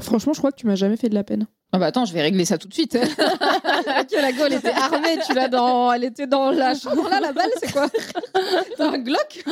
Franchement, 0.00 0.32
je 0.32 0.38
crois 0.38 0.50
que 0.52 0.56
tu 0.56 0.66
m'as 0.66 0.74
jamais 0.74 0.96
fait 0.96 1.08
de 1.08 1.14
la 1.14 1.24
peine. 1.24 1.46
Ah 1.72 1.78
bah 1.78 1.86
attends, 1.86 2.04
je 2.04 2.12
vais 2.12 2.22
régler 2.22 2.44
ça 2.44 2.58
tout 2.58 2.68
de 2.68 2.74
suite. 2.74 2.94
La 2.96 4.32
go, 4.32 4.44
elle 4.46 4.52
était 4.54 4.70
armée, 4.70 5.18
tu 5.26 5.34
l'as 5.34 5.48
dans. 5.48 5.92
Elle 5.92 6.04
était 6.04 6.26
dans 6.26 6.50
la. 6.50 6.74
Dans 6.74 7.08
là, 7.08 7.20
la 7.20 7.32
balle, 7.32 7.50
c'est 7.60 7.72
quoi? 7.72 7.88
T'as 8.76 8.92
un 8.92 8.98
Glock? 8.98 9.44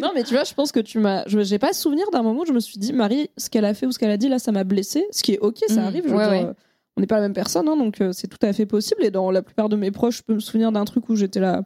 Non, 0.00 0.10
mais 0.14 0.24
tu 0.24 0.34
vois, 0.34 0.44
je 0.44 0.52
pense 0.54 0.72
que 0.72 0.80
tu 0.80 0.98
m'as. 0.98 1.22
je- 1.26 1.40
J'ai 1.40 1.58
pas 1.58 1.72
souvenir 1.72 2.10
d'un 2.10 2.22
moment 2.22 2.40
où 2.42 2.46
je 2.46 2.52
me 2.52 2.60
suis 2.60 2.78
dit, 2.78 2.92
Marie, 2.92 3.30
ce 3.36 3.48
qu'elle 3.50 3.64
a 3.64 3.72
fait 3.74 3.86
ou 3.86 3.92
ce 3.92 3.98
qu'elle 3.98 4.10
a 4.10 4.16
dit, 4.16 4.28
là, 4.28 4.38
ça 4.38 4.50
m'a 4.52 4.64
blessée. 4.64 5.06
Ce 5.12 5.22
qui 5.22 5.34
est 5.34 5.38
ok, 5.38 5.58
ça 5.68 5.74
Mm, 5.82 5.86
arrive. 5.86 6.02
je 6.04 6.08
veux 6.10 6.16
ouais, 6.16 6.24
dire, 6.24 6.32
ouais. 6.32 6.44
euh, 6.50 6.54
On 6.96 7.00
n'est 7.00 7.06
pas 7.06 7.16
la 7.16 7.22
même 7.22 7.34
personne, 7.34 7.68
hein, 7.68 7.76
donc 7.76 8.00
euh, 8.00 8.12
c'est 8.12 8.26
tout 8.26 8.38
à 8.44 8.52
fait 8.52 8.66
possible. 8.66 9.04
Et 9.04 9.10
dans 9.12 9.30
la 9.30 9.42
plupart 9.42 9.68
de 9.68 9.76
mes 9.76 9.90
proches, 9.92 10.18
je 10.18 10.22
peux 10.24 10.34
me 10.34 10.40
souvenir 10.40 10.72
d'un 10.72 10.84
truc 10.84 11.08
où 11.08 11.14
j'étais 11.16 11.40
là. 11.40 11.62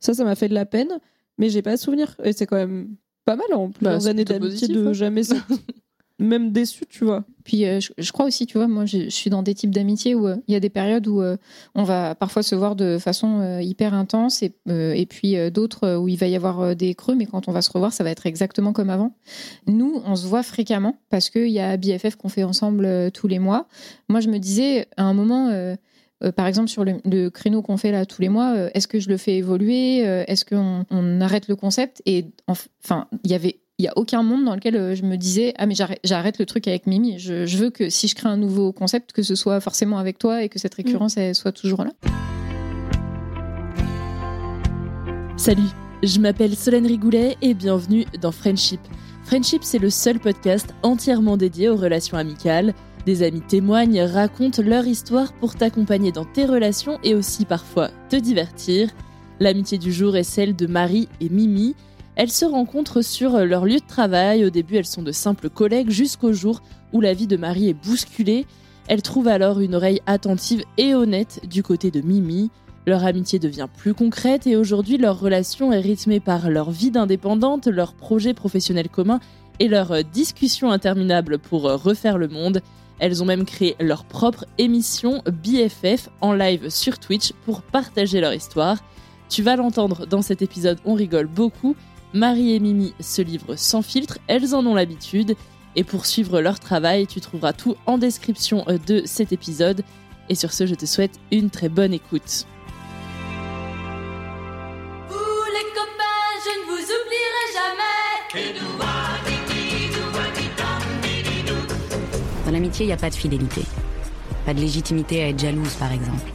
Ça, 0.00 0.12
ça 0.14 0.24
m'a 0.24 0.34
fait 0.34 0.48
de 0.48 0.54
la 0.54 0.66
peine, 0.66 0.98
mais 1.38 1.48
j'ai 1.48 1.62
pas 1.62 1.72
de 1.72 1.80
souvenir. 1.80 2.14
Et 2.24 2.32
c'est 2.34 2.46
quand 2.46 2.56
même 2.56 2.94
pas 3.28 3.36
mal 3.36 3.52
en 3.52 3.68
plusieurs 3.68 3.94
Bah, 3.94 4.00
c'est 4.00 4.08
années 4.08 4.24
plutôt 4.24 4.40
d'amitié 4.40 4.68
de 4.68 4.86
hein. 4.86 4.92
jamais 4.94 5.20
même 6.18 6.50
déçu, 6.50 6.84
tu 6.88 7.04
vois. 7.04 7.24
Puis 7.44 7.66
euh, 7.66 7.78
je, 7.78 7.92
je 7.96 8.12
crois 8.12 8.24
aussi, 8.24 8.46
tu 8.46 8.56
vois, 8.56 8.68
moi 8.68 8.86
je, 8.86 9.04
je 9.04 9.10
suis 9.10 9.28
dans 9.28 9.42
des 9.42 9.54
types 9.54 9.70
d'amitié 9.70 10.14
où 10.14 10.26
euh, 10.26 10.36
il 10.48 10.54
y 10.54 10.56
a 10.56 10.60
des 10.60 10.70
périodes 10.70 11.06
où 11.06 11.20
euh, 11.20 11.36
on 11.74 11.84
va 11.84 12.14
parfois 12.14 12.42
se 12.42 12.54
voir 12.54 12.74
de 12.74 12.96
façon 12.98 13.58
hyper 13.60 13.92
intense 13.92 14.42
et, 14.42 14.54
et 14.66 15.06
puis 15.06 15.36
d'autres 15.50 15.96
où 15.96 16.08
il 16.08 16.16
va 16.16 16.26
y 16.26 16.36
avoir 16.36 16.74
des 16.74 16.94
creux, 16.94 17.14
mais 17.14 17.26
quand 17.26 17.48
on 17.48 17.52
va 17.52 17.60
se 17.60 17.70
revoir, 17.70 17.92
ça 17.92 18.02
va 18.02 18.10
être 18.10 18.26
exactement 18.26 18.72
comme 18.72 18.90
avant. 18.90 19.14
Nous, 19.66 20.00
on 20.06 20.16
se 20.16 20.26
voit 20.26 20.42
fréquemment 20.42 20.96
parce 21.10 21.28
qu'il 21.28 21.50
y 21.50 21.60
a 21.60 21.76
BFF 21.76 22.16
qu'on 22.16 22.28
fait 22.28 22.44
ensemble 22.44 23.10
tous 23.12 23.28
les 23.28 23.38
mois. 23.38 23.68
Moi, 24.08 24.20
je 24.20 24.28
me 24.28 24.38
disais 24.38 24.88
à 24.96 25.04
un 25.04 25.14
moment. 25.14 25.76
Euh, 26.24 26.32
par 26.32 26.46
exemple, 26.46 26.68
sur 26.68 26.84
le, 26.84 26.94
le 27.04 27.28
créneau 27.30 27.62
qu'on 27.62 27.76
fait 27.76 27.92
là 27.92 28.04
tous 28.06 28.20
les 28.20 28.28
mois, 28.28 28.54
euh, 28.56 28.70
est-ce 28.74 28.88
que 28.88 28.98
je 28.98 29.08
le 29.08 29.16
fais 29.16 29.36
évoluer 29.36 30.06
Euh, 30.06 30.24
Est-ce 30.26 30.44
qu'on 30.44 30.84
on 30.90 31.20
arrête 31.20 31.46
le 31.48 31.54
concept 31.56 32.02
Et 32.06 32.26
enfin, 32.48 33.06
il 33.24 33.30
y 33.30 33.34
avait, 33.34 33.60
il 33.78 33.84
y 33.84 33.88
a 33.88 33.92
aucun 33.96 34.22
monde 34.24 34.44
dans 34.44 34.54
lequel 34.56 34.96
je 34.96 35.02
me 35.04 35.16
disais 35.16 35.54
ah 35.58 35.66
mais 35.66 35.74
j'arrête, 35.76 36.38
le 36.40 36.46
truc 36.46 36.66
avec 36.66 36.86
Mimi. 36.88 37.18
Je, 37.20 37.46
je 37.46 37.56
veux 37.58 37.70
que 37.70 37.88
si 37.88 38.08
je 38.08 38.16
crée 38.16 38.28
un 38.28 38.36
nouveau 38.36 38.72
concept, 38.72 39.12
que 39.12 39.22
ce 39.22 39.36
soit 39.36 39.60
forcément 39.60 39.98
avec 39.98 40.18
toi 40.18 40.42
et 40.42 40.48
que 40.48 40.58
cette 40.58 40.74
récurrence 40.74 41.16
elle 41.16 41.34
soit 41.36 41.52
toujours 41.52 41.84
là. 41.84 41.92
Salut, 45.36 45.62
je 46.02 46.18
m'appelle 46.18 46.56
Solène 46.56 46.86
Rigoulet 46.86 47.36
et 47.42 47.54
bienvenue 47.54 48.04
dans 48.20 48.32
Friendship. 48.32 48.80
Friendship, 49.22 49.62
c'est 49.62 49.78
le 49.78 49.90
seul 49.90 50.18
podcast 50.18 50.74
entièrement 50.82 51.36
dédié 51.36 51.68
aux 51.68 51.76
relations 51.76 52.16
amicales. 52.16 52.74
Des 53.06 53.22
amis 53.22 53.40
témoignent, 53.40 54.02
racontent 54.02 54.62
leur 54.62 54.86
histoire 54.86 55.32
pour 55.32 55.54
t'accompagner 55.54 56.12
dans 56.12 56.24
tes 56.24 56.44
relations 56.44 56.98
et 57.02 57.14
aussi 57.14 57.44
parfois 57.44 57.90
te 58.10 58.16
divertir. 58.16 58.90
L'amitié 59.40 59.78
du 59.78 59.92
jour 59.92 60.16
est 60.16 60.24
celle 60.24 60.56
de 60.56 60.66
Marie 60.66 61.08
et 61.20 61.28
Mimi. 61.28 61.74
Elles 62.16 62.30
se 62.30 62.44
rencontrent 62.44 63.02
sur 63.02 63.38
leur 63.38 63.64
lieu 63.64 63.76
de 63.76 63.86
travail. 63.86 64.44
Au 64.44 64.50
début, 64.50 64.76
elles 64.76 64.84
sont 64.84 65.02
de 65.02 65.12
simples 65.12 65.48
collègues 65.48 65.90
jusqu'au 65.90 66.32
jour 66.32 66.60
où 66.92 67.00
la 67.00 67.14
vie 67.14 67.28
de 67.28 67.36
Marie 67.36 67.68
est 67.68 67.74
bousculée. 67.74 68.46
Elles 68.88 69.02
trouvent 69.02 69.28
alors 69.28 69.60
une 69.60 69.74
oreille 69.74 70.00
attentive 70.06 70.64
et 70.76 70.94
honnête 70.94 71.40
du 71.48 71.62
côté 71.62 71.90
de 71.90 72.00
Mimi. 72.00 72.50
Leur 72.86 73.04
amitié 73.04 73.38
devient 73.38 73.68
plus 73.76 73.94
concrète 73.94 74.46
et 74.46 74.56
aujourd'hui 74.56 74.98
leur 74.98 75.20
relation 75.20 75.72
est 75.72 75.80
rythmée 75.80 76.20
par 76.20 76.50
leur 76.50 76.70
vie 76.70 76.90
d'indépendante, 76.90 77.68
leurs 77.68 77.92
projets 77.92 78.34
professionnels 78.34 78.88
communs 78.88 79.20
et 79.60 79.68
leurs 79.68 80.02
discussions 80.04 80.70
interminables 80.70 81.38
pour 81.38 81.62
refaire 81.62 82.18
le 82.18 82.28
monde. 82.28 82.62
Elles 82.98 83.22
ont 83.22 83.26
même 83.26 83.44
créé 83.44 83.76
leur 83.80 84.04
propre 84.04 84.44
émission 84.58 85.22
BFF 85.26 86.08
en 86.20 86.32
live 86.32 86.68
sur 86.68 86.98
Twitch 86.98 87.32
pour 87.44 87.62
partager 87.62 88.20
leur 88.20 88.34
histoire. 88.34 88.78
Tu 89.28 89.42
vas 89.42 89.56
l'entendre 89.56 90.06
dans 90.06 90.22
cet 90.22 90.42
épisode, 90.42 90.78
on 90.84 90.94
rigole 90.94 91.26
beaucoup. 91.26 91.76
Marie 92.14 92.54
et 92.54 92.60
Mimi 92.60 92.94
se 93.00 93.20
livrent 93.20 93.56
sans 93.56 93.82
filtre, 93.82 94.18
elles 94.26 94.54
en 94.54 94.64
ont 94.66 94.74
l'habitude. 94.74 95.36
Et 95.76 95.84
pour 95.84 96.06
suivre 96.06 96.40
leur 96.40 96.58
travail, 96.58 97.06
tu 97.06 97.20
trouveras 97.20 97.52
tout 97.52 97.76
en 97.86 97.98
description 97.98 98.64
de 98.86 99.02
cet 99.04 99.32
épisode. 99.32 99.82
Et 100.28 100.34
sur 100.34 100.52
ce, 100.52 100.66
je 100.66 100.74
te 100.74 100.86
souhaite 100.86 101.20
une 101.30 101.50
très 101.50 101.68
bonne 101.68 101.92
écoute. 101.92 102.46
Vous 105.08 105.44
les 105.52 105.68
copains, 105.74 106.34
je 106.44 106.60
ne 106.60 106.64
vous 106.66 106.82
oublierai 106.82 107.44
jamais. 107.54 108.97
Dans 112.48 112.54
l'amitié, 112.54 112.86
il 112.86 112.88
n'y 112.88 112.94
a 112.94 112.96
pas 112.96 113.10
de 113.10 113.14
fidélité. 113.14 113.60
Pas 114.46 114.54
de 114.54 114.60
légitimité 114.60 115.22
à 115.22 115.28
être 115.28 115.38
jalouse, 115.38 115.74
par 115.74 115.92
exemple. 115.92 116.32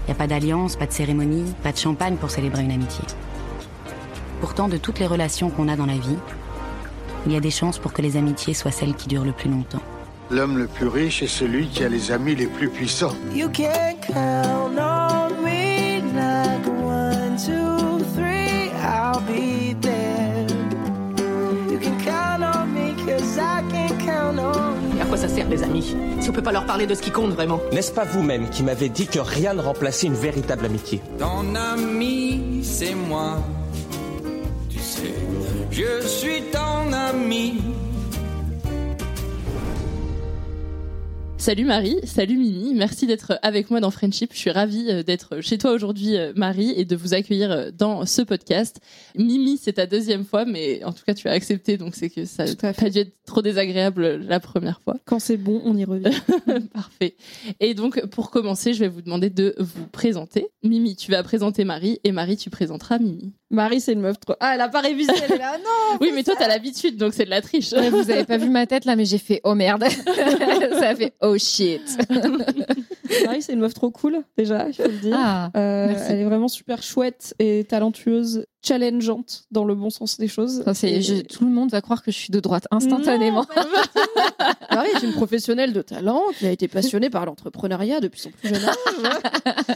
Il 0.00 0.06
n'y 0.06 0.10
a 0.10 0.16
pas 0.16 0.26
d'alliance, 0.26 0.74
pas 0.74 0.86
de 0.86 0.92
cérémonie, 0.92 1.54
pas 1.62 1.70
de 1.70 1.76
champagne 1.76 2.16
pour 2.16 2.32
célébrer 2.32 2.64
une 2.64 2.72
amitié. 2.72 3.04
Pourtant, 4.40 4.66
de 4.66 4.76
toutes 4.76 4.98
les 4.98 5.06
relations 5.06 5.50
qu'on 5.50 5.68
a 5.68 5.76
dans 5.76 5.86
la 5.86 5.98
vie, 5.98 6.18
il 7.26 7.32
y 7.32 7.36
a 7.36 7.40
des 7.40 7.52
chances 7.52 7.78
pour 7.78 7.92
que 7.92 8.02
les 8.02 8.16
amitiés 8.16 8.54
soient 8.54 8.72
celles 8.72 8.96
qui 8.96 9.06
durent 9.06 9.24
le 9.24 9.30
plus 9.30 9.50
longtemps. 9.50 9.82
L'homme 10.32 10.58
le 10.58 10.66
plus 10.66 10.88
riche 10.88 11.22
est 11.22 11.28
celui 11.28 11.68
qui 11.68 11.84
a 11.84 11.88
les 11.88 12.10
amis 12.10 12.34
les 12.34 12.48
plus 12.48 12.68
puissants. 12.68 13.14
You 13.32 13.48
can 13.48 13.94
count 14.00 14.76
on 14.76 15.44
me 15.44 16.02
like 16.12 16.66
one, 16.66 17.36
two, 17.36 18.04
three, 18.16 18.72
I'll 18.82 19.20
be 19.20 19.61
ça 25.22 25.28
sert 25.28 25.48
les 25.48 25.62
amis 25.62 25.94
Si 26.18 26.30
on 26.30 26.32
peut 26.32 26.42
pas 26.42 26.50
leur 26.50 26.66
parler 26.66 26.84
de 26.84 26.96
ce 26.96 27.00
qui 27.00 27.12
compte 27.12 27.30
vraiment 27.30 27.60
N'est-ce 27.72 27.92
pas 27.92 28.04
vous-même 28.04 28.50
qui 28.50 28.64
m'avez 28.64 28.88
dit 28.88 29.06
que 29.06 29.20
rien 29.20 29.54
ne 29.54 29.60
remplaçait 29.60 30.08
une 30.08 30.14
véritable 30.14 30.64
amitié 30.66 31.00
Ton 31.16 31.54
ami, 31.54 32.60
c'est 32.64 32.96
moi. 32.96 33.38
Tu 34.68 34.80
sais, 34.80 35.14
je 35.70 36.04
suis 36.08 36.42
ton 36.50 36.92
ami. 36.92 37.62
Salut 41.42 41.64
Marie, 41.64 41.96
salut 42.04 42.36
Mimi, 42.36 42.72
merci 42.72 43.04
d'être 43.08 43.36
avec 43.42 43.68
moi 43.68 43.80
dans 43.80 43.90
Friendship. 43.90 44.32
Je 44.32 44.38
suis 44.38 44.52
ravie 44.52 44.86
euh, 44.88 45.02
d'être 45.02 45.40
chez 45.40 45.58
toi 45.58 45.72
aujourd'hui 45.72 46.16
euh, 46.16 46.32
Marie 46.36 46.72
et 46.76 46.84
de 46.84 46.94
vous 46.94 47.14
accueillir 47.14 47.50
euh, 47.50 47.70
dans 47.76 48.06
ce 48.06 48.22
podcast. 48.22 48.78
Mimi, 49.16 49.58
c'est 49.60 49.72
ta 49.72 49.86
deuxième 49.86 50.24
fois, 50.24 50.44
mais 50.44 50.84
en 50.84 50.92
tout 50.92 51.02
cas 51.04 51.14
tu 51.14 51.26
as 51.26 51.32
accepté, 51.32 51.78
donc 51.78 51.96
c'est 51.96 52.10
que 52.10 52.26
ça 52.26 52.44
n'a 52.44 52.72
pas 52.72 52.90
dû 52.90 52.98
être 53.00 53.12
trop 53.26 53.42
désagréable 53.42 54.18
la 54.18 54.38
première 54.38 54.80
fois. 54.82 54.94
Quand 55.04 55.18
c'est 55.18 55.36
bon, 55.36 55.60
on 55.64 55.76
y 55.76 55.84
revient. 55.84 56.16
Parfait. 56.72 57.16
Et 57.58 57.74
donc 57.74 58.06
pour 58.06 58.30
commencer, 58.30 58.72
je 58.72 58.78
vais 58.78 58.88
vous 58.88 59.02
demander 59.02 59.28
de 59.28 59.56
vous 59.58 59.88
présenter. 59.88 60.46
Mimi, 60.62 60.94
tu 60.94 61.10
vas 61.10 61.24
présenter 61.24 61.64
Marie 61.64 61.98
et 62.04 62.12
Marie, 62.12 62.36
tu 62.36 62.50
présenteras 62.50 63.00
Mimi. 63.00 63.32
Marie, 63.52 63.82
c'est 63.82 63.92
une 63.92 64.00
meuf 64.00 64.18
trop. 64.18 64.34
Ah, 64.40 64.52
elle 64.54 64.60
a 64.62 64.68
pas 64.68 64.80
révisé, 64.80 65.12
elle 65.24 65.34
est 65.34 65.38
là. 65.38 65.58
Non 65.58 65.98
Oui, 66.00 66.10
mais 66.14 66.22
toi, 66.22 66.34
t'as 66.38 66.48
l'habitude, 66.48 66.96
donc 66.96 67.12
c'est 67.12 67.26
de 67.26 67.30
la 67.30 67.42
triche. 67.42 67.72
Ouais, 67.72 67.90
vous 67.90 68.10
avez 68.10 68.24
pas 68.24 68.38
vu 68.38 68.48
ma 68.48 68.66
tête 68.66 68.86
là, 68.86 68.96
mais 68.96 69.04
j'ai 69.04 69.18
fait 69.18 69.42
oh 69.44 69.54
merde. 69.54 69.84
ça 70.80 70.88
a 70.88 70.94
fait 70.96 71.12
oh 71.20 71.36
shit. 71.36 71.82
Marie, 73.26 73.42
c'est 73.42 73.52
une 73.52 73.60
meuf 73.60 73.74
trop 73.74 73.90
cool, 73.90 74.22
déjà, 74.36 74.68
il 74.68 74.74
faut 74.74 74.82
le 74.84 74.98
dire. 74.98 75.16
Ah, 75.18 75.50
Euh, 75.56 75.86
merci. 75.88 76.04
elle 76.12 76.18
est 76.20 76.24
vraiment 76.24 76.48
super 76.48 76.82
chouette 76.82 77.34
et 77.38 77.64
talentueuse, 77.64 78.46
challengeante 78.64 79.44
dans 79.50 79.64
le 79.64 79.74
bon 79.74 79.90
sens 79.90 80.18
des 80.18 80.28
choses. 80.28 80.62
Ça, 80.64 80.74
c'est- 80.74 80.90
Et- 80.90 81.02
je- 81.02 81.20
tout 81.22 81.44
le 81.44 81.50
monde 81.50 81.70
va 81.70 81.80
croire 81.80 82.02
que 82.02 82.10
je 82.12 82.16
suis 82.16 82.30
de 82.30 82.40
droite 82.40 82.66
instantanément. 82.70 83.46
Marie 84.70 84.90
est 84.96 85.02
une 85.04 85.12
professionnelle 85.12 85.72
de 85.72 85.82
talent 85.82 86.22
qui 86.38 86.46
a 86.46 86.50
été 86.50 86.68
passionnée 86.68 87.10
par 87.10 87.26
l'entrepreneuriat 87.26 88.00
depuis 88.00 88.20
son 88.20 88.30
plus 88.30 88.48
jeune 88.48 88.64
âge. 88.64 88.74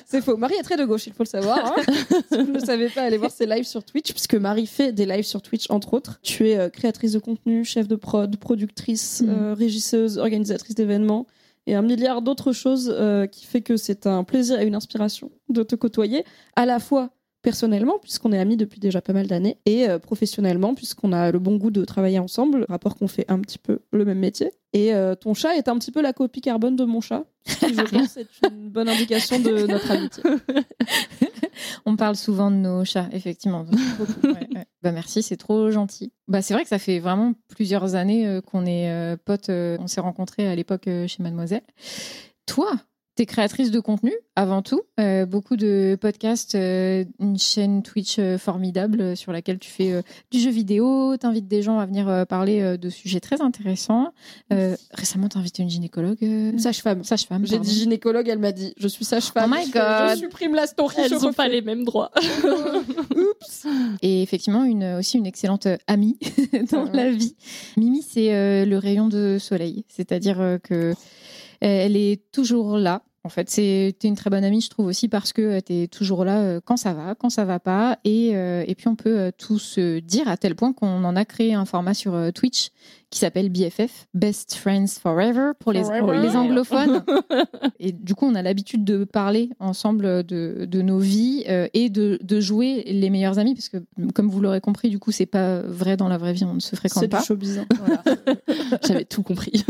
C'est 0.06 0.22
faux. 0.22 0.36
Marie 0.36 0.54
est 0.54 0.62
très 0.62 0.76
de 0.76 0.84
gauche, 0.84 1.06
il 1.06 1.12
faut 1.12 1.22
le 1.24 1.28
savoir. 1.28 1.74
hein. 1.76 1.82
si 2.32 2.38
vous 2.38 2.52
ne 2.52 2.58
le 2.58 2.64
savez 2.64 2.88
pas, 2.88 3.02
allez 3.02 3.18
voir 3.18 3.30
ses 3.30 3.46
lives 3.46 3.66
sur 3.66 3.84
Twitch, 3.84 4.12
puisque 4.12 4.34
Marie 4.34 4.66
fait 4.66 4.92
des 4.92 5.06
lives 5.06 5.24
sur 5.26 5.42
Twitch, 5.42 5.66
entre 5.70 5.94
autres. 5.94 6.18
Tu 6.22 6.48
es 6.48 6.56
euh, 6.58 6.68
créatrice 6.68 7.12
de 7.12 7.18
contenu, 7.18 7.64
chef 7.64 7.88
de 7.88 7.96
prod, 7.96 8.34
productrice, 8.36 9.22
Mhm. 9.22 9.28
euh, 9.30 9.54
régisseuse, 9.54 10.18
organisatrice 10.18 10.74
d'événements 10.74 11.26
et 11.66 11.74
un 11.74 11.82
milliard 11.82 12.22
d'autres 12.22 12.52
choses 12.52 12.92
euh, 12.96 13.26
qui 13.26 13.46
fait 13.46 13.60
que 13.60 13.76
c'est 13.76 14.06
un 14.06 14.24
plaisir 14.24 14.60
et 14.60 14.66
une 14.66 14.74
inspiration 14.74 15.30
de 15.48 15.62
te 15.62 15.74
côtoyer, 15.74 16.24
à 16.54 16.66
la 16.66 16.78
fois 16.78 17.10
personnellement, 17.46 18.00
puisqu'on 18.00 18.32
est 18.32 18.40
amis 18.40 18.56
depuis 18.56 18.81
déjà 18.81 19.00
pas 19.00 19.12
mal 19.12 19.28
d'années, 19.28 19.56
et 19.66 19.88
euh, 19.88 20.00
professionnellement, 20.00 20.75
puisqu'on 20.75 21.12
a 21.12 21.31
le 21.31 21.38
bon 21.38 21.58
goût 21.58 21.70
de 21.70 21.84
travailler 21.84 22.19
ensemble, 22.19 22.66
rapport 22.69 22.96
qu'on 22.96 23.06
fait 23.06 23.25
un 23.28 23.38
petit 23.38 23.58
peu 23.58 23.78
le 23.93 24.04
même 24.04 24.19
métier. 24.19 24.50
Et 24.72 24.93
euh, 24.93 25.14
ton 25.14 25.32
chat 25.32 25.54
est 25.54 25.69
un 25.69 25.78
petit 25.78 25.93
peu 25.93 26.02
la 26.02 26.12
copie 26.12 26.40
carbone 26.40 26.75
de 26.75 26.84
mon 26.84 27.00
chat, 27.00 27.22
qui, 27.44 27.72
je 27.72 27.82
pense, 27.82 28.16
est 28.16 28.26
une 28.50 28.69
bonne 28.69 28.88
indication 28.88 29.38
de 29.38 29.64
notre 29.69 29.93
amitié. 29.93 30.25
On 31.87 31.94
parle 31.94 32.16
souvent 32.16 32.50
de 32.50 32.56
nos 32.56 32.84
chats, 32.84 33.08
effectivement. 33.12 33.64
Beaucoup, 33.99 34.26
ouais, 34.26 34.49
ouais. 34.52 34.66
Bah 34.82 34.90
merci, 34.90 35.22
c'est 35.22 35.37
trop 35.37 35.70
gentil. 35.70 36.12
Bah 36.26 36.42
c'est 36.42 36.52
vrai 36.52 36.64
que 36.64 36.69
ça 36.69 36.81
fait 36.81 36.99
vraiment 36.99 37.34
plusieurs 37.46 37.94
années 37.94 38.26
euh, 38.26 38.40
qu'on 38.40 38.66
est 38.66 39.16
potes. 39.25 39.50
on 39.50 39.87
s'est 39.87 40.00
rencontrés 40.00 40.49
à 40.49 40.56
l'époque 40.56 40.88
chez 41.06 41.22
Mademoiselle. 41.22 41.62
Toi, 42.46 42.72
t'es 43.16 43.26
créatrice 43.26 43.70
de 43.70 43.80
contenu 43.80 44.12
avant 44.36 44.60
tout. 44.62 44.82
Euh, 45.00 45.24
beaucoup 45.26 45.56
de 45.56 45.96
podcasts, 46.00 46.54
euh, 46.54 47.04
une 47.18 47.38
chaîne 47.38 47.82
Twitch 47.82 48.16
euh, 48.18 48.36
formidable 48.38 49.16
sur 49.16 49.32
laquelle 49.32 49.58
tu 49.58 49.70
fais 49.70 49.90
euh, 49.92 50.02
du 50.30 50.38
jeu 50.38 50.50
vidéo. 50.50 51.16
T'invites 51.16 51.48
des 51.48 51.62
gens 51.62 51.78
à 51.78 51.86
venir 51.86 52.08
euh, 52.08 52.24
parler 52.26 52.60
euh, 52.60 52.76
de 52.76 52.90
sujets 52.90 53.20
très 53.20 53.40
intéressants. 53.40 54.12
Euh, 54.52 54.76
récemment, 54.92 55.28
t'as 55.28 55.40
invité 55.40 55.62
une 55.62 55.70
gynécologue. 55.70 56.18
euh, 56.22 56.56
Sage-femme. 56.58 57.02
Sage-femme. 57.04 57.46
J'ai 57.46 57.58
dit 57.58 57.72
gynécologue, 57.72 58.28
elle 58.28 58.38
m'a 58.38 58.52
dit 58.52 58.74
je 58.76 58.86
suis 58.88 59.04
sage-femme. 59.06 59.50
Oh 59.52 59.56
my 59.58 59.70
God. 59.70 60.10
Je 60.10 60.16
supprime 60.20 60.54
la 60.54 60.66
story. 60.66 60.94
Elles 60.98 61.12
n'ont 61.18 61.32
pas 61.32 61.48
les 61.48 61.62
mêmes 61.62 61.84
droits. 61.84 62.10
Oups. 63.16 63.66
et 64.02 64.22
effectivement 64.22 64.64
une, 64.64 64.84
aussi 64.98 65.18
une 65.18 65.26
excellente 65.26 65.66
amie 65.86 66.18
dans 66.70 66.84
Ouais. 66.86 66.90
la 66.92 67.10
vie. 67.10 67.34
Mimi, 67.76 68.02
c'est 68.06 68.34
euh, 68.34 68.64
le 68.66 68.76
rayon 68.78 69.08
de 69.08 69.38
soleil, 69.40 69.84
c'est-à-dire 69.88 70.40
euh, 70.40 70.58
que 70.58 70.92
elle 71.60 71.96
est 71.96 72.30
toujours 72.32 72.76
là. 72.78 73.02
En 73.26 73.28
fait, 73.28 73.50
c'est 73.50 73.96
t'es 73.99 74.06
une 74.06 74.14
très 74.14 74.31
bonne 74.31 74.44
amie, 74.44 74.61
je 74.61 74.70
trouve 74.70 74.87
aussi 74.87 75.08
parce 75.08 75.32
que 75.32 75.58
tu 75.58 75.73
es 75.82 75.87
toujours 75.88 76.25
là 76.25 76.38
euh, 76.43 76.61
quand 76.64 76.76
ça 76.76 76.94
va, 76.94 77.17
quand 77.17 77.28
ça 77.28 77.44
va 77.44 77.58
pas, 77.58 77.99
et, 78.05 78.37
euh, 78.37 78.62
et 78.69 78.76
puis 78.76 78.87
on 78.87 78.94
peut 78.94 79.19
euh, 79.19 79.31
tout 79.37 79.58
se 79.58 79.99
dire 79.99 80.28
à 80.28 80.37
tel 80.37 80.55
point 80.55 80.73
qu'on 80.73 81.02
en 81.02 81.17
a 81.17 81.25
créé 81.25 81.52
un 81.52 81.64
format 81.64 81.93
sur 81.93 82.14
euh, 82.14 82.31
Twitch 82.31 82.69
qui 83.11 83.19
s'appelle 83.20 83.49
BFF, 83.50 84.06
Best 84.14 84.55
Friends 84.55 84.87
Forever 85.02 85.52
pour 85.58 85.73
les, 85.73 85.82
Forever. 85.82 86.00
pour 86.00 86.12
les 86.12 86.37
anglophones. 86.37 87.05
Et 87.81 87.90
du 87.93 88.14
coup, 88.14 88.26
on 88.26 88.34
a 88.34 88.43
l'habitude 88.43 88.84
de 88.84 89.05
parler 89.05 89.50
ensemble 89.61 90.25
de, 90.25 90.67
de 90.69 90.82
nos 90.82 90.99
vies 90.99 91.44
euh, 91.49 91.69
et 91.75 91.88
de, 91.88 92.19
de 92.23 92.40
jouer 92.40 92.82
les 92.87 93.11
meilleurs 93.11 93.38
amis, 93.38 93.55
parce 93.55 93.69
que, 93.69 93.78
comme 94.14 94.28
vous 94.28 94.40
l'aurez 94.40 94.61
compris, 94.61 94.88
du 94.90 94.99
coup, 94.99 95.12
c'est 95.12 95.26
pas 95.26 95.61
vrai 95.62 95.96
dans 95.96 96.08
la 96.08 96.19
vraie 96.19 96.32
vie, 96.32 96.44
on 96.44 96.55
ne 96.55 96.61
se 96.61 96.75
fréquente 96.76 97.02
C'est 97.02 97.08
pas. 97.08 97.20
du 97.20 97.26
showbiz. 97.26 97.58
hein. 97.58 97.67
J'avais 98.87 99.05
tout 99.05 99.23
compris. 99.23 99.64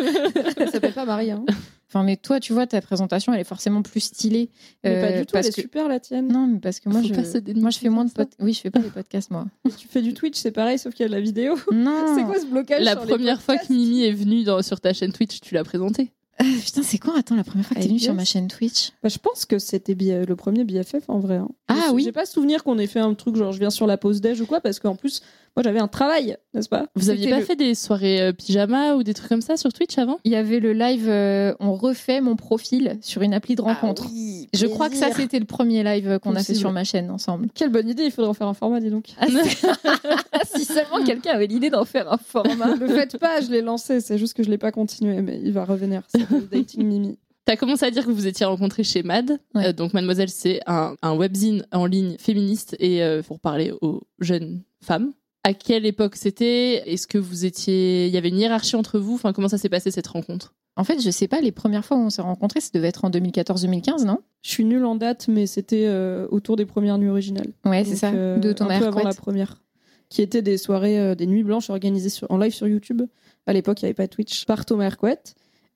Elle 0.57 0.71
s'appelle 0.71 0.93
pas 0.95 1.05
Marie. 1.05 1.31
Hein. 1.31 1.45
Enfin, 1.89 2.03
mais 2.03 2.17
toi, 2.17 2.41
tu 2.41 2.53
vois, 2.53 2.67
ta 2.67 2.81
présentation, 2.81 3.33
elle 3.33 3.41
est 3.41 3.45
forcément 3.45 3.81
plus 3.83 4.01
stylée. 4.01 4.51
Mais 4.83 5.01
pas 5.01 5.07
euh, 5.07 5.19
du 5.21 5.27
tout, 5.27 5.37
elle 5.37 5.47
est 5.47 5.55
que... 5.55 5.61
super 5.63 5.87
la 5.89 6.01
tienne. 6.01 6.27
Non, 6.27 6.47
mais 6.49 6.59
parce 6.59 6.81
que 6.81 6.89
moi, 6.89 7.01
Faut 7.01 7.07
je... 7.09 7.61
moi, 7.61 7.71
je 7.71 7.79
fais 7.79 7.89
moins 7.89 8.05
de 8.05 8.11
comme 8.11 8.25
ça. 8.25 8.31
pod... 8.37 8.45
Oui, 8.45 8.53
je 8.55 8.61
fais 8.61 8.71
pas 8.71 8.81
des 8.81 8.91
podcasts, 8.91 9.31
moi. 9.31 9.47
Tu 9.79 9.87
fais 9.87 10.03
du 10.03 10.13
Twitch, 10.13 10.37
c'est 10.37 10.51
pareil, 10.51 10.79
sauf 10.79 10.95
qu'il 10.95 11.05
y 11.05 11.07
a 11.07 11.09
de 11.09 11.15
la 11.15 11.21
vidéo. 11.21 11.55
Non. 11.73 12.15
C'est 12.17 12.25
quoi 12.25 12.41
ce 12.41 12.47
blocage 12.47 12.83
La 12.83 12.93
sur 12.93 13.03
les 13.03 13.07
première 13.09 13.41
fois 13.41 13.55
que 13.57 13.61
podcasts 13.61 13.71
Mimi 13.79 14.03
est 14.03 14.13
venue 14.13 14.43
dans- 14.43 14.63
sur 14.63 14.81
ta 14.81 14.93
chaîne 14.93 15.13
Twitch, 15.13 15.41
tu 15.41 15.55
l'as 15.55 15.63
présentée. 15.65 16.11
Euh, 16.43 16.45
putain, 16.63 16.83
c'est 16.83 16.99
quand 16.99 17.17
Attends, 17.17 17.35
la 17.37 17.45
première 17.45 17.65
fois 17.65 17.77
que 17.77 17.81
t'es 17.81 17.87
venue 17.89 17.99
sur 17.99 18.13
ma 18.13 18.25
chaîne 18.27 18.49
Twitch? 18.49 18.91
Bah, 19.03 19.09
je 19.09 19.17
pense 19.19 19.47
que 19.47 19.59
c'était 19.59 19.95
le 19.95 20.35
premier 20.37 20.65
BFF 20.65 21.09
en 21.09 21.19
vrai. 21.19 21.37
hein. 21.37 21.49
Ah 21.69 21.85
Je- 21.89 21.93
oui. 21.95 22.03
J'ai 22.05 22.13
pas 22.13 22.27
souvenir 22.27 22.63
qu'on 22.63 22.79
ait 22.79 22.87
fait 22.89 23.01
un 23.01 23.15
truc 23.15 23.37
genre 23.37 23.53
je 23.53 23.59
viens 23.59 23.71
sur 23.71 23.87
la 23.87 23.97
pause 23.97 24.21
déj 24.21 24.41
ou 24.43 24.47
quoi, 24.47 24.61
parce 24.61 24.79
qu'en 24.79 24.97
plus, 24.97 25.23
moi 25.57 25.63
j'avais 25.63 25.79
un 25.81 25.89
travail, 25.89 26.37
n'est-ce 26.55 26.69
pas? 26.69 26.87
Vous 26.95 27.09
aviez 27.11 27.31
pas 27.31 27.39
le- 27.39 27.45
fait 27.45 27.57
des 27.57 27.75
soirées 27.75 28.21
euh, 28.21 28.33
pyjama 28.33 28.95
ou 28.95 29.03
des 29.03 29.15
trucs 29.15 29.29
comme 29.29 29.41
ça 29.41 29.57
sur 29.57 29.73
Twitch 29.73 29.97
avant? 29.99 30.19
Il 30.25 30.33
y 30.33 30.37
avait 30.37 30.61
le 30.61 30.73
live 30.75 31.07
euh, 31.09 31.55
On 31.61 31.75
refait 31.75 32.21
mon 32.21 32.37
profil 32.37 32.99
sur 33.01 33.23
une 33.23 33.33
appli 33.35 33.55
de 33.55 33.63
Ah 33.67 33.73
rencontre. 33.73 34.07
Je 34.53 34.67
crois 34.67 34.91
que 34.91 34.97
ça, 34.97 35.11
c'était 35.13 35.39
le 35.39 35.47
premier 35.47 35.83
live 35.83 36.19
qu'on 36.23 36.35
a 36.37 36.43
fait 36.43 36.55
sur 36.55 36.73
ma 36.73 36.85
chaîne 36.85 37.11
ensemble. 37.11 37.49
Quelle 37.55 37.71
bonne 37.71 37.89
idée, 37.89 38.05
il 38.05 38.11
faudrait 38.11 38.31
en 38.31 38.35
faire 38.35 38.49
un 38.49 38.55
format, 38.55 38.81
dis 38.81 38.91
donc. 38.91 39.15
Ah, 39.19 39.27
si 40.57 40.65
seulement 40.65 41.03
quelqu'un 41.05 41.33
avait 41.33 41.47
l'idée 41.47 41.71
d'en 41.71 41.85
faire 41.85 42.13
un 42.13 42.19
format. 42.19 42.75
Le 42.77 42.89
faites 42.89 43.19
pas, 43.19 43.41
je 43.41 43.51
l'ai 43.51 43.63
lancé, 43.63 44.01
c'est 44.01 44.19
juste 44.19 44.35
que 44.35 44.43
je 44.43 44.51
l'ai 44.51 44.59
pas 44.59 44.73
continué, 44.73 45.23
mais 45.23 45.41
il 45.43 45.53
va 45.53 45.65
revenir. 45.65 46.03
C'est 46.09 46.29
le 46.31 46.41
Dating 46.53 46.85
Mimi. 46.85 47.19
T'as 47.47 47.57
commencé 47.57 47.87
à 47.87 47.91
dire 47.91 48.05
que 48.05 48.11
vous 48.11 48.27
étiez 48.27 48.45
rencontrés 48.45 48.83
chez 48.83 49.03
Mad. 49.05 49.39
Ouais. 49.55 49.67
Euh, 49.69 49.73
donc 49.73 49.95
Mademoiselle, 49.95 50.29
c'est 50.29 50.61
un, 50.67 50.97
un 51.01 51.15
webzine 51.17 51.65
en 51.73 51.87
ligne 51.87 52.17
féministe 52.19 52.77
et 52.81 53.03
euh, 53.05 53.23
pour 53.23 53.39
parler 53.39 53.73
aux 53.83 54.03
jeunes 54.19 54.63
femmes. 54.83 55.13
À 55.47 55.55
quelle 55.55 55.87
époque 55.87 56.17
c'était? 56.17 56.91
Est-ce 56.93 57.07
que 57.07 57.19
vous 57.19 57.45
étiez... 57.45 58.07
Il 58.09 58.13
y 58.13 58.17
avait 58.17 58.31
une 58.31 58.39
hiérarchie 58.39 58.75
entre 58.75 58.99
vous? 58.99 59.15
Enfin, 59.15 59.33
comment 59.33 59.47
ça 59.49 59.59
s'est 59.59 59.69
passé 59.69 59.93
cette 59.93 60.09
rencontre? 60.09 60.55
En 60.75 60.83
fait, 60.83 61.01
je 61.01 61.09
sais 61.11 61.29
pas, 61.29 61.41
les 61.41 61.53
premières 61.53 61.85
fois 61.85 61.97
où 61.97 62.01
on 62.01 62.11
s'est 62.11 62.21
rencontrés, 62.21 62.61
ça 62.61 62.71
devait 62.75 62.89
être 62.89 63.05
en 63.05 63.11
2014-2015, 63.11 64.05
non? 64.05 64.19
Je 64.43 64.51
suis 64.51 64.65
nulle 64.65 64.85
en 64.85 64.97
date, 64.97 65.29
mais 65.29 65.47
c'était 65.47 65.87
euh, 65.87 66.27
autour 66.33 66.57
des 66.57 66.67
premières 66.67 66.99
nuits 66.99 67.09
originales. 67.11 67.53
Ouais, 67.65 67.85
c'est 67.85 67.95
ça. 67.95 68.11
euh, 68.11 68.39
de 68.39 68.51
un 68.51 68.55
Thomas 68.55 68.79
peu 68.81 68.87
avant 68.87 69.03
la 69.05 69.15
première. 69.15 69.63
Qui 70.09 70.21
étaient 70.23 70.43
des 70.43 70.59
soirées, 70.59 70.99
euh, 70.99 71.15
des 71.15 71.27
nuits 71.27 71.45
blanches 71.45 71.71
organisées 71.71 72.09
sur- 72.11 72.29
en 72.31 72.39
live 72.39 72.53
sur 72.53 72.67
YouTube. 72.67 73.03
À 73.47 73.53
l'époque, 73.53 73.81
il 73.83 73.85
n'y 73.85 73.89
avait 73.91 73.95
pas 73.95 74.09
Twitch. 74.09 74.45
Par 74.47 74.67
Thomas 74.67 74.85
Hercouet. 74.87 75.19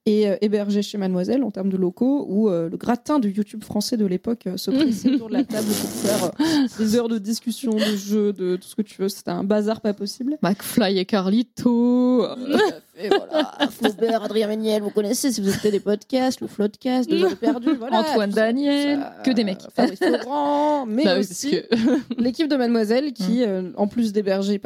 Et 0.07 0.28
euh, 0.28 0.37
hébergées 0.40 0.80
chez 0.80 0.97
Mademoiselle 0.97 1.45
en 1.45 1.50
termes 1.50 1.69
de 1.69 1.76
locaux, 1.76 2.25
où 2.28 2.49
euh, 2.49 2.71
le 2.71 2.76
gratin 2.78 3.19
du 3.19 3.30
YouTube 3.30 3.62
français 3.62 3.99
de 3.99 4.07
l'époque 4.07 4.47
euh, 4.47 4.57
se 4.57 4.71
pressait 4.71 5.14
autour 5.14 5.28
de 5.28 5.35
la 5.35 5.45
table 5.45 5.66
pour 5.66 5.90
faire 5.90 6.30
des 6.78 6.97
heures 6.97 7.09
de 7.09 7.19
discussion, 7.19 7.73
de 7.73 7.97
jeux, 7.97 8.33
de 8.33 8.57
tout 8.57 8.66
ce 8.66 8.76
que 8.76 8.83
tu 8.83 9.02
veux. 9.02 9.11
C'était 9.11 9.30
un 9.30 9.45
bazar 9.45 9.83
pas 9.83 9.92
possible. 9.92 10.38
McFly 10.42 10.99
et 10.99 11.04
Carlito. 11.04 12.26
Et 13.02 13.09
voilà, 13.09 13.52
Flaubert, 13.71 14.23
Adrien 14.25 14.47
Méniel, 14.49 14.83
vous 14.83 14.90
connaissez 14.90 15.33
si 15.33 15.40
vous 15.40 15.49
écoutez 15.49 15.71
des 15.71 15.80
podcasts, 15.80 16.40
le 16.40 16.47
Floodcast, 16.47 17.09
Deux 17.09 17.25
heures 17.25 17.37
perdues, 17.37 17.75
voilà. 17.78 18.00
Antoine 18.00 18.30
Daniel, 18.30 18.99
ça. 19.00 19.23
que 19.25 19.30
des 19.30 19.45
mecs. 19.45 19.62
Fabrice 19.75 20.00
Laurent, 20.00 20.85
mais 20.87 21.04
Bah 21.04 21.19
aussi 21.19 21.50
que- 21.52 21.66
l'équipe 22.21 22.49
de 22.49 22.57
Mademoiselle 22.57 23.12
qui, 23.12 23.42
euh, 23.42 23.71
en 23.76 23.87
plus 23.87 24.12
d'héberger, 24.12 24.61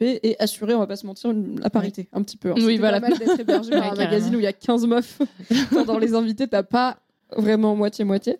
et 0.00 0.36
assurait, 0.38 0.74
on 0.74 0.78
va 0.78 0.86
pas 0.86 0.96
se 0.96 1.06
mentir, 1.06 1.32
la 1.60 1.70
parité 1.70 2.08
un 2.12 2.22
petit 2.22 2.36
peu. 2.36 2.50
hein. 2.50 2.54
Oui, 2.58 2.76
voilà. 2.78 3.00
pas 3.00 3.08
mal 3.08 3.18
d'être 3.18 3.40
hébergé 3.40 3.70
par 3.70 3.92
un 3.92 3.96
magazine 3.96 4.34
où 4.36 4.38
il 4.38 4.44
y 4.44 4.46
a 4.46 4.52
15 4.52 4.86
meufs. 4.86 5.18
Dans 5.86 5.98
les 5.98 6.14
invités, 6.14 6.46
t'as 6.46 6.62
pas 6.62 6.98
vraiment 7.36 7.74
moitié-moitié. 7.76 8.38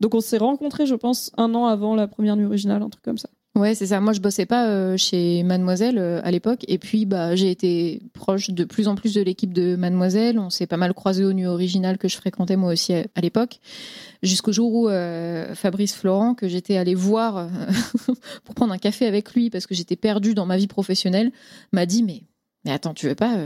Donc 0.00 0.14
on 0.14 0.20
s'est 0.20 0.38
rencontrés, 0.38 0.86
je 0.86 0.94
pense, 0.94 1.32
un 1.36 1.54
an 1.54 1.66
avant 1.66 1.94
la 1.96 2.06
première 2.06 2.36
nuit 2.36 2.44
originale, 2.46 2.82
un 2.82 2.88
truc 2.88 3.02
comme 3.04 3.18
ça. 3.18 3.28
Ouais, 3.54 3.74
c'est 3.74 3.86
ça. 3.86 4.00
Moi, 4.00 4.12
je 4.12 4.20
bossais 4.20 4.46
pas 4.46 4.68
euh, 4.68 4.96
chez 4.96 5.42
Mademoiselle 5.42 5.98
euh, 5.98 6.20
à 6.22 6.30
l'époque. 6.30 6.64
Et 6.68 6.78
puis, 6.78 7.06
bah, 7.06 7.34
j'ai 7.34 7.50
été 7.50 8.00
proche 8.12 8.50
de 8.50 8.64
plus 8.64 8.86
en 8.86 8.94
plus 8.94 9.14
de 9.14 9.20
l'équipe 9.20 9.52
de 9.52 9.74
Mademoiselle. 9.74 10.38
On 10.38 10.48
s'est 10.48 10.66
pas 10.66 10.76
mal 10.76 10.94
croisés 10.94 11.24
aux 11.24 11.32
nuits 11.32 11.46
originales 11.46 11.98
que 11.98 12.06
je 12.06 12.16
fréquentais 12.16 12.56
moi 12.56 12.72
aussi 12.72 12.94
à, 12.94 13.20
l'époque. 13.20 13.58
Jusqu'au 14.22 14.52
jour 14.52 14.72
où 14.72 14.88
euh, 14.88 15.54
Fabrice 15.54 15.96
Florent, 15.96 16.34
que 16.34 16.46
j'étais 16.46 16.76
allée 16.76 16.94
voir 16.94 17.48
pour 18.44 18.54
prendre 18.54 18.72
un 18.72 18.78
café 18.78 19.06
avec 19.06 19.34
lui 19.34 19.50
parce 19.50 19.66
que 19.66 19.74
j'étais 19.74 19.96
perdue 19.96 20.34
dans 20.34 20.46
ma 20.46 20.56
vie 20.56 20.68
professionnelle, 20.68 21.32
m'a 21.72 21.86
dit 21.86 22.04
Mais, 22.04 22.22
mais 22.64 22.70
attends, 22.70 22.94
tu 22.94 23.08
veux 23.08 23.16
pas 23.16 23.38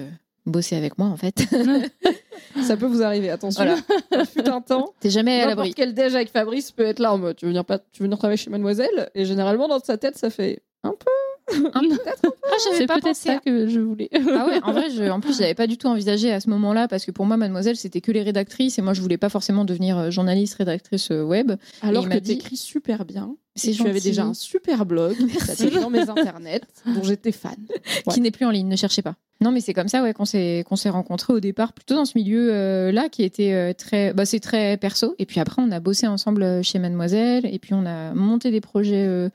bosser 0.46 0.76
avec 0.76 0.98
moi 0.98 1.08
en 1.08 1.16
fait 1.16 1.44
Ça 2.66 2.76
peut 2.76 2.86
vous 2.86 3.02
arriver, 3.02 3.30
attention. 3.30 3.64
Voilà. 3.64 3.80
Il 4.12 4.26
fut 4.42 4.48
un 4.48 4.60
temps. 4.60 4.92
T'es 5.00 5.10
jamais 5.10 5.40
à 5.40 5.46
l'abri. 5.46 5.70
N'importe 5.70 5.76
quel 5.76 5.94
déj 5.94 6.14
avec 6.14 6.30
Fabrice 6.30 6.70
peut 6.70 6.84
être 6.84 6.98
là 6.98 7.12
en 7.14 7.18
mode 7.18 7.36
tu 7.36 7.46
veux 7.46 7.50
venir, 7.50 7.64
pas, 7.64 7.78
tu 7.78 8.00
veux 8.00 8.04
venir 8.04 8.18
travailler 8.18 8.36
chez 8.36 8.50
Mademoiselle? 8.50 9.10
Et 9.14 9.24
généralement, 9.24 9.68
dans 9.68 9.78
sa 9.78 9.96
tête, 9.96 10.18
ça 10.18 10.28
fait 10.28 10.62
un 10.82 10.90
peu 10.90 11.10
Un 11.50 11.80
peu, 11.80 11.88
peut-être 11.88 12.24
un 12.24 12.30
peu. 12.30 12.30
Ah, 12.44 12.54
j'avais 12.64 12.78
C'est 12.78 12.86
pas 12.86 12.94
peut-être 12.94 13.04
pensé 13.08 13.28
ça 13.28 13.32
à- 13.34 13.38
que 13.38 13.66
je 13.68 13.80
voulais. 13.80 14.08
Ah 14.14 14.46
ouais, 14.46 14.60
en 14.62 14.72
vrai, 14.72 14.90
je, 14.96 15.04
en 15.10 15.20
plus, 15.20 15.34
je 15.36 15.40
l'avais 15.40 15.54
pas 15.54 15.66
du 15.66 15.76
tout 15.78 15.86
envisagé 15.88 16.32
à 16.32 16.40
ce 16.40 16.48
moment-là 16.50 16.88
parce 16.88 17.04
que 17.04 17.10
pour 17.10 17.26
moi, 17.26 17.36
Mademoiselle, 17.36 17.76
c'était 17.76 18.00
que 18.00 18.12
les 18.12 18.22
rédactrices 18.22 18.78
et 18.78 18.82
moi, 18.82 18.92
je 18.94 19.00
voulais 19.00 19.18
pas 19.18 19.28
forcément 19.28 19.64
devenir 19.64 19.98
euh, 19.98 20.10
journaliste, 20.10 20.54
rédactrice 20.54 21.10
euh, 21.10 21.22
web. 21.22 21.52
Alors 21.82 22.08
que 22.08 22.18
dit- 22.18 22.36
t'écris 22.38 22.56
super 22.56 23.04
bien. 23.04 23.36
C'est 23.54 23.72
tu 23.72 23.86
avais 23.86 24.00
déjà 24.00 24.24
un 24.24 24.32
super 24.32 24.86
blog. 24.86 25.14
Merci. 25.26 25.68
Dans 25.70 25.90
mes 25.90 26.08
internets, 26.08 26.62
dont 26.86 27.02
j'étais 27.02 27.32
fan. 27.32 27.54
Ouais. 27.68 28.02
qui 28.14 28.20
n'est 28.22 28.30
plus 28.30 28.46
en 28.46 28.50
ligne, 28.50 28.66
ne 28.68 28.76
cherchez 28.76 29.02
pas. 29.02 29.14
Non, 29.42 29.50
mais 29.52 29.60
c'est 29.60 29.74
comme 29.74 29.88
ça 29.88 30.02
ouais, 30.02 30.14
qu'on 30.14 30.24
s'est 30.24 30.64
qu'on 30.66 30.76
s'est 30.76 30.88
rencontrés 30.88 31.34
au 31.34 31.40
départ, 31.40 31.72
plutôt 31.74 31.94
dans 31.96 32.04
ce 32.06 32.16
milieu-là 32.16 33.08
qui 33.10 33.24
était 33.24 33.52
euh, 33.52 33.72
très. 33.74 34.14
Bah, 34.14 34.24
c'est 34.24 34.40
très 34.40 34.76
perso. 34.78 35.14
Et 35.18 35.26
puis 35.26 35.38
après, 35.40 35.60
on 35.60 35.70
a 35.70 35.80
bossé 35.80 36.06
ensemble 36.06 36.42
euh, 36.44 36.62
chez 36.62 36.78
Mademoiselle, 36.78 37.44
et 37.44 37.58
puis 37.58 37.74
on 37.74 37.84
a 37.84 38.14
monté 38.14 38.50
des 38.50 38.60
projets 38.62 39.04
euh, 39.06 39.28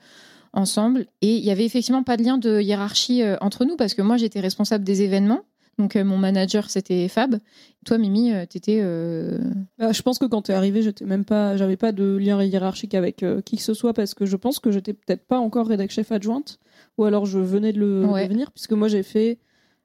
ensemble. 0.52 1.06
Et 1.22 1.36
il 1.36 1.44
y 1.44 1.50
avait 1.50 1.64
effectivement 1.64 2.02
pas 2.02 2.16
de 2.16 2.22
lien 2.24 2.38
de 2.38 2.60
hiérarchie 2.60 3.22
euh, 3.22 3.36
entre 3.40 3.64
nous, 3.64 3.76
parce 3.76 3.94
que 3.94 4.02
moi, 4.02 4.16
j'étais 4.16 4.40
responsable 4.40 4.84
des 4.84 5.02
événements. 5.02 5.42
Donc, 5.78 5.94
euh, 5.94 6.04
mon 6.04 6.16
manager, 6.18 6.70
c'était 6.70 7.06
Fab. 7.06 7.38
Toi, 7.86 7.98
Mimi, 7.98 8.32
euh, 8.32 8.44
t'étais. 8.46 8.80
euh, 8.82 9.38
Bah, 9.78 9.92
je 9.92 10.02
pense 10.02 10.18
que 10.18 10.24
quand 10.26 10.42
t'es 10.42 10.52
arrivé, 10.52 10.82
j'étais 10.82 11.04
même 11.04 11.24
pas, 11.24 11.56
j'avais 11.56 11.76
pas 11.76 11.92
de 11.92 12.16
lien 12.16 12.42
hiérarchique 12.42 12.94
avec 12.94 13.24
qui 13.44 13.56
que 13.56 13.62
ce 13.62 13.74
soit 13.74 13.92
parce 13.92 14.14
que 14.14 14.26
je 14.26 14.34
pense 14.36 14.58
que 14.58 14.72
j'étais 14.72 14.92
peut-être 14.92 15.24
pas 15.26 15.38
encore 15.38 15.68
rédac 15.68 15.90
chef 15.92 16.10
adjointe 16.10 16.58
ou 16.96 17.04
alors 17.04 17.26
je 17.26 17.38
venais 17.38 17.72
de 17.72 17.78
le 17.78 18.04
Ouais. 18.06 18.24
devenir 18.26 18.50
puisque 18.50 18.72
moi 18.72 18.88
j'ai 18.88 19.04
fait 19.04 19.38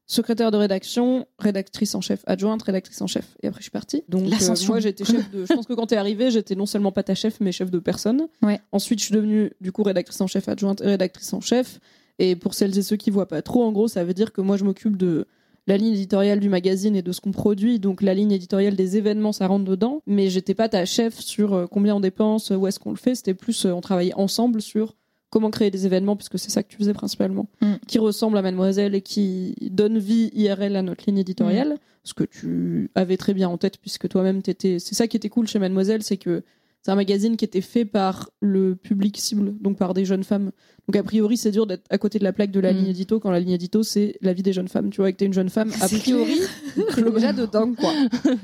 secrétaire 0.05 0.51
de 0.51 0.57
rédaction, 0.57 1.25
rédactrice 1.39 1.95
en 1.95 2.01
chef 2.01 2.24
adjointe, 2.27 2.62
rédactrice 2.63 3.01
en 3.01 3.07
chef 3.07 3.36
et 3.41 3.48
après 3.48 3.60
je 3.60 3.63
suis 3.63 3.72
partie. 3.72 4.03
Donc 4.10 4.24
euh, 4.24 4.55
moi 4.67 4.79
j'étais 4.79 5.05
chef 5.05 5.31
de. 5.31 5.45
Je 5.45 5.53
pense 5.53 5.65
que 5.65 5.74
quand 5.74 5.88
t'es 5.88 5.95
arrivé, 5.95 6.31
j'étais 6.31 6.55
non 6.55 6.65
seulement 6.65 6.91
pas 6.91 7.03
ta 7.03 7.15
chef 7.15 7.39
mais 7.39 7.51
chef 7.51 7.72
de 7.72 7.79
personne. 7.79 8.27
Ouais. 8.41 8.60
Ensuite 8.72 9.00
je 9.00 9.05
suis 9.05 9.13
devenue 9.13 9.51
du 9.62 9.72
coup 9.72 9.83
rédactrice 9.83 10.19
en 10.22 10.27
chef 10.27 10.48
adjointe 10.50 10.81
et 10.81 10.88
rédactrice 10.88 11.33
en 11.33 11.41
chef. 11.41 11.79
Et 12.19 12.36
pour 12.36 12.53
celles 12.53 12.77
et 12.77 12.83
ceux 12.83 12.95
qui 12.95 13.10
voient 13.10 13.27
pas 13.27 13.41
trop, 13.41 13.63
en 13.63 13.72
gros 13.72 13.88
ça 13.88 14.03
veut 14.03 14.13
dire 14.13 14.33
que 14.33 14.41
moi 14.41 14.57
je 14.57 14.63
m'occupe 14.65 14.98
de 14.98 15.25
la 15.67 15.77
ligne 15.77 15.93
éditoriale 15.93 16.39
du 16.39 16.50
magazine 16.50 16.95
et 16.95 17.01
de 17.01 17.12
ce 17.12 17.22
qu'on 17.22 17.31
produit. 17.31 17.79
Donc 17.79 18.01
la 18.01 18.13
ligne 18.13 18.31
éditoriale 18.31 18.75
des 18.75 18.98
événements, 18.98 19.31
ça 19.31 19.48
rentre 19.48 19.65
dedans. 19.65 20.01
Mais 20.05 20.29
j'étais 20.29 20.53
pas 20.53 20.69
ta 20.69 20.86
chef 20.86 21.19
sur 21.19 21.53
euh, 21.53 21.67
combien 21.67 21.95
on 21.95 22.00
dépense, 22.00 22.50
où 22.51 22.67
est-ce 22.67 22.79
qu'on 22.79 22.91
le 22.91 22.98
fait. 22.98 23.15
C'était 23.15 23.33
plus, 23.33 23.65
euh, 23.65 23.72
on 23.72 23.81
travaillait 23.81 24.13
ensemble 24.15 24.62
sur 24.62 24.95
comment 25.33 25.49
créer 25.49 25.71
des 25.71 25.87
événements, 25.87 26.15
puisque 26.15 26.37
c'est 26.37 26.51
ça 26.51 26.61
que 26.61 26.69
tu 26.69 26.77
faisais 26.77 26.93
principalement, 26.93 27.47
Mm. 27.59 27.73
qui 27.87 27.97
ressemble 27.97 28.37
à 28.37 28.43
Mademoiselle 28.43 28.93
et 28.93 29.01
qui 29.01 29.55
donne 29.71 29.97
vie 29.97 30.29
IRL 30.35 30.75
à 30.75 30.83
notre 30.83 31.03
ligne 31.07 31.17
éditoriale. 31.17 31.77
Ce 32.03 32.13
que 32.13 32.23
tu 32.23 32.91
avais 32.93 33.17
très 33.17 33.33
bien 33.33 33.49
en 33.49 33.57
tête, 33.57 33.77
puisque 33.79 34.07
toi-même 34.09 34.43
t'étais. 34.43 34.77
C'est 34.77 34.93
ça 34.93 35.07
qui 35.07 35.17
était 35.17 35.29
cool 35.29 35.47
chez 35.47 35.57
Mademoiselle, 35.57 36.03
c'est 36.03 36.17
que 36.17 36.43
c'est 36.85 36.91
un 36.91 36.95
magazine 36.95 37.37
qui 37.37 37.45
était 37.45 37.61
fait 37.61 37.85
par 37.85 38.29
le 38.41 38.75
public 38.75 39.17
cible, 39.17 39.55
donc 39.61 39.77
par 39.77 39.93
des 39.93 40.03
jeunes 40.03 40.25
femmes. 40.25 40.51
Donc 40.87 40.97
a 40.97 41.03
priori, 41.03 41.37
c'est 41.37 41.51
dur 41.51 41.65
d'être 41.65 41.85
à 41.89 41.97
côté 41.97 42.19
de 42.19 42.25
la 42.25 42.33
plaque 42.33 42.51
de 42.51 42.59
la 42.59 42.73
Mm. 42.73 42.75
ligne 42.77 42.87
édito 42.87 43.19
quand 43.21 43.31
la 43.31 43.39
ligne 43.39 43.51
édito 43.51 43.83
c'est 43.83 44.17
la 44.21 44.33
vie 44.33 44.43
des 44.43 44.51
jeunes 44.51 44.67
femmes. 44.67 44.89
Tu 44.89 44.97
vois, 44.99 45.09
et 45.09 45.13
que 45.13 45.17
t'es 45.17 45.25
une 45.25 45.33
jeune 45.33 45.49
femme, 45.49 45.71
a 45.81 45.87
priori, 45.87 46.39
t'es 46.95 47.01
déjà 47.09 47.31
dedans 47.31 47.73
quoi. 47.73 47.93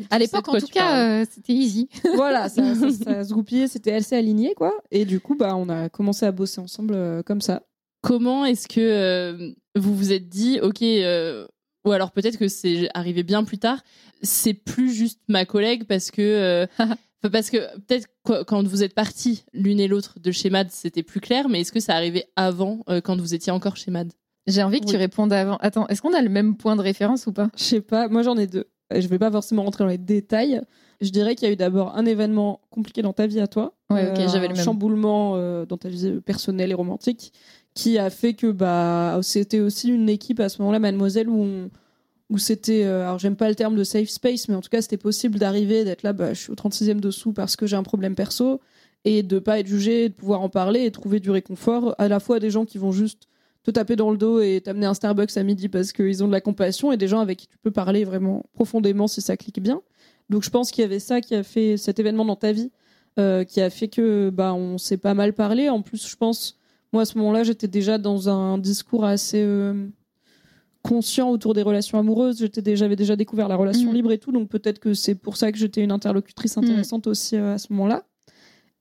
À 0.10 0.18
l'époque, 0.20 0.48
en 0.48 0.58
tout 0.58 0.68
cas, 0.68 1.22
euh, 1.22 1.26
c'était 1.30 1.52
easy. 1.54 1.90
voilà, 2.16 2.48
ça, 2.48 2.76
ça, 2.76 2.90
ça 2.92 3.24
se 3.26 3.34
goupillait, 3.34 3.68
c'était 3.68 3.92
assez 3.92 4.16
aligné 4.16 4.54
quoi. 4.56 4.74
Et 4.90 5.04
du 5.04 5.20
coup, 5.20 5.36
bah, 5.36 5.56
on 5.58 5.68
a 5.68 5.90
commencé 5.90 6.26
à 6.26 6.32
bosser 6.32 6.62
ensemble 6.62 6.94
euh, 6.96 7.22
comme 7.24 7.42
ça. 7.42 7.64
Comment 8.02 8.46
est-ce 8.46 8.70
que 8.70 8.80
euh, 8.80 9.52
vous 9.76 9.94
vous 9.94 10.14
êtes 10.14 10.30
dit, 10.30 10.60
ok, 10.62 10.82
ou 11.86 11.92
alors 11.92 12.12
peut-être 12.12 12.38
que 12.38 12.48
c'est 12.48 12.88
arrivé 12.94 13.24
bien 13.24 13.44
plus 13.44 13.58
tard, 13.58 13.82
c'est 14.22 14.54
plus 14.54 14.94
juste 14.94 15.20
ma 15.28 15.44
collègue 15.44 15.84
parce 15.84 16.10
que. 16.10 16.66
Euh, 17.26 17.30
parce 17.30 17.50
que 17.50 17.58
peut-être 17.80 18.08
qu- 18.26 18.44
quand 18.46 18.66
vous 18.68 18.84
êtes 18.84 18.94
partis 18.94 19.44
l'une 19.54 19.80
et 19.80 19.88
l'autre 19.88 20.20
de 20.20 20.32
chez 20.32 20.50
Mad, 20.50 20.68
c'était 20.72 21.04
plus 21.04 21.20
clair, 21.20 21.50
mais 21.50 21.62
est-ce 21.62 21.72
que 21.72 21.80
ça 21.80 21.96
arrivait 21.96 22.26
avant, 22.36 22.80
euh, 22.90 23.02
quand 23.02 23.20
vous 23.20 23.34
étiez 23.34 23.52
encore 23.52 23.76
chez 23.78 23.92
Mad? 23.92 24.12
J'ai 24.48 24.64
envie 24.64 24.80
que 24.82 24.86
tu 24.86 24.96
répondes 24.96 25.32
avant. 25.34 25.58
Attends, 25.58 25.88
est-ce 25.90 26.02
qu'on 26.02 26.14
a 26.14 26.22
le 26.22 26.30
même 26.30 26.56
point 26.58 26.76
de 26.76 26.82
référence 26.82 27.28
ou 27.28 27.34
pas? 27.34 27.50
Je 27.56 27.64
sais 27.64 27.82
pas, 27.82 28.08
moi 28.08 28.24
j'en 28.24 28.36
ai 28.38 28.48
deux. 28.48 28.66
Et 28.94 29.02
Je 29.02 29.08
vais 29.08 29.20
pas 29.20 29.30
forcément 29.30 29.64
rentrer 29.64 29.84
dans 29.84 29.90
les 29.90 30.00
détails. 30.00 30.62
Je 31.02 31.10
dirais 31.12 31.36
qu'il 31.36 31.48
y 31.48 31.50
a 31.52 31.54
eu 31.54 31.56
d'abord 31.56 31.96
un 31.96 32.06
événement 32.08 32.60
compliqué 32.72 33.04
dans 33.04 33.14
ta 33.14 33.28
vie 33.28 33.40
à 33.40 33.48
toi. 33.48 33.76
Ouais, 33.92 34.10
ok, 34.10 34.28
j'avais 34.28 34.48
un 34.48 34.50
le 34.50 34.56
même. 34.56 34.66
chamboulement 34.66 35.34
euh, 35.36 35.66
dans 35.68 35.78
ta 35.78 35.88
vie 35.90 36.20
personnelle 36.26 36.72
et 36.72 36.74
romantique 36.74 37.32
qui 37.76 38.00
a 38.00 38.10
fait 38.10 38.34
que 38.34 38.48
bah 38.52 39.20
c'était 39.22 39.60
aussi 39.60 39.90
une 39.90 40.10
équipe 40.10 40.40
à 40.40 40.50
ce 40.50 40.60
moment-là, 40.62 40.80
Mademoiselle, 40.80 41.30
où 41.30 41.40
on- 41.44 41.70
où 42.30 42.38
c'était, 42.38 42.84
euh, 42.84 43.04
alors 43.04 43.20
j'aime 43.20 43.36
pas 43.36 43.50
le 43.50 43.56
terme 43.56 43.76
de 43.76 43.84
safe 43.84 44.10
space, 44.10 44.48
mais 44.48 44.56
en 44.56 44.62
tout 44.62 44.70
cas 44.70 44.82
c'était 44.82 44.98
possible 44.98 45.40
d'arriver, 45.40 45.84
d'être 45.84 46.04
là, 46.04 46.14
bah, 46.14 46.34
je 46.34 46.40
suis 46.40 46.52
au 46.52 46.56
36e 46.56 47.00
dessous 47.00 47.34
parce 47.34 47.56
que 47.56 47.66
j'ai 47.66 47.76
un 47.76 47.84
problème 47.84 48.16
perso, 48.16 48.62
et 49.06 49.24
de 49.24 49.40
pas 49.40 49.60
être 49.60 49.68
jugé, 49.68 50.10
de 50.10 50.14
pouvoir 50.14 50.42
en 50.42 50.50
parler 50.50 50.86
et 50.86 50.92
trouver 50.92 51.20
du 51.20 51.32
réconfort, 51.32 51.96
à 51.98 52.08
la 52.08 52.20
fois 52.20 52.40
des 52.40 52.52
gens 52.52 52.66
qui 52.66 52.78
vont 52.78 52.92
juste 52.92 53.24
te 53.64 53.72
taper 53.72 53.96
dans 53.96 54.12
le 54.12 54.18
dos 54.18 54.40
et 54.42 54.62
t'amener 54.64 54.86
un 54.86 54.94
Starbucks 54.94 55.36
à 55.38 55.44
midi 55.44 55.70
parce 55.70 55.92
qu'ils 55.92 56.24
ont 56.24 56.28
de 56.28 56.32
la 56.32 56.42
compassion, 56.42 56.92
et 56.92 56.98
des 56.98 57.08
gens 57.08 57.20
avec 57.20 57.40
qui 57.40 57.48
tu 57.48 57.58
peux 57.58 57.72
parler 57.72 58.04
vraiment 58.04 58.46
profondément 58.54 59.08
si 59.08 59.22
ça 59.22 59.36
clique 59.38 59.62
bien. 59.62 59.82
Donc 60.30 60.44
je 60.44 60.50
pense 60.50 60.72
qu'il 60.72 60.84
y 60.84 60.86
avait 60.86 61.00
ça 61.00 61.22
qui 61.22 61.34
a 61.36 61.44
fait 61.44 61.78
cet 61.78 62.00
événement 62.00 62.26
dans 62.26 62.36
ta 62.36 62.52
vie, 62.52 62.72
euh, 63.20 63.44
qui 63.44 63.62
a 63.62 63.70
fait 63.70 63.88
que 63.88 64.30
bah 64.30 64.54
on 64.54 64.78
s'est 64.78 64.98
pas 64.98 65.14
mal 65.14 65.34
parlé. 65.34 65.70
En 65.70 65.82
plus, 65.82 66.08
je 66.08 66.16
pense, 66.16 66.60
moi 66.94 67.02
à 67.02 67.06
ce 67.06 67.18
moment-là, 67.18 67.44
j'étais 67.44 67.68
déjà 67.68 67.98
dans 67.98 68.30
un 68.30 68.58
discours 68.60 69.04
assez 69.04 69.42
euh, 69.42 69.88
conscient 70.82 71.30
autour 71.30 71.54
des 71.54 71.62
relations 71.62 72.00
amoureuses. 72.00 72.40
J'étais 72.40 72.62
déjà, 72.62 72.86
j'avais 72.86 72.96
déjà 72.96 73.16
découvert 73.16 73.48
la 73.48 73.56
relation 73.56 73.90
Mhm. 73.90 73.96
libre 73.96 74.12
et 74.12 74.18
tout, 74.18 74.32
donc 74.32 74.48
peut-être 74.50 74.80
que 74.80 74.94
c'est 74.94 75.16
pour 75.16 75.36
ça 75.38 75.52
que 75.52 75.58
j'étais 75.58 75.84
une 75.84 75.92
interlocutrice 75.92 76.58
intéressante 76.58 77.08
aussi 77.08 77.36
euh, 77.36 77.56
à 77.56 77.58
ce 77.58 77.68
moment-là. 77.74 78.04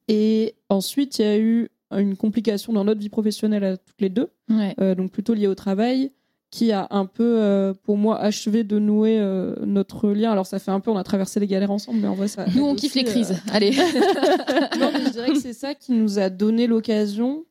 Et 0.08 0.54
ensuite, 0.68 1.18
il 1.18 1.22
y 1.22 1.28
a 1.28 1.38
eu 1.38 1.68
une 1.96 2.16
complication 2.16 2.72
dans 2.72 2.84
notre 2.84 3.00
vie 3.00 3.08
professionnelle 3.08 3.64
à 3.64 3.76
toutes 3.76 4.00
les 4.00 4.08
deux, 4.10 4.28
Ouais. 4.50 4.74
euh, 4.80 4.94
donc 4.94 5.10
plutôt 5.10 5.34
liée 5.34 5.46
au 5.46 5.54
travail, 5.54 6.12
qui 6.50 6.72
a 6.72 6.86
un 6.90 7.04
peu, 7.04 7.24
euh, 7.40 7.74
pour 7.82 7.98
moi, 7.98 8.18
achevé 8.18 8.64
de 8.64 8.78
nouer 8.78 9.20
notre 9.66 10.08
lien. 10.10 10.30
Alors 10.32 10.46
ça 10.46 10.58
fait 10.58 10.70
un 10.70 10.80
peu, 10.80 10.90
on 10.90 10.96
a 10.96 11.04
traversé 11.04 11.40
les 11.40 11.46
galères 11.46 11.70
ensemble, 11.70 11.98
mais 12.00 12.08
en 12.08 12.14
vrai, 12.14 12.28
ça. 12.28 12.46
Nous, 12.54 12.64
on 12.64 12.74
kiffe 12.74 12.94
les 12.94 13.04
crises. 13.04 13.34
Allez. 13.52 13.70
non, 14.80 14.90
mais 14.92 15.04
je 15.06 15.10
dirais 15.12 15.30
que 15.32 15.40
c'est 15.40 15.52
ça 15.52 15.74
qui 15.74 15.92
nous 15.92 16.18
a 16.18 16.30
donné 16.30 16.66
l'occasion. 16.66 17.44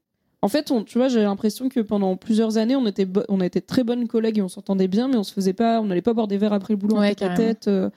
En 0.43 0.49
fait, 0.49 0.69
on, 0.71 0.83
tu 0.83 0.97
vois, 0.99 1.07
j'ai 1.07 1.23
l'impression 1.23 1.67
que 1.67 1.79
pendant 1.79 2.15
plusieurs 2.15 2.57
années, 2.57 2.75
on 2.75 2.85
était, 2.85 3.07
on 3.27 3.41
été 3.41 3.59
très 3.59 3.83
bonnes 3.83 4.07
collègues 4.07 4.37
et 4.37 4.41
on 4.41 4.49
s'entendait 4.49 4.87
bien, 4.87 5.07
mais 5.07 5.15
on 5.17 5.23
se 5.23 5.33
faisait 5.33 5.53
pas, 5.53 5.81
on 5.81 5.85
n'allait 5.85 6.01
pas 6.03 6.13
boire 6.13 6.27
des 6.27 6.37
verres 6.37 6.53
après 6.53 6.73
le 6.73 6.77
boulot 6.77 6.95
Ouais, 6.97 7.07
en 7.07 7.09
tête 7.15 7.21
à 7.23 7.29
tête. 7.35 7.67
euh, 7.67 7.89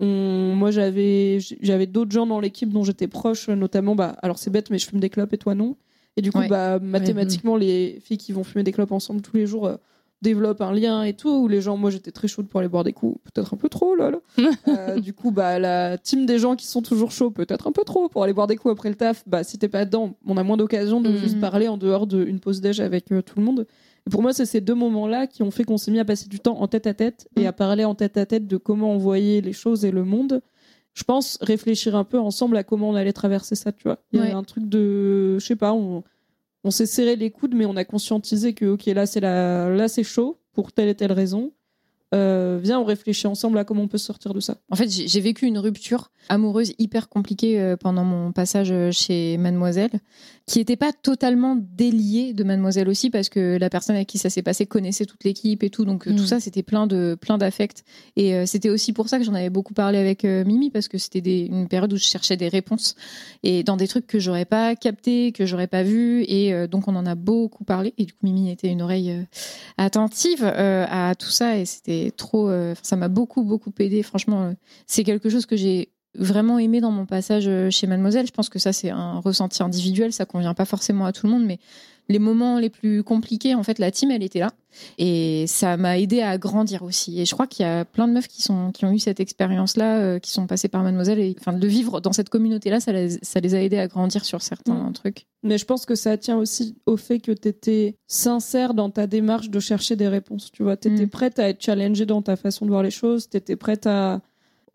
on- 0.00 0.54
moi, 0.54 0.70
j'avais, 0.70 1.38
j'avais 1.60 1.86
d'autres 1.86 2.12
gens 2.12 2.26
dans 2.26 2.38
l'équipe 2.38 2.70
dont 2.72 2.84
j'étais 2.84 3.08
proche, 3.08 3.48
notamment, 3.48 3.96
bah, 3.96 4.16
alors 4.22 4.38
c'est 4.38 4.50
bête, 4.50 4.70
mais 4.70 4.78
je 4.78 4.86
fume 4.86 5.00
des 5.00 5.10
clopes 5.10 5.32
et 5.32 5.38
toi 5.38 5.56
non. 5.56 5.76
Et 6.16 6.22
du 6.22 6.30
coup, 6.30 6.38
Ouais. 6.38 6.48
bah, 6.48 6.78
mathématiquement, 6.78 7.56
les 7.56 7.98
filles 8.04 8.18
qui 8.18 8.32
vont 8.32 8.44
fumer 8.44 8.62
des 8.64 8.72
clopes 8.72 8.92
ensemble 8.92 9.20
tous 9.20 9.36
les 9.36 9.46
jours 9.46 9.66
euh, 9.66 9.76
développent 10.22 10.60
un 10.60 10.72
lien 10.72 11.02
et 11.02 11.12
tout. 11.14 11.28
Où 11.30 11.48
les 11.48 11.60
gens, 11.60 11.76
moi, 11.76 11.90
j'étais 11.90 12.10
très 12.10 12.28
chaude 12.28 12.48
pour 12.48 12.60
aller 12.60 12.68
boire 12.68 12.84
des 12.84 12.92
coups, 12.92 13.18
peut-être 13.24 13.54
un 13.54 13.56
peu 13.56 13.68
trop, 13.68 13.94
là. 13.94 14.10
là. 14.10 14.18
Euh, 14.68 15.00
du 15.00 15.12
coup, 15.14 15.30
bah, 15.30 15.58
la 15.58 15.96
team 15.98 16.26
des 16.26 16.38
gens 16.38 16.56
qui 16.56 16.66
sont 16.66 16.82
toujours 16.82 17.10
chauds, 17.10 17.30
peut-être 17.30 17.66
un 17.66 17.72
peu 17.72 17.84
trop, 17.84 18.08
pour 18.08 18.22
aller 18.24 18.32
boire 18.32 18.46
des 18.46 18.56
coups 18.56 18.72
après 18.72 18.88
le 18.88 18.94
taf, 18.96 19.22
bah, 19.26 19.44
si 19.44 19.58
t'es 19.58 19.68
pas 19.68 19.84
dedans, 19.84 20.14
on 20.26 20.36
a 20.36 20.42
moins 20.42 20.56
d'occasion 20.56 21.00
de 21.00 21.08
Mhm. 21.10 21.16
juste 21.16 21.40
parler 21.40 21.68
en 21.68 21.76
dehors 21.78 22.06
d'une 22.06 22.40
pause 22.40 22.60
déj 22.60 22.80
avec 22.80 23.10
euh, 23.12 23.22
tout 23.22 23.38
le 23.38 23.44
monde. 23.44 23.66
Et 24.06 24.10
pour 24.10 24.22
moi, 24.22 24.32
c'est 24.32 24.46
ces 24.46 24.60
deux 24.60 24.74
moments-là 24.74 25.26
qui 25.26 25.42
ont 25.42 25.50
fait 25.50 25.64
qu'on 25.64 25.76
s'est 25.78 25.90
mis 25.90 25.98
à 25.98 26.04
passer 26.04 26.28
du 26.28 26.40
temps 26.40 26.60
en 26.60 26.66
tête 26.68 26.86
à 26.86 26.94
tête 26.94 27.28
et 27.36 27.40
Mhm. 27.42 27.46
à 27.46 27.52
parler 27.52 27.84
en 27.84 27.94
tête 27.94 28.16
à 28.16 28.26
tête 28.26 28.46
de 28.46 28.56
comment 28.56 28.92
on 28.92 28.98
voyait 28.98 29.40
les 29.40 29.52
choses 29.52 29.84
et 29.84 29.90
le 29.90 30.04
monde. 30.04 30.40
Je 30.94 31.04
pense 31.04 31.38
réfléchir 31.40 31.94
un 31.94 32.04
peu 32.04 32.18
ensemble 32.18 32.56
à 32.56 32.64
comment 32.64 32.90
on 32.90 32.94
allait 32.94 33.12
traverser 33.12 33.54
ça, 33.54 33.70
tu 33.72 33.84
vois. 33.84 33.98
Il 34.12 34.18
y 34.18 34.22
Ouais. 34.22 34.30
a 34.32 34.36
un 34.36 34.42
truc 34.42 34.68
de, 34.68 35.38
je 35.38 35.44
sais 35.46 35.54
pas, 35.56 35.72
on, 35.72 36.02
on 36.64 36.70
s'est 36.70 36.86
serré 36.86 37.16
les 37.16 37.30
coudes, 37.30 37.54
mais 37.54 37.66
on 37.66 37.76
a 37.76 37.84
conscientisé 37.84 38.52
que, 38.54 38.66
ok, 38.66 38.86
là, 38.86 39.06
c'est 39.06 39.20
la, 39.20 39.68
là, 39.68 39.88
c'est 39.88 40.02
chaud 40.02 40.40
pour 40.52 40.72
telle 40.72 40.88
et 40.88 40.94
telle 40.94 41.12
raison. 41.12 41.52
Euh, 42.14 42.58
viens, 42.62 42.80
on 42.80 42.84
réfléchit 42.84 43.26
ensemble 43.26 43.58
à 43.58 43.64
comment 43.64 43.82
on 43.82 43.88
peut 43.88 43.98
sortir 43.98 44.32
de 44.32 44.40
ça. 44.40 44.56
En 44.70 44.76
fait, 44.76 44.88
j'ai 44.88 45.20
vécu 45.20 45.46
une 45.46 45.58
rupture 45.58 46.10
amoureuse 46.30 46.72
hyper 46.78 47.08
compliquée 47.08 47.60
euh, 47.60 47.76
pendant 47.76 48.04
mon 48.04 48.32
passage 48.32 48.72
chez 48.92 49.36
Mademoiselle, 49.36 50.00
qui 50.48 50.58
n'était 50.58 50.76
pas 50.76 50.92
totalement 50.94 51.56
déliée 51.56 52.32
de 52.32 52.42
Mademoiselle 52.42 52.88
aussi, 52.88 53.10
parce 53.10 53.28
que 53.28 53.58
la 53.58 53.68
personne 53.68 53.96
avec 53.96 54.08
qui 54.08 54.16
ça 54.16 54.30
s'est 54.30 54.42
passé 54.42 54.64
connaissait 54.64 55.04
toute 55.04 55.22
l'équipe 55.22 55.62
et 55.62 55.68
tout, 55.68 55.84
donc 55.84 56.08
euh, 56.08 56.16
tout 56.16 56.24
ça, 56.24 56.40
c'était 56.40 56.62
plein 56.62 56.86
de 56.86 57.18
plein 57.20 57.36
d'affects. 57.36 57.84
Et 58.16 58.34
euh, 58.34 58.46
c'était 58.46 58.70
aussi 58.70 58.94
pour 58.94 59.10
ça 59.10 59.18
que 59.18 59.24
j'en 59.24 59.34
avais 59.34 59.50
beaucoup 59.50 59.74
parlé 59.74 59.98
avec 59.98 60.24
euh, 60.24 60.44
Mimi, 60.46 60.70
parce 60.70 60.88
que 60.88 60.96
c'était 60.96 61.46
une 61.46 61.68
période 61.68 61.92
où 61.92 61.96
je 61.96 62.04
cherchais 62.04 62.38
des 62.38 62.48
réponses 62.48 62.96
et 63.42 63.62
dans 63.62 63.76
des 63.76 63.86
trucs 63.86 64.06
que 64.06 64.18
j'aurais 64.18 64.46
pas 64.46 64.74
capté, 64.74 65.32
que 65.32 65.44
j'aurais 65.44 65.66
pas 65.66 65.82
vu, 65.82 66.24
et 66.26 66.54
euh, 66.54 66.66
donc 66.66 66.88
on 66.88 66.96
en 66.96 67.04
a 67.04 67.14
beaucoup 67.14 67.64
parlé. 67.64 67.92
Et 67.98 68.06
du 68.06 68.14
coup, 68.14 68.20
Mimi 68.22 68.50
était 68.50 68.68
une 68.68 68.80
oreille 68.80 69.14
attentive 69.76 70.44
à 70.44 71.14
tout 71.14 71.30
ça, 71.30 71.58
et 71.58 71.66
c'était 71.66 72.10
trop. 72.16 72.50
ça 72.82 72.96
m'a 72.96 73.08
beaucoup 73.08 73.44
beaucoup 73.44 73.72
aidé. 73.78 74.02
Franchement, 74.02 74.54
c'est 74.86 75.04
quelque 75.04 75.28
chose 75.28 75.44
que 75.44 75.56
j'ai 75.56 75.90
vraiment 76.18 76.58
aimé 76.58 76.80
dans 76.80 76.90
mon 76.90 77.06
passage 77.06 77.44
euh, 77.46 77.70
chez 77.70 77.86
Mademoiselle, 77.86 78.26
je 78.26 78.32
pense 78.32 78.48
que 78.48 78.58
ça 78.58 78.72
c'est 78.72 78.90
un 78.90 79.20
ressenti 79.20 79.62
individuel, 79.62 80.12
ça 80.12 80.26
convient 80.26 80.54
pas 80.54 80.64
forcément 80.64 81.06
à 81.06 81.12
tout 81.12 81.26
le 81.26 81.32
monde, 81.32 81.44
mais 81.44 81.58
les 82.08 82.18
moments 82.18 82.58
les 82.58 82.70
plus 82.70 83.02
compliqués, 83.02 83.54
en 83.54 83.62
fait, 83.62 83.78
la 83.78 83.90
team, 83.90 84.10
elle 84.10 84.22
était 84.22 84.38
là. 84.38 84.50
Et 84.96 85.44
ça 85.46 85.76
m'a 85.76 85.98
aidé 85.98 86.22
à 86.22 86.38
grandir 86.38 86.82
aussi. 86.82 87.20
Et 87.20 87.26
je 87.26 87.34
crois 87.34 87.46
qu'il 87.46 87.66
y 87.66 87.68
a 87.68 87.84
plein 87.84 88.08
de 88.08 88.12
meufs 88.14 88.28
qui, 88.28 88.40
sont, 88.40 88.70
qui 88.72 88.84
ont 88.84 88.92
eu 88.92 88.98
cette 88.98 89.20
expérience-là, 89.20 89.98
euh, 89.98 90.18
qui 90.18 90.30
sont 90.30 90.46
passées 90.46 90.68
par 90.68 90.82
Mademoiselle. 90.82 91.18
Et 91.18 91.36
enfin, 91.38 91.52
de 91.52 91.66
vivre 91.66 92.00
dans 92.00 92.12
cette 92.12 92.30
communauté-là, 92.30 92.80
ça 92.80 92.92
les, 92.92 93.18
ça 93.22 93.40
les 93.40 93.54
a 93.54 93.62
aidés 93.62 93.78
à 93.78 93.88
grandir 93.88 94.24
sur 94.24 94.40
certains 94.40 94.90
trucs. 94.92 95.26
Mais 95.42 95.58
je 95.58 95.66
pense 95.66 95.84
que 95.84 95.94
ça 95.94 96.16
tient 96.16 96.36
aussi 96.36 96.76
au 96.86 96.96
fait 96.96 97.18
que 97.18 97.32
tu 97.32 97.48
étais 97.48 97.96
sincère 98.06 98.72
dans 98.72 98.90
ta 98.90 99.06
démarche 99.06 99.50
de 99.50 99.60
chercher 99.60 99.94
des 99.94 100.08
réponses. 100.08 100.50
Tu 100.50 100.62
vois, 100.62 100.76
tu 100.76 100.88
étais 100.88 101.04
Mm. 101.04 101.10
prête 101.10 101.38
à 101.38 101.48
être 101.50 101.62
challengée 101.62 102.06
dans 102.06 102.22
ta 102.22 102.36
façon 102.36 102.64
de 102.64 102.70
voir 102.70 102.82
les 102.82 102.90
choses, 102.90 103.28
tu 103.28 103.36
étais 103.36 103.56
prête 103.56 103.86
à 103.86 104.20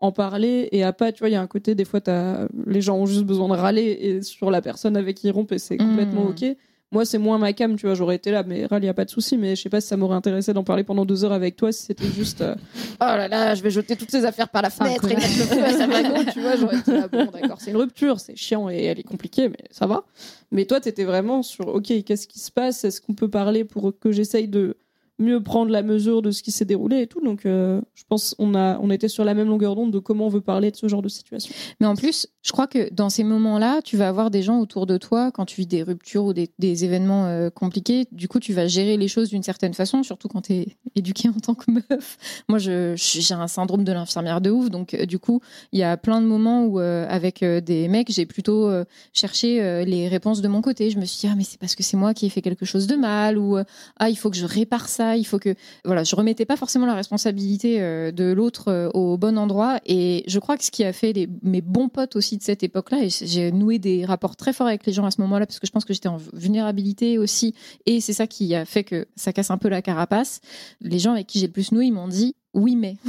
en 0.04 0.12
parler 0.12 0.68
et 0.72 0.82
à 0.84 0.92
pas, 0.92 1.12
tu 1.12 1.20
vois, 1.20 1.28
il 1.28 1.32
y 1.32 1.36
a 1.36 1.40
un 1.42 1.46
côté, 1.46 1.74
des 1.74 1.84
fois, 1.84 2.00
t'as- 2.00 2.46
les 2.66 2.80
gens 2.80 2.96
ont 2.96 3.06
juste 3.06 3.24
besoin 3.24 3.48
de 3.48 3.54
râler 3.60 3.82
et 4.00 4.22
sur 4.22 4.50
la 4.50 4.62
personne 4.62 4.96
avec 4.96 5.16
qui 5.16 5.28
ils 5.28 5.30
rompent 5.32 5.52
et 5.52 5.58
c'est 5.58 5.76
complètement 5.76 6.24
Mm. 6.24 6.28
ok. 6.30 6.44
Moi, 6.92 7.04
c'est 7.04 7.18
moins 7.18 7.38
ma 7.38 7.52
cam, 7.52 7.74
tu 7.74 7.86
vois, 7.86 7.96
j'aurais 7.96 8.14
été 8.14 8.30
là, 8.30 8.44
mais 8.46 8.66
râle, 8.66 8.84
y 8.84 8.88
a 8.88 8.94
pas 8.94 9.04
de 9.04 9.10
souci, 9.10 9.36
mais 9.36 9.56
je 9.56 9.62
sais 9.62 9.68
pas 9.68 9.80
si 9.80 9.88
ça 9.88 9.96
m'aurait 9.96 10.14
intéressé 10.14 10.52
d'en 10.52 10.62
parler 10.62 10.84
pendant 10.84 11.04
deux 11.04 11.24
heures 11.24 11.32
avec 11.32 11.56
toi 11.56 11.72
si 11.72 11.82
c'était 11.86 12.06
juste, 12.12 12.40
euh, 12.40 12.54
oh 13.00 13.04
là 13.04 13.26
là, 13.26 13.54
je 13.56 13.62
vais 13.64 13.70
jeter 13.70 13.96
toutes 13.96 14.12
ces 14.12 14.24
affaires 14.24 14.48
par 14.48 14.62
la 14.62 14.70
fenêtre 14.70 15.04
et 15.10 15.14
connard. 15.14 15.28
mettre 15.28 15.40
le 15.40 15.56
feu 15.56 15.64
à 15.64 15.72
sa 15.72 15.86
wagon, 15.88 16.24
tu 16.32 16.40
vois, 16.40 16.54
j'aurais 16.54 16.78
été 16.78 16.92
là, 16.92 17.08
bon, 17.08 17.24
d'accord, 17.32 17.60
c'est 17.60 17.72
une 17.72 17.78
rupture, 17.78 18.20
c'est 18.20 18.36
chiant 18.36 18.70
et 18.70 18.84
elle 18.84 19.00
est 19.00 19.02
compliquée, 19.02 19.48
mais 19.48 19.64
ça 19.72 19.86
va. 19.88 20.04
Mais 20.52 20.66
toi, 20.66 20.78
t'étais 20.78 21.02
vraiment 21.04 21.42
sur, 21.42 21.66
ok, 21.66 22.04
qu'est-ce 22.04 22.28
qui 22.28 22.38
se 22.38 22.52
passe? 22.52 22.84
Est-ce 22.84 23.00
qu'on 23.00 23.14
peut 23.14 23.28
parler 23.30 23.64
pour 23.64 23.92
que 23.98 24.12
j'essaye 24.12 24.46
de 24.46 24.76
mieux 25.18 25.42
prendre 25.42 25.70
la 25.70 25.82
mesure 25.82 26.22
de 26.22 26.30
ce 26.30 26.42
qui 26.42 26.50
s'est 26.50 26.64
déroulé 26.64 27.02
et 27.02 27.06
tout 27.06 27.20
Donc, 27.20 27.46
euh, 27.46 27.80
je 27.94 28.02
pense 28.08 28.34
on 28.38 28.54
a, 28.54 28.78
on 28.80 28.90
était 28.90 29.08
sur 29.08 29.24
la 29.24 29.34
même 29.34 29.48
longueur 29.48 29.76
d'onde 29.76 29.92
de 29.92 30.00
comment 30.00 30.26
on 30.26 30.28
veut 30.28 30.40
parler 30.40 30.70
de 30.70 30.76
ce 30.76 30.88
genre 30.88 31.02
de 31.02 31.08
situation. 31.08 31.54
Mais 31.80 31.86
en 31.86 31.94
plus, 31.94 32.26
je 32.42 32.50
crois 32.50 32.66
que 32.66 32.92
dans 32.92 33.10
ces 33.10 33.22
moments-là, 33.22 33.80
tu 33.82 33.96
vas 33.96 34.08
avoir 34.08 34.30
des 34.30 34.42
gens 34.42 34.58
autour 34.58 34.86
de 34.86 34.96
toi 34.98 35.30
quand 35.30 35.44
tu 35.44 35.60
vis 35.60 35.66
des 35.66 35.82
ruptures 35.82 36.24
ou 36.24 36.32
des, 36.32 36.50
événements 36.84 37.26
euh, 37.26 37.48
compliqués. 37.50 38.06
Du 38.10 38.26
coup, 38.26 38.40
tu 38.40 38.52
vas 38.52 38.66
gérer 38.66 38.96
les 38.96 39.06
choses 39.06 39.28
d'une 39.30 39.44
certaine 39.44 39.74
façon, 39.74 40.02
surtout 40.02 40.26
quand 40.26 40.42
tu 40.42 40.54
es 40.54 40.66
éduquée 40.96 41.28
en 41.28 41.38
tant 41.38 41.54
que 41.54 41.70
meuf. 41.70 42.18
Moi, 42.48 42.58
j'ai 42.58 42.94
un 43.30 43.48
syndrome 43.48 43.84
de 43.84 43.92
l'infirmière 43.92 44.40
de 44.40 44.50
ouf. 44.50 44.68
Donc, 44.68 44.94
euh, 44.94 45.06
du 45.06 45.20
coup, 45.20 45.40
il 45.72 45.78
y 45.78 45.84
a 45.84 45.96
plein 45.96 46.20
de 46.20 46.26
moments 46.26 46.64
où, 46.66 46.78
avec 46.78 47.44
des 47.44 47.88
mecs, 47.88 48.10
j'ai 48.10 48.26
plutôt 48.26 48.70
cherché 49.12 49.84
les 49.84 50.08
réponses 50.08 50.40
de 50.40 50.48
mon 50.48 50.60
côté. 50.60 50.90
Je 50.90 50.98
me 50.98 51.04
suis 51.04 51.20
dit, 51.20 51.28
ah, 51.30 51.34
mais 51.36 51.44
c'est 51.44 51.58
parce 51.58 51.74
que 51.74 51.82
c'est 51.82 51.96
moi 51.96 52.14
qui 52.14 52.26
ai 52.26 52.28
fait 52.28 52.42
quelque 52.42 52.64
chose 52.64 52.86
de 52.86 52.96
mal 52.96 53.38
ou, 53.38 53.56
ah, 53.98 54.10
il 54.10 54.16
faut 54.16 54.30
que 54.30 54.36
je 54.36 54.46
répare 54.46 54.88
ça. 54.88 55.03
Il 55.16 55.24
faut 55.24 55.38
que. 55.38 55.54
Voilà, 55.84 56.04
je 56.04 56.14
remettais 56.16 56.44
pas 56.44 56.56
forcément 56.56 56.86
la 56.86 56.94
responsabilité 56.94 57.80
euh, 57.80 58.12
de 58.12 58.32
l'autre 58.32 58.68
euh, 58.68 58.88
au 58.94 59.16
bon 59.16 59.38
endroit. 59.38 59.80
Et 59.86 60.24
je 60.26 60.38
crois 60.38 60.56
que 60.56 60.64
ce 60.64 60.70
qui 60.70 60.84
a 60.84 60.92
fait 60.92 61.12
les, 61.12 61.28
mes 61.42 61.60
bons 61.60 61.88
potes 61.88 62.16
aussi 62.16 62.36
de 62.36 62.42
cette 62.42 62.62
époque-là, 62.62 63.04
et 63.04 63.08
j'ai 63.08 63.52
noué 63.52 63.78
des 63.78 64.04
rapports 64.04 64.36
très 64.36 64.52
forts 64.52 64.66
avec 64.66 64.86
les 64.86 64.92
gens 64.92 65.04
à 65.04 65.10
ce 65.10 65.20
moment-là, 65.20 65.46
parce 65.46 65.58
que 65.58 65.66
je 65.66 65.72
pense 65.72 65.84
que 65.84 65.92
j'étais 65.92 66.08
en 66.08 66.18
vulnérabilité 66.32 67.18
aussi. 67.18 67.54
Et 67.86 68.00
c'est 68.00 68.12
ça 68.12 68.26
qui 68.26 68.54
a 68.54 68.64
fait 68.64 68.84
que 68.84 69.06
ça 69.16 69.32
casse 69.32 69.50
un 69.50 69.58
peu 69.58 69.68
la 69.68 69.82
carapace. 69.82 70.40
Les 70.80 70.98
gens 70.98 71.12
avec 71.12 71.26
qui 71.26 71.38
j'ai 71.38 71.46
le 71.46 71.52
plus 71.52 71.72
noué, 71.72 71.86
ils 71.86 71.92
m'ont 71.92 72.08
dit, 72.08 72.34
oui, 72.54 72.76
mais. 72.76 72.96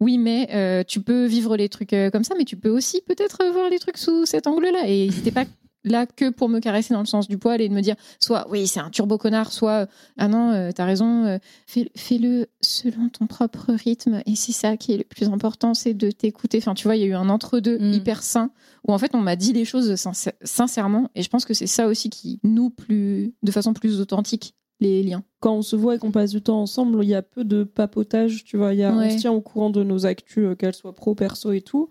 Oui, 0.00 0.18
mais 0.18 0.48
euh, 0.52 0.82
tu 0.82 1.00
peux 1.00 1.24
vivre 1.24 1.56
les 1.56 1.68
trucs 1.68 1.94
comme 2.12 2.24
ça, 2.24 2.34
mais 2.36 2.44
tu 2.44 2.56
peux 2.56 2.68
aussi 2.68 3.00
peut-être 3.06 3.38
voir 3.52 3.70
les 3.70 3.78
trucs 3.78 3.96
sous 3.96 4.26
cet 4.26 4.48
angle-là. 4.48 4.88
Et 4.88 5.08
c'était 5.10 5.30
pas 5.30 5.44
là 5.84 6.06
que 6.06 6.30
pour 6.30 6.48
me 6.48 6.60
caresser 6.60 6.94
dans 6.94 7.00
le 7.00 7.06
sens 7.06 7.28
du 7.28 7.38
poil 7.38 7.60
et 7.60 7.68
de 7.68 7.74
me 7.74 7.80
dire 7.82 7.94
soit 8.20 8.46
oui 8.50 8.66
c'est 8.66 8.80
un 8.80 8.90
turbo 8.90 9.18
connard 9.18 9.52
soit 9.52 9.82
euh, 9.82 9.86
ah 10.18 10.28
non 10.28 10.50
euh, 10.52 10.70
t'as 10.74 10.84
raison 10.86 11.26
euh, 11.26 11.38
fais- 11.66 11.90
fais-le 11.96 12.46
selon 12.60 13.08
ton 13.10 13.26
propre 13.26 13.72
rythme 13.72 14.22
et 14.26 14.34
c'est 14.34 14.52
ça 14.52 14.76
qui 14.76 14.92
est 14.92 14.96
le 14.98 15.04
plus 15.04 15.28
important 15.28 15.74
c'est 15.74 15.94
de 15.94 16.10
t'écouter 16.10 16.58
enfin 16.58 16.74
tu 16.74 16.84
vois 16.88 16.96
il 16.96 17.00
y 17.02 17.04
a 17.04 17.08
eu 17.08 17.14
un 17.14 17.28
entre-deux 17.28 17.78
hyper 17.94 18.22
sain 18.22 18.50
où 18.88 18.92
en 18.92 18.98
fait 18.98 19.14
on 19.14 19.20
m'a 19.20 19.36
dit 19.36 19.52
les 19.52 19.64
choses 19.64 19.92
sincè- 19.94 20.32
sincèrement 20.42 21.10
et 21.14 21.22
je 21.22 21.28
pense 21.28 21.44
que 21.44 21.54
c'est 21.54 21.66
ça 21.66 21.86
aussi 21.86 22.08
qui 22.10 22.40
noue 22.42 22.70
plus 22.70 23.34
de 23.42 23.50
façon 23.52 23.72
plus 23.74 24.00
authentique 24.00 24.54
les 24.80 25.02
liens 25.04 25.22
Quand 25.40 25.54
on 25.54 25.62
se 25.62 25.76
voit 25.76 25.94
et 25.94 25.98
qu'on 25.98 26.10
passe 26.10 26.32
du 26.32 26.42
temps 26.42 26.60
ensemble, 26.60 27.02
il 27.04 27.08
y 27.08 27.14
a 27.14 27.22
peu 27.22 27.44
de 27.44 27.62
papotage, 27.62 28.42
tu 28.44 28.56
vois. 28.56 28.74
Il 28.74 28.80
y 28.80 28.82
a, 28.82 28.92
Ouais. 28.94 29.06
On 29.06 29.10
se 29.16 29.18
tient 29.20 29.30
au 29.32 29.40
courant 29.40 29.70
de 29.70 29.84
nos 29.84 30.04
actus, 30.04 30.44
euh, 30.44 30.54
qu'elles 30.56 30.74
soient 30.74 30.92
pro, 30.94 31.14
perso 31.14 31.52
et 31.52 31.60
tout. 31.60 31.88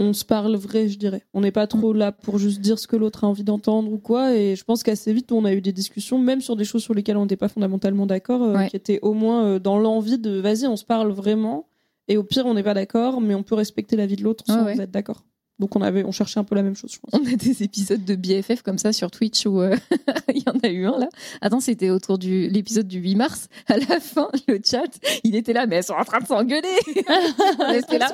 On 0.00 0.12
se 0.12 0.24
parle 0.24 0.56
vrai, 0.56 0.88
je 0.88 0.98
dirais. 0.98 1.22
On 1.34 1.40
n'est 1.42 1.52
pas 1.52 1.68
trop 1.68 1.92
là 1.92 2.10
pour 2.10 2.38
juste 2.38 2.60
dire 2.60 2.80
ce 2.80 2.88
que 2.88 2.96
l'autre 2.96 3.22
a 3.22 3.28
envie 3.28 3.44
d'entendre 3.44 3.92
ou 3.92 3.98
quoi. 3.98 4.34
Et 4.34 4.56
je 4.56 4.64
pense 4.64 4.82
qu'assez 4.82 5.12
vite, 5.12 5.30
on 5.30 5.44
a 5.44 5.52
eu 5.52 5.60
des 5.60 5.72
discussions, 5.72 6.18
même 6.18 6.40
sur 6.40 6.56
des 6.56 6.64
choses 6.64 6.82
sur 6.82 6.94
lesquelles 6.94 7.16
on 7.16 7.22
n'était 7.22 7.36
pas 7.36 7.48
fondamentalement 7.48 8.06
d'accord, 8.06 8.42
euh, 8.42 8.56
Ouais. 8.56 8.68
qui 8.68 8.76
étaient 8.76 8.98
au 9.02 9.12
moins 9.12 9.44
euh, 9.44 9.58
dans 9.60 9.78
l'envie 9.78 10.18
de 10.18 10.40
vas-y, 10.40 10.66
on 10.66 10.76
se 10.76 10.84
parle 10.84 11.12
vraiment. 11.12 11.68
Et 12.08 12.16
au 12.16 12.24
pire, 12.24 12.44
on 12.46 12.54
n'est 12.54 12.62
pas 12.64 12.74
d'accord, 12.74 13.20
mais 13.20 13.34
on 13.36 13.44
peut 13.44 13.54
respecter 13.54 13.94
la 13.96 14.06
vie 14.06 14.16
de 14.16 14.24
l'autre 14.24 14.44
sans 14.46 14.64
Ouais, 14.64 14.74
ouais. 14.76 14.82
être 14.82 14.90
d'accord. 14.90 15.24
Donc 15.60 15.76
on, 15.76 15.82
avait, 15.82 16.04
on 16.04 16.10
cherchait 16.10 16.40
un 16.40 16.44
peu 16.44 16.54
la 16.56 16.62
même 16.62 16.74
chose, 16.74 16.92
je 16.92 16.98
pense. 16.98 17.10
On 17.12 17.24
a 17.32 17.36
des 17.36 17.62
épisodes 17.62 18.04
de 18.04 18.16
BFF 18.16 18.62
comme 18.62 18.78
ça 18.78 18.92
sur 18.92 19.10
Twitch 19.10 19.46
où 19.46 19.60
euh, 19.60 19.76
il 20.34 20.42
y 20.42 20.48
en 20.48 20.58
a 20.62 20.68
eu 20.68 20.86
un 20.86 20.98
là. 20.98 21.08
Attends, 21.40 21.60
c'était 21.60 21.90
autour 21.90 22.18
de 22.18 22.48
l'épisode 22.48 22.88
du 22.88 22.98
8 22.98 23.14
mars. 23.14 23.48
À 23.68 23.76
la 23.76 24.00
fin, 24.00 24.28
le 24.48 24.58
chat, 24.64 24.82
il 25.22 25.36
était 25.36 25.52
là, 25.52 25.66
mais 25.66 25.76
elles 25.76 25.84
sont 25.84 25.94
en 25.94 26.04
train 26.04 26.20
de 26.20 26.26
s'engueuler. 26.26 26.68
on 27.60 27.72
était 27.72 27.98
là. 27.98 28.10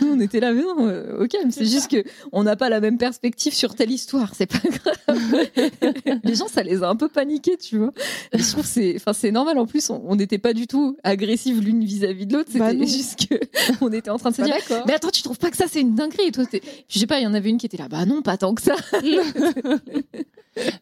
Nous, 0.00 0.12
on 0.12 0.20
était 0.20 0.40
là, 0.40 0.52
mais 0.52 0.62
non, 0.62 0.86
euh, 0.86 1.24
au 1.24 1.26
calme. 1.26 1.50
C'est 1.50 1.66
juste 1.66 1.90
que 1.90 2.04
on 2.32 2.44
n'a 2.44 2.56
pas 2.56 2.68
la 2.68 2.80
même 2.80 2.98
perspective 2.98 3.52
sur 3.52 3.74
telle 3.74 3.90
histoire. 3.90 4.32
C'est 4.34 4.46
pas 4.46 4.58
grave. 4.58 5.48
les 6.24 6.34
gens, 6.34 6.48
ça 6.48 6.62
les 6.62 6.82
a 6.82 6.88
un 6.88 6.96
peu 6.96 7.08
paniqués, 7.08 7.56
tu 7.56 7.78
vois. 7.78 7.92
Et 8.32 8.38
je 8.38 8.50
trouve 8.50 8.62
que 8.64 8.68
c'est, 8.70 8.94
enfin, 8.96 9.12
c'est 9.12 9.30
normal. 9.30 9.58
En 9.58 9.66
plus, 9.66 9.90
on 9.90 10.16
n'était 10.16 10.38
pas 10.38 10.52
du 10.52 10.66
tout 10.66 10.96
agressives 11.02 11.60
l'une 11.60 11.84
vis-à-vis 11.84 12.26
de 12.26 12.34
l'autre. 12.34 12.50
C'était 12.52 12.74
Bah 12.74 12.84
juste 12.84 13.28
que 13.28 13.34
on 13.80 13.92
était 13.92 14.10
en 14.10 14.18
train 14.18 14.30
de 14.30 14.36
se 14.36 14.42
Pas 14.42 14.46
dire, 14.46 14.82
mais 14.86 14.94
attends, 14.94 15.10
tu 15.10 15.22
trouves 15.22 15.38
pas 15.38 15.50
que 15.50 15.56
ça 15.56 15.63
c'est 15.68 15.80
une 15.80 15.94
dinguerie 15.94 16.32
toi, 16.32 16.44
je 16.88 16.98
sais 16.98 17.06
pas, 17.06 17.20
il 17.20 17.24
y 17.24 17.26
en 17.26 17.34
avait 17.34 17.50
une 17.50 17.58
qui 17.58 17.66
était 17.66 17.76
là, 17.76 17.88
bah 17.88 18.06
non, 18.06 18.22
pas 18.22 18.36
tant 18.36 18.54
que 18.54 18.62
ça. 18.62 18.74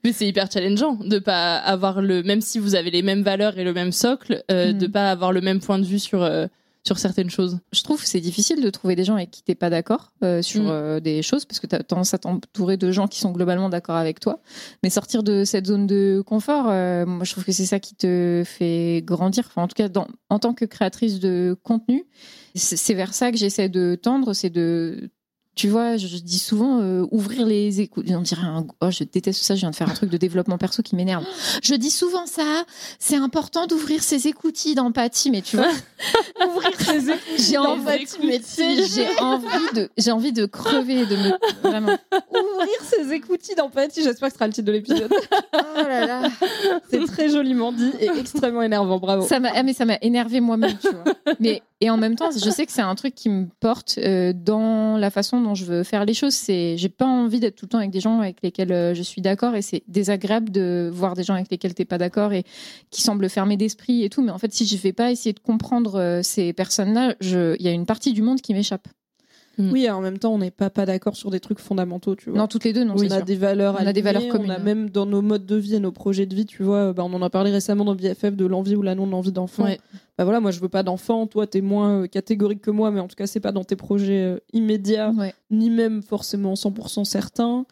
Mais 0.05 0.13
c'est 0.13 0.27
hyper 0.27 0.51
challengeant 0.53 0.95
de 0.97 1.19
pas 1.19 1.57
avoir 1.57 2.03
le 2.03 2.23
même 2.23 2.43
si 2.43 2.59
vous 2.59 2.75
avez 2.75 2.91
les 2.91 3.01
mêmes 3.03 3.23
valeurs 3.23 3.59
et 3.59 3.65
le 3.65 3.73
même 3.73 3.93
socle, 3.93 4.43
euh, 4.51 4.73
Mm. 4.73 4.79
de 4.79 4.87
pas 4.87 5.11
avoir 5.11 5.33
le 5.33 5.41
même 5.41 5.61
point 5.61 5.79
de 5.79 5.85
vue 5.87 5.99
sur 5.99 6.23
euh, 6.23 6.47
sur 6.85 6.99
certaines 6.99 7.31
choses. 7.31 7.59
je 7.73 7.83
trouve 7.83 8.01
que 8.03 8.09
c'est 8.09 8.21
difficile 8.21 8.61
de 8.61 8.69
trouver 8.71 8.97
des 8.97 9.05
gens 9.05 9.15
avec 9.15 9.31
qui 9.31 9.43
t'es 9.43 9.55
pas 9.55 9.71
d'accord 9.71 10.13
euh, 10.25 10.43
sur 10.43 10.63
Mm. 10.65 10.69
euh, 10.71 11.01
des 11.01 11.23
choses 11.23 11.45
parce 11.45 11.61
que 11.61 11.67
t'as 11.67 11.83
tendance 11.83 12.13
à 12.15 12.19
t'entourer 12.19 12.77
de 12.77 12.91
gens 12.91 13.07
qui 13.07 13.21
sont 13.21 13.31
globalement 13.31 13.69
d'accord 13.69 13.95
avec 13.97 14.19
toi. 14.19 14.41
Mais 14.83 14.91
sortir 14.91 15.23
de 15.23 15.45
cette 15.45 15.67
zone 15.67 15.87
de 15.87 16.23
confort, 16.27 16.67
euh, 16.69 17.07
moi 17.07 17.25
je 17.25 17.33
trouve 17.33 17.45
que 17.45 17.53
c'est 17.53 17.67
ça 17.67 17.79
qui 17.79 17.95
te 17.95 18.43
fait 18.45 19.03
grandir. 19.05 19.45
Enfin, 19.47 19.63
en 19.63 19.69
tout 19.69 19.75
cas, 19.77 19.89
dans, 19.89 20.09
en 20.29 20.39
tant 20.39 20.55
que 20.55 20.65
créatrice 20.65 21.21
de 21.21 21.57
contenu, 21.63 22.05
c'est 22.55 22.77
c'est 22.77 22.95
vers 22.95 23.15
ça 23.15 23.31
que 23.31 23.39
j'essaie 23.39 23.69
de 23.69 23.95
tendre, 23.95 24.33
c'est 24.33 24.51
de 24.51 25.11
tu 25.55 25.69
vois, 25.69 25.99
je, 25.99 26.07
je 26.07 26.17
dis 26.17 26.39
souvent 26.39 26.81
euh, 26.81 27.07
ouvrir 27.11 27.47
les 27.47 27.81
écoutes. 27.83 28.07
On 28.11 28.23
dirait 28.23 28.47
un. 28.47 28.67
Oh, 28.81 28.91
je 28.91 29.05
déteste 29.05 29.43
ça. 29.43 29.55
Je 29.55 29.61
viens 29.61 29.71
de 29.71 29.77
faire 29.77 29.91
un 29.91 29.95
truc 29.95 30.09
de 30.09 30.17
développement 30.17 30.57
perso 30.57 30.83
qui 30.83 30.97
m'énerve. 30.97 31.25
Je 31.63 31.75
dis 31.75 31.91
souvent 31.91 32.27
ça. 32.27 32.65
C'est 32.99 33.17
important 33.17 33.67
d'ouvrir 33.67 34.03
ses 34.03 34.29
écoutilles 34.29 34.75
d'empathie, 34.75 35.31
mais 35.31 35.43
tu 35.43 35.57
vois, 35.57 35.69
ouvrir 36.47 36.81
ses 36.81 37.11
écoutilles 37.11 37.43
j'ai 38.89 39.19
envie 39.21 39.75
de, 39.75 39.91
j'ai 39.99 40.11
envie 40.11 40.33
de 40.33 40.47
crever, 40.47 41.05
de 41.07 41.17
me 41.17 41.33
vraiment. 41.63 41.99
Ouvrir 42.13 42.83
ses 42.85 43.13
écoutilles 43.13 43.55
d'empathie, 43.55 44.03
j'espère 44.03 44.29
que 44.29 44.33
ce 44.33 44.39
sera 44.39 44.47
le 44.47 44.53
titre 44.53 44.67
de 44.67 44.73
l'épisode. 44.73 45.13
Oh 45.75 45.89
là 45.89 46.07
là. 46.07 46.23
C'est 46.91 47.05
très 47.07 47.29
joliment 47.29 47.73
dit 47.73 47.91
et 47.99 48.07
extrêmement 48.19 48.63
énervant, 48.63 48.99
bravo. 48.99 49.27
Ça 49.27 49.41
m'a, 49.41 49.51
ah, 49.55 49.63
mais 49.63 49.73
ça 49.73 49.85
m'a 49.85 49.97
énervé 50.03 50.41
moi-même, 50.41 50.77
tu 50.79 50.89
vois. 50.89 51.05
Mais 51.41 51.63
et 51.81 51.91
en 51.91 51.97
même 51.97 52.15
temps, 52.15 52.31
je 52.31 52.51
sais 52.51 52.65
que 52.65 52.71
c'est 52.71 52.83
un 52.83 52.95
truc 52.95 53.15
qui 53.15 53.29
me 53.29 53.47
porte 53.59 53.99
euh, 53.99 54.33
dans 54.33 54.97
la 54.99 55.11
façon 55.11 55.42
dont 55.43 55.55
je 55.55 55.65
veux 55.65 55.83
faire 55.83 56.05
les 56.05 56.15
choses. 56.15 56.35
C'est, 56.35 56.77
j'ai 56.77 56.89
pas 56.89 57.07
envie 57.07 57.41
d'être 57.41 57.57
tout 57.57 57.67
le 57.67 57.71
temps 57.71 57.79
avec 57.79 57.91
des 57.91 58.01
gens 58.01 58.21
avec 58.21 58.39
lesquels 58.43 58.73
euh, 58.73 58.95
je 58.95 59.03
suis 59.03 59.21
d'accord 59.21 59.55
et 59.55 59.63
c'est 59.63 59.83
désagréable 59.89 60.51
de 60.51 60.91
voir 60.93 61.15
des 61.15 61.25
gens 61.25 61.35
avec 61.35 61.51
lesquels 61.51 61.75
t'es 61.75 61.85
pas 61.85 61.99
d'accord 61.99 62.33
et 62.33 62.45
qui 62.91 63.03
semblent 63.03 63.29
fermés 63.29 63.57
d'esprit 63.57 64.05
et 64.05 64.11
tout. 64.11 64.23
Mais 64.23 64.33
en 64.33 64.39
fait, 64.39 64.53
si 64.53 64.67
je 64.67 64.77
vais 64.77 64.93
pas 64.93 65.11
essayer 65.11 65.33
de 65.33 65.41
comprendre 65.41 65.97
euh, 65.97 66.23
ces 66.23 66.53
personnes-là, 66.53 67.15
il 67.21 67.57
y 67.61 67.69
a 67.69 67.73
une 67.73 67.87
partie 67.87 68.13
du 68.13 68.23
monde 68.23 68.41
qui 68.41 68.55
m'échappe. 68.55 68.89
Oui, 69.59 69.85
et 69.85 69.91
en 69.91 70.01
même 70.01 70.19
temps, 70.19 70.33
on 70.33 70.39
n'est 70.39 70.51
pas, 70.51 70.71
pas 70.71 70.87
d'accord 70.87 71.15
sur 71.17 71.31
des 71.31 71.41
trucs 71.41 71.59
fondamentaux, 71.59 72.17
tu 72.17 72.31
vois. 72.31 72.39
Non, 72.39 72.47
toutes 72.47 72.65
les 72.65 72.73
deux, 72.73 72.85
non. 72.85 72.95
on 72.97 73.03
a 73.11 73.17
sûr. 73.17 73.25
des 73.25 73.37
valeurs 73.37 73.77
On 73.81 73.87
a 73.87 73.93
des 73.93 74.01
valeurs 74.01 74.27
communes. 74.29 74.51
On 74.51 74.55
a 74.55 74.59
même 74.59 74.91
dans 74.91 75.07
nos 75.07 75.23
modes 75.23 75.47
de 75.47 75.57
vie 75.57 75.75
et 75.75 75.81
nos 75.81 75.93
projets 75.93 76.27
de 76.27 76.35
vie, 76.35 76.47
tu 76.47 76.63
vois, 76.63 76.93
bah, 76.93 77.05
on 77.07 77.13
en 77.13 77.23
a 77.23 77.31
parlé 77.31 77.51
récemment 77.51 77.85
dans 77.85 77.95
BFF 77.95 78.35
de 78.35 78.47
l'envie 78.47 78.77
ou 78.77 78.83
la 78.83 78.95
non-envie 78.95 79.33
d'enfant. 79.33 79.65
Ouais. 79.65 79.79
Bah 80.19 80.25
voilà, 80.25 80.41
moi 80.41 80.51
je 80.51 80.61
veux 80.61 80.69
pas 80.69 80.83
d'enfant, 80.83 81.27
toi 81.27 81.47
t'es 81.47 81.61
moins 81.63 82.03
euh, 82.03 82.07
catégorique 82.07 82.61
que 82.61 82.71
moi, 82.71 82.91
mais 82.91 83.01
en 83.01 83.09
tout 83.09 83.17
cas 83.17 83.27
c'est 83.27 83.41
pas 83.41 83.51
dans 83.53 83.65
tes 83.65 83.77
projets 83.77 84.23
euh, 84.25 84.39
immédiats, 84.53 85.11
Ouais. 85.17 85.35
ni 85.51 85.71
même 85.71 86.03
forcément 86.03 86.53
100% 86.55 87.05
certain. 87.05 87.65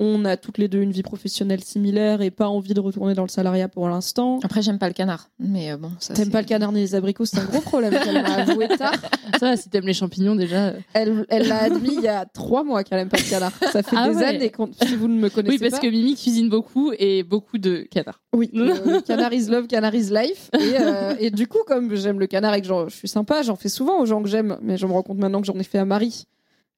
On 0.00 0.24
a 0.24 0.36
toutes 0.36 0.58
les 0.58 0.68
deux 0.68 0.80
une 0.80 0.92
vie 0.92 1.02
professionnelle 1.02 1.64
similaire 1.64 2.22
et 2.22 2.30
pas 2.30 2.46
envie 2.48 2.72
de 2.72 2.78
retourner 2.80 3.14
dans 3.14 3.24
le 3.24 3.28
salariat 3.28 3.66
pour 3.68 3.88
l'instant. 3.88 4.38
Après, 4.44 4.62
j'aime 4.62 4.78
pas 4.78 4.86
le 4.86 4.94
canard, 4.94 5.28
mais 5.40 5.72
euh, 5.72 5.76
bon, 5.76 5.90
ça. 5.98 6.14
T'aimes 6.14 6.26
c'est- 6.26 6.30
pas 6.30 6.40
le 6.40 6.46
canard 6.46 6.70
ni 6.70 6.78
les 6.80 6.94
abricots, 6.94 7.24
c'est 7.24 7.40
un 7.40 7.44
gros 7.44 7.60
problème 7.60 7.92
qu'elle 8.04 8.22
m'a 8.22 8.34
avoué 8.34 8.68
tard. 8.68 8.92
Ça 9.40 9.50
va, 9.50 9.56
si 9.56 9.68
t'aimes 9.68 9.86
les 9.86 9.94
champignons 9.94 10.36
déjà. 10.36 10.66
euh. 10.68 10.78
Elle 10.94 11.26
elle 11.28 11.48
l'a 11.48 11.64
admis 11.64 11.94
il 11.96 12.00
y 12.02 12.06
a 12.08 12.26
trois 12.26 12.62
mois 12.62 12.84
qu'elle 12.84 13.00
aime 13.00 13.08
pas 13.08 13.16
le 13.18 13.28
canard. 13.28 13.52
Ça 13.72 13.82
fait 13.82 13.96
Ah 13.98 14.08
des 14.08 14.14
ouais. 14.16 14.24
années 14.24 14.50
qu'on 14.50 14.70
si 14.72 14.94
vous 14.94 15.08
ne 15.08 15.18
me 15.18 15.28
connaissez 15.30 15.54
Oui, 15.56 15.58
parce 15.58 15.80
pas. 15.80 15.86
que 15.88 15.90
Mimi 15.90 16.14
cuisine 16.14 16.48
beaucoup 16.48 16.92
et 16.96 17.24
beaucoup 17.24 17.58
de 17.58 17.78
canards. 17.90 18.20
Oui, 18.32 18.50
le 18.54 19.00
canard 19.00 19.32
is 19.32 19.46
love, 19.48 19.66
canard 19.66 19.94
is 19.96 20.10
life. 20.12 20.48
Et, 20.60 20.74
euh, 20.80 21.14
et 21.18 21.30
du 21.32 21.48
coup, 21.48 21.58
comme 21.66 21.96
j'aime 21.96 22.20
le 22.20 22.28
canard 22.28 22.54
et 22.54 22.60
que 22.60 22.68
j'en- 22.68 22.88
je 22.88 22.94
suis 22.94 23.08
sympa, 23.08 23.42
j'en 23.42 23.56
fais 23.56 23.68
souvent 23.68 23.98
aux 24.00 24.06
gens 24.06 24.22
que 24.22 24.28
j'aime. 24.28 24.58
Mais 24.62 24.76
je 24.76 24.86
me 24.86 24.92
rends 24.92 25.02
compte 25.02 25.18
maintenant 25.18 25.40
que 25.40 25.46
j'en 25.48 25.58
ai 25.58 25.64
fait 25.64 25.78
à 25.78 25.84
Marie, 25.84 26.26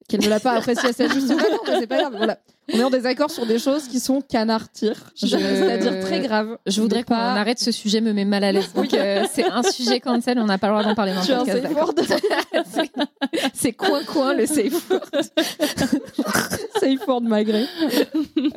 qu'elle 0.09 0.21
ne 0.23 0.29
l'a 0.29 0.39
pas 0.39 0.53
apprécié 0.53 0.89
à 0.89 0.93
sa 0.93 1.07
juste 1.07 1.27
valeur, 1.27 1.59
mais 1.67 1.79
c'est 1.79 1.87
pas 1.87 1.99
grave. 2.01 2.15
Voilà. 2.17 2.39
On 2.73 2.79
est 2.79 2.83
en 2.83 2.89
désaccord 2.89 3.29
sur 3.31 3.45
des 3.45 3.59
choses 3.59 3.87
qui 3.87 3.99
sont 3.99 4.21
canard-tir, 4.21 5.11
Je- 5.15 5.27
c'est-à-dire 5.27 5.99
très 6.01 6.21
graves. 6.21 6.57
Je 6.65 6.81
voudrais 6.81 7.03
qu'on 7.03 7.13
pas- 7.15 7.33
arrête 7.33 7.59
ce 7.59 7.71
sujet, 7.71 8.01
me 8.01 8.13
met 8.13 8.25
mal 8.25 8.43
à 8.43 8.51
l'aise. 8.51 8.71
Donc, 8.75 8.93
euh, 8.93 9.25
c'est 9.33 9.45
un 9.49 9.63
sujet 9.63 9.99
cancel, 9.99 10.39
on 10.39 10.45
n'a 10.45 10.57
pas 10.57 10.67
le 10.67 10.73
droit 10.73 10.83
d'en 10.83 10.95
parler 10.95 11.13
dans 11.13 11.21
Tu 11.21 11.31
le 11.31 11.37
as 11.37 11.41
un 11.41 11.45
podcast. 11.45 11.61
safe 11.63 11.73
d'accord. 11.73 11.93
word 12.97 13.07
C'est- 13.53 13.73
coin-coin 13.73 14.33
le 14.33 14.45
safe 14.45 14.89
word. 14.89 15.01
safe 16.79 17.07
word 17.07 17.21
malgré. 17.23 17.65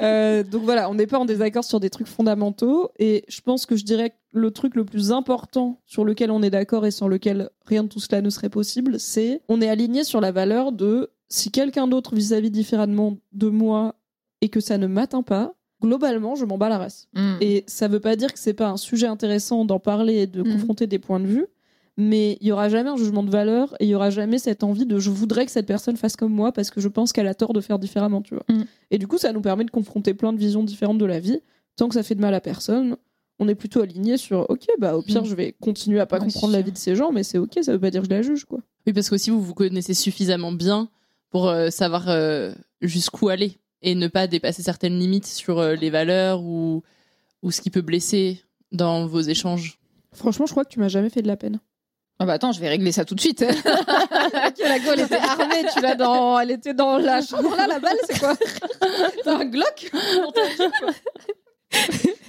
Euh, 0.00 0.42
donc 0.42 0.62
voilà, 0.62 0.90
on 0.90 0.94
n'est 0.94 1.06
pas 1.06 1.18
en 1.18 1.24
désaccord 1.24 1.64
sur 1.64 1.80
des 1.80 1.90
trucs 1.90 2.06
fondamentaux. 2.08 2.90
Et 2.98 3.24
je 3.28 3.40
pense 3.40 3.66
que 3.66 3.76
je 3.76 3.84
dirais 3.84 4.10
que 4.10 4.14
le 4.32 4.50
truc 4.50 4.74
le 4.74 4.84
plus 4.84 5.12
important 5.12 5.80
sur 5.86 6.04
lequel 6.04 6.30
on 6.30 6.42
est 6.42 6.50
d'accord 6.50 6.86
et 6.86 6.90
sur 6.90 7.08
lequel 7.08 7.50
rien 7.66 7.84
de 7.84 7.88
tout 7.88 8.00
cela 8.00 8.20
ne 8.20 8.30
serait 8.30 8.48
possible, 8.48 8.98
c'est 8.98 9.42
on 9.48 9.60
est 9.60 9.68
aligné 9.68 10.02
sur 10.04 10.20
la 10.20 10.32
valeur 10.32 10.72
de 10.72 11.10
si 11.28 11.50
quelqu'un 11.50 11.86
d'autre 11.86 12.14
vis-à-vis 12.14 12.50
différemment 12.50 13.16
de 13.32 13.48
moi 13.48 13.94
et 14.44 14.48
que 14.50 14.60
ça 14.60 14.76
ne 14.76 14.86
m'atteint 14.86 15.22
pas, 15.22 15.54
globalement, 15.82 16.34
je 16.34 16.44
m'en 16.44 16.58
bats 16.58 16.68
la 16.68 16.78
race. 16.78 17.08
Mm. 17.14 17.34
Et 17.40 17.64
ça 17.66 17.88
veut 17.88 18.00
pas 18.00 18.14
dire 18.16 18.32
que 18.32 18.38
c'est 18.38 18.52
pas 18.54 18.68
un 18.68 18.76
sujet 18.76 19.06
intéressant 19.06 19.64
d'en 19.64 19.78
parler 19.80 20.14
et 20.22 20.26
de 20.26 20.42
Mhm. 20.42 20.52
confronter 20.52 20.86
des 20.86 20.98
points 20.98 21.20
de 21.20 21.26
vue, 21.26 21.46
mais 21.96 22.36
il 22.40 22.48
y 22.48 22.52
aura 22.52 22.68
jamais 22.68 22.90
un 22.90 22.96
jugement 22.96 23.22
de 23.22 23.30
valeur 23.30 23.74
et 23.80 23.84
il 23.84 23.88
y 23.88 23.94
aura 23.94 24.10
jamais 24.10 24.38
cette 24.38 24.64
envie 24.64 24.84
de 24.86 24.98
je 24.98 25.10
voudrais 25.10 25.46
que 25.46 25.52
cette 25.52 25.66
personne 25.66 25.96
fasse 25.96 26.16
comme 26.16 26.32
moi 26.32 26.52
parce 26.52 26.70
que 26.70 26.80
je 26.80 26.88
pense 26.88 27.12
qu'elle 27.12 27.26
a 27.28 27.34
tort 27.34 27.52
de 27.52 27.60
faire 27.60 27.78
différemment, 27.78 28.20
tu 28.22 28.34
vois. 28.34 28.44
Mhm. 28.50 28.64
Et 28.90 28.98
du 28.98 29.06
coup, 29.06 29.18
ça 29.18 29.32
nous 29.32 29.40
permet 29.40 29.64
de 29.64 29.70
confronter 29.70 30.12
plein 30.14 30.32
de 30.32 30.38
visions 30.38 30.62
différentes 30.62 30.98
de 30.98 31.04
la 31.06 31.20
vie, 31.20 31.40
tant 31.76 31.88
que 31.88 31.94
ça 31.94 32.02
fait 32.02 32.14
de 32.14 32.20
mal 32.20 32.34
à 32.34 32.40
personne. 32.40 32.96
On 33.40 33.48
est 33.48 33.54
plutôt 33.56 33.80
aligné 33.82 34.16
sur 34.16 34.46
OK, 34.48 34.66
bah 34.78 34.96
au 34.96 35.02
pire, 35.02 35.24
je 35.24 35.34
vais 35.34 35.54
continuer 35.60 35.98
à 36.00 36.06
pas 36.06 36.18
Ouais, 36.18 36.26
comprendre 36.26 36.52
la 36.52 36.62
vie 36.62 36.70
de 36.72 36.78
ces 36.78 36.94
gens, 36.94 37.10
mais 37.12 37.24
c'est 37.24 37.38
OK, 37.38 37.58
ça 37.62 37.72
veut 37.72 37.80
pas 37.80 37.90
dire 37.90 38.02
que 38.02 38.06
je 38.08 38.14
la 38.14 38.22
juge, 38.22 38.44
quoi. 38.44 38.60
Oui, 38.86 38.92
parce 38.92 39.10
qu'aussi 39.10 39.30
vous 39.30 39.40
vous 39.42 39.54
connaissez 39.54 39.92
suffisamment 39.94 40.52
bien 40.52 40.88
pour 41.30 41.48
euh, 41.48 41.68
savoir 41.70 42.08
euh, 42.08 42.52
jusqu'où 42.80 43.28
aller 43.28 43.58
et 43.84 43.94
ne 43.94 44.08
pas 44.08 44.26
dépasser 44.26 44.62
certaines 44.62 44.98
limites 44.98 45.26
sur 45.26 45.60
euh, 45.60 45.74
les 45.76 45.90
valeurs 45.90 46.42
ou, 46.42 46.82
ou 47.42 47.50
ce 47.52 47.60
qui 47.60 47.70
peut 47.70 47.82
blesser 47.82 48.42
dans 48.72 49.06
vos 49.06 49.20
échanges. 49.20 49.78
Franchement, 50.12 50.46
je 50.46 50.52
crois 50.52 50.64
que 50.64 50.70
tu 50.70 50.80
m'as 50.80 50.88
jamais 50.88 51.10
fait 51.10 51.22
de 51.22 51.28
la 51.28 51.36
peine. 51.36 51.60
Ah 52.20 52.26
bah 52.26 52.34
attends, 52.34 52.52
je 52.52 52.60
vais 52.60 52.68
régler 52.68 52.92
ça 52.92 53.04
tout 53.04 53.14
de 53.16 53.20
suite. 53.20 53.40
La 53.44 54.78
go, 54.78 54.90
elle 54.92 55.00
était 55.00 55.16
armée, 55.16 55.64
tu 55.74 55.80
l'as 55.80 55.96
dans. 55.96 56.38
Elle 56.38 56.52
était 56.52 56.72
dans 56.74 56.96
la 56.96 57.20
chambre 57.22 57.54
là, 57.56 57.66
la 57.66 57.80
balle, 57.80 57.96
c'est 58.08 58.18
quoi 58.20 58.34
T'as 59.24 59.38
un 59.38 59.44
Glock. 59.44 59.90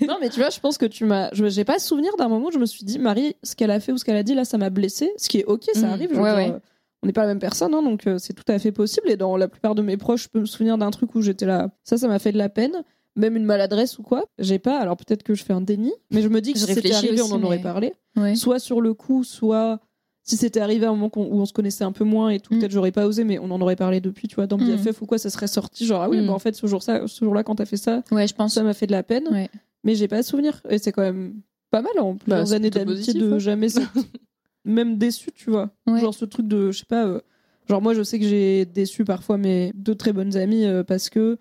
Non, 0.08 0.18
mais 0.20 0.30
tu 0.30 0.40
vois, 0.40 0.50
je 0.50 0.60
pense 0.60 0.78
que 0.78 0.86
tu 0.86 1.06
m'as. 1.06 1.30
je- 1.34 1.48
J'ai 1.50 1.64
pas 1.64 1.78
souvenir 1.80 2.16
d'un 2.18 2.28
moment 2.28 2.48
où 2.48 2.52
je 2.52 2.58
me 2.58 2.66
suis 2.66 2.84
dit, 2.84 2.98
Marie, 3.00 3.36
ce 3.44 3.56
qu'elle 3.56 3.72
a 3.72 3.80
fait 3.80 3.92
ou 3.92 3.98
ce 3.98 4.04
qu'elle 4.04 4.16
a 4.18 4.24
dit 4.24 4.34
là, 4.34 4.44
ça 4.44 4.58
m'a 4.58 4.70
blessé. 4.70 5.12
Ce 5.18 5.30
qui 5.30 5.40
est 5.40 5.46
ok, 5.46 5.64
ça 5.74 5.82
Mhm. 5.82 5.94
arrive. 5.94 6.10
je 6.12 6.16
veux 6.16 6.22
Ouais, 6.22 6.46
dire, 6.46 6.54
ouais. 6.56 6.60
On 7.06 7.08
n'est 7.08 7.14
pas 7.14 7.22
la 7.22 7.28
même 7.28 7.40
personne, 7.40 7.74
hein, 7.76 7.84
donc 7.84 8.08
euh, 8.08 8.18
c'est 8.18 8.34
tout 8.34 8.44
à 8.52 8.58
fait 8.58 8.72
possible. 8.72 9.10
Et 9.10 9.16
dans 9.16 9.38
la 9.38 9.48
plupart 9.48 9.76
de 9.76 9.82
mes 9.84 9.96
proches, 9.96 10.24
je 10.24 10.30
peux 10.30 10.40
me 10.40 10.46
souvenir 10.46 10.78
d'un 10.78 10.90
truc 10.92 11.14
où 11.16 11.22
j'étais 11.22 11.46
là. 11.46 11.70
Ça, 11.84 11.98
ça 11.98 12.08
m'a 12.08 12.18
fait 12.20 12.32
de 12.32 12.38
la 12.38 12.50
peine. 12.50 12.84
Même 13.16 13.38
une 13.38 13.46
maladresse 13.46 13.98
ou 14.00 14.04
quoi. 14.04 14.26
J'ai 14.40 14.60
pas. 14.60 14.78
Alors 14.80 14.98
peut-être 14.98 15.24
que 15.24 15.36
je 15.36 15.44
fais 15.46 15.54
un 15.54 15.62
déni, 15.62 15.94
mais 16.12 16.22
je 16.22 16.28
me 16.28 16.42
dis 16.42 16.52
que 16.54 16.60
Je 16.60 16.66
si 16.66 16.74
c'était 16.74 16.94
arrivé, 16.94 17.22
aussi, 17.22 17.32
on 17.32 17.36
en 17.36 17.44
aurait 17.44 17.58
mais- 17.58 17.64
parlé 17.64 17.94
Ouais. 18.18 18.36
soit 18.36 18.60
sur 18.60 18.82
le 18.82 18.94
coup, 18.94 19.24
soit 19.24 19.80
si 20.24 20.36
c'était 20.36 20.60
arrivé 20.60 20.86
à 20.86 20.90
un 20.90 20.94
moment 20.94 21.12
où 21.16 21.22
on 21.40 21.46
se 21.46 21.54
connaissait 21.54 21.84
un 21.86 21.92
peu 21.94 22.04
moins 22.04 22.30
et 22.30 22.40
tout, 22.40 22.54
Mm. 22.56 22.60
peut-être 22.60 22.72
j'aurais 22.72 22.92
pas 22.92 23.06
osé, 23.06 23.24
mais 23.24 23.38
on 23.40 23.52
en 23.52 23.62
aurait 23.62 23.76
parlé 23.76 24.02
depuis, 24.02 24.28
tu 24.28 24.36
vois, 24.36 24.48
dans 24.48 24.58
Mm. 24.58 24.66
BFF 24.76 25.02
ou 25.02 25.06
quoi, 25.06 25.18
ça 25.20 25.30
serait 25.30 25.48
sorti, 25.48 25.86
genre, 25.86 26.02
ah 26.02 26.10
oui, 26.10 26.20
Mm. 26.20 26.28
bah 26.28 26.34
en 26.34 26.40
fait, 26.40 26.56
ce 26.56 26.66
jour-là, 26.68 27.04
ce 27.08 27.24
jour-là 27.24 27.44
quand 27.44 27.56
t'as 27.56 27.66
fait 27.66 27.78
ça, 27.78 28.02
Ouais, 28.12 28.28
je 28.28 28.34
pense. 28.34 28.54
ça 28.56 28.64
m'a 28.64 28.74
fait 28.74 28.88
de 28.88 28.92
la 28.92 29.04
peine, 29.04 29.28
Ouais. 29.32 29.50
mais 29.84 29.94
j'ai 29.96 30.08
pas 30.08 30.18
de 30.22 30.26
souvenir. 30.26 30.62
Et 30.70 30.78
c'est 30.80 30.92
quand 30.92 31.04
même 31.04 31.36
pas 31.72 31.82
mal 31.82 31.94
en 32.00 32.16
plusieurs 32.16 32.48
c'est 32.48 32.56
années 32.56 32.70
d'amitié 32.70 33.14
de 33.14 33.34
hein. 33.34 33.40
jamais 33.40 33.68
même 34.66 34.98
déçu, 34.98 35.32
tu 35.34 35.50
vois. 35.50 35.70
Ouais. 35.88 36.00
Genre 36.02 36.14
ce 36.14 36.26
truc 36.26 36.48
de, 36.48 36.72
je 36.72 36.80
sais 36.80 36.86
pas, 36.86 37.06
euh, 37.06 37.22
genre 37.70 37.82
moi 37.82 37.94
je 37.94 38.04
sais 38.04 38.20
que 38.20 38.28
j'ai 38.28 38.66
déçu 38.66 39.06
parfois 39.06 39.38
mes 39.38 39.72
deux 39.76 39.96
très 39.96 40.12
bonnes 40.14 40.36
amies 40.36 40.66
euh, 40.66 40.84
parce 40.84 41.10
que 41.10 41.38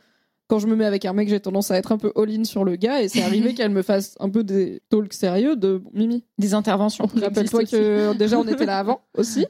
quand 0.47 0.59
je 0.59 0.67
me 0.67 0.77
mets 0.77 0.85
avec 0.85 1.07
un 1.07 1.15
mec, 1.15 1.29
j'ai 1.31 1.41
tendance 1.41 1.71
à 1.71 1.79
être 1.79 1.91
un 1.91 1.97
peu 1.97 2.13
all-in 2.17 2.45
sur 2.45 2.65
le 2.65 2.77
gars 2.77 3.01
et 3.03 3.09
c'est 3.09 3.23
arrivé 3.23 3.55
qu'elle 3.55 3.71
me 3.71 3.81
fasse 3.81 4.15
un 4.21 4.29
peu 4.29 4.45
des 4.45 4.83
talks 4.91 5.15
sérieux 5.15 5.57
de 5.57 5.79
bon, 5.79 5.91
Mimi. 5.95 6.23
Des 6.39 6.53
interventions. 6.53 7.07
Rappelle-toi 7.07 7.65
que 7.65 8.15
déjà 8.17 8.39
on 8.39 8.47
était 8.47 8.67
là 8.67 8.79
avant 8.79 9.01
aussi. 9.17 9.47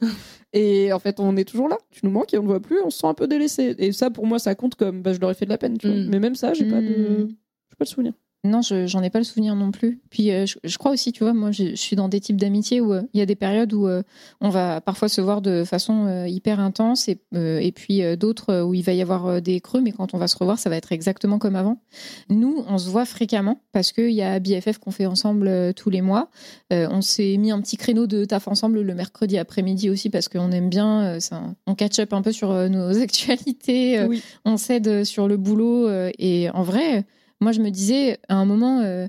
Et 0.53 0.93
en 0.93 0.99
fait, 0.99 1.19
on 1.19 1.35
est 1.35 1.43
toujours 1.43 1.67
là. 1.67 1.77
Tu 1.91 1.99
nous 2.05 2.11
manques 2.11 2.33
et 2.33 2.37
on 2.37 2.43
ne 2.43 2.47
voit 2.47 2.61
plus. 2.61 2.79
On 2.85 2.89
se 2.89 2.99
sent 2.99 3.07
un 3.07 3.13
peu 3.13 3.27
délaissé. 3.27 3.75
Et 3.77 3.91
ça, 3.91 4.09
pour 4.09 4.25
moi, 4.25 4.39
ça 4.39 4.55
compte 4.55 4.75
comme 4.75 5.01
bah, 5.01 5.11
je 5.11 5.19
leur 5.19 5.29
ai 5.29 5.33
fait 5.33 5.43
de 5.43 5.49
la 5.49 5.57
peine. 5.57 5.77
Tu 5.77 5.87
vois. 5.87 5.97
Mm. 5.97 6.07
Mais 6.09 6.19
même 6.19 6.35
ça, 6.35 6.53
j'ai 6.53 6.63
pas 6.63 6.79
de, 6.79 6.87
Mm. 6.87 7.27
j'ai 7.27 7.75
pas 7.77 7.83
de 7.83 7.89
souvenir. 7.89 8.13
Non, 8.45 8.61
je 8.61 8.85
j'en 8.85 9.01
ai 9.03 9.09
pas 9.09 9.17
le 9.19 9.25
souvenir 9.25 9.55
non 9.55 9.71
plus. 9.71 9.99
Puis 10.09 10.31
euh, 10.31 10.45
je, 10.45 10.57
je 10.63 10.77
crois 10.77 10.91
aussi, 10.91 11.11
tu 11.11 11.23
vois, 11.23 11.33
moi 11.33 11.51
je, 11.51 11.69
je 11.71 11.75
suis 11.75 11.95
dans 11.95 12.07
des 12.09 12.19
types 12.19 12.37
d'amitié 12.37 12.79
où 12.79 12.93
euh, 12.93 13.01
il 13.13 13.19
y 13.19 13.21
a 13.21 13.25
des 13.25 13.35
périodes 13.35 13.73
où 13.73 13.87
euh, 13.87 14.03
on 14.39 14.49
va 14.49 14.81
parfois 14.81 15.09
se 15.09 15.19
voir 15.19 15.41
de 15.41 15.63
façon 15.63 16.25
hyper 16.27 16.59
intense 16.59 17.09
et, 17.09 17.19
et 17.33 17.71
puis 17.71 18.01
d'autres 18.17 18.61
où 18.61 18.73
il 18.73 18.83
va 18.83 18.93
y 18.93 19.01
avoir 19.01 19.41
des 19.41 19.59
creux, 19.59 19.81
mais 19.81 19.91
quand 19.91 20.13
on 20.13 20.17
va 20.17 20.27
se 20.27 20.37
revoir, 20.37 20.59
ça 20.59 20.69
va 20.69 20.75
être 20.77 20.91
exactement 20.91 21.39
comme 21.39 21.55
avant. 21.55 21.81
Nous, 22.29 22.63
on 22.69 22.77
se 22.77 22.89
voit 22.89 23.05
fréquemment 23.05 23.59
parce 23.71 23.91
qu'il 23.91 24.11
y 24.11 24.21
a 24.21 24.39
BFF 24.39 24.77
qu'on 24.77 24.91
fait 24.91 25.05
ensemble 25.05 25.73
tous 25.75 25.89
les 25.89 26.01
mois. 26.01 26.29
On 26.71 27.01
s'est 27.01 27.37
mis 27.37 27.51
un 27.51 27.59
petit 27.61 27.77
créneau 27.77 28.05
de 28.07 28.25
taf 28.25 28.47
ensemble 28.47 28.81
le 28.81 28.93
mercredi 28.95 29.37
après-midi 29.37 29.89
aussi 29.89 30.09
parce 30.09 30.27
qu'on 30.27 30.51
aime 30.51 30.69
bien, 30.69 31.19
ça- 31.19 31.41
on 31.67 31.75
catch 31.75 31.99
up 31.99 32.13
un 32.13 32.21
peu 32.21 32.31
sur 32.31 32.51
nos 32.69 32.97
actualités. 33.01 34.03
Oui. 34.05 34.21
on 34.45 34.57
s'aide 34.57 35.03
sur 35.03 35.27
le 35.27 35.37
boulot 35.37 35.89
et 36.19 36.49
en 36.51 36.63
vrai 36.63 37.05
moi 37.45 37.51
je 37.51 37.61
me 37.61 37.69
disais 37.69 38.17
à 38.27 38.37
un 38.37 38.45
moment 38.45 38.79
euh, 38.79 39.05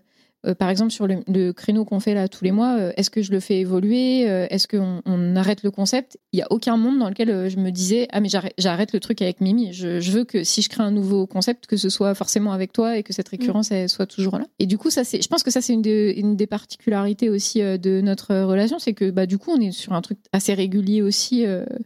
euh, 0.46 0.54
par 0.54 0.70
exemple 0.70 0.90
sur 0.92 1.06
le, 1.06 1.16
le 1.28 1.52
créneau 1.52 1.84
qu'on 1.84 2.00
fait 2.00 2.14
là 2.14 2.28
tous 2.28 2.44
les 2.44 2.52
mois 2.52 2.76
euh, 2.78 2.92
est-ce 2.96 3.10
que 3.10 3.22
je 3.22 3.32
le 3.32 3.40
fais 3.40 3.58
évoluer 3.60 4.28
Euh, 4.28 4.46
est-ce 4.50 4.66
qu'on 4.68 5.02
on 5.06 5.36
arrête 5.36 5.62
le 5.62 5.70
concept? 5.70 6.18
Il 6.32 6.38
y 6.38 6.42
a 6.42 6.46
aucun 6.50 6.76
monde 6.76 6.98
dans 6.98 7.08
lequel 7.08 7.48
je 7.48 7.56
me 7.58 7.70
disais 7.70 8.08
ah 8.12 8.20
mais 8.20 8.28
j'arrête, 8.28 8.54
j'arrête 8.58 8.92
le 8.92 9.00
truc 9.00 9.22
avec 9.22 9.40
Mimi. 9.40 9.72
Je, 9.72 10.00
je 10.00 10.10
veux 10.12 10.24
que 10.24 10.44
si 10.44 10.62
je 10.62 10.68
crée 10.68 10.82
un 10.82 10.90
nouveau 10.90 11.26
concept 11.26 11.66
que 11.66 11.76
ce 11.76 11.88
soit 11.88 12.14
forcément 12.14 12.52
avec 12.52 12.72
toi 12.72 12.96
et 12.98 13.02
que 13.02 13.12
cette 13.12 13.28
récurrence 13.28 13.70
elle 13.72 13.88
soit 13.88 14.06
toujours 14.06 14.38
là. 14.38 14.44
Et 14.58 14.66
du 14.66 14.78
coup 14.78 14.90
ça 14.90 15.04
c'est 15.04 15.20
je 15.22 15.28
pense 15.28 15.42
que 15.42 15.50
ça 15.50 15.60
c'est 15.60 15.72
une, 15.72 15.82
de- 15.82 16.12
une 16.16 16.36
des 16.36 16.46
particularités 16.46 17.30
aussi 17.30 17.60
de 17.60 18.00
notre 18.00 18.34
relation 18.42 18.78
c'est 18.78 18.92
que 18.92 19.10
bah 19.10 19.26
du 19.26 19.38
coup 19.38 19.50
on 19.56 19.60
est 19.60 19.72
sur 19.72 19.92
un 19.92 20.02
truc 20.02 20.18
assez 20.32 20.54
régulier 20.54 21.02
aussi 21.02 21.44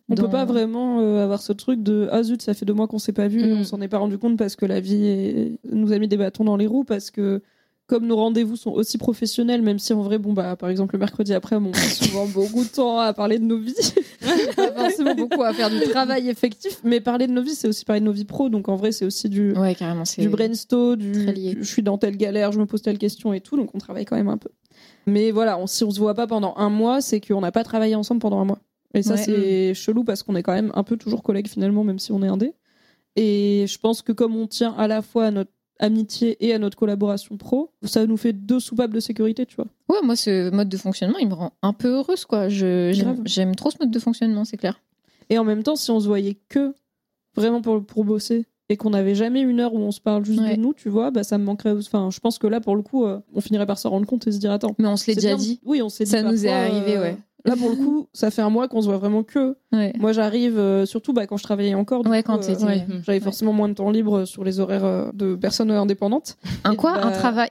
On 0.08 0.14
dans- 0.14 0.24
peut 0.24 0.30
pas 0.30 0.44
vraiment 0.44 0.98
avoir 1.22 1.40
ce 1.42 1.52
truc 1.52 1.82
de 1.82 2.08
ah 2.12 2.22
zut, 2.22 2.42
ça 2.42 2.54
fait 2.54 2.64
deux 2.66 2.74
mois 2.74 2.88
qu'on 2.88 2.98
s'est 2.98 3.12
pas 3.12 3.28
vu 3.28 3.40
et 3.40 3.54
Mm. 3.54 3.58
on 3.60 3.64
s'en 3.64 3.80
est 3.80 3.88
pas 3.88 3.98
rendu 3.98 4.18
compte 4.18 4.36
parce 4.36 4.56
que 4.56 4.66
la 4.66 4.80
vie 4.80 5.06
est- 5.06 5.52
nous 5.72 5.92
a 5.92 5.98
mis 5.98 6.08
des 6.08 6.16
bâtons 6.16 6.44
dans 6.44 6.56
les 6.56 6.66
roues 6.66 6.84
parce 6.84 7.10
que 7.10 7.42
comme 7.90 8.06
nos 8.06 8.14
rendez-vous 8.16 8.54
sont 8.54 8.70
aussi 8.70 8.98
professionnels, 8.98 9.62
même 9.62 9.80
si 9.80 9.92
en 9.92 10.00
vrai, 10.02 10.18
bon 10.18 10.32
bah 10.32 10.54
par 10.54 10.68
exemple 10.70 10.94
le 10.94 11.00
mercredi 11.00 11.34
après, 11.34 11.56
on 11.56 11.72
passe 11.72 11.98
souvent 11.98 12.24
beaucoup 12.32 12.62
de 12.62 12.68
temps 12.68 13.00
à 13.00 13.12
parler 13.12 13.40
de 13.40 13.44
nos 13.44 13.58
vies, 13.58 13.74
pas 14.56 14.72
forcément 14.72 15.16
beaucoup 15.16 15.42
à 15.42 15.52
faire 15.52 15.68
du 15.70 15.80
travail 15.90 16.28
effectif, 16.28 16.78
mais 16.84 17.00
parler 17.00 17.26
de 17.26 17.32
nos 17.32 17.42
vies, 17.42 17.56
c'est 17.56 17.66
aussi 17.66 17.84
parler 17.84 17.98
de 18.00 18.06
nos 18.06 18.12
vies 18.12 18.24
pro, 18.24 18.48
donc 18.48 18.68
en 18.68 18.76
vrai 18.76 18.92
c'est 18.92 19.04
aussi 19.04 19.28
du 19.28 19.52
ouais 19.56 19.74
carrément 19.74 20.04
c'est 20.04 20.22
du 20.22 20.28
brainstorm, 20.28 20.94
du, 20.96 21.10
très 21.24 21.32
lié. 21.32 21.54
du 21.56 21.64
je 21.64 21.68
suis 21.68 21.82
dans 21.82 21.98
telle 21.98 22.16
galère, 22.16 22.52
je 22.52 22.60
me 22.60 22.66
pose 22.66 22.80
telle 22.80 22.98
question 22.98 23.32
et 23.32 23.40
tout, 23.40 23.56
donc 23.56 23.74
on 23.74 23.78
travaille 23.78 24.04
quand 24.04 24.16
même 24.16 24.28
un 24.28 24.38
peu. 24.38 24.50
Mais 25.06 25.32
voilà, 25.32 25.58
on, 25.58 25.66
si 25.66 25.82
on 25.82 25.90
se 25.90 25.98
voit 25.98 26.14
pas 26.14 26.28
pendant 26.28 26.54
un 26.58 26.70
mois, 26.70 27.00
c'est 27.00 27.20
qu'on 27.20 27.40
n'a 27.40 27.50
pas 27.50 27.64
travaillé 27.64 27.96
ensemble 27.96 28.20
pendant 28.20 28.38
un 28.40 28.44
mois. 28.44 28.60
Et 28.94 29.02
ça, 29.02 29.14
Ouais. 29.14 29.20
c'est 29.22 29.74
chelou 29.74 30.04
parce 30.04 30.22
qu'on 30.22 30.36
est 30.36 30.42
quand 30.42 30.52
même 30.52 30.70
un 30.74 30.84
peu 30.84 30.96
toujours 30.96 31.22
collègues 31.22 31.48
finalement, 31.48 31.82
même 31.84 31.98
si 31.98 32.12
on 32.12 32.22
est 32.22 32.28
indé. 32.28 32.54
Et 33.16 33.64
je 33.68 33.78
pense 33.78 34.02
que 34.02 34.12
comme 34.12 34.36
on 34.36 34.46
tient 34.46 34.72
à 34.78 34.86
la 34.86 35.02
fois 35.02 35.26
à 35.26 35.30
notre 35.30 35.50
amitié 35.80 36.36
et 36.46 36.54
à 36.54 36.58
notre 36.58 36.76
collaboration 36.76 37.36
pro, 37.36 37.72
ça 37.82 38.06
nous 38.06 38.16
fait 38.16 38.32
deux 38.32 38.60
soupapes 38.60 38.92
de 38.92 39.00
sécurité, 39.00 39.46
tu 39.46 39.56
vois. 39.56 39.66
Ouais, 39.88 39.98
moi, 40.04 40.14
ce 40.14 40.50
mode 40.50 40.68
de 40.68 40.76
fonctionnement, 40.76 41.18
il 41.18 41.28
me 41.28 41.34
rend 41.34 41.52
un 41.62 41.72
peu 41.72 41.88
heureuse, 41.88 42.24
quoi. 42.24 42.48
J'aime, 42.48 43.54
trop 43.56 43.70
ce 43.70 43.76
mode 43.80 43.90
de 43.90 43.98
fonctionnement, 43.98 44.44
c'est 44.44 44.56
clair. 44.56 44.80
Et 45.30 45.38
en 45.38 45.44
même 45.44 45.62
temps, 45.62 45.76
si 45.76 45.90
on 45.90 45.98
se 46.00 46.06
voyait 46.06 46.36
que 46.48 46.74
vraiment 47.36 47.62
pour, 47.62 47.84
pour 47.84 48.04
bosser 48.04 48.44
et 48.68 48.76
qu'on 48.76 48.90
n'avait 48.90 49.14
jamais 49.16 49.40
une 49.40 49.58
heure 49.60 49.74
où 49.74 49.78
on 49.78 49.90
se 49.90 50.00
parle 50.00 50.24
juste 50.24 50.40
Ouais. 50.40 50.56
de 50.56 50.60
nous, 50.60 50.74
tu 50.74 50.88
vois, 50.88 51.10
bah 51.10 51.24
ça 51.24 51.38
me 51.38 51.44
manquerait. 51.44 51.72
Enfin, 51.72 52.08
je 52.12 52.20
pense 52.20 52.38
que 52.38 52.46
là, 52.46 52.60
pour 52.60 52.76
le 52.76 52.82
coup, 52.82 53.04
euh, 53.04 53.18
on 53.34 53.40
finirait 53.40 53.66
par 53.66 53.78
se 53.78 53.88
rendre 53.88 54.06
compte 54.06 54.26
et 54.28 54.32
se 54.32 54.38
dire 54.38 54.52
attends. 54.52 54.74
Mais 54.78 54.86
on 54.86 54.96
se 54.96 55.06
l'est 55.08 55.14
déjà 55.16 55.28
bien- 55.30 55.36
dit. 55.36 55.60
Oui, 55.64 55.82
on 55.82 55.88
s'est 55.88 56.04
dit. 56.04 56.10
Ça 56.10 56.22
nous 56.22 56.46
est 56.46 56.50
arrivé, 56.50 56.96
euh, 56.96 57.02
ouais. 57.02 57.16
Là, 57.44 57.56
pour 57.56 57.70
le 57.70 57.76
coup, 57.76 58.06
ça 58.12 58.30
fait 58.30 58.42
un 58.42 58.50
mois 58.50 58.68
qu'on 58.68 58.80
se 58.82 58.86
voit 58.86 58.98
vraiment 58.98 59.22
que. 59.22 59.56
Ouais. 59.72 59.92
Moi, 59.98 60.12
j'arrive, 60.12 60.58
euh, 60.58 60.84
surtout 60.86 61.12
bah, 61.12 61.26
quand 61.26 61.36
je 61.36 61.42
travaillais 61.42 61.74
encore. 61.74 62.02
du 62.04 62.10
Ouais, 62.10 62.22
coup, 62.22 62.32
quand 62.32 62.48
euh, 62.48 62.66
ouais. 62.66 62.86
J'avais 63.06 63.20
forcément 63.20 63.52
moins 63.52 63.68
de 63.68 63.74
temps 63.74 63.90
libre 63.90 64.24
sur 64.24 64.44
les 64.44 64.60
horaires 64.60 64.84
euh, 64.84 65.10
de 65.14 65.34
personnes 65.36 65.70
indépendantes. 65.70 66.36
Un 66.64 66.72
Et 66.72 66.76
quoi? 66.76 66.92
bah- 66.94 67.06
Un 67.06 67.10
travail. 67.12 67.48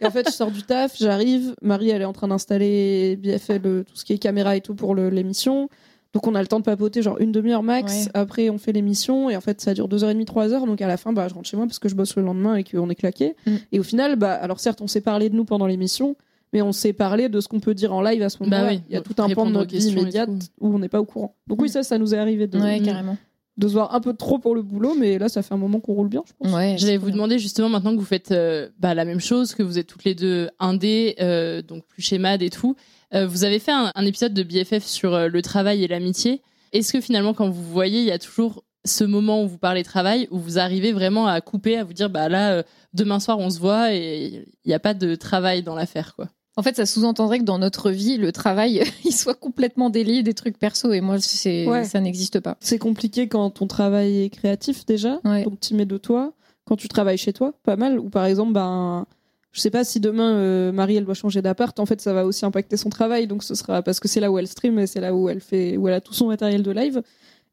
Et 0.00 0.06
en 0.06 0.10
fait, 0.10 0.26
je 0.28 0.32
sors 0.34 0.50
du 0.50 0.62
taf, 0.62 0.96
j'arrive. 0.98 1.54
Marie, 1.62 1.90
elle 1.90 2.02
est 2.02 2.06
en 2.06 2.12
train 2.12 2.28
d'installer 2.28 3.16
BFL, 3.16 3.60
euh, 3.64 3.82
tout 3.84 3.96
ce 3.96 4.04
qui 4.04 4.12
est 4.12 4.18
caméra 4.18 4.56
et 4.56 4.60
tout 4.60 4.74
pour 4.74 4.94
l'émission. 4.94 5.68
Donc 6.12 6.28
on 6.28 6.34
a 6.36 6.40
le 6.40 6.46
temps 6.46 6.60
de 6.60 6.64
papoter 6.64 7.02
genre 7.02 7.16
une 7.18 7.32
demi-heure 7.32 7.64
max. 7.64 8.08
Après 8.14 8.48
on 8.48 8.56
fait 8.56 8.70
l'émission 8.70 9.30
et 9.30 9.36
en 9.36 9.40
fait 9.40 9.60
ça 9.60 9.74
dure 9.74 9.88
deux 9.88 10.04
heures 10.04 10.10
et 10.10 10.14
demie, 10.14 10.24
trois 10.26 10.52
heures. 10.52 10.64
Donc 10.64 10.80
à 10.80 10.86
la 10.86 10.96
fin 10.96 11.12
bah 11.12 11.26
je 11.26 11.34
rentre 11.34 11.48
chez 11.48 11.56
moi 11.56 11.66
parce 11.66 11.80
que 11.80 11.88
je 11.88 11.96
bosse 11.96 12.14
le 12.14 12.22
lendemain 12.22 12.54
et 12.54 12.62
qu'on 12.62 12.88
est 12.88 12.94
claqué. 12.94 13.34
Mm. 13.48 13.50
Et 13.72 13.80
au 13.80 13.82
final 13.82 14.14
bah 14.14 14.30
alors 14.32 14.60
certes 14.60 14.80
on 14.80 14.86
s'est 14.86 15.00
parlé 15.00 15.28
de 15.28 15.34
nous 15.34 15.44
pendant 15.44 15.66
l'émission, 15.66 16.14
mais 16.54 16.62
on 16.62 16.72
s'est 16.72 16.92
parlé 16.94 17.28
de 17.28 17.40
ce 17.40 17.48
qu'on 17.48 17.60
peut 17.60 17.74
dire 17.74 17.92
en 17.92 18.00
live 18.00 18.22
à 18.22 18.30
ce 18.30 18.38
moment-là. 18.42 18.62
Bah 18.62 18.68
oui. 18.70 18.80
Il 18.88 18.94
y 18.94 18.96
a 18.96 19.02
tout 19.02 19.14
un 19.18 19.28
pan 19.28 19.44
de 19.44 19.50
notre 19.50 19.70
vie 19.76 19.84
immédiate 19.88 20.30
où 20.60 20.74
on 20.74 20.78
n'est 20.78 20.88
pas 20.88 21.00
au 21.00 21.04
courant. 21.04 21.34
Donc 21.48 21.60
oui 21.60 21.68
ça 21.68 21.82
ça 21.82 21.98
nous 21.98 22.14
est 22.14 22.18
arrivé 22.18 22.46
de, 22.46 22.58
Ouais, 22.58 22.80
carrément. 22.80 23.18
de 23.58 23.68
se 23.68 23.72
voir 23.74 23.94
un 23.94 24.00
peu 24.00 24.14
trop 24.14 24.38
pour 24.38 24.54
le 24.54 24.62
boulot, 24.62 24.94
mais 24.98 25.18
là 25.18 25.28
ça 25.28 25.42
fait 25.42 25.52
un 25.52 25.58
moment 25.58 25.80
qu'on 25.80 25.92
roule 25.94 26.08
bien 26.08 26.22
je 26.26 26.32
pense. 26.38 26.54
Ouais, 26.54 26.76
J'allais 26.78 26.96
vous 26.96 27.06
bien. 27.06 27.16
demander 27.16 27.38
justement 27.38 27.68
maintenant 27.68 27.92
que 27.92 27.98
vous 27.98 28.04
faites 28.06 28.30
euh, 28.32 28.68
bah, 28.78 28.94
la 28.94 29.04
même 29.04 29.20
chose, 29.20 29.54
que 29.54 29.62
vous 29.64 29.78
êtes 29.78 29.88
toutes 29.88 30.04
les 30.04 30.14
deux 30.14 30.48
indées, 30.60 31.16
euh, 31.20 31.60
donc 31.60 31.84
plus 31.86 32.02
chez 32.02 32.18
MAD 32.18 32.40
et 32.42 32.50
tout. 32.50 32.76
euh, 33.14 33.26
vous 33.26 33.44
avez 33.44 33.58
fait 33.58 33.72
un, 33.72 33.90
un 33.94 34.06
épisode 34.06 34.32
de 34.32 34.42
BFF 34.44 34.84
sur 34.84 35.12
euh, 35.14 35.28
le 35.28 35.42
travail 35.42 35.84
et 35.84 35.88
l'amitié. 35.88 36.40
Est-ce 36.72 36.92
que 36.92 37.00
finalement, 37.00 37.34
quand 37.34 37.48
vous 37.48 37.62
voyez, 37.62 37.98
il 38.00 38.06
y 38.06 38.10
a 38.12 38.18
toujours 38.18 38.64
ce 38.86 39.04
moment 39.04 39.42
où 39.42 39.48
vous 39.48 39.56
parlez 39.58 39.82
travail, 39.84 40.26
où 40.30 40.38
vous 40.38 40.58
arrivez 40.58 40.92
vraiment 40.92 41.26
à 41.26 41.40
couper, 41.40 41.76
à 41.78 41.84
vous 41.84 41.92
dire, 41.94 42.10
bah 42.10 42.28
là, 42.28 42.52
euh, 42.52 42.62
demain 42.92 43.18
soir, 43.20 43.38
on 43.38 43.48
se 43.48 43.58
voit 43.58 43.94
et 43.94 44.44
il 44.64 44.68
n'y 44.68 44.74
a 44.74 44.78
pas 44.80 44.92
de 44.92 45.14
travail 45.14 45.62
dans 45.62 45.74
l'affaire, 45.74 46.14
quoi? 46.16 46.28
En 46.56 46.62
fait, 46.62 46.76
ça 46.76 46.86
sous-entendrait 46.86 47.40
que 47.40 47.44
dans 47.44 47.58
notre 47.58 47.90
vie, 47.90 48.16
le 48.16 48.30
travail, 48.30 48.82
il 49.04 49.12
soit 49.12 49.34
complètement 49.34 49.90
délié 49.90 50.22
des 50.22 50.34
trucs 50.34 50.58
perso. 50.58 50.92
Et 50.92 51.00
moi, 51.00 51.18
c'est 51.20 51.66
Ouais. 51.66 51.84
ça 51.84 52.00
n'existe 52.00 52.40
pas. 52.40 52.56
C'est 52.60 52.78
compliqué 52.78 53.26
quand 53.28 53.50
ton 53.50 53.66
travail 53.66 54.22
est 54.24 54.30
créatif 54.30 54.86
déjà, 54.86 55.20
Ouais. 55.24 55.42
donc 55.44 55.58
tu 55.60 55.74
mets 55.74 55.86
de 55.86 55.96
toi. 55.98 56.32
Quand 56.64 56.76
tu 56.76 56.88
travailles 56.88 57.18
chez 57.18 57.32
toi, 57.32 57.52
pas 57.64 57.76
mal. 57.76 57.98
Ou 57.98 58.08
par 58.08 58.24
exemple, 58.24 58.52
ben, 58.52 59.04
je 59.52 59.60
sais 59.60 59.70
pas 59.70 59.84
si 59.84 60.00
demain 60.00 60.32
euh, 60.36 60.72
Marie 60.72 60.96
elle 60.96 61.04
doit 61.04 61.14
changer 61.14 61.42
d'appart, 61.42 61.78
en 61.78 61.84
fait 61.86 62.00
ça 62.00 62.12
va 62.14 62.24
aussi 62.24 62.44
impacter 62.46 62.76
son 62.76 62.88
travail, 62.88 63.26
donc 63.26 63.42
ce 63.44 63.54
sera 63.54 63.82
parce 63.82 64.00
que 64.00 64.08
c'est 64.08 64.18
là 64.20 64.32
où 64.32 64.38
elle 64.38 64.48
stream 64.48 64.78
et 64.78 64.86
c'est 64.86 65.00
là 65.00 65.14
où 65.14 65.28
elle 65.28 65.40
fait, 65.40 65.76
où 65.76 65.88
elle 65.88 65.94
a 65.94 66.00
tout 66.00 66.14
son 66.14 66.26
matériel 66.28 66.62
de 66.62 66.70
live. 66.70 67.02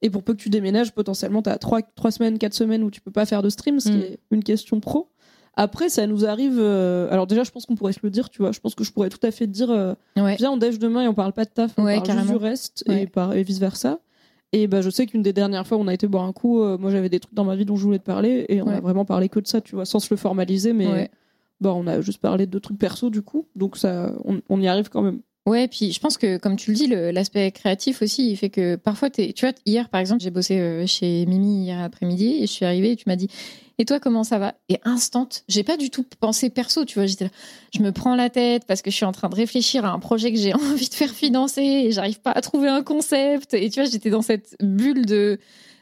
Et 0.02 0.10
pour 0.10 0.24
peu 0.24 0.34
que 0.34 0.40
tu 0.42 0.50
déménages, 0.50 0.94
potentiellement 0.94 1.42
t'as 1.42 1.58
trois, 1.58 1.82
trois 1.82 2.10
semaines, 2.12 2.38
quatre 2.40 2.54
semaines 2.54 2.84
où 2.84 2.90
tu 2.90 3.02
peux 3.02 3.12
pas 3.12 3.26
faire 3.26 3.42
de 3.44 3.50
stream, 3.50 3.80
ce 3.80 3.90
qui 3.90 3.98
Mm. 3.98 4.02
est 4.02 4.20
une 4.32 4.44
question 4.44 4.80
pro. 4.80 5.10
Après, 5.56 5.90
ça 5.90 6.08
nous 6.08 6.26
arrive. 6.26 6.58
euh, 6.60 7.10
Alors 7.12 7.28
déjà, 7.28 7.44
je 7.44 7.52
pense 7.52 7.66
qu'on 7.66 7.76
pourrait 7.76 7.94
se 7.94 8.00
le 8.04 8.10
dire, 8.10 8.30
tu 8.30 8.42
vois. 8.42 8.52
Je 8.52 8.60
pense 8.60 8.74
que 8.76 8.84
je 8.84 8.92
pourrais 8.92 9.10
tout 9.10 9.20
à 9.24 9.32
fait 9.32 9.48
dire. 9.48 9.70
euh, 9.70 9.94
Ouais. 10.18 10.36
Viens, 10.38 10.52
on 10.52 10.58
déj 10.58 10.80
demain 10.80 11.04
et 11.04 11.08
on 11.08 11.14
parle 11.14 11.34
pas 11.34 11.46
de 11.46 11.50
taf, 11.50 11.72
on 11.78 11.84
Ouais, 11.84 11.96
parle 12.02 12.12
juste 12.20 12.30
du 12.30 12.36
reste 12.38 12.84
Ouais. 12.88 13.04
et, 13.04 13.08
par, 13.08 13.34
et 13.34 13.44
vice 13.44 13.60
versa. 13.60 14.00
Et 14.54 14.68
bah, 14.68 14.82
je 14.82 14.90
sais 14.90 15.06
qu'une 15.08 15.22
des 15.22 15.34
dernières 15.34 15.66
fois 15.68 15.78
où 15.78 15.82
on 15.82 15.88
a 15.88 15.94
été 15.94 16.08
boire 16.08 16.24
un 16.24 16.34
coup, 16.34 16.62
euh, 16.62 16.78
moi 16.78 16.92
j'avais 16.92 17.08
des 17.10 17.20
trucs 17.22 17.34
dans 17.34 17.46
ma 17.46 17.56
vie 17.56 17.66
dont 17.66 17.76
je 17.78 17.84
voulais 17.84 18.00
te 18.00 18.04
parler 18.04 18.46
et 18.50 18.62
on 18.62 18.68
a 18.68 18.80
vraiment 18.82 19.06
parlé 19.06 19.30
que 19.30 19.40
de 19.40 19.48
ça, 19.48 19.62
tu 19.62 19.76
vois, 19.76 19.86
sans 19.86 20.00
se 20.00 20.14
le 20.14 20.18
formaliser, 20.18 20.74
mais 20.74 21.10
bah, 21.62 21.74
on 21.74 21.86
a 21.88 22.02
juste 22.02 22.20
parlé 22.22 22.48
de 22.48 22.60
trucs 22.60 22.78
perso 22.78 23.10
du 23.10 23.22
coup, 23.22 23.46
donc 23.56 23.78
ça, 23.78 24.12
on, 24.26 24.42
on 24.50 24.60
y 24.60 24.68
arrive 24.68 24.90
quand 24.90 25.02
même. 25.04 25.20
Ouais, 25.48 25.68
puis 25.68 25.92
je 25.92 26.00
pense 26.00 26.20
que, 26.20 26.38
comme 26.38 26.56
tu 26.56 26.70
le 26.70 26.76
dis, 26.78 26.88
l'aspect 26.88 27.52
créatif 27.52 28.04
aussi, 28.04 28.30
il 28.30 28.38
fait 28.38 28.52
que 28.52 28.76
parfois, 28.76 29.10
tu 29.10 29.34
vois, 29.42 29.54
hier, 29.66 29.90
par 29.90 30.00
exemple, 30.00 30.22
j'ai 30.22 30.30
bossé 30.30 30.60
euh, 30.60 30.86
chez 30.86 31.26
Mimi 31.26 31.64
hier 31.64 31.82
après-midi 31.82 32.38
et 32.38 32.42
je 32.42 32.52
suis 32.52 32.64
arrivée 32.64 32.92
et 32.92 32.96
tu 32.96 33.06
m'as 33.08 33.16
dit, 33.16 33.28
et 33.80 33.86
toi, 33.86 34.00
comment 34.00 34.24
ça 34.24 34.38
va? 34.38 34.54
Et 34.70 34.78
instant, 34.84 35.28
j'ai 35.48 35.64
pas 35.64 35.78
du 35.78 35.90
tout 35.90 36.06
pensé 36.20 36.52
perso, 36.52 36.86
tu 36.86 37.00
vois, 37.00 37.08
j'étais 37.08 37.26
là, 37.26 37.32
je 37.74 37.82
me 37.82 37.92
prends 37.92 38.16
la 38.16 38.30
tête 38.30 38.66
parce 38.68 38.84
que 38.84 38.92
je 38.92 38.96
suis 38.96 39.06
en 39.06 39.12
train 39.12 39.30
de 39.30 39.36
réfléchir 39.36 39.84
à 39.84 39.90
un 39.90 39.98
projet 39.98 40.32
que 40.32 40.38
j'ai 40.38 40.54
envie 40.54 40.88
de 40.88 40.94
faire 40.94 41.10
financer 41.10 41.64
et 41.64 41.92
j'arrive 41.92 42.22
pas 42.22 42.32
à 42.32 42.42
trouver 42.42 42.68
un 42.68 42.84
concept. 42.84 43.56
Et 43.56 43.72
tu 43.72 43.82
vois, 43.82 43.90
j'étais 43.90 44.12
dans 44.12 44.22
cette 44.22 44.56
bulle 44.62 45.08
de 45.08 45.40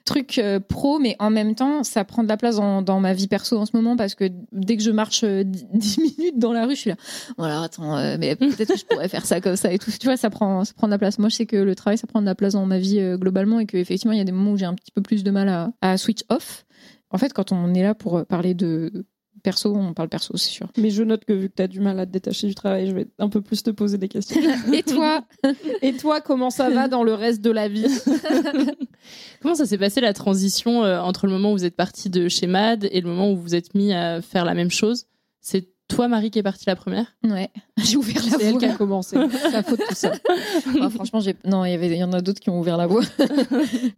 trucs 0.09 0.39
euh, 0.39 0.59
pro, 0.59 0.99
mais 0.99 1.15
en 1.19 1.29
même 1.29 1.55
temps, 1.55 1.83
ça 1.83 2.03
prend 2.03 2.23
de 2.23 2.27
la 2.27 2.35
place 2.35 2.55
dans, 2.55 2.81
dans 2.81 2.99
ma 2.99 3.13
vie 3.13 3.27
perso 3.27 3.57
en 3.57 3.65
ce 3.65 3.75
moment 3.75 3.95
parce 3.95 4.15
que 4.15 4.29
dès 4.51 4.75
que 4.75 4.83
je 4.83 4.91
marche 4.91 5.23
euh, 5.23 5.43
10 5.45 5.97
minutes 6.17 6.39
dans 6.39 6.51
la 6.51 6.65
rue, 6.65 6.75
je 6.75 6.81
suis 6.81 6.89
là, 6.89 6.95
voilà, 7.37 7.61
attends, 7.61 7.95
euh, 7.97 8.17
mais 8.19 8.35
peut-être 8.35 8.73
que 8.73 8.79
je 8.79 8.85
pourrais 8.85 9.07
faire 9.07 9.25
ça 9.25 9.39
comme 9.39 9.55
ça 9.55 9.71
et 9.71 9.77
tout. 9.77 9.91
Tu 9.91 10.07
vois, 10.07 10.17
ça 10.17 10.29
prend, 10.29 10.65
ça 10.65 10.73
prend 10.73 10.87
de 10.87 10.91
la 10.91 10.97
place. 10.97 11.19
Moi, 11.19 11.29
je 11.29 11.35
sais 11.35 11.45
que 11.45 11.57
le 11.57 11.75
travail, 11.75 11.97
ça 11.97 12.07
prend 12.07 12.21
de 12.21 12.25
la 12.25 12.35
place 12.35 12.53
dans 12.53 12.65
ma 12.65 12.79
vie 12.79 12.99
euh, 12.99 13.17
globalement 13.17 13.59
et 13.59 13.65
qu'effectivement, 13.65 14.13
il 14.13 14.17
y 14.17 14.21
a 14.21 14.25
des 14.25 14.31
moments 14.31 14.51
où 14.51 14.57
j'ai 14.57 14.65
un 14.65 14.75
petit 14.75 14.91
peu 14.91 15.01
plus 15.01 15.23
de 15.23 15.31
mal 15.31 15.47
à, 15.47 15.71
à 15.81 15.97
switch 15.97 16.23
off. 16.29 16.65
En 17.11 17.17
fait, 17.17 17.33
quand 17.33 17.51
on 17.51 17.73
est 17.73 17.83
là 17.83 17.95
pour 17.95 18.17
euh, 18.17 18.23
parler 18.23 18.53
de 18.53 19.05
perso, 19.41 19.75
on 19.75 19.93
parle 19.93 20.09
perso, 20.09 20.35
c'est 20.37 20.49
sûr. 20.49 20.67
Mais 20.77 20.89
je 20.89 21.03
note 21.03 21.25
que 21.25 21.33
vu 21.33 21.49
que 21.49 21.55
tu 21.55 21.61
as 21.63 21.67
du 21.67 21.79
mal 21.79 21.99
à 21.99 22.05
te 22.05 22.11
détacher 22.11 22.47
du 22.47 22.55
travail, 22.55 22.87
je 22.87 22.93
vais 22.93 23.07
un 23.19 23.29
peu 23.29 23.41
plus 23.41 23.63
te 23.63 23.69
poser 23.69 23.97
des 23.97 24.07
questions. 24.07 24.39
Et 24.73 24.83
toi 24.83 25.23
Et 25.81 25.93
toi, 25.93 26.21
comment 26.21 26.49
ça 26.49 26.69
va 26.69 26.87
dans 26.87 27.03
le 27.03 27.13
reste 27.13 27.41
de 27.41 27.51
la 27.51 27.67
vie? 27.67 27.87
Comment 29.41 29.55
ça 29.55 29.65
s'est 29.65 29.77
passé 29.77 30.01
la 30.01 30.13
transition 30.13 30.83
euh, 30.83 30.99
entre 30.99 31.25
le 31.25 31.31
moment 31.31 31.51
où 31.51 31.57
vous 31.57 31.65
êtes 31.65 31.75
parti 31.75 32.09
de 32.09 32.27
chez 32.27 32.47
MAD 32.47 32.87
et 32.91 33.01
le 33.01 33.07
moment 33.07 33.31
où 33.31 33.37
vous 33.37 33.41
vous 33.41 33.55
êtes 33.55 33.73
mis 33.73 33.93
à 33.93 34.21
faire 34.21 34.45
la 34.45 34.53
même 34.53 34.71
chose? 34.71 35.05
C'est 35.39 35.69
toi, 35.87 36.07
Marie, 36.07 36.29
qui 36.29 36.39
est 36.39 36.43
partie 36.43 36.65
la 36.67 36.75
première? 36.75 37.15
Ouais, 37.23 37.49
j'ai 37.83 37.97
ouvert 37.97 38.23
la 38.23 38.37
C'est 38.37 38.45
elle 38.45 38.51
voie. 38.51 38.59
qui 38.59 38.65
a 38.65 38.75
commencé. 38.75 39.15
La 39.51 39.63
faute 39.63 39.81
tout 39.87 39.95
ça. 39.95 40.11
Franchement, 40.93 41.19
j'ai 41.19 41.35
non, 41.45 41.65
il 41.65 41.71
y 41.71 41.73
avait, 41.73 41.87
il 41.87 41.97
y 41.97 42.03
en 42.03 42.13
a 42.13 42.21
d'autres 42.21 42.39
qui 42.39 42.49
ont 42.49 42.59
ouvert 42.59 42.77
la 42.77 42.87
voie. 42.87 43.01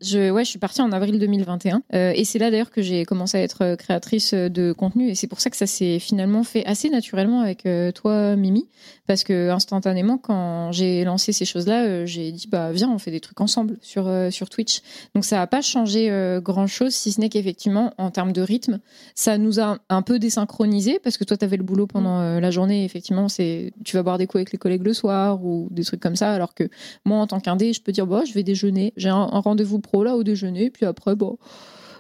je, 0.02 0.32
ouais, 0.32 0.44
je 0.44 0.50
suis 0.50 0.60
partie 0.60 0.82
en 0.82 0.92
avril 0.92 1.20
2021, 1.20 1.84
euh, 1.94 2.14
et 2.16 2.24
c'est 2.26 2.40
là 2.40 2.52
d'ailleurs 2.52 2.72
que 2.72 2.82
j'ai 2.82 3.06
commencé 3.06 3.38
à 3.38 3.42
être 3.42 3.76
créatrice 3.76 4.34
de 4.34 4.72
contenu, 4.74 5.10
et 5.10 5.16
c'est 5.16 5.28
pour 5.28 5.40
ça 5.42 5.50
que 5.50 5.58
ça 5.58 5.68
s'est 5.68 6.00
finalement 6.00 6.44
fait 6.44 6.66
assez 6.66 6.90
naturellement 6.90 7.42
avec 7.42 7.66
euh, 7.66 7.92
toi, 7.92 8.36
Mimi, 8.36 8.68
parce 9.08 9.24
que 9.24 9.50
instantanément, 9.50 10.18
quand 10.18 10.72
j'ai 10.72 11.04
lancé 11.04 11.32
ces 11.34 11.46
choses-là, 11.46 11.84
euh, 11.86 12.06
j'ai 12.06 12.32
dit 12.32 12.48
bah 12.50 12.72
viens, 12.72 12.90
on 12.90 13.00
fait 13.00 13.12
des 13.12 13.20
trucs 13.20 13.42
ensemble 13.42 13.78
sur 13.82 14.08
euh, 14.08 14.30
sur 14.30 14.50
Twitch. 14.50 14.82
Donc 15.16 15.26
ça 15.26 15.38
n'a 15.38 15.48
pas 15.48 15.62
changé 15.62 16.10
grand 16.44 16.68
chose, 16.68 16.94
si 16.94 17.12
ce 17.12 17.20
n'est 17.20 17.30
qu'effectivement, 17.30 17.94
en 17.98 18.12
termes 18.12 18.34
de 18.34 18.42
rythme, 18.42 18.80
ça 19.16 19.38
nous 19.38 19.60
a 19.60 19.78
un 19.90 20.02
peu 20.02 20.20
désynchronisé 20.20 21.00
parce 21.04 21.18
que 21.18 21.24
toi, 21.24 21.38
tu 21.38 21.46
avais 21.46 21.58
le 21.58 21.64
boulot 21.64 21.88
pendant 21.88 22.20
euh, 22.20 22.40
la 22.40 22.52
journée. 22.52 22.86
Effectivement, 22.86 23.30
c'est 23.30 23.71
tu 23.84 23.96
vas 23.98 24.04
boire 24.04 24.18
des 24.18 24.28
coups 24.28 24.38
avec 24.42 24.52
les 24.52 24.58
collègues 24.58 24.84
le 24.84 24.94
soir 24.94 25.44
ou 25.44 25.68
des 25.72 25.84
trucs 25.84 26.00
comme 26.00 26.16
ça. 26.16 26.32
Alors 26.32 26.54
que 26.54 26.70
moi, 27.06 27.18
en 27.20 27.28
tant 27.28 27.40
qu'indé, 27.40 27.74
je 27.74 27.82
peux 27.82 27.92
dire 27.92 28.08
bah, 28.08 28.24
je 28.28 28.34
vais 28.34 28.44
déjeuner. 28.44 28.94
J'ai 28.98 29.10
un, 29.10 29.16
un 29.32 29.40
rendez-vous 29.40 29.80
pro 29.80 30.04
là 30.04 30.16
au 30.16 30.24
déjeuner. 30.24 30.70
Puis 30.70 30.86
après, 30.86 31.16
bon, 31.16 31.38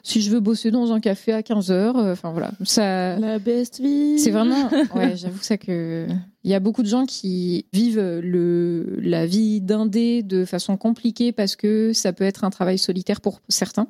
si 0.03 0.21
je 0.21 0.31
veux 0.31 0.39
bosser 0.39 0.71
dans 0.71 0.91
un 0.93 0.99
café 0.99 1.31
à 1.34 1.41
15h, 1.41 2.12
enfin 2.12 2.31
voilà. 2.31 2.51
Ça, 2.63 3.17
La 3.19 3.38
best 3.39 3.79
vie. 3.79 4.17
c'est 4.19 4.31
vraiment. 4.31 4.69
Ouais, 4.95 5.15
j'avoue 5.15 5.41
ça 5.41 5.57
que. 5.57 6.07
Il 6.43 6.49
y 6.49 6.56
a 6.56 6.60
beaucoup 6.60 6.82
de 6.82 6.88
gens 6.88 7.06
qui 7.06 7.65
vivent 7.71 7.99
la 8.01 9.25
vie 9.27 9.62
d'indé 9.62 10.23
de 10.23 10.43
façon 10.43 10.75
compliquée 10.75 11.32
parce 11.32 11.56
que 11.56 11.93
ça 11.93 12.13
peut 12.13 12.23
être 12.23 12.43
un 12.43 12.49
travail 12.49 12.80
solitaire 12.80 13.21
pour 13.21 13.41
certains. 13.47 13.88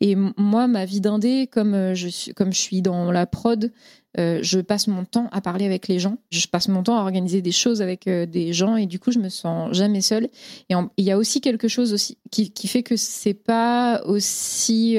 Et 0.00 0.14
moi, 0.36 0.66
ma 0.66 0.84
vie 0.84 1.00
d'indé, 1.00 1.48
comme 1.50 1.74
euh, 1.74 1.94
comme 2.34 2.52
je 2.52 2.58
suis 2.58 2.82
dans 2.82 3.10
la 3.10 3.26
prod, 3.26 3.72
euh, 4.18 4.40
je 4.42 4.60
passe 4.60 4.88
mon 4.88 5.04
temps 5.04 5.28
à 5.32 5.40
parler 5.40 5.64
avec 5.64 5.88
les 5.88 5.98
gens. 5.98 6.18
Je 6.30 6.46
passe 6.46 6.68
mon 6.68 6.82
temps 6.82 6.98
à 6.98 7.00
organiser 7.00 7.40
des 7.40 7.52
choses 7.52 7.80
avec 7.80 8.06
euh, 8.06 8.26
des 8.26 8.52
gens 8.52 8.76
et 8.76 8.86
du 8.86 8.98
coup, 8.98 9.10
je 9.10 9.18
me 9.18 9.30
sens 9.30 9.74
jamais 9.74 10.02
seule. 10.02 10.28
Et 10.68 10.74
il 10.98 11.04
y 11.04 11.10
a 11.10 11.16
aussi 11.16 11.40
quelque 11.40 11.68
chose 11.68 11.94
aussi 11.94 12.18
qui, 12.30 12.68
fait 12.68 12.82
que 12.82 12.96
c'est 12.96 13.34
pas 13.34 14.02
aussi 14.04 14.98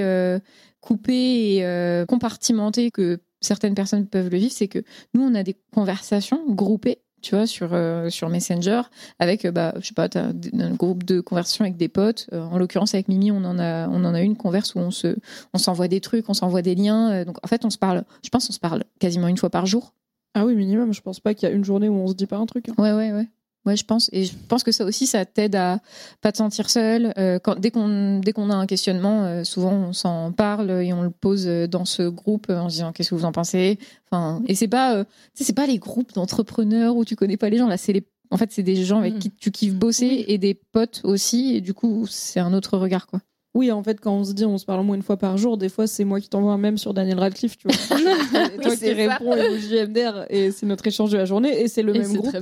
coupé 0.82 1.58
et 1.58 2.06
compartimenté 2.08 2.92
que 2.92 3.20
certaines 3.42 3.76
personnes 3.76 4.08
peuvent 4.08 4.30
le 4.30 4.38
vivre, 4.38 4.52
c'est 4.52 4.68
que 4.68 4.80
nous, 5.14 5.22
on 5.22 5.36
a 5.36 5.44
des 5.44 5.56
conversations 5.74 6.42
groupées, 6.48 7.00
tu 7.22 7.36
vois, 7.36 7.48
sur, 7.48 7.70
euh, 7.74 8.10
sur 8.10 8.30
Messenger, 8.30 8.82
avec, 9.20 9.46
euh, 9.46 9.52
bah, 9.52 9.74
je 9.80 9.88
sais 9.88 9.94
pas, 9.94 10.08
un 10.16 10.74
groupe 10.76 11.04
de 11.04 11.20
conversation 11.20 11.66
avec 11.66 11.78
des 11.78 11.88
potes. 11.88 12.28
Euh, 12.34 12.42
en 12.42 12.58
l'occurrence, 12.58 12.94
avec 12.94 13.08
Mimi, 13.08 13.32
on 13.32 13.44
en 13.44 13.58
a, 13.60 13.88
on 13.90 14.04
en 14.06 14.14
a 14.14 14.22
une 14.22 14.36
converse 14.38 14.76
où 14.76 14.80
on 14.80 14.92
se, 14.92 15.16
on 15.54 15.58
s'envoie 15.58 15.88
des 15.88 16.00
trucs, 16.02 16.30
on 16.30 16.34
s'envoie 16.34 16.62
des 16.62 16.76
liens. 16.76 17.12
Euh, 17.12 17.26
donc, 17.26 17.38
en 17.44 17.48
fait, 17.48 17.66
on 17.66 17.70
se 17.70 17.78
parle, 17.78 18.04
je 18.24 18.30
pense, 18.30 18.50
on 18.50 18.54
se 18.54 18.60
parle 18.60 18.84
quasiment 19.00 19.28
une 19.28 19.38
fois 19.38 19.50
par 19.50 19.66
jour. 19.66 19.94
Ah 20.36 20.46
oui, 20.46 20.56
minimum. 20.56 20.94
Je 20.94 21.02
pense 21.02 21.20
pas 21.20 21.34
qu'il 21.34 21.50
y 21.50 21.52
a 21.52 21.56
une 21.56 21.66
journée 21.66 21.90
où 21.90 21.96
on 21.96 22.08
se 22.08 22.14
dit 22.14 22.28
pas 22.28 22.38
un 22.38 22.46
truc. 22.46 22.70
hein. 22.70 22.74
Ouais, 22.78 22.94
ouais, 22.94 23.12
ouais. 23.12 23.28
Ouais, 23.68 23.76
je 23.76 23.84
pense. 23.84 24.10
Et 24.14 24.24
je 24.24 24.32
pense 24.48 24.64
que 24.64 24.72
ça 24.72 24.86
aussi, 24.86 25.06
ça 25.08 25.26
t'aide 25.26 25.56
à 25.56 25.80
pas 26.22 26.32
te 26.32 26.38
sentir 26.38 26.70
seul. 26.70 27.14
Euh, 27.18 27.38
quand, 27.38 27.60
dès 27.60 27.70
qu'on 27.70 28.20
dès 28.20 28.32
qu'on 28.32 28.50
a 28.50 28.56
un 28.56 28.66
questionnement, 28.66 29.26
euh, 29.26 29.44
souvent 29.44 29.74
on 29.74 29.94
s'en 29.94 30.32
parle 30.32 30.72
et 30.72 30.94
on 30.94 31.02
le 31.04 31.10
pose 31.10 31.46
euh, 31.48 31.68
dans 31.68 31.84
ce 31.84 32.04
groupe 32.08 32.50
en 32.50 32.70
se 32.70 32.76
disant 32.76 32.94
qu'est-ce 32.94 33.10
que 33.10 33.16
vous 33.16 33.26
en 33.26 33.34
pensez? 33.34 33.78
Enfin, 34.10 34.42
et 34.48 34.56
c'est 34.56 34.70
pas, 34.70 34.96
euh, 34.96 35.04
c'est 35.34 35.52
pas 35.52 35.68
les 35.68 35.80
groupes 35.80 36.14
d'entrepreneurs 36.14 36.96
où 36.96 37.04
tu 37.04 37.18
connais 37.18 37.36
pas 37.36 37.50
les 37.50 37.58
gens. 37.58 37.68
Là, 37.68 37.76
c'est 37.76 37.92
les, 37.92 38.08
en 38.32 38.38
fait, 38.38 38.52
c'est 38.54 38.64
des 38.64 38.86
gens 38.86 39.00
avec 39.00 39.16
Mm. 39.16 39.20
qui 39.20 39.32
tu 39.32 39.52
kiffes 39.52 39.76
bosser 39.76 40.24
et 40.30 40.38
des 40.38 40.54
potes 40.54 41.02
aussi. 41.04 41.54
Et 41.56 41.60
du 41.62 41.74
coup, 41.74 42.06
c'est 42.10 42.40
un 42.40 42.54
autre 42.54 42.78
regard, 42.78 43.06
quoi. 43.08 43.20
Oui, 43.58 43.72
en 43.72 43.82
fait, 43.82 44.00
quand 44.00 44.14
on 44.14 44.24
se 44.24 44.34
dit 44.34 44.46
on 44.46 44.58
se 44.60 44.66
parle 44.66 44.82
au 44.82 44.84
moins 44.84 44.96
une 44.96 45.02
fois 45.02 45.18
par 45.18 45.36
jour, 45.38 45.58
des 45.58 45.68
fois 45.70 45.88
c'est 45.88 46.04
moi 46.04 46.20
qui 46.22 46.30
t'envoie 46.30 46.52
un 46.54 46.58
mème 46.60 46.78
sur 46.78 46.94
Daniel 46.94 47.18
Radcliffe, 47.20 47.58
tu 47.58 47.68
vois. 47.68 47.98
et 48.54 48.58
toi 48.60 48.76
qui 48.76 48.92
réponds 48.94 49.34
emoji 49.36 49.76
MDR 49.88 50.26
et 50.30 50.52
c'est 50.52 50.66
notre 50.68 50.86
échange 50.86 51.10
de 51.12 51.18
la 51.18 51.26
journée 51.26 51.60
et 51.62 51.68
c'est 51.68 51.82
le 51.82 51.96
Et 51.96 52.00
même 52.00 52.14
groupe 52.18 52.36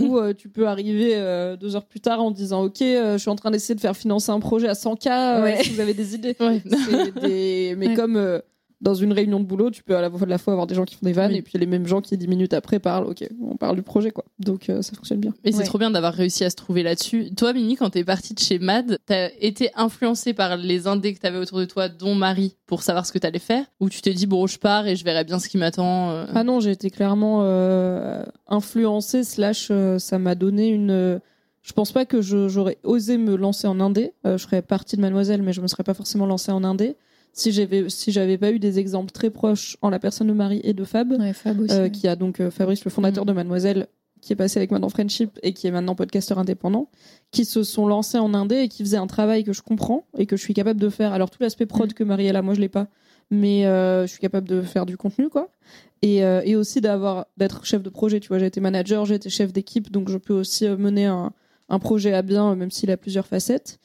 où 0.00 0.18
euh, 0.18 0.34
tu 0.34 0.48
peux 0.50 0.66
arriver 0.68 1.12
euh, 1.14 1.56
deux 1.56 1.76
heures 1.76 1.86
plus 1.86 2.00
tard 2.00 2.20
en 2.22 2.30
disant 2.30 2.62
ok, 2.64 2.82
euh, 2.82 3.14
je 3.14 3.18
suis 3.22 3.30
en 3.30 3.36
train 3.36 3.50
d'essayer 3.50 3.74
de 3.74 3.80
faire 3.80 3.96
financer 3.96 4.30
un 4.30 4.40
projet 4.40 4.68
à 4.68 4.74
100K, 4.74 5.08
euh, 5.08 5.42
Ouais. 5.42 5.62
si 5.62 5.70
vous 5.70 5.80
avez 5.80 5.94
des 5.94 6.14
idées. 6.14 6.36
Ouais. 6.40 6.60
C'est 6.64 7.18
des- 7.20 7.74
Mais 7.78 7.88
Ouais. 7.88 7.94
comme 7.94 8.16
dans 8.80 8.94
une 8.94 9.12
réunion 9.12 9.40
de 9.40 9.44
boulot, 9.44 9.70
tu 9.70 9.82
peux 9.82 9.96
à 9.96 10.00
la 10.00 10.10
fois, 10.10 10.22
à 10.22 10.26
la 10.26 10.38
fois 10.38 10.52
avoir 10.54 10.66
des 10.66 10.74
gens 10.74 10.84
qui 10.84 10.94
font 10.94 11.04
des 11.04 11.12
vannes 11.12 11.32
Oui. 11.32 11.38
et 11.38 11.42
puis 11.42 11.58
les 11.58 11.66
mêmes 11.66 11.86
gens 11.86 12.00
qui 12.00 12.16
dix 12.16 12.28
minutes 12.28 12.54
après 12.54 12.78
parlent 12.78 13.06
ok, 13.06 13.28
on 13.42 13.56
parle 13.56 13.76
du 13.76 13.82
projet 13.82 14.10
quoi. 14.10 14.24
Donc 14.38 14.68
euh, 14.70 14.80
ça 14.82 14.94
fonctionne 14.94 15.20
bien. 15.20 15.34
Mais 15.44 15.52
c'est 15.52 15.64
trop 15.64 15.78
bien 15.78 15.90
d'avoir 15.90 16.14
réussi 16.14 16.44
à 16.44 16.50
se 16.50 16.56
trouver 16.56 16.82
là-dessus. 16.82 17.34
Toi, 17.34 17.52
Mimi, 17.52 17.76
quand 17.76 17.90
t'es 17.90 18.04
partie 18.04 18.34
de 18.34 18.38
chez 18.40 18.58
MAD, 18.58 18.98
t'as 19.06 19.28
été 19.40 19.70
influencée 19.74 20.32
par 20.32 20.56
les 20.56 20.86
indés 20.86 21.14
que 21.14 21.20
t'avais 21.20 21.38
autour 21.38 21.58
de 21.58 21.66
toi, 21.66 21.88
dont 21.88 22.14
Marie, 22.14 22.56
pour 22.66 22.82
savoir 22.82 23.04
ce 23.06 23.12
que 23.12 23.18
t'allais 23.18 23.38
faire? 23.38 23.64
Ou 23.80 23.88
tu 23.90 24.00
t'es 24.00 24.14
dit, 24.14 24.26
bon, 24.26 24.46
je 24.46 24.58
pars 24.58 24.86
et 24.86 24.96
je 24.96 25.04
verrai 25.04 25.24
bien 25.24 25.38
ce 25.38 25.48
qui 25.48 25.58
m'attend 25.58 26.10
euh? 26.10 26.26
Ah 26.34 26.44
non, 26.44 26.60
j'ai 26.60 26.70
été 26.70 26.90
clairement 26.90 27.40
euh, 27.42 28.22
influencée, 28.48 29.24
slash, 29.24 29.68
euh, 29.70 29.98
ça 29.98 30.18
m'a 30.18 30.34
donné 30.34 30.68
une, 30.68 31.20
je 31.62 31.72
pense 31.72 31.92
pas 31.92 32.04
que 32.06 32.22
j'aurais 32.22 32.78
osé 32.82 33.18
me 33.18 33.36
lancer 33.36 33.66
en 33.66 33.80
indé. 33.80 34.12
Euh, 34.26 34.38
je 34.38 34.44
serais 34.44 34.62
partie 34.62 34.96
de 34.96 35.02
Mademoiselle, 35.02 35.42
mais 35.42 35.52
je 35.52 35.60
me 35.60 35.66
serais 35.66 35.84
pas 35.84 35.94
forcément 35.94 36.26
lancée 36.26 36.52
en 36.52 36.64
indé. 36.64 36.96
Si 37.32 37.52
j'avais 37.52 37.88
si 37.88 38.12
j'avais 38.12 38.38
pas 38.38 38.50
eu 38.50 38.58
des 38.58 38.78
exemples 38.78 39.12
très 39.12 39.30
proches 39.30 39.76
en 39.82 39.90
la 39.90 39.98
personne 39.98 40.26
de 40.26 40.32
Marie 40.32 40.60
et 40.64 40.72
de 40.72 40.84
Fab, 40.84 41.12
Ouais, 41.12 41.32
Fab 41.32 41.60
aussi. 41.60 41.72
euh, 41.74 41.82
ouais. 41.84 41.90
qui 41.90 42.08
a 42.08 42.16
donc 42.16 42.40
euh, 42.40 42.50
Fabrice, 42.50 42.84
le 42.84 42.90
fondateur 42.90 43.24
Mm. 43.24 43.28
de 43.28 43.32
Mademoiselle, 43.32 43.86
qui 44.20 44.32
est 44.32 44.36
passé 44.36 44.58
avec 44.58 44.70
moi 44.70 44.80
dans 44.80 44.88
Friendship 44.88 45.38
et 45.42 45.52
qui 45.52 45.66
est 45.66 45.70
maintenant 45.70 45.94
podcasteur 45.94 46.38
indépendant, 46.38 46.90
qui 47.30 47.44
se 47.44 47.62
sont 47.62 47.86
lancés 47.86 48.18
en 48.18 48.34
indé 48.34 48.56
et 48.56 48.68
qui 48.68 48.82
faisaient 48.82 48.96
un 48.98 49.06
travail 49.06 49.44
que 49.44 49.52
je 49.52 49.62
comprends 49.62 50.04
et 50.18 50.26
que 50.26 50.36
je 50.36 50.42
suis 50.42 50.54
capable 50.54 50.80
de 50.80 50.88
faire. 50.88 51.12
Alors 51.12 51.30
tout 51.30 51.38
l'aspect 51.42 51.64
Mm. 51.64 51.68
prod 51.68 51.92
que 51.94 52.04
Marie 52.04 52.26
est 52.26 52.32
là, 52.32 52.42
moi 52.42 52.54
je 52.54 52.60
l'ai 52.60 52.68
pas, 52.68 52.88
mais 53.30 53.64
euh, 53.66 54.02
je 54.06 54.10
suis 54.10 54.20
capable 54.20 54.48
de 54.48 54.60
faire 54.62 54.84
du 54.84 54.96
contenu 54.96 55.28
quoi. 55.28 55.48
Et, 56.02 56.16
et 56.18 56.56
aussi 56.56 56.80
d'avoir 56.80 57.26
d'être 57.36 57.64
chef 57.66 57.82
de 57.82 57.90
projet. 57.90 58.20
Tu 58.20 58.28
vois, 58.28 58.38
j'ai 58.38 58.46
été 58.46 58.58
manager, 58.60 59.04
j'ai 59.04 59.16
été 59.16 59.28
chef 59.28 59.52
d'équipe, 59.52 59.90
donc 59.92 60.08
je 60.08 60.16
peux 60.16 60.32
aussi 60.32 60.66
mener 60.66 61.04
un, 61.04 61.30
un 61.68 61.78
projet 61.78 62.14
à 62.14 62.22
bien, 62.22 62.54
même 62.56 62.70
s'il 62.70 62.90
a 62.90 62.96
plusieurs 62.96 63.26
facettes. 63.26 63.78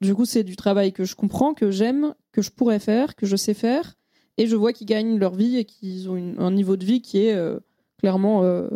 Du 0.00 0.14
coup, 0.14 0.24
c'est 0.24 0.44
du 0.44 0.54
travail 0.56 0.92
que 0.92 1.04
je 1.04 1.14
comprends, 1.16 1.54
que 1.54 1.70
j'aime, 1.70 2.14
que 2.32 2.40
je 2.42 2.50
pourrais 2.50 2.78
faire, 2.78 3.16
que 3.16 3.26
je 3.26 3.34
sais 3.36 3.54
faire, 3.54 3.94
et 4.36 4.46
je 4.46 4.54
vois 4.56 4.72
qu'ils 4.72 4.86
gagnent 4.86 5.18
leur 5.18 5.34
vie 5.34 5.56
et 5.56 5.64
qu'ils 5.64 6.08
ont 6.08 6.16
une- 6.16 6.36
un 6.38 6.50
niveau 6.52 6.76
de 6.76 6.84
vie 6.84 7.02
qui 7.02 7.18
est 7.26 7.34
euh, 7.34 7.58
clairement 7.98 8.44
euh, 8.44 8.68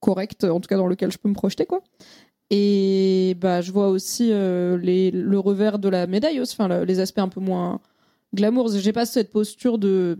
correct, 0.00 0.44
en 0.44 0.60
tout 0.60 0.68
cas 0.68 0.78
dans 0.78 0.86
lequel 0.86 1.12
je 1.12 1.18
peux 1.18 1.28
me 1.28 1.34
projeter, 1.34 1.66
quoi. 1.66 1.82
Et 2.50 3.36
bah, 3.40 3.60
je 3.60 3.72
vois 3.72 3.88
aussi 3.88 4.28
euh, 4.32 4.76
les, 4.78 5.10
le 5.10 5.38
revers 5.38 5.78
de 5.78 5.88
la 5.88 6.06
médaille, 6.06 6.40
enfin 6.40 6.68
le- 6.68 6.84
les 6.84 7.00
aspects 7.00 7.18
un 7.18 7.28
peu 7.28 7.40
moins 7.40 7.80
glamour. 8.34 8.70
J'ai 8.70 8.92
pas 8.92 9.06
cette 9.06 9.30
posture 9.30 9.78
de 9.78 10.16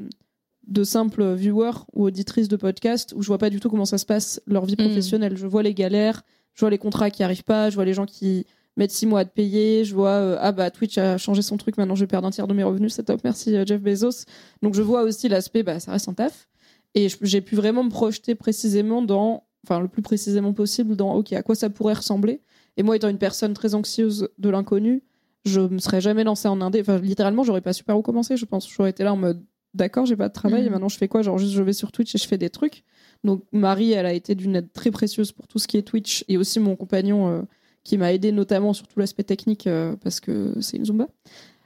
de 0.68 0.84
simple 0.84 1.34
viewer 1.34 1.72
ou 1.92 2.04
auditrice 2.04 2.46
de 2.46 2.54
podcast 2.54 3.12
où 3.16 3.22
je 3.22 3.26
vois 3.26 3.38
pas 3.38 3.50
du 3.50 3.58
tout 3.58 3.68
comment 3.68 3.84
ça 3.84 3.98
se 3.98 4.06
passe 4.06 4.40
leur 4.46 4.64
vie 4.64 4.74
Mm. 4.78 4.84
professionnelle. 4.84 5.36
Je 5.36 5.46
vois 5.46 5.62
les 5.64 5.74
galères, 5.74 6.22
je 6.54 6.60
vois 6.60 6.70
les 6.70 6.78
contrats 6.78 7.10
qui 7.10 7.24
arrivent 7.24 7.42
pas, 7.42 7.68
je 7.68 7.74
vois 7.74 7.84
les 7.84 7.94
gens 7.94 8.06
qui 8.06 8.46
mettent 8.76 8.90
six 8.90 9.06
mois 9.06 9.20
à 9.20 9.24
te 9.24 9.32
payer, 9.34 9.84
je 9.84 9.94
vois 9.94 10.10
euh, 10.10 10.36
ah 10.40 10.52
bah 10.52 10.70
Twitch 10.70 10.96
a 10.98 11.18
changé 11.18 11.42
son 11.42 11.56
truc, 11.56 11.76
maintenant 11.76 11.94
je 11.94 12.00
vais 12.00 12.06
perdre 12.06 12.26
un 12.26 12.30
tiers 12.30 12.46
de 12.46 12.54
mes 12.54 12.64
revenus, 12.64 12.94
c'est 12.94 13.04
top, 13.04 13.20
merci 13.24 13.54
euh, 13.56 13.64
Jeff 13.66 13.80
Bezos. 13.80 14.24
Donc 14.62 14.74
je 14.74 14.82
vois 14.82 15.02
aussi 15.02 15.28
l'aspect 15.28 15.62
bah 15.62 15.78
ça 15.80 15.92
reste 15.92 16.08
un 16.08 16.14
taf 16.14 16.48
et 16.94 17.08
j'ai 17.22 17.40
pu 17.40 17.54
vraiment 17.56 17.84
me 17.84 17.90
projeter 17.90 18.34
précisément 18.34 19.02
dans 19.02 19.44
enfin 19.64 19.80
le 19.80 19.88
plus 19.88 20.02
précisément 20.02 20.52
possible 20.52 20.96
dans 20.96 21.14
OK, 21.14 21.32
à 21.32 21.42
quoi 21.42 21.54
ça 21.54 21.70
pourrait 21.70 21.94
ressembler. 21.94 22.40
Et 22.76 22.82
moi 22.82 22.96
étant 22.96 23.08
une 23.08 23.18
personne 23.18 23.52
très 23.54 23.74
anxieuse 23.74 24.28
de 24.38 24.48
l'inconnu, 24.48 25.02
je 25.44 25.60
me 25.60 25.78
serais 25.78 26.00
jamais 26.00 26.24
lancée 26.24 26.48
en 26.48 26.60
indé, 26.60 26.80
enfin 26.80 26.98
littéralement, 26.98 27.42
j'aurais 27.44 27.60
pas 27.60 27.72
su 27.72 27.84
par 27.84 27.98
où 27.98 28.02
commencer, 28.02 28.36
je 28.36 28.44
pense. 28.44 28.68
J'aurais 28.70 28.90
été 28.90 29.04
là 29.04 29.12
en 29.12 29.16
mode 29.16 29.44
d'accord, 29.74 30.04
j'ai 30.06 30.16
pas 30.16 30.28
de 30.28 30.32
travail, 30.34 30.62
Mhm. 30.62 30.66
et 30.66 30.70
maintenant 30.70 30.88
je 30.88 30.96
fais 30.98 31.08
quoi? 31.08 31.22
Genre 31.22 31.38
juste 31.38 31.52
je 31.52 31.62
vais 31.62 31.72
sur 31.72 31.92
Twitch 31.92 32.14
et 32.14 32.18
je 32.18 32.26
fais 32.26 32.38
des 32.38 32.50
trucs. 32.50 32.84
Donc 33.24 33.42
Marie, 33.52 33.92
elle 33.92 34.06
a 34.06 34.12
été 34.12 34.34
d'une 34.34 34.56
aide 34.56 34.72
très 34.72 34.90
précieuse 34.90 35.32
pour 35.32 35.46
tout 35.46 35.58
ce 35.58 35.68
qui 35.68 35.76
est 35.76 35.82
Twitch 35.82 36.24
et 36.28 36.36
aussi 36.38 36.58
mon 36.60 36.74
compagnon 36.76 37.28
euh, 37.28 37.42
qui 37.84 37.98
m'a 37.98 38.12
aidé 38.12 38.32
notamment 38.32 38.72
sur 38.72 38.86
tout 38.86 38.98
l'aspect 38.98 39.24
technique 39.24 39.66
euh, 39.66 39.96
parce 40.02 40.20
que 40.20 40.54
c'est 40.60 40.76
une 40.76 40.84
Zumba. 40.84 41.08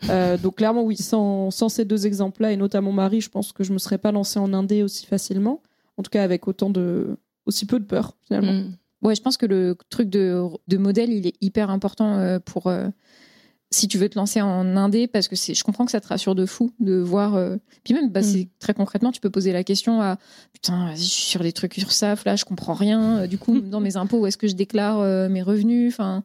Euh, 0.09 0.37
donc 0.43 0.57
clairement 0.57 0.83
oui, 0.83 0.97
sans, 0.97 1.51
sans 1.51 1.69
ces 1.69 1.85
deux 1.85 2.07
exemples-là 2.07 2.53
et 2.53 2.57
notamment 2.57 2.93
Marie, 2.93 3.21
je 3.21 3.31
pense 3.31 3.53
que 3.53 3.65
je 3.65 3.73
me 3.73 3.79
serais 3.79 3.99
pas 3.99 4.13
lancée 4.13 4.39
en 4.39 4.53
indé 4.53 4.83
aussi 4.83 5.07
facilement. 5.07 5.63
En 5.97 6.03
tout 6.03 6.11
cas 6.11 6.23
avec 6.23 6.49
autant 6.49 6.71
de 6.71 7.17
aussi 7.47 7.67
peu 7.67 7.79
de 7.79 7.85
peur 7.85 8.17
finalement. 8.27 8.53
Mm. 8.53 8.77
Ouais, 9.03 9.15
je 9.15 9.23
pense 9.23 9.37
que 9.37 9.47
le 9.47 9.77
truc 9.91 10.09
de, 10.09 10.43
de 10.69 10.77
modèle, 10.79 11.13
il 11.13 11.27
est 11.27 11.37
hyper 11.41 11.71
important 11.71 12.19
euh, 12.19 12.39
pour 12.39 12.73
si 13.71 13.89
tu 13.89 13.99
veux 13.99 14.09
te 14.09 14.17
lancer 14.17 14.41
en 14.41 14.77
indé, 14.77 15.07
parce 15.09 15.27
que 15.29 15.35
c'est, 15.37 15.55
je 15.55 15.65
comprends 15.65 15.85
que 15.85 15.91
ça 15.91 16.01
te 16.01 16.07
rassure 16.09 16.35
de 16.35 16.47
fou 16.47 16.73
de 16.81 16.95
voir. 16.97 17.35
euh, 17.35 17.57
Puis 17.85 17.95
même, 17.95 18.11
bah, 18.11 18.23
c'est 18.23 18.49
très 18.61 18.75
concrètement, 18.75 19.11
tu 19.13 19.21
peux 19.21 19.31
poser 19.31 19.53
la 19.53 19.65
question 19.65 20.01
à 20.01 20.19
putain, 20.53 20.87
vas-y, 20.87 20.99
je 20.99 21.03
suis 21.11 21.31
sur 21.31 21.43
des 21.43 21.53
trucs 21.53 21.77
URSAF, 21.77 22.25
là, 22.25 22.37
je 22.37 22.45
comprends 22.45 22.75
rien. 22.75 23.19
Euh, 23.23 23.27
Du 23.27 23.39
coup, 23.39 23.61
dans 23.61 23.81
mes 23.81 23.97
impôts, 23.97 24.21
où 24.21 24.27
est-ce 24.27 24.37
que 24.39 24.47
je 24.49 24.55
déclare 24.55 25.01
euh, 25.01 25.29
mes 25.29 25.43
revenus 25.43 25.93
Enfin, 25.93 26.23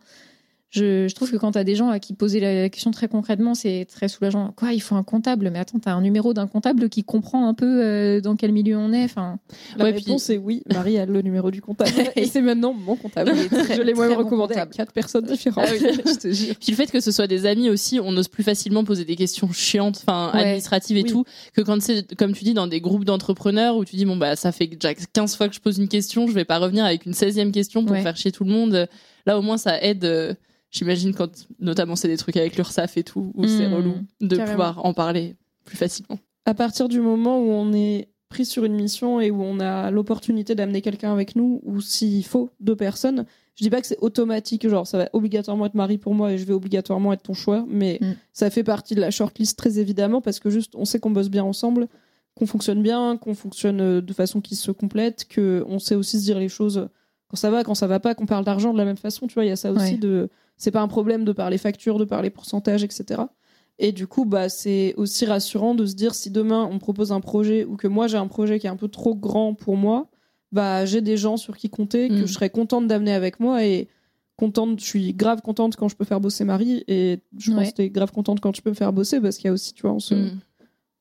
je, 0.72 1.08
je 1.10 1.16
trouve 1.16 1.30
que 1.30 1.36
quand 1.38 1.52
tu 1.52 1.58
as 1.58 1.64
des 1.66 1.76
gens 1.76 1.90
à 1.90 2.00
qui 2.00 2.14
poser 2.14 2.40
la 2.40 2.70
question 2.70 2.92
très 2.92 3.08
concrètement, 3.10 3.54
c'est 3.56 3.86
très 3.90 4.08
soulageant. 4.08 4.54
Quoi, 4.56 4.72
il 4.74 4.80
faut 4.82 4.96
un 4.96 5.04
comptable? 5.04 5.50
Mais 5.52 5.60
attends, 5.60 5.80
t'as 5.80 5.92
un 5.92 6.02
numéro 6.02 6.34
d'un 6.34 6.48
comptable 6.48 6.88
qui 6.88 7.04
comprend 7.04 7.48
un 7.48 7.54
peu 7.54 7.84
euh, 7.86 8.22
dans 8.22 8.38
quel 8.38 8.54
milieu 8.54 8.78
on 8.78 8.94
est? 8.94 9.04
Enfin, 9.04 9.38
La 9.78 9.84
Ouais, 9.86 9.92
réponse 9.92 10.30
est 10.30 10.38
oui. 10.38 10.64
Marie 10.74 10.98
a 10.98 11.06
le 11.06 11.22
numéro 11.22 11.52
du 11.52 11.62
comptable 11.62 11.92
et 12.16 12.26
c'est 12.26 12.42
maintenant 12.42 12.74
mon 12.74 12.96
comptable. 12.96 13.32
Très- 13.50 13.76
je 13.76 13.82
l'ai 13.82 13.94
moi-même 13.94 14.18
bon 14.18 14.24
recommandé 14.24 14.56
à 14.56 14.66
quatre 14.66 14.94
personnes 14.94 15.26
différentes. 15.26 15.66
Ah 15.68 15.72
oui, 15.74 15.80
je 16.06 16.18
te 16.20 16.32
jure. 16.32 16.56
Puis 16.60 16.72
le 16.72 16.76
fait 16.78 16.90
que 16.90 17.02
ce 17.02 17.12
soit 17.12 17.28
des 17.28 17.46
amis 17.46 17.70
aussi, 17.70 18.00
on 18.02 18.16
ose 18.16 18.30
plus 18.30 18.44
facilement 18.44 18.86
poser 18.86 19.04
des 19.04 19.18
questions 19.18 19.52
chiantes, 19.52 20.00
enfin 20.02 20.32
Ouais. 20.34 20.40
administratives 20.42 20.96
et 20.98 21.04
Oui. 21.04 21.10
tout, 21.10 21.26
que 21.54 21.62
quand 21.62 21.82
c'est, 21.82 22.16
comme 22.16 22.32
tu 22.34 22.46
dis, 22.46 22.54
dans 22.54 22.68
des 22.68 22.80
groupes 22.80 23.04
d'entrepreneurs 23.04 23.76
où 23.76 23.84
tu 23.84 23.98
dis, 23.98 24.06
bon, 24.06 24.16
bah, 24.16 24.38
ça 24.38 24.54
fait 24.54 24.68
déjà 24.68 24.94
15 24.94 25.36
fois 25.36 25.50
que 25.50 25.56
je 25.56 25.60
pose 25.60 25.80
une 25.80 25.90
question, 25.90 26.28
je 26.28 26.32
vais 26.34 26.46
pas 26.46 26.60
revenir 26.60 26.86
avec 26.86 27.06
une 27.06 27.12
16e 27.14 27.52
question 27.52 27.84
pour 27.84 27.92
Ouais. 27.98 28.02
faire 28.04 28.16
chier 28.16 28.32
tout 28.32 28.46
le 28.46 28.52
monde. 28.52 28.88
Là, 29.26 29.38
au 29.38 29.42
moins, 29.42 29.58
ça 29.58 29.82
aide, 29.82 30.06
euh, 30.06 30.34
j'imagine, 30.72 31.14
quand, 31.14 31.48
notamment, 31.60 31.96
c'est 31.96 32.08
des 32.08 32.18
trucs 32.18 32.38
avec 32.38 32.56
l'URSAF 32.58 32.98
et 32.98 33.04
tout, 33.04 33.32
où 33.36 33.48
c'est 33.48 33.68
Mm. 33.68 33.74
relou 33.74 33.94
de 34.22 34.36
Carrément. 34.36 34.52
pouvoir 34.52 34.86
en 34.86 34.94
parler 34.94 35.36
plus 35.66 35.78
facilement. 35.78 36.18
à 36.46 36.54
partir 36.54 36.90
du 36.90 37.00
moment 37.02 37.40
où 37.40 37.50
on 37.52 37.72
est 37.74 38.08
pris 38.30 38.46
sur 38.46 38.64
une 38.66 38.74
mission 38.76 39.20
et 39.22 39.30
où 39.30 39.44
on 39.44 39.60
a 39.60 39.92
l'opportunité 39.92 40.56
d'amener 40.56 40.82
quelqu'un 40.82 41.12
avec 41.12 41.36
nous, 41.36 41.60
ou 41.64 41.82
s'il 41.82 42.26
faut 42.26 42.50
deux 42.62 42.76
personnes, 42.78 43.26
je 43.56 43.64
dis 43.66 43.70
pas 43.70 43.82
que 43.82 43.88
c'est 43.88 44.00
automatique, 44.00 44.68
genre 44.68 44.88
ça 44.88 44.98
va 44.98 45.10
obligatoirement 45.14 45.66
être 45.66 45.76
Marie 45.76 45.98
pour 45.98 46.16
moi 46.16 46.32
et 46.32 46.38
je 46.38 46.46
vais 46.46 46.54
obligatoirement 46.54 47.12
être 47.14 47.24
ton 47.24 47.34
choix, 47.34 47.66
mais 47.68 48.00
Mm. 48.02 48.14
ça 48.34 48.50
fait 48.50 48.64
partie 48.64 48.96
de 48.96 49.02
la 49.02 49.12
shortlist 49.12 49.58
très 49.58 49.78
évidemment 49.80 50.22
parce 50.22 50.40
que 50.40 50.50
juste 50.50 50.74
on 50.76 50.86
sait 50.86 51.00
qu'on 51.00 51.12
bosse 51.12 51.30
bien 51.30 51.44
ensemble, 51.44 51.88
qu'on 52.36 52.46
fonctionne 52.48 52.82
bien, 52.82 53.18
qu'on 53.18 53.36
fonctionne 53.36 53.82
euh, 53.82 54.02
de 54.02 54.14
façon 54.14 54.40
qui 54.40 54.56
se 54.56 54.72
complète, 54.72 55.28
que 55.30 55.64
on 55.68 55.78
sait 55.80 55.96
aussi 55.96 56.18
se 56.18 56.24
dire 56.24 56.40
les 56.40 56.48
choses 56.50 56.88
quand 57.32 57.38
ça 57.38 57.50
va, 57.50 57.64
quand 57.64 57.76
ça 57.76 57.88
va 57.88 58.02
pas, 58.02 58.14
qu'on 58.14 58.26
parle 58.26 58.44
d'argent 58.44 58.74
de 58.74 58.78
la 58.78 58.84
même 58.84 58.98
façon, 58.98 59.26
tu 59.26 59.36
vois, 59.36 59.46
il 59.46 59.48
y 59.48 59.52
a 59.52 59.56
ça 59.56 59.72
aussi 59.72 59.94
Ouais. 59.94 59.98
de 59.98 60.30
c'est 60.58 60.70
pas 60.72 60.82
un 60.82 60.90
problème 60.90 61.24
de 61.24 61.32
parler 61.32 61.58
facture, 61.58 61.98
de 61.98 62.04
parler 62.04 62.30
pourcentage, 62.30 62.84
etc. 62.84 63.22
Et 63.80 63.94
du 63.94 64.06
coup, 64.06 64.26
bah, 64.26 64.50
c'est 64.50 64.94
aussi 64.98 65.26
rassurant 65.26 65.74
de 65.74 65.86
se 65.86 65.96
dire 65.96 66.14
si 66.14 66.30
demain 66.30 66.68
on 66.70 66.74
me 66.76 66.80
propose 66.80 67.12
un 67.14 67.22
projet 67.22 67.64
ou 67.64 67.78
que 67.78 67.88
moi 67.88 68.08
j'ai 68.08 68.18
un 68.18 68.28
projet 68.28 68.60
qui 68.60 68.68
est 68.68 68.70
un 68.70 68.76
peu 68.76 68.90
trop 68.90 69.16
grand 69.16 69.54
pour 69.54 69.78
moi, 69.78 70.10
bah, 70.52 70.86
j'ai 70.86 71.00
des 71.00 71.16
gens 71.16 71.38
sur 71.38 71.56
qui 71.58 71.70
compter 71.70 72.10
que 72.10 72.24
Mm. 72.24 72.28
je 72.28 72.34
serais 72.34 72.50
contente 72.50 72.86
d'amener 72.88 73.14
avec 73.14 73.40
moi 73.40 73.64
et 73.66 73.88
contente, 74.36 74.80
je 74.80 74.86
suis 74.86 75.14
grave 75.14 75.42
contente 75.42 75.78
quand 75.78 75.88
je 75.88 75.96
peux 75.96 76.04
faire 76.06 76.20
bosser 76.20 76.44
Marie 76.44 76.84
et 76.88 77.22
je 77.38 77.52
pense 77.52 77.60
Ouais. 77.60 77.72
que 77.72 77.76
t'es 77.78 77.90
grave 77.90 78.12
contente 78.12 78.40
quand 78.42 78.52
tu 78.52 78.62
peux 78.62 78.70
me 78.72 78.76
faire 78.76 78.92
bosser 78.92 79.22
parce 79.22 79.38
qu'il 79.38 79.46
y 79.46 79.50
a 79.50 79.54
aussi, 79.54 79.74
tu 79.74 79.84
vois, 79.84 79.94
on 79.94 80.00
se, 80.00 80.14
Mm. 80.16 80.40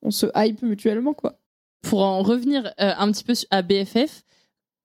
on 0.03 0.11
se 0.11 0.27
hype 0.35 0.61
mutuellement, 0.63 1.13
quoi. 1.13 1.37
Pour 1.81 2.01
en 2.03 2.21
revenir 2.23 2.67
euh, 2.79 2.93
un 2.97 3.11
petit 3.11 3.23
peu 3.23 3.33
à 3.51 3.61
BFF, 3.61 4.23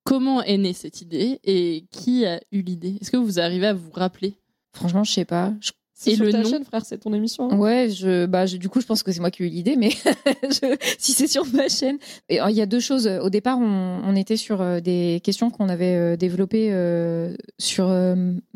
comment 0.07 0.41
est 0.43 0.57
née 0.57 0.73
cette 0.73 1.01
idée 1.01 1.39
et 1.43 1.85
qui 1.91 2.25
a 2.25 2.39
eu 2.51 2.61
l'idée? 2.61 2.95
Est-ce 3.01 3.11
que 3.11 3.17
vous 3.17 3.39
arrivez 3.39 3.67
à 3.67 3.73
vous 3.73 3.91
rappeler? 3.93 4.35
Franchement, 4.73 5.03
je 5.03 5.11
sais 5.11 5.25
pas. 5.25 5.53
Je- 5.61 5.71
C'est 5.99 6.13
sur 6.13 6.25
le 6.25 6.31
ta 6.31 6.43
nom? 6.43 6.49
chaîne, 6.51 6.63
frère, 6.63 6.85
c'est 6.85 6.99
ton 6.99 7.11
émission. 7.11 7.49
hein. 7.51 7.57
Ouais, 7.57 7.89
je, 7.89 8.27
bah, 8.27 8.45
je- 8.45 8.57
du 8.57 8.69
coup, 8.69 8.79
je 8.81 8.85
pense 8.85 9.01
que 9.01 9.11
c'est 9.11 9.19
moi 9.19 9.31
qui 9.31 9.41
ai 9.41 9.47
eu 9.47 9.49
l'idée, 9.49 9.75
mais 9.75 9.89
je- 10.43 10.77
si 10.99 11.13
c'est 11.13 11.25
sur 11.25 11.43
ma 11.55 11.67
chaîne. 11.69 11.97
Et, 12.29 12.39
euh, 12.39 12.51
Il 12.51 12.55
y 12.55 12.61
a 12.61 12.67
deux 12.67 12.79
choses. 12.79 13.07
Au 13.07 13.31
départ, 13.31 13.57
on, 13.57 14.01
on 14.05 14.15
était 14.15 14.37
sur 14.37 14.61
euh, 14.61 14.79
des 14.79 15.19
questions 15.23 15.49
qu'on 15.49 15.69
avait 15.69 15.95
euh, 15.95 16.15
développées 16.15 16.69
euh, 16.71 17.35
sur 17.57 17.87
euh, 17.89 18.15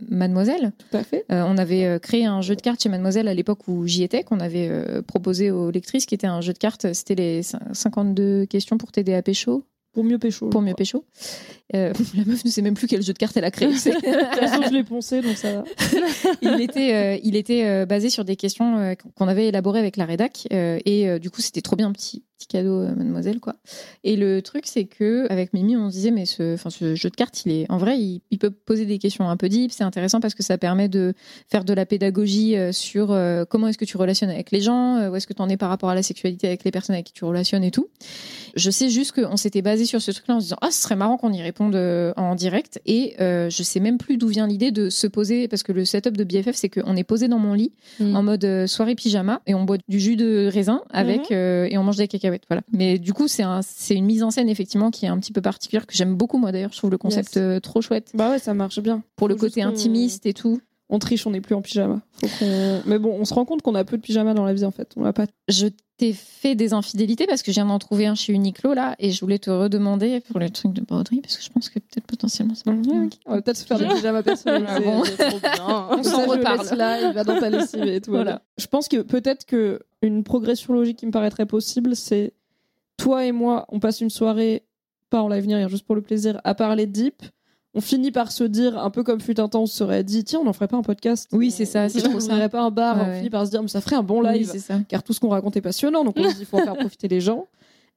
Mademoiselle. 0.09 0.71
Tout 0.91 0.97
à 0.97 1.03
fait. 1.03 1.25
Euh, 1.31 1.43
on 1.47 1.57
avait 1.57 1.85
euh, 1.85 1.97
créé 1.97 2.25
un 2.25 2.41
jeu 2.41 2.55
de 2.55 2.61
cartes 2.61 2.83
chez 2.83 2.89
Mademoiselle 2.89 3.27
à 3.27 3.33
l'époque 3.33 3.67
où 3.67 3.87
j'y 3.87 4.03
étais, 4.03 4.23
qu'on 4.23 4.39
avait 4.39 4.67
euh, 4.69 5.01
proposé 5.01 5.49
aux 5.49 5.71
lectrices, 5.71 6.05
qui 6.05 6.13
était 6.13 6.27
un 6.27 6.41
jeu 6.41 6.53
de 6.53 6.59
cartes. 6.59 6.93
C'était 6.93 7.15
les 7.15 7.41
cin- 7.41 7.73
52 7.73 8.45
questions 8.45 8.77
pour 8.77 8.91
t'aider 8.91 9.15
à 9.15 9.23
pécho. 9.23 9.63
Pour 9.93 10.03
mieux 10.05 10.19
pécho. 10.19 10.47
Pour 10.49 10.61
mieux 10.61 10.73
pécho. 10.73 11.05
Euh, 11.75 11.93
la 12.15 12.25
meuf 12.25 12.45
ne 12.45 12.49
sait 12.49 12.61
même 12.61 12.75
plus 12.75 12.87
quel 12.87 13.01
jeu 13.01 13.13
de 13.13 13.17
cartes 13.17 13.35
elle 13.37 13.45
a 13.45 13.51
créé. 13.51 13.67
De 13.71 13.73
toute 13.73 14.39
façon, 14.39 14.61
je 14.63 14.73
l'ai 14.73 14.83
poncé, 14.83 15.21
donc 15.21 15.35
ça 15.37 15.53
va. 15.53 15.63
il 16.41 16.61
était, 16.61 16.93
euh, 16.93 17.19
il 17.23 17.35
était 17.35 17.65
euh, 17.65 17.85
basé 17.85 18.09
sur 18.09 18.23
des 18.25 18.35
questions 18.35 18.95
qu'on 19.15 19.27
avait 19.27 19.47
élaborées 19.47 19.79
avec 19.79 19.97
la 19.97 20.05
rédac 20.05 20.47
et 20.51 21.19
du 21.19 21.29
coup 21.29 21.41
c'était 21.41 21.61
trop 21.61 21.75
bien 21.75 21.91
petit 21.91 22.23
petit 22.41 22.47
cadeau 22.47 22.81
euh, 22.81 22.95
mademoiselle 22.95 23.39
quoi. 23.39 23.55
Et 24.03 24.15
le 24.15 24.41
truc 24.41 24.63
c'est 24.65 24.85
que 24.85 25.27
avec 25.29 25.53
Mimi 25.53 25.77
on 25.77 25.89
se 25.89 25.95
disait 25.95 26.11
mais 26.11 26.25
ce 26.25 26.55
enfin 26.55 26.69
ce 26.69 26.95
jeu 26.95 27.09
de 27.09 27.15
cartes 27.15 27.45
il 27.45 27.51
est 27.51 27.65
en 27.69 27.77
vrai 27.77 27.97
il, 27.99 28.21
il 28.31 28.39
peut 28.39 28.49
poser 28.49 28.85
des 28.85 28.97
questions 28.97 29.29
un 29.29 29.37
peu 29.37 29.49
deep, 29.49 29.71
c'est 29.71 29.83
intéressant 29.83 30.19
parce 30.19 30.33
que 30.33 30.43
ça 30.43 30.57
permet 30.57 30.89
de 30.89 31.13
faire 31.49 31.63
de 31.63 31.73
la 31.73 31.85
pédagogie 31.85 32.57
euh, 32.57 32.71
sur 32.71 33.11
euh, 33.11 33.45
comment 33.47 33.67
est-ce 33.67 33.77
que 33.77 33.85
tu 33.85 33.97
relationnes 33.97 34.29
avec 34.29 34.51
les 34.51 34.61
gens, 34.61 35.09
où 35.09 35.15
est-ce 35.15 35.27
que 35.27 35.33
tu 35.33 35.41
en 35.41 35.49
es 35.49 35.57
par 35.57 35.69
rapport 35.69 35.89
à 35.89 35.95
la 35.95 36.03
sexualité 36.03 36.47
avec 36.47 36.63
les 36.63 36.71
personnes 36.71 36.95
avec 36.95 37.07
qui 37.07 37.13
tu 37.13 37.25
relationnes 37.25 37.63
et 37.63 37.71
tout. 37.71 37.87
Je 38.55 38.69
sais 38.69 38.89
juste 38.89 39.13
qu'on 39.13 39.37
s'était 39.37 39.61
basé 39.61 39.85
sur 39.85 40.01
ce 40.01 40.11
truc-là 40.11 40.35
en 40.35 40.39
se 40.39 40.45
disant 40.45 40.57
ah 40.61 40.71
ce 40.71 40.81
serait 40.81 40.95
marrant 40.95 41.17
qu'on 41.17 41.31
y 41.31 41.41
réponde 41.41 41.75
en 42.17 42.35
direct 42.35 42.81
et 42.85 43.15
euh, 43.21 43.49
je 43.49 43.63
sais 43.63 43.79
même 43.79 43.97
plus 43.97 44.17
d'où 44.17 44.27
vient 44.27 44.47
l'idée 44.47 44.71
de 44.71 44.89
se 44.89 45.07
poser 45.07 45.47
parce 45.47 45.63
que 45.63 45.71
le 45.71 45.85
setup 45.85 46.17
de 46.17 46.23
BFF 46.23 46.55
c'est 46.55 46.69
qu'on 46.69 46.95
est 46.95 47.03
posé 47.03 47.27
dans 47.27 47.39
mon 47.39 47.53
lit 47.53 47.71
Mm. 47.99 48.15
en 48.15 48.23
mode 48.23 48.65
soirée 48.67 48.95
pyjama 48.95 49.41
et 49.47 49.53
on 49.53 49.63
boit 49.63 49.77
du 49.87 49.99
jus 49.99 50.15
de 50.15 50.49
raisin 50.51 50.81
avec 50.91 51.31
euh, 51.31 51.67
et 51.69 51.77
on 51.77 51.83
mange 51.83 51.97
des 51.97 52.07
cacahuètes 52.07 52.30
voilà. 52.49 52.61
Mais 52.71 52.99
du 52.99 53.13
coup 53.13 53.27
c'est 53.27 53.43
un, 53.43 53.61
c'est 53.61 53.95
une 53.95 54.05
mise 54.05 54.23
en 54.23 54.31
scène 54.31 54.49
effectivement 54.49 54.91
qui 54.91 55.05
est 55.05 55.09
un 55.09 55.19
petit 55.19 55.31
peu 55.31 55.41
particulière 55.41 55.85
que 55.85 55.93
j'aime 55.95 56.15
beaucoup 56.15 56.37
moi 56.37 56.51
d'ailleurs 56.51 56.71
je 56.71 56.77
trouve 56.77 56.91
le 56.91 56.97
concept 56.97 57.35
Yes. 57.35 57.37
euh, 57.43 57.59
trop 57.59 57.81
chouette 57.81 58.11
Bah 58.13 58.29
ouais, 58.31 58.39
ça 58.39 58.53
marche 58.53 58.79
bien. 58.79 59.03
pour 59.15 59.27
le 59.27 59.35
côté 59.35 59.61
intimiste 59.61 60.25
et 60.25 60.33
tout. 60.33 60.59
On 60.91 60.99
triche, 60.99 61.25
on 61.25 61.31
n'est 61.31 61.41
plus 61.41 61.55
en 61.55 61.61
pyjama. 61.61 62.01
Faut 62.11 62.27
Mais 62.85 62.99
bon, 62.99 63.15
on 63.17 63.25
se 63.25 63.33
rend 63.33 63.45
compte 63.45 63.61
qu'on 63.61 63.75
a 63.75 63.83
peu 63.85 63.97
de 63.97 64.01
pyjama 64.01 64.33
dans 64.33 64.45
la 64.45 64.53
vie 64.53 64.65
en 64.65 64.71
fait. 64.71 64.91
On 64.97 65.03
l'a 65.03 65.13
pas. 65.13 65.25
Je 65.47 65.67
t'ai 65.97 66.11
fait 66.11 66.53
des 66.53 66.73
infidélités 66.73 67.25
parce 67.25 67.41
que 67.41 67.51
je 67.51 67.55
viens 67.55 67.65
d'en 67.65 67.79
trouver 67.79 68.07
un 68.07 68.15
chez 68.15 68.33
Uniqlo 68.33 68.73
là 68.73 68.95
et 68.99 69.11
je 69.11 69.21
voulais 69.21 69.39
te 69.39 69.49
redemander 69.49 70.19
pour 70.19 70.39
le 70.39 70.49
truc 70.49 70.73
de 70.73 70.81
broderie 70.81 71.21
parce 71.21 71.37
que 71.37 71.43
je 71.43 71.49
pense 71.49 71.69
que 71.69 71.79
peut-être 71.79 72.05
potentiellement 72.05 72.55
ça 72.55 72.63
peut 72.65 72.71
On 73.25 73.33
va 73.33 73.41
peut-être 73.41 73.57
se 73.57 73.65
faire 73.65 73.79
des 73.79 73.87
pyjamas 73.87 74.21
personnalisés. 74.21 74.69
Ah 74.75 74.79
bon. 74.81 75.03
On 75.97 76.03
s'en 76.03 76.25
reparle. 76.25 76.67
là, 76.77 77.01
il 77.01 77.13
va 77.13 77.23
dans 77.23 77.39
ta 77.39 77.49
lessive 77.49 77.83
et 77.83 78.01
tout. 78.01 78.11
Voilà. 78.11 78.23
Voilà. 78.23 78.41
Je 78.57 78.67
pense 78.67 78.89
que 78.89 79.01
peut-être 79.01 79.45
que 79.45 79.79
une 80.01 80.23
progression 80.23 80.73
logique 80.73 80.97
qui 80.97 81.05
me 81.05 81.11
paraîtrait 81.11 81.45
possible, 81.45 81.95
c'est 81.95 82.33
toi 82.97 83.25
et 83.25 83.31
moi, 83.31 83.65
on 83.69 83.79
passe 83.79 84.01
une 84.01 84.09
soirée, 84.09 84.63
pas 85.09 85.21
en 85.21 85.29
live 85.29 85.47
ni 85.47 85.55
rien, 85.55 85.69
juste 85.69 85.85
pour 85.85 85.95
le 85.95 86.01
plaisir, 86.01 86.41
à 86.43 86.53
parler 86.53 86.85
de 86.85 86.91
Deep. 86.91 87.23
On 87.73 87.79
finit 87.81 88.11
par 88.11 88.31
se 88.33 88.43
dire, 88.43 88.77
un 88.77 88.89
peu 88.89 89.01
comme 89.03 89.21
fut 89.21 89.39
un 89.39 89.47
temps, 89.47 89.61
on 89.61 89.65
se 89.65 89.77
serait 89.77 90.03
dit, 90.03 90.23
tiens, 90.25 90.39
on 90.41 90.43
n'en 90.43 90.51
ferait 90.53 90.67
pas 90.67 90.75
un 90.77 90.81
podcast. 90.81 91.29
Oui, 91.31 91.51
c'est 91.51 91.63
ça, 91.65 91.87
c'est 91.87 92.05
on 92.05 92.11
n'ouvrirait 92.11 92.49
pas 92.49 92.61
un 92.61 92.69
bar, 92.71 92.97
Ouais, 92.97 93.03
on 93.03 93.07
ouais. 93.09 93.17
finit 93.19 93.29
par 93.29 93.45
se 93.45 93.51
dire, 93.51 93.61
mais 93.61 93.69
ça 93.69 93.79
ferait 93.79 93.95
un 93.95 94.03
bon 94.03 94.21
Oui, 94.25 94.39
live. 94.39 94.49
c'est 94.51 94.59
ça. 94.59 94.79
car 94.89 95.03
tout 95.03 95.13
ce 95.13 95.19
qu'on 95.21 95.29
raconte 95.29 95.55
est 95.55 95.61
passionnant, 95.61 96.03
donc 96.03 96.15
on 96.17 96.23
se 96.29 96.35
dit, 96.35 96.41
il 96.41 96.45
faut 96.45 96.57
en 96.59 96.63
faire 96.63 96.75
profiter 96.77 97.07
les 97.07 97.21
gens. 97.21 97.47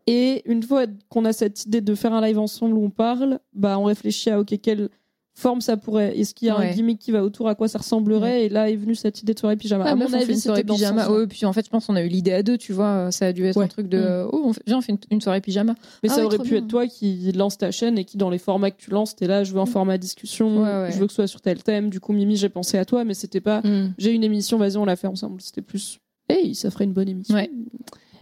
Et 0.06 0.42
une 0.48 0.62
fois 0.62 0.84
qu'on 1.08 1.24
a 1.24 1.32
cette 1.32 1.64
idée 1.66 1.80
de 1.80 1.94
faire 1.94 2.12
un 2.12 2.20
live 2.20 2.38
ensemble 2.38 2.76
où 2.76 2.84
on 2.84 2.90
parle, 2.90 3.40
bah 3.54 3.78
on 3.78 3.84
réfléchit 3.84 4.30
à 4.30 4.38
ok 4.38 4.54
quelle 4.62 4.90
forme 5.36 5.60
ça 5.60 5.76
pourrait, 5.76 6.16
est-ce 6.18 6.32
qu'il 6.32 6.46
y 6.46 6.50
a 6.50 6.56
un 6.56 6.70
gimmick 6.70 6.98
qui 7.00 7.10
va 7.10 7.24
autour, 7.24 7.48
à 7.48 7.54
quoi 7.56 7.66
ça 7.66 7.78
ressemblerait, 7.78 8.46
et 8.46 8.48
là 8.48 8.70
est 8.70 8.76
venue 8.76 8.94
cette 8.94 9.20
idée 9.20 9.34
de 9.34 9.38
soirée 9.38 9.56
pyjama. 9.56 9.84
Ah, 9.86 9.90
à 9.90 9.94
mon 9.96 10.04
avis, 10.12 10.32
une 10.32 10.38
soirée 10.38 10.60
c'était 10.60 10.72
pyjama. 10.72 11.10
Ouais, 11.10 11.26
puis 11.26 11.44
en 11.44 11.52
fait, 11.52 11.64
je 11.64 11.70
pense 11.70 11.86
qu'on 11.86 11.96
a 11.96 12.02
eu 12.02 12.08
l'idée 12.08 12.32
à 12.32 12.42
deux, 12.44 12.56
tu 12.56 12.72
vois. 12.72 13.10
Ça 13.10 13.26
a 13.26 13.32
dû 13.32 13.44
être 13.44 13.60
un 13.60 13.66
truc 13.66 13.88
de 13.88 13.98
Mm. 13.98 14.28
oh, 14.32 14.42
on 14.46 14.52
fait- 14.52 14.62
viens, 14.66 14.78
on 14.78 14.80
fait 14.80 14.92
une, 14.92 14.98
une 15.10 15.20
soirée 15.20 15.40
pyjama. 15.40 15.74
Mais 16.02 16.08
Ah 16.10 16.14
ça 16.14 16.24
aurait 16.24 16.38
pu 16.38 16.50
bien. 16.50 16.58
être 16.58 16.68
toi 16.68 16.86
qui 16.86 17.32
lance 17.32 17.58
ta 17.58 17.70
chaîne 17.72 17.98
et 17.98 18.04
qui, 18.04 18.16
dans 18.16 18.30
les 18.30 18.38
formats 18.38 18.70
que 18.70 18.80
tu 18.80 18.90
lances, 18.90 19.16
t'es 19.16 19.26
là, 19.26 19.42
je 19.44 19.52
veux 19.52 19.60
un 19.60 19.66
format 19.66 19.98
discussion, 19.98 20.62
Ouais, 20.62 20.68
ouais. 20.68 20.92
je 20.92 20.98
veux 20.98 21.06
que 21.06 21.12
ce 21.12 21.16
soit 21.16 21.26
sur 21.26 21.40
tel 21.40 21.62
thème. 21.62 21.90
Du 21.90 21.98
coup, 22.00 22.12
Mimi, 22.12 22.36
j'ai 22.36 22.48
pensé 22.48 22.78
à 22.78 22.84
toi, 22.84 23.04
mais 23.04 23.14
c'était 23.14 23.40
pas, 23.40 23.60
j'ai 23.98 24.12
une 24.12 24.22
émission, 24.24 24.56
vas-y, 24.58 24.76
on 24.76 24.84
la 24.84 24.94
fait 24.96 25.08
ensemble. 25.08 25.40
C'était 25.40 25.62
plus, 25.62 25.98
hey, 26.28 26.54
ça 26.54 26.70
ferait 26.70 26.84
une 26.84 26.92
bonne 26.92 27.08
émission. 27.08 27.34
Ouais. 27.34 27.50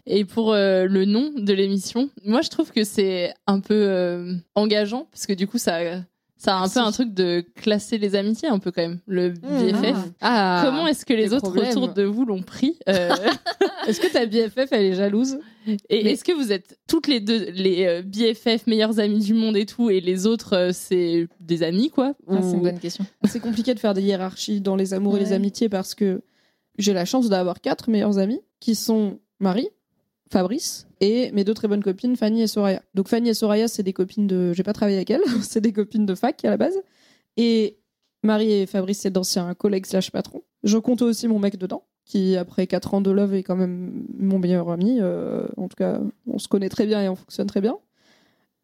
Et 0.06 0.24
pour 0.24 0.52
euh, 0.52 0.86
le 0.86 1.04
nom 1.04 1.30
de 1.36 1.52
l'émission, 1.52 2.10
moi 2.24 2.40
je 2.42 2.48
trouve 2.48 2.72
que 2.72 2.82
c'est 2.82 3.32
un 3.46 3.60
peu 3.60 3.74
euh, 3.88 4.34
engageant 4.56 5.06
parce 5.12 5.26
que 5.26 5.32
du 5.32 5.46
coup 5.46 5.58
ça 5.58 5.78
ça 6.42 6.56
a 6.58 6.64
un 6.64 6.68
peu 6.68 6.80
un 6.80 6.90
truc 6.90 7.14
de 7.14 7.44
classer 7.54 7.98
les 7.98 8.16
amitiés 8.16 8.48
un 8.48 8.58
peu 8.58 8.72
quand 8.72 8.82
même 8.82 8.98
le 9.06 9.30
BFF. 9.30 9.96
Ah. 10.20 10.62
Comment 10.64 10.88
est-ce 10.88 11.06
que 11.06 11.14
les 11.14 11.32
autres 11.32 11.42
problèmes. 11.52 11.68
autour 11.70 11.88
de 11.94 12.02
vous 12.02 12.24
l'ont 12.24 12.42
pris 12.42 12.78
Euh, 12.88 13.10
Est-ce 13.86 14.00
que 14.00 14.12
ta 14.12 14.26
BFF, 14.26 14.72
elle 14.72 14.86
est 14.86 14.94
jalouse? 14.94 15.38
Et 15.66 16.02
Mais- 16.02 16.10
est-ce 16.12 16.24
que 16.24 16.32
vous 16.32 16.50
êtes 16.50 16.78
toutes 16.88 17.06
les 17.06 17.20
deux 17.20 17.50
les 17.52 17.86
euh, 17.86 18.02
BFF 18.02 18.66
meilleures 18.66 18.98
amies 18.98 19.20
du 19.20 19.34
monde 19.34 19.56
et 19.56 19.66
tout 19.66 19.88
et 19.90 20.00
les 20.00 20.26
autres 20.26 20.56
euh, 20.56 20.70
c'est 20.72 21.28
des 21.38 21.62
amis 21.62 21.90
quoi? 21.90 22.14
Ah, 22.28 22.38
c'est 22.42 22.54
une 22.54 22.62
bonne 22.62 22.78
question. 22.80 23.06
C'est 23.28 23.38
compliqué 23.40 23.72
de 23.74 23.78
faire 23.78 23.94
des 23.94 24.02
hiérarchies 24.02 24.60
dans 24.60 24.74
les 24.74 24.94
amours 24.94 25.16
et 25.16 25.20
les 25.20 25.32
amitiés 25.32 25.68
parce 25.68 25.94
que 25.94 26.22
j'ai 26.78 26.92
la 26.92 27.04
chance 27.04 27.28
d'avoir 27.28 27.60
quatre 27.60 27.88
meilleurs 27.88 28.18
amis 28.18 28.40
qui 28.58 28.74
sont 28.74 29.20
Marie, 29.38 29.68
Fabrice 30.32 30.86
et 31.02 31.32
mes 31.32 31.42
deux 31.42 31.52
très 31.52 31.66
bonnes 31.68 31.82
copines 31.82 32.16
Fanny 32.16 32.42
et 32.42 32.46
Soraya. 32.46 32.80
Donc 32.94 33.08
Fanny 33.08 33.28
et 33.28 33.34
Soraya, 33.34 33.68
c'est 33.68 33.82
des 33.82 33.92
copines 33.92 34.28
de. 34.28 34.52
J'ai 34.54 34.62
pas 34.62 34.72
travaillé 34.72 34.96
avec 34.96 35.10
elles, 35.10 35.20
c'est 35.42 35.60
des 35.60 35.72
copines 35.72 36.06
de 36.06 36.14
fac 36.14 36.42
à 36.44 36.50
la 36.50 36.56
base. 36.56 36.80
Et 37.36 37.76
Marie 38.22 38.52
et 38.52 38.66
Fabrice, 38.66 39.00
c'est 39.00 39.10
d'anciens 39.10 39.52
collègues 39.54 39.86
slash 39.86 40.12
patrons. 40.12 40.42
Je 40.62 40.78
compte 40.78 41.02
aussi 41.02 41.26
mon 41.26 41.40
mec 41.40 41.58
dedans, 41.58 41.84
qui 42.04 42.36
après 42.36 42.68
quatre 42.68 42.94
ans 42.94 43.00
de 43.00 43.10
love 43.10 43.34
est 43.34 43.42
quand 43.42 43.56
même 43.56 44.06
mon 44.16 44.38
meilleur 44.38 44.70
ami. 44.70 44.98
Euh, 45.00 45.48
en 45.56 45.66
tout 45.66 45.76
cas, 45.76 46.00
on 46.28 46.38
se 46.38 46.46
connaît 46.46 46.68
très 46.68 46.86
bien 46.86 47.02
et 47.02 47.08
on 47.08 47.16
fonctionne 47.16 47.48
très 47.48 47.60
bien. 47.60 47.76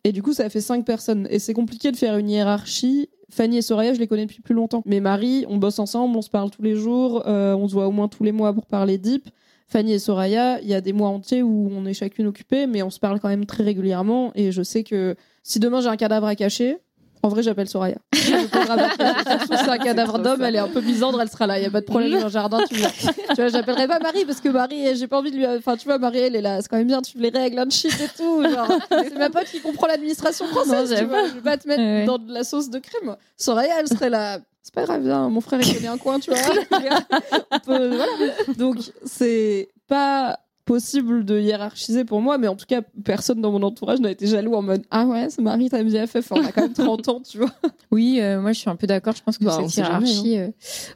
Et 0.05 0.12
du 0.12 0.22
coup, 0.22 0.32
ça 0.32 0.49
fait 0.49 0.61
cinq 0.61 0.84
personnes. 0.84 1.26
Et 1.30 1.41
c'est 1.41 1.55
compliqué 1.55 1.91
de 1.91 1.97
faire 1.97 2.18
une 2.18 2.30
hiérarchie. 2.30 3.09
Fanny 3.30 3.59
et 3.59 3.62
Soraya, 3.62 3.95
je 3.95 3.99
les 3.99 4.07
connais 4.07 4.26
depuis 4.26 4.43
plus 4.43 4.55
longtemps. 4.55 4.82
Mais 4.86 5.01
Marie, 5.01 5.45
on 5.49 5.57
bosse 5.57 5.80
ensemble, 5.80 6.16
on 6.16 6.22
se 6.22 6.30
parle 6.30 6.51
tous 6.51 6.62
les 6.62 6.76
jours, 6.76 7.24
euh, 7.26 7.57
on 7.57 7.66
se 7.66 7.72
voit 7.74 7.89
au 7.89 7.91
moins 7.91 8.07
tous 8.07 8.22
les 8.22 8.32
mois 8.32 8.55
pour 8.55 8.66
parler 8.66 8.97
deep. 8.97 9.28
Fanny 9.69 9.93
et 9.93 9.99
Soraya, 9.99 10.61
il 10.62 10.69
y 10.69 10.75
a 10.75 10.81
des 10.81 10.93
mois 10.93 11.09
entiers 11.09 11.43
où 11.43 11.71
on 11.75 11.85
est 11.85 11.95
chacune 11.95 12.27
occupée, 12.27 12.66
mais 12.66 12.83
on 12.83 12.91
se 12.91 12.99
parle 12.99 13.21
quand 13.21 13.29
même 13.29 13.47
très 13.47 13.62
régulièrement. 13.62 14.33
Et 14.35 14.51
je 14.51 14.62
sais 14.62 14.83
que 14.83 15.14
si 15.43 15.61
demain 15.61 15.81
j'ai 15.81 15.89
un 15.89 15.97
cadavre 15.97 16.27
à 16.27 16.35
cacher, 16.35 16.79
en 17.23 17.29
vrai, 17.29 17.43
j'appelle 17.43 17.69
Soraya. 17.69 17.97
C'est 18.14 19.69
un 19.69 19.79
cadavre 19.79 20.19
d'homme, 20.19 20.43
elle 20.43 20.55
est 20.55 20.61
un 20.61 20.69
peu 20.69 20.81
misandre, 20.81 21.21
elle 21.21 21.29
sera 21.29 21.47
là. 21.47 21.59
Il 21.59 21.62
y 21.62 21.66
a 21.66 21.71
pas 21.71 21.81
de 21.81 21.87
problème 21.87 22.12
dans 22.12 22.25
le 22.25 22.31
jardin, 22.31 22.61
tu 22.69 22.77
vois. 22.77 22.91
tu 22.91 23.35
vois, 23.37 23.49
j'appellerai 23.49 23.89
pas 23.89 23.99
Marie 23.99 24.25
parce 24.25 24.41
que 24.41 24.49
Marie, 24.49 24.97
j'ai 24.97 25.09
pas 25.09 25.19
envie 25.19 25.33
de 25.33 25.37
lui. 25.37 25.47
Enfin, 25.47 25.77
tu 25.77 25.87
vois, 25.87 25.99
Marie, 25.99 26.19
elle 26.19 26.37
est 26.37 26.41
là. 26.41 26.62
C'est 26.62 26.69
quand 26.69 26.77
même 26.77 26.87
bien, 26.87 27.03
tu 27.03 27.19
les 27.19 27.31
règles, 27.31 27.59
un 27.59 27.71
shit 27.71 27.93
et 28.01 28.09
tout. 28.16 28.45
C'est 28.91 29.19
ma 29.19 29.31
pote 29.31 29.47
qui 29.47 29.61
comprend 29.61 29.89
l'administration 29.89 30.47
française. 30.47 30.93
Non, 30.93 30.99
tu 30.99 31.05
vois. 31.07 31.27
Je 31.27 31.35
vais 31.35 31.41
pas 31.41 31.57
te 31.57 31.66
mettre 31.66 31.83
ouais. 31.83 32.05
dans 32.05 32.19
de 32.19 32.33
la 32.33 32.45
sauce 32.45 32.71
de 32.71 32.79
crème. 32.79 33.16
Soraya, 33.37 33.75
elle 33.81 33.89
serait 33.89 34.11
là. 34.11 34.39
C'est 34.69 34.75
pas 34.75 34.85
grave, 34.85 35.03
viens, 35.03 35.31
mon 35.31 35.41
frère, 35.41 35.59
il 35.62 35.73
connaît 35.75 35.87
un 35.89 35.97
coin, 35.97 36.21
tu 36.21 36.31
vois. 36.31 36.41
On 37.53 37.59
peut- 37.61 37.97
voilà. 37.97 38.12
Donc, 38.59 38.77
c'est 39.07 39.71
pas 39.87 40.41
possible 40.66 41.25
de 41.25 41.41
hiérarchiser 41.41 42.05
pour 42.05 42.21
moi, 42.21 42.37
mais 42.37 42.49
en 42.49 42.55
tout 42.55 42.66
cas, 42.66 42.83
personne 43.03 43.41
dans 43.41 43.51
mon 43.51 43.62
entourage 43.62 44.01
n'a 44.01 44.11
été 44.11 44.27
jaloux 44.27 44.53
en 44.55 44.61
mode 44.61 44.83
Ah 44.91 45.07
ouais, 45.07 45.29
c'est 45.31 45.41
Marie, 45.41 45.71
t'as 45.71 45.83
BFF, 45.83 46.31
on 46.33 46.45
a 46.45 46.53
quand 46.53 46.61
même 46.61 46.75
30 46.75 47.09
ans, 47.09 47.21
tu 47.27 47.39
vois. 47.39 47.51
Oui, 47.91 48.19
euh, 48.21 48.43
moi 48.43 48.53
je 48.53 48.59
suis 48.61 48.69
un 48.69 48.77
peu 48.77 48.87
d'accord. 48.87 49.16
Je 49.16 49.23
pense 49.23 49.39
que 49.39 49.45
Bah, 49.47 49.57
cette 49.62 49.71
sait 49.71 49.83
jamais, 49.83 50.07
hiérarchie, 50.11 50.39
euh, 50.39 50.49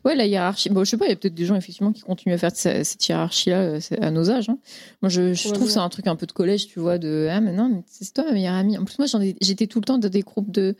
ouais, 0.04 0.14
la 0.14 0.26
hiérarchie. 0.26 0.68
Bon, 0.68 0.84
je 0.84 0.90
sais 0.90 0.98
pas, 0.98 1.06
il 1.06 1.08
y 1.08 1.12
a 1.12 1.16
peut-être 1.16 1.32
des 1.32 1.46
gens 1.46 1.54
effectivement 1.54 1.90
qui 1.92 2.02
continuent 2.02 2.34
à 2.34 2.38
faire 2.38 2.54
ce- 2.54 2.84
cette 2.84 3.08
hiérarchie-là 3.08 3.56
euh, 3.62 3.80
à 4.02 4.10
nos 4.10 4.30
âges. 4.30 4.50
hein. 4.50 4.58
Moi, 5.00 5.08
je, 5.08 5.32
je 5.32 5.48
trouve 5.48 5.64
que 5.68 5.72
c'est 5.72 5.78
un 5.78 5.88
truc 5.88 6.06
un 6.06 6.16
peu 6.16 6.26
de 6.26 6.32
collège, 6.32 6.66
tu 6.66 6.78
vois, 6.78 6.98
de 6.98 7.28
ah 7.30 7.40
mais 7.40 7.52
non, 7.54 7.70
mais 7.70 7.82
c'est 7.86 8.12
toi 8.12 8.24
ma 8.26 8.32
meilleure 8.32 8.52
amie. 8.56 8.76
En 8.76 8.84
plus, 8.84 8.98
moi, 8.98 9.06
j'étais 9.40 9.66
tout 9.68 9.78
le 9.80 9.86
temps 9.86 9.96
dans 9.96 10.10
des 10.10 10.20
groupes 10.20 10.50
de 10.50 10.76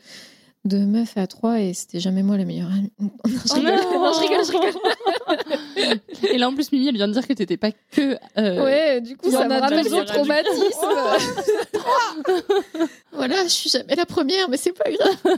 de 0.65 0.77
meufs 0.77 1.17
à 1.17 1.27
trois 1.27 1.59
et 1.59 1.73
c'était 1.73 1.99
jamais 1.99 2.23
moi 2.23 2.37
la 2.37 2.45
meilleure 2.45 2.69
amie. 2.71 2.91
Non, 2.99 3.11
je 3.25 3.53
rigole, 3.53 3.73
non, 3.73 4.13
je 4.13 4.19
rigole, 4.21 4.45
je 4.45 4.51
rigole. 4.51 5.99
Et 6.33 6.37
là 6.37 6.47
en 6.49 6.53
plus 6.55 6.71
Mimi 6.71 6.87
elle 6.87 6.95
vient 6.95 7.07
de 7.07 7.13
dire 7.13 7.27
que 7.27 7.33
t'étais 7.33 7.57
pas 7.57 7.71
que 7.91 8.17
euh, 8.37 8.63
Ouais, 8.63 9.01
du 9.01 9.17
coup, 9.17 9.25
il 9.27 9.33
y 9.33 9.35
ça 9.35 9.47
me 9.47 9.53
a 9.55 9.59
rappelle 9.59 9.89
mon 9.89 10.05
traumatisme. 10.05 10.87
voilà, 13.11 13.43
je 13.43 13.49
suis 13.49 13.69
jamais 13.69 13.95
la 13.95 14.05
première, 14.05 14.49
mais 14.49 14.57
c'est 14.57 14.71
pas 14.73 14.89
grave. 14.89 15.37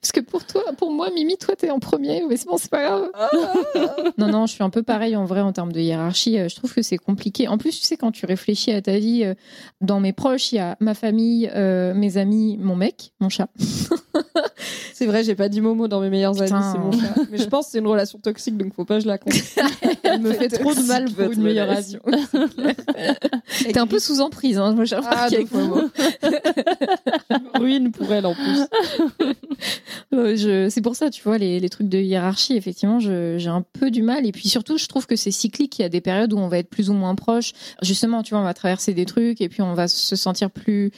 Parce 0.00 0.12
que 0.12 0.20
pour 0.20 0.44
toi, 0.44 0.62
pour 0.76 0.90
moi, 0.92 1.10
Mimi, 1.10 1.36
toi, 1.36 1.56
t'es 1.56 1.70
en 1.70 1.78
premier, 1.78 2.22
mais 2.28 2.36
c'est 2.36 2.46
bon, 2.46 2.56
c'est 2.58 2.70
pas 2.70 2.82
grave. 2.84 3.10
non, 4.18 4.28
non, 4.28 4.46
je 4.46 4.52
suis 4.54 4.62
un 4.62 4.70
peu 4.70 4.82
pareil 4.82 5.16
en 5.16 5.24
vrai 5.24 5.40
en 5.40 5.52
termes 5.52 5.72
de 5.72 5.80
hiérarchie. 5.80 6.38
Euh, 6.38 6.48
Je 6.48 6.56
trouve 6.56 6.72
que 6.74 6.82
c'est 6.82 6.98
compliqué. 6.98 7.48
En 7.48 7.58
plus, 7.58 7.78
tu 7.80 7.86
sais, 7.86 7.96
quand 7.96 8.12
tu 8.12 8.26
réfléchis 8.26 8.72
à 8.72 8.82
ta 8.82 8.98
vie, 8.98 9.24
euh, 9.24 9.34
dans 9.80 10.00
mes 10.00 10.12
proches, 10.12 10.52
il 10.52 10.56
y 10.56 10.60
a 10.60 10.76
ma 10.80 10.94
famille, 10.94 11.50
euh, 11.54 11.94
mes 11.94 12.16
amis, 12.16 12.56
mon 12.58 12.76
mec, 12.76 13.12
mon 13.20 13.28
chat. 13.28 13.48
C'est 14.94 15.06
vrai, 15.06 15.22
j'ai 15.22 15.34
pas 15.36 15.48
dit 15.48 15.60
Momo 15.60 15.86
dans 15.86 16.00
mes 16.00 16.10
meilleurs 16.10 16.40
amis, 16.42 16.64
c'est 16.72 16.78
mon 16.78 16.90
chat. 16.92 17.14
Mais 17.30 17.38
je 17.38 17.46
pense 17.46 17.66
que 17.66 17.72
c'est 17.72 17.78
une 17.78 17.86
relation 17.86 18.18
toxique, 18.18 18.56
donc 18.56 18.74
faut 18.74 18.84
pas 18.84 18.96
que 18.96 19.02
je 19.04 19.06
la 19.06 19.16
compte. 19.18 19.34
Elle 20.02 20.20
me 20.20 20.32
fait 20.32 20.48
trop 20.48 20.74
de 20.74 20.82
mal 20.82 21.04
pour 21.04 21.14
votre 21.24 21.32
une 21.34 21.42
meilleure 21.42 21.70
amie. 21.70 21.96
relation. 22.04 22.80
T'es 23.62 23.78
un 23.78 23.86
peu 23.86 24.00
sous 24.00 24.20
emprise, 24.20 24.58
hein, 24.58 24.72
moi 24.72 24.84
j'ai 24.84 24.96
Ah, 24.96 25.00
remarqué 25.00 25.36
avec 25.36 25.52
Momo. 25.52 25.82
Ruine 27.54 27.92
pour 27.92 28.12
elle 28.12 28.26
en 28.26 28.34
plus. 28.34 28.58
Je- 30.12 30.68
C'est 30.70 30.80
pour 30.80 30.96
ça, 30.96 31.10
tu 31.10 31.22
vois, 31.22 31.38
les, 31.38 31.60
les 31.60 31.68
trucs 31.68 31.88
de 31.88 31.98
hiérarchie, 31.98 32.56
effectivement, 32.56 32.98
je- 33.00 33.36
j'ai 33.38 33.50
un 33.50 33.62
peu 33.62 33.90
du 33.90 34.02
mal. 34.02 34.26
Et 34.26 34.32
puis 34.32 34.48
surtout, 34.48 34.78
je 34.78 34.86
trouve 34.86 35.06
que 35.06 35.16
c'est 35.16 35.30
cyclique. 35.30 35.78
Il 35.78 35.82
y 35.82 35.84
a 35.84 35.88
des 35.88 36.00
périodes 36.00 36.32
où 36.32 36.38
on 36.38 36.48
va 36.48 36.58
être 36.58 36.70
plus 36.70 36.90
ou 36.90 36.94
moins 36.94 37.14
proche. 37.14 37.52
Justement, 37.82 38.22
tu 38.22 38.30
vois, 38.34 38.40
on 38.40 38.44
va 38.44 38.54
traverser 38.54 38.94
des 38.94 39.04
trucs 39.04 39.40
et 39.40 39.48
puis 39.48 39.62
on 39.62 39.74
va 39.74 39.86
se 39.88 40.16
sentir 40.16 40.50
plus 40.50 40.90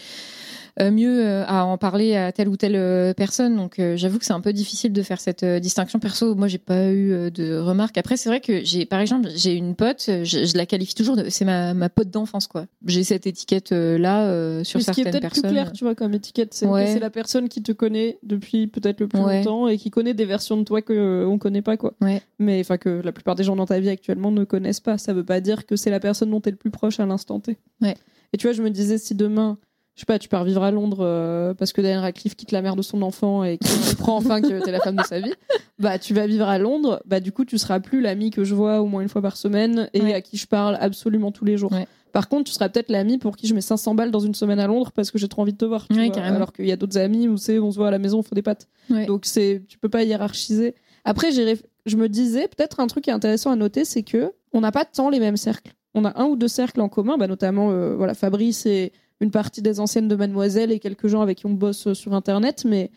mieux 0.79 1.27
euh, 1.27 1.45
à 1.47 1.65
en 1.65 1.79
parler 1.79 2.17
à 2.17 2.33
telle 2.33 2.49
ou 2.49 2.57
telle 2.57 2.77
euh, 2.77 3.13
personne. 3.15 3.57
Donc, 3.57 3.79
euh, 3.79 3.97
j'avoue 3.97 4.19
que 4.19 4.25
c'est 4.25 4.33
un 4.33 4.41
peu 4.41 4.53
difficile 4.53 4.93
de 4.93 5.03
faire 5.03 5.21
cette 5.21 5.43
euh, 5.43 5.59
distinction. 5.59 5.99
Perso, 5.99 6.35
moi, 6.35 6.49
j'ai 6.49 6.59
pas 6.59 6.91
eu 6.91 7.13
euh, 7.13 7.31
de 7.31 7.57
remarques. 7.59 7.99
Après, 7.99 8.17
c'est 8.17 8.29
vrai 8.29 8.41
que 8.41 8.65
j'ai, 8.65 8.87
par 8.87 9.01
exemple, 9.01 9.29
j'ai 9.35 9.55
une 9.55 9.75
pote, 9.75 10.07
euh, 10.09 10.25
je, 10.25 10.45
je 10.45 10.57
la 10.57 10.67
qualifie 10.67 10.95
toujours 10.95 11.17
de, 11.17 11.29
c'est 11.29 11.45
ma, 11.45 11.75
ma 11.75 11.89
pote 11.89 12.11
d'enfance, 12.11 12.47
quoi. 12.47 12.67
J'ai 12.87 13.05
cette 13.05 13.27
étiquette 13.27 13.73
euh, 13.73 13.99
là 13.99 14.25
euh, 14.29 14.65
sur 14.65 14.79
Mais 14.79 14.85
ce 14.85 14.91
qui 14.93 15.01
est 15.01 15.05
certaines 15.05 15.21
peut-être 15.21 15.33
plus 15.33 15.43
personnes. 15.43 15.57
clair, 15.57 15.73
tu 15.73 15.85
vois, 15.85 15.95
comme 15.95 16.15
étiquette, 16.15 16.55
c'est 16.55 16.67
Ouais. 16.67 16.99
la 16.99 17.11
personne 17.11 17.49
qui 17.49 17.63
te 17.63 17.73
connaît 17.73 18.19
depuis 18.23 18.67
peut-être 18.67 19.01
le 19.01 19.09
plus 19.09 19.21
Ouais. 19.21 19.39
longtemps 19.39 19.69
et 19.69 19.77
qui 19.79 19.91
connaît 19.91 20.15
des 20.15 20.25
versions 20.25 20.57
de 20.57 20.65
toi 20.65 20.83
que 20.83 20.93
euh, 20.93 21.27
on 21.29 21.39
connaît 21.39 21.63
pas, 21.63 21.77
quoi. 21.77 21.95
Ouais. 22.01 22.23
Mais 22.39 22.61
enfin 22.61 22.79
que 22.79 22.89
la 23.05 23.13
plupart 23.13 23.35
des 23.35 23.45
gens 23.45 23.57
dans 23.57 23.67
ta 23.67 23.81
vie 23.81 23.89
actuellement 23.91 24.31
ne 24.31 24.45
connaissent 24.45 24.81
pas. 24.81 24.99
Ça 24.99 25.13
veut 25.13 25.25
pas 25.25 25.41
dire 25.41 25.67
que 25.67 25.77
c'est 25.77 25.91
la 25.91 26.01
personne 26.01 26.31
dont 26.31 26.41
tu 26.41 26.49
es 26.49 26.53
le 26.53 26.57
plus 26.59 26.71
proche 26.71 27.01
à 27.01 27.07
l'instant 27.07 27.41
T. 27.41 27.59
Ouais. 27.81 27.97
Et 28.33 28.37
tu 28.39 28.47
vois, 28.47 28.53
je 28.55 28.63
me 28.63 28.71
disais 28.71 28.97
si 28.99 29.15
demain, 29.15 29.59
je 30.01 30.07
sais 30.07 30.07
pas, 30.07 30.19
tu 30.19 30.31
pars 30.31 30.45
vivre 30.45 30.63
à 30.63 30.71
Londres 30.71 31.01
euh, 31.03 31.53
parce 31.53 31.75
que 31.75 31.83
Daniel 31.83 31.99
Radcliffe 31.99 32.35
quitte 32.35 32.53
la 32.53 32.63
mère 32.63 32.75
de 32.75 32.81
son 32.81 33.03
enfant 33.03 33.45
et 33.45 33.59
qu'il 33.59 33.69
comprend 33.99 34.17
enfin 34.17 34.41
que 34.41 34.65
t'es 34.65 34.73
la 34.73 34.81
femme 34.81 34.97
de 34.97 35.03
sa 35.05 35.21
vie, 35.21 35.35
bah 35.79 35.99
tu 35.99 36.15
vas 36.15 36.27
vivre 36.27 36.49
à 36.49 36.59
Londres, 36.59 37.03
bah 37.05 37.21
du 37.21 37.33
coup 37.33 37.45
tu 37.45 37.59
seras 37.59 37.81
plus 37.81 38.01
l'ami 38.01 38.31
que 38.31 38.43
je 38.43 38.55
vois 38.55 38.81
au 38.81 38.87
moins 38.87 39.03
une 39.03 39.11
fois 39.11 39.21
par 39.21 39.37
semaine 39.37 39.91
et 39.93 40.01
Ouais. 40.01 40.15
à 40.15 40.23
qui 40.23 40.39
je 40.39 40.47
parle 40.47 40.79
absolument 40.81 41.33
tous 41.33 41.45
les 41.45 41.59
jours. 41.59 41.71
Ouais. 41.73 41.87
Par 42.13 42.29
contre, 42.31 42.45
tu 42.45 42.53
seras 42.55 42.71
peut-être 42.71 42.89
l'ami 42.89 43.19
pour 43.19 43.37
qui 43.37 43.47
je 43.47 43.55
mets 43.55 43.61
500 43.61 43.95
balles 43.95 44.11
dans 44.11 44.19
une 44.21 44.35
semaine 44.35 44.59
à 44.59 44.67
Londres 44.67 44.91
parce 44.91 45.11
que 45.11 45.19
j'ai 45.19 45.29
trop 45.29 45.43
envie 45.43 45.53
de 45.53 45.59
te 45.59 45.67
voir. 45.67 45.87
tu 45.87 45.95
Ouais, 45.97 46.07
vois. 46.07 46.15
carrément. 46.15 46.37
Alors 46.37 46.53
qu'il 46.55 46.67
y 46.67 46.73
a 46.73 46.77
d'autres 46.77 46.97
amis 46.99 47.29
où 47.29 47.37
c'est 47.37 47.59
on 47.59 47.71
se 47.71 47.77
voit 47.77 47.89
à 47.89 47.91
la 47.93 47.99
maison, 47.99 48.21
on 48.21 48.23
fait 48.23 48.35
des 48.35 48.41
pâtes. 48.43 48.69
Donc 49.07 49.27
c'est 49.27 49.63
tu 49.69 49.77
peux 49.79 49.91
pas 49.91 50.03
hiérarchiser. 50.03 50.75
Après, 51.05 51.29
réf- 51.31 51.63
je 51.85 51.97
me 51.99 52.09
disais 52.09 52.49
peut-être 52.49 52.81
un 52.81 52.87
truc 52.87 53.05
qui 53.05 53.11
est 53.11 53.13
intéressant 53.13 53.51
à 53.51 53.57
noter, 53.57 53.85
c'est 53.85 54.03
que 54.03 54.33
on 54.55 54.61
n'a 54.63 54.73
pas 54.73 54.85
tant 54.87 55.11
les 55.11 55.21
mêmes 55.21 55.37
cercles. 55.37 55.73
On 55.95 56.05
a 56.05 56.19
un 56.21 56.25
ou 56.25 56.37
deux 56.37 56.49
cercles 56.49 56.81
en 56.81 56.89
commun, 56.89 57.17
bah, 57.19 57.27
notamment 57.27 57.71
euh, 57.71 57.95
voilà 57.97 58.15
Fabrice 58.15 58.65
et 58.65 58.93
une 59.21 59.31
partie 59.31 59.63
des 59.63 59.81
anciennes 59.81 60.09
de 60.09 60.17
Mademoiselle 60.17 60.71
et 60.73 60.79
quelques 60.79 61.07
gens 61.09 61.21
avec 61.21 61.39
qui 61.39 61.47
on 61.47 61.51
bosse 61.51 61.89
euh, 61.89 61.95
sur 61.95 62.15
Internet, 62.15 62.65
mais 62.67 62.91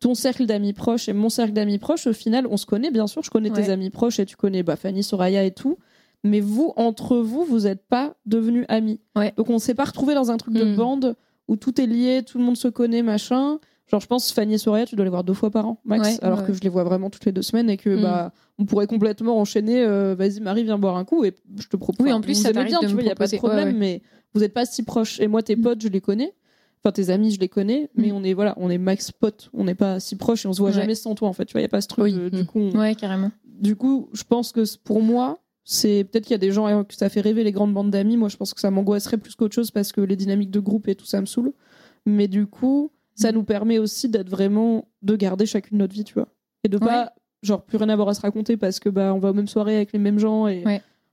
ton 0.00 0.14
cercle 0.14 0.44
d'amis 0.46 0.72
proches 0.72 1.08
et 1.08 1.12
mon 1.12 1.28
cercle 1.28 1.52
d'amis 1.52 1.78
proches, 1.78 2.06
au 2.06 2.12
final, 2.12 2.46
on 2.50 2.56
se 2.56 2.66
connaît, 2.66 2.90
bien 2.90 3.06
sûr. 3.06 3.22
Je 3.22 3.30
connais 3.30 3.50
tes 3.50 3.70
amis 3.70 3.90
proches 3.90 4.18
et 4.18 4.26
tu 4.26 4.36
connais 4.36 4.62
bah, 4.62 4.76
Fanny, 4.76 5.02
Soraya 5.02 5.44
et 5.44 5.52
tout. 5.52 5.78
Mais 6.24 6.40
vous, 6.40 6.72
entre 6.76 7.16
vous, 7.18 7.44
vous 7.44 7.60
n'êtes 7.60 7.86
pas 7.86 8.16
devenus 8.26 8.64
amis. 8.68 8.98
Donc 9.36 9.50
on 9.50 9.58
s'est 9.60 9.74
pas 9.74 9.84
retrouvé 9.84 10.14
dans 10.14 10.30
un 10.32 10.36
truc 10.36 10.52
de 10.54 10.64
Mm. 10.64 10.76
bande 10.76 11.16
où 11.46 11.54
tout 11.56 11.80
est 11.80 11.86
lié, 11.86 12.22
tout 12.26 12.38
le 12.38 12.44
monde 12.44 12.56
se 12.56 12.66
connaît, 12.68 13.02
machin. 13.02 13.58
Genre, 13.86 14.00
je 14.00 14.06
pense 14.06 14.32
Fanny 14.32 14.54
et 14.54 14.58
Soraya, 14.58 14.84
tu 14.84 14.96
dois 14.96 15.04
les 15.04 15.10
voir 15.10 15.24
deux 15.24 15.32
fois 15.32 15.50
par 15.50 15.66
an, 15.66 15.80
max. 15.84 16.06
Ouais, 16.08 16.18
alors 16.24 16.40
ouais. 16.40 16.46
que 16.46 16.52
je 16.52 16.60
les 16.60 16.68
vois 16.68 16.84
vraiment 16.84 17.08
toutes 17.08 17.24
les 17.24 17.32
deux 17.32 17.40
semaines 17.42 17.70
et 17.70 17.76
que 17.76 17.88
Mm. 17.96 18.02
bah, 18.02 18.32
on 18.58 18.66
pourrait 18.66 18.88
complètement 18.88 19.38
enchaîner. 19.40 19.82
euh, 19.82 20.14
Vas-y, 20.18 20.40
Marie, 20.40 20.64
viens 20.64 20.76
boire 20.76 20.96
un 20.96 21.04
coup 21.04 21.24
et 21.24 21.34
je 21.56 21.68
te 21.68 21.76
propose. 21.76 22.04
Oui, 22.04 22.12
en 22.12 22.20
plus, 22.20 22.34
ça 22.34 22.52
bien, 22.52 22.64
de 22.64 22.68
tu 22.68 22.86
vois, 22.92 23.00
il 23.00 23.04
n'y 23.06 23.10
a 23.10 23.14
pas 23.14 23.28
de 23.28 23.36
problème, 23.36 23.68
ouais. 23.68 23.72
mais 23.74 24.02
vous 24.34 24.40
n'êtes 24.40 24.52
pas 24.54 24.64
si 24.66 24.82
proches. 24.82 25.20
Et 25.20 25.26
moi, 25.28 25.42
tes 25.42 25.56
potes, 25.56 25.80
je 25.82 25.88
les 25.88 26.00
connais. 26.00 26.34
Enfin, 26.84 26.92
tes 26.92 27.10
amis, 27.10 27.32
je 27.32 27.40
les 27.40 27.48
connais, 27.48 27.90
mais 27.96 28.12
on 28.12 28.22
est 28.22 28.34
voilà, 28.34 28.54
on 28.56 28.70
est 28.70 28.78
max 28.78 29.10
potes. 29.10 29.50
On 29.52 29.64
n'est 29.64 29.74
pas 29.74 29.98
si 30.00 30.14
proches 30.16 30.44
et 30.44 30.48
on 30.48 30.52
se 30.52 30.60
voit 30.60 30.70
Mm. 30.70 30.74
Ouais. 30.74 30.80
jamais 30.80 30.94
sans 30.94 31.14
toi, 31.14 31.28
en 31.28 31.32
fait. 31.32 31.44
Tu 31.46 31.52
vois, 31.52 31.60
il 31.60 31.64
y 31.64 31.66
a 31.66 31.68
pas 31.68 31.80
ce 31.80 31.88
truc. 31.88 32.14
de- 32.14 32.28
du 32.28 32.44
coup, 32.44 32.60
on- 32.60 32.78
Ouais, 32.78 32.94
carrément. 32.94 33.32
du 33.44 33.74
coup, 33.74 34.08
je 34.12 34.22
pense 34.22 34.52
que 34.52 34.62
pour 34.84 35.02
moi, 35.02 35.38
c'est 35.64 36.04
peut-être 36.04 36.24
qu'il 36.24 36.32
y 36.32 36.34
a 36.34 36.38
des 36.38 36.52
gens 36.52 36.66
euh, 36.68 36.84
que 36.84 36.94
ça 36.94 37.08
fait 37.08 37.20
rêver 37.20 37.42
les 37.44 37.52
grandes 37.52 37.74
bandes 37.74 37.90
d'amis. 37.90 38.16
Moi, 38.16 38.28
je 38.28 38.36
pense 38.36 38.54
que 38.54 38.60
ça 38.60 38.70
m'angoisserait 38.70 39.16
plus 39.18 39.34
qu'autre 39.34 39.54
chose 39.54 39.70
parce 39.72 39.92
que 39.92 40.00
les 40.00 40.16
dynamiques 40.16 40.50
de 40.52 40.60
groupe 40.60 40.86
et 40.88 40.94
tout 40.94 41.04
ça 41.04 41.20
me 41.20 41.26
saoule. 41.26 41.52
Mais 42.06 42.28
du 42.28 42.46
coup, 42.46 42.90
ça 43.16 43.32
nous 43.32 43.42
permet 43.42 43.78
aussi 43.78 44.08
d'être 44.08 44.30
vraiment 44.30 44.86
de 45.02 45.16
garder 45.16 45.44
chacune 45.46 45.78
notre 45.78 45.92
vie, 45.94 46.04
tu 46.04 46.14
vois, 46.14 46.28
et 46.64 46.68
de 46.68 46.78
pas 46.78 47.12
genre 47.42 47.62
plus 47.62 47.76
rien 47.76 47.88
avoir 47.88 48.08
à 48.08 48.14
se 48.14 48.20
raconter 48.20 48.56
parce 48.56 48.78
que 48.80 48.88
bah 48.88 49.12
on 49.14 49.18
va 49.18 49.30
aux 49.30 49.34
mêmes 49.34 49.46
soirées 49.48 49.76
avec 49.76 49.92
les 49.92 49.98
mêmes 49.98 50.18
gens 50.18 50.46
et 50.48 50.62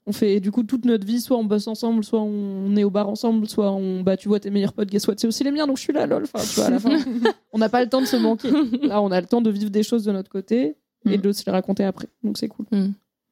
on 0.07 0.11
fait 0.11 0.39
du 0.39 0.51
coup 0.51 0.63
toute 0.63 0.85
notre 0.85 1.05
vie 1.05 1.19
soit 1.19 1.37
on 1.37 1.43
bosse 1.43 1.67
ensemble, 1.67 2.03
soit 2.03 2.21
on 2.21 2.75
est 2.75 2.83
au 2.83 2.89
bar 2.91 3.09
ensemble, 3.09 3.47
soit 3.49 3.71
on 3.71 4.01
bah 4.01 4.17
tu 4.17 4.27
vois 4.27 4.39
tes 4.39 4.49
meilleurs 4.51 4.73
potes, 4.73 4.89
guess 4.89 5.07
what, 5.07 5.15
c'est 5.17 5.27
aussi 5.27 5.43
les 5.43 5.51
miens 5.51 5.65
donc 5.67 5.77
je 5.77 5.81
suis 5.83 5.93
là 5.93 6.05
lol. 6.05 6.23
Enfin, 6.23 6.45
tu 6.45 6.55
vois, 6.55 6.65
à 6.65 6.69
la 6.69 6.79
fin, 6.79 6.91
on 7.53 7.57
n'a 7.57 7.69
pas 7.69 7.83
le 7.83 7.89
temps 7.89 8.01
de 8.01 8.05
se 8.05 8.15
manquer. 8.17 8.49
Là, 8.83 9.01
on 9.01 9.11
a 9.11 9.19
le 9.19 9.27
temps 9.27 9.41
de 9.41 9.49
vivre 9.49 9.69
des 9.71 9.83
choses 9.83 10.03
de 10.03 10.11
notre 10.11 10.29
côté 10.29 10.75
et 11.09 11.17
de 11.17 11.31
se 11.31 11.43
les 11.45 11.51
raconter 11.51 11.83
après. 11.83 12.07
Donc 12.23 12.37
c'est 12.37 12.47
cool. 12.47 12.65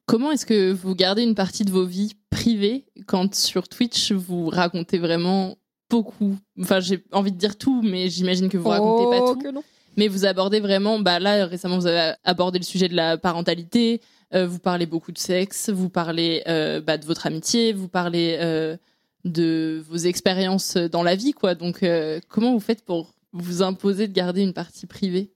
Comment 0.06 0.30
est-ce 0.32 0.44
que 0.46 0.70
vous 0.72 0.94
gardez 0.94 1.22
une 1.22 1.34
partie 1.34 1.64
de 1.64 1.70
vos 1.70 1.84
vies 1.86 2.12
privées 2.30 2.84
quand 3.06 3.34
sur 3.34 3.68
Twitch 3.68 4.12
vous 4.12 4.48
racontez 4.50 4.98
vraiment 4.98 5.56
beaucoup? 5.88 6.36
Enfin, 6.60 6.80
j'ai 6.80 7.02
envie 7.12 7.32
de 7.32 7.38
dire 7.38 7.56
tout, 7.56 7.80
mais 7.82 8.08
j'imagine 8.10 8.48
que 8.48 8.58
vous 8.58 8.68
racontez 8.68 9.16
pas 9.18 9.24
Oh, 9.24 9.32
tout. 9.34 9.38
que 9.40 9.48
non. 9.48 9.62
Mais 9.96 10.08
vous 10.08 10.26
abordez 10.26 10.58
vraiment, 10.60 10.98
bah 10.98 11.20
là 11.20 11.46
récemment 11.46 11.78
vous 11.78 11.86
avez 11.86 12.14
abordé 12.24 12.58
le 12.58 12.64
sujet 12.64 12.88
de 12.88 12.96
la 12.96 13.16
parentalité, 13.16 14.00
vous 14.34 14.58
parlez 14.58 14.86
beaucoup 14.86 15.12
de 15.12 15.18
sexe, 15.18 15.70
vous 15.70 15.88
parlez 15.88 16.42
euh, 16.48 16.80
bah, 16.80 16.98
de 16.98 17.06
votre 17.06 17.26
amitié, 17.26 17.72
vous 17.72 17.88
parlez 17.88 18.36
euh, 18.40 18.76
de 19.24 19.82
vos 19.88 19.96
expériences 19.96 20.76
dans 20.76 21.02
la 21.02 21.14
vie, 21.14 21.32
quoi. 21.32 21.54
Donc 21.54 21.82
euh, 21.82 22.20
comment 22.28 22.52
vous 22.52 22.60
faites 22.60 22.84
pour 22.84 23.14
vous 23.32 23.62
imposer 23.62 24.08
de 24.08 24.12
garder 24.12 24.42
une 24.42 24.52
partie 24.52 24.86
privée? 24.86 25.30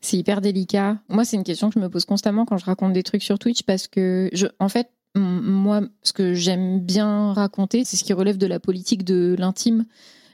C'est 0.00 0.16
hyper 0.18 0.40
délicat. 0.40 0.98
Moi, 1.08 1.24
c'est 1.24 1.36
une 1.36 1.44
question 1.44 1.68
que 1.70 1.74
je 1.74 1.78
me 1.78 1.88
pose 1.88 2.04
constamment 2.04 2.44
quand 2.44 2.58
je 2.58 2.66
raconte 2.66 2.92
des 2.92 3.02
trucs 3.02 3.22
sur 3.22 3.38
Twitch 3.38 3.62
parce 3.62 3.88
que, 3.88 4.30
en 4.58 4.68
fait, 4.68 4.90
moi, 5.14 5.80
ce 6.02 6.12
que 6.12 6.34
j'aime 6.34 6.80
bien 6.80 7.32
raconter, 7.32 7.84
c'est 7.84 7.96
ce 7.96 8.04
qui 8.04 8.12
relève 8.12 8.36
de 8.36 8.46
la 8.46 8.60
politique 8.60 9.04
de 9.04 9.34
l'intime. 9.38 9.86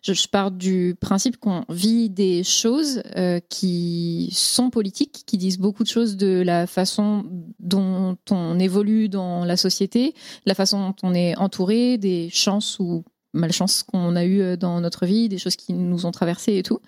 Je, 0.02 0.12
je 0.12 0.28
pars 0.28 0.50
du 0.50 0.96
principe 1.00 1.36
qu'on 1.36 1.64
vit 1.68 2.10
des 2.10 2.42
choses 2.42 3.02
euh, 3.16 3.40
qui 3.48 4.30
sont 4.32 4.70
politiques, 4.70 5.22
qui 5.26 5.38
disent 5.38 5.58
beaucoup 5.58 5.82
de 5.82 5.88
choses 5.88 6.16
de 6.16 6.42
la 6.42 6.66
façon 6.66 7.24
dont 7.58 8.16
on 8.30 8.58
évolue 8.58 9.08
dans 9.08 9.44
la 9.44 9.56
société, 9.56 10.14
la 10.46 10.54
façon 10.54 10.88
dont 10.88 10.96
on 11.02 11.14
est 11.14 11.36
entouré, 11.36 11.98
des 11.98 12.28
chances 12.30 12.78
ou 12.78 13.04
malchance 13.32 13.82
qu'on 13.82 14.16
a 14.16 14.24
eu 14.24 14.56
dans 14.56 14.80
notre 14.80 15.06
vie, 15.06 15.28
des 15.28 15.38
choses 15.38 15.56
qui 15.56 15.72
nous 15.72 16.06
ont 16.06 16.10
traversées 16.10 16.56
et 16.56 16.62
tout. 16.62 16.80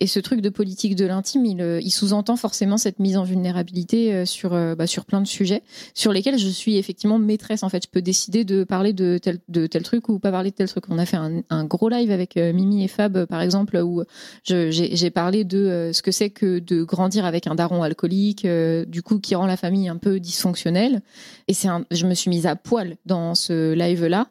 Et 0.00 0.06
ce 0.06 0.20
truc 0.20 0.40
de 0.40 0.48
politique 0.48 0.96
de 0.96 1.06
l'intime, 1.06 1.44
il, 1.44 1.60
euh, 1.60 1.80
sous-entend 1.88 2.36
forcément 2.36 2.76
cette 2.76 2.98
mise 2.98 3.16
en 3.16 3.24
vulnérabilité 3.24 4.12
euh, 4.12 4.26
sur, 4.26 4.52
euh, 4.52 4.74
bah, 4.74 4.86
sur 4.86 5.04
plein 5.06 5.20
de 5.20 5.26
sujets 5.26 5.62
sur 5.94 6.12
lesquels 6.12 6.38
je 6.38 6.48
suis 6.48 6.76
effectivement 6.76 7.18
maîtresse. 7.18 7.62
En 7.62 7.68
fait, 7.68 7.84
je 7.84 7.88
peux 7.88 8.02
décider 8.02 8.44
de 8.44 8.64
parler 8.64 8.92
de 8.92 9.18
tel, 9.18 9.38
de 9.48 9.66
tel 9.66 9.82
truc 9.82 10.08
ou 10.08 10.18
pas 10.18 10.30
parler 10.30 10.50
de 10.50 10.56
tel 10.56 10.68
truc. 10.68 10.84
On 10.90 10.98
a 10.98 11.06
fait 11.06 11.16
un, 11.16 11.42
un 11.50 11.64
gros 11.64 11.88
live 11.88 12.10
avec 12.10 12.36
euh, 12.36 12.52
Mimi 12.52 12.84
et 12.84 12.88
Fab, 12.88 13.16
euh, 13.16 13.26
par 13.26 13.40
exemple, 13.40 13.76
où 13.78 14.02
j'ai 14.44 15.10
parlé 15.10 15.44
de 15.44 15.58
euh, 15.58 15.92
ce 15.92 16.02
que 16.02 16.10
c'est 16.10 16.30
que 16.30 16.58
de 16.58 16.82
grandir 16.82 17.24
avec 17.24 17.46
un 17.46 17.54
daron 17.54 17.82
alcoolique, 17.82 18.44
euh, 18.44 18.84
du 18.84 19.02
coup, 19.02 19.18
qui 19.18 19.34
rend 19.34 19.46
la 19.46 19.56
famille 19.56 19.88
un 19.88 19.96
peu 19.96 20.20
dysfonctionnelle. 20.20 21.02
Et 21.48 21.54
c'est 21.54 21.68
je 21.90 22.06
me 22.06 22.14
suis 22.14 22.30
mise 22.30 22.46
à 22.46 22.56
poil 22.56 22.96
dans 23.06 23.34
ce 23.34 23.72
live-là. 23.72 24.28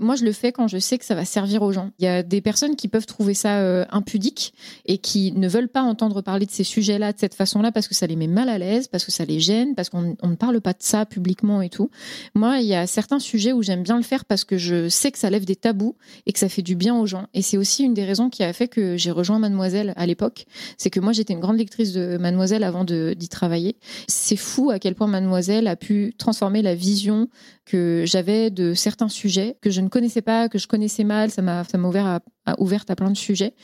Moi, 0.00 0.16
je 0.16 0.24
le 0.24 0.32
fais 0.32 0.52
quand 0.52 0.68
je 0.68 0.78
sais 0.78 0.91
que 0.98 1.04
ça 1.04 1.14
va 1.14 1.24
servir 1.24 1.62
aux 1.62 1.72
gens. 1.72 1.90
Il 1.98 2.04
y 2.04 2.08
a 2.08 2.22
des 2.22 2.40
personnes 2.40 2.76
qui 2.76 2.88
peuvent 2.88 3.06
trouver 3.06 3.34
ça 3.34 3.58
euh, 3.58 3.84
impudique 3.90 4.54
et 4.86 4.98
qui 4.98 5.32
ne 5.32 5.48
veulent 5.48 5.68
pas 5.68 5.82
entendre 5.82 6.20
parler 6.22 6.46
de 6.46 6.50
ces 6.50 6.64
sujets-là 6.64 7.12
de 7.12 7.18
cette 7.18 7.34
façon-là 7.34 7.72
parce 7.72 7.88
que 7.88 7.94
ça 7.94 8.06
les 8.06 8.16
met 8.16 8.26
mal 8.26 8.48
à 8.48 8.58
l'aise, 8.58 8.88
parce 8.88 9.04
que 9.04 9.12
ça 9.12 9.24
les 9.24 9.40
gêne, 9.40 9.74
parce 9.74 9.88
qu'on 9.90 10.16
on 10.22 10.28
ne 10.28 10.34
parle 10.34 10.60
pas 10.60 10.72
de 10.72 10.80
ça 10.80 11.06
publiquement 11.06 11.62
et 11.62 11.68
tout. 11.68 11.90
Moi, 12.34 12.58
il 12.58 12.66
y 12.66 12.74
a 12.74 12.86
certains 12.86 13.18
sujets 13.18 13.52
où 13.52 13.62
j'aime 13.62 13.82
bien 13.82 13.96
le 13.96 14.02
faire 14.02 14.24
parce 14.24 14.44
que 14.44 14.56
je 14.56 14.88
sais 14.88 15.10
que 15.10 15.18
ça 15.18 15.30
lève 15.30 15.44
des 15.44 15.56
tabous 15.56 15.96
et 16.26 16.32
que 16.32 16.38
ça 16.38 16.48
fait 16.48 16.62
du 16.62 16.76
bien 16.76 16.96
aux 16.96 17.06
gens. 17.06 17.26
Et 17.34 17.42
c'est 17.42 17.56
aussi 17.56 17.84
une 17.84 17.94
des 17.94 18.04
raisons 18.04 18.30
qui 18.30 18.42
a 18.42 18.52
fait 18.52 18.68
que 18.68 18.96
j'ai 18.96 19.10
rejoint 19.10 19.38
Mademoiselle 19.38 19.92
à 19.96 20.06
l'époque. 20.06 20.46
C'est 20.76 20.90
que 20.90 21.00
moi, 21.00 21.12
j'étais 21.12 21.32
une 21.32 21.40
grande 21.40 21.58
lectrice 21.58 21.92
de 21.92 22.16
Mademoiselle 22.18 22.64
avant 22.64 22.84
d'y 22.84 23.28
travailler. 23.28 23.76
C'est 24.08 24.36
fou 24.36 24.70
à 24.70 24.78
quel 24.78 24.94
point 24.94 25.06
Mademoiselle 25.06 25.66
a 25.66 25.76
pu 25.76 26.14
transformer 26.18 26.62
la 26.62 26.74
vision 26.74 27.28
que 27.64 28.04
j'avais 28.06 28.50
de 28.50 28.74
certains 28.74 29.08
sujets 29.08 29.56
que 29.60 29.70
je 29.70 29.80
ne 29.80 29.88
connaissais 29.88 30.22
pas, 30.22 30.48
que 30.48 30.58
je 30.58 30.66
connaissais 30.66 31.04
mal. 31.04 31.30
Ça 31.30 31.42
m'a 31.42 31.64
ouvert 31.88 32.06
à- 32.06 32.20
ouverte 32.58 32.90
à 32.90 32.96
plein 32.96 33.10
de 33.10 33.16
sujets 33.16 33.54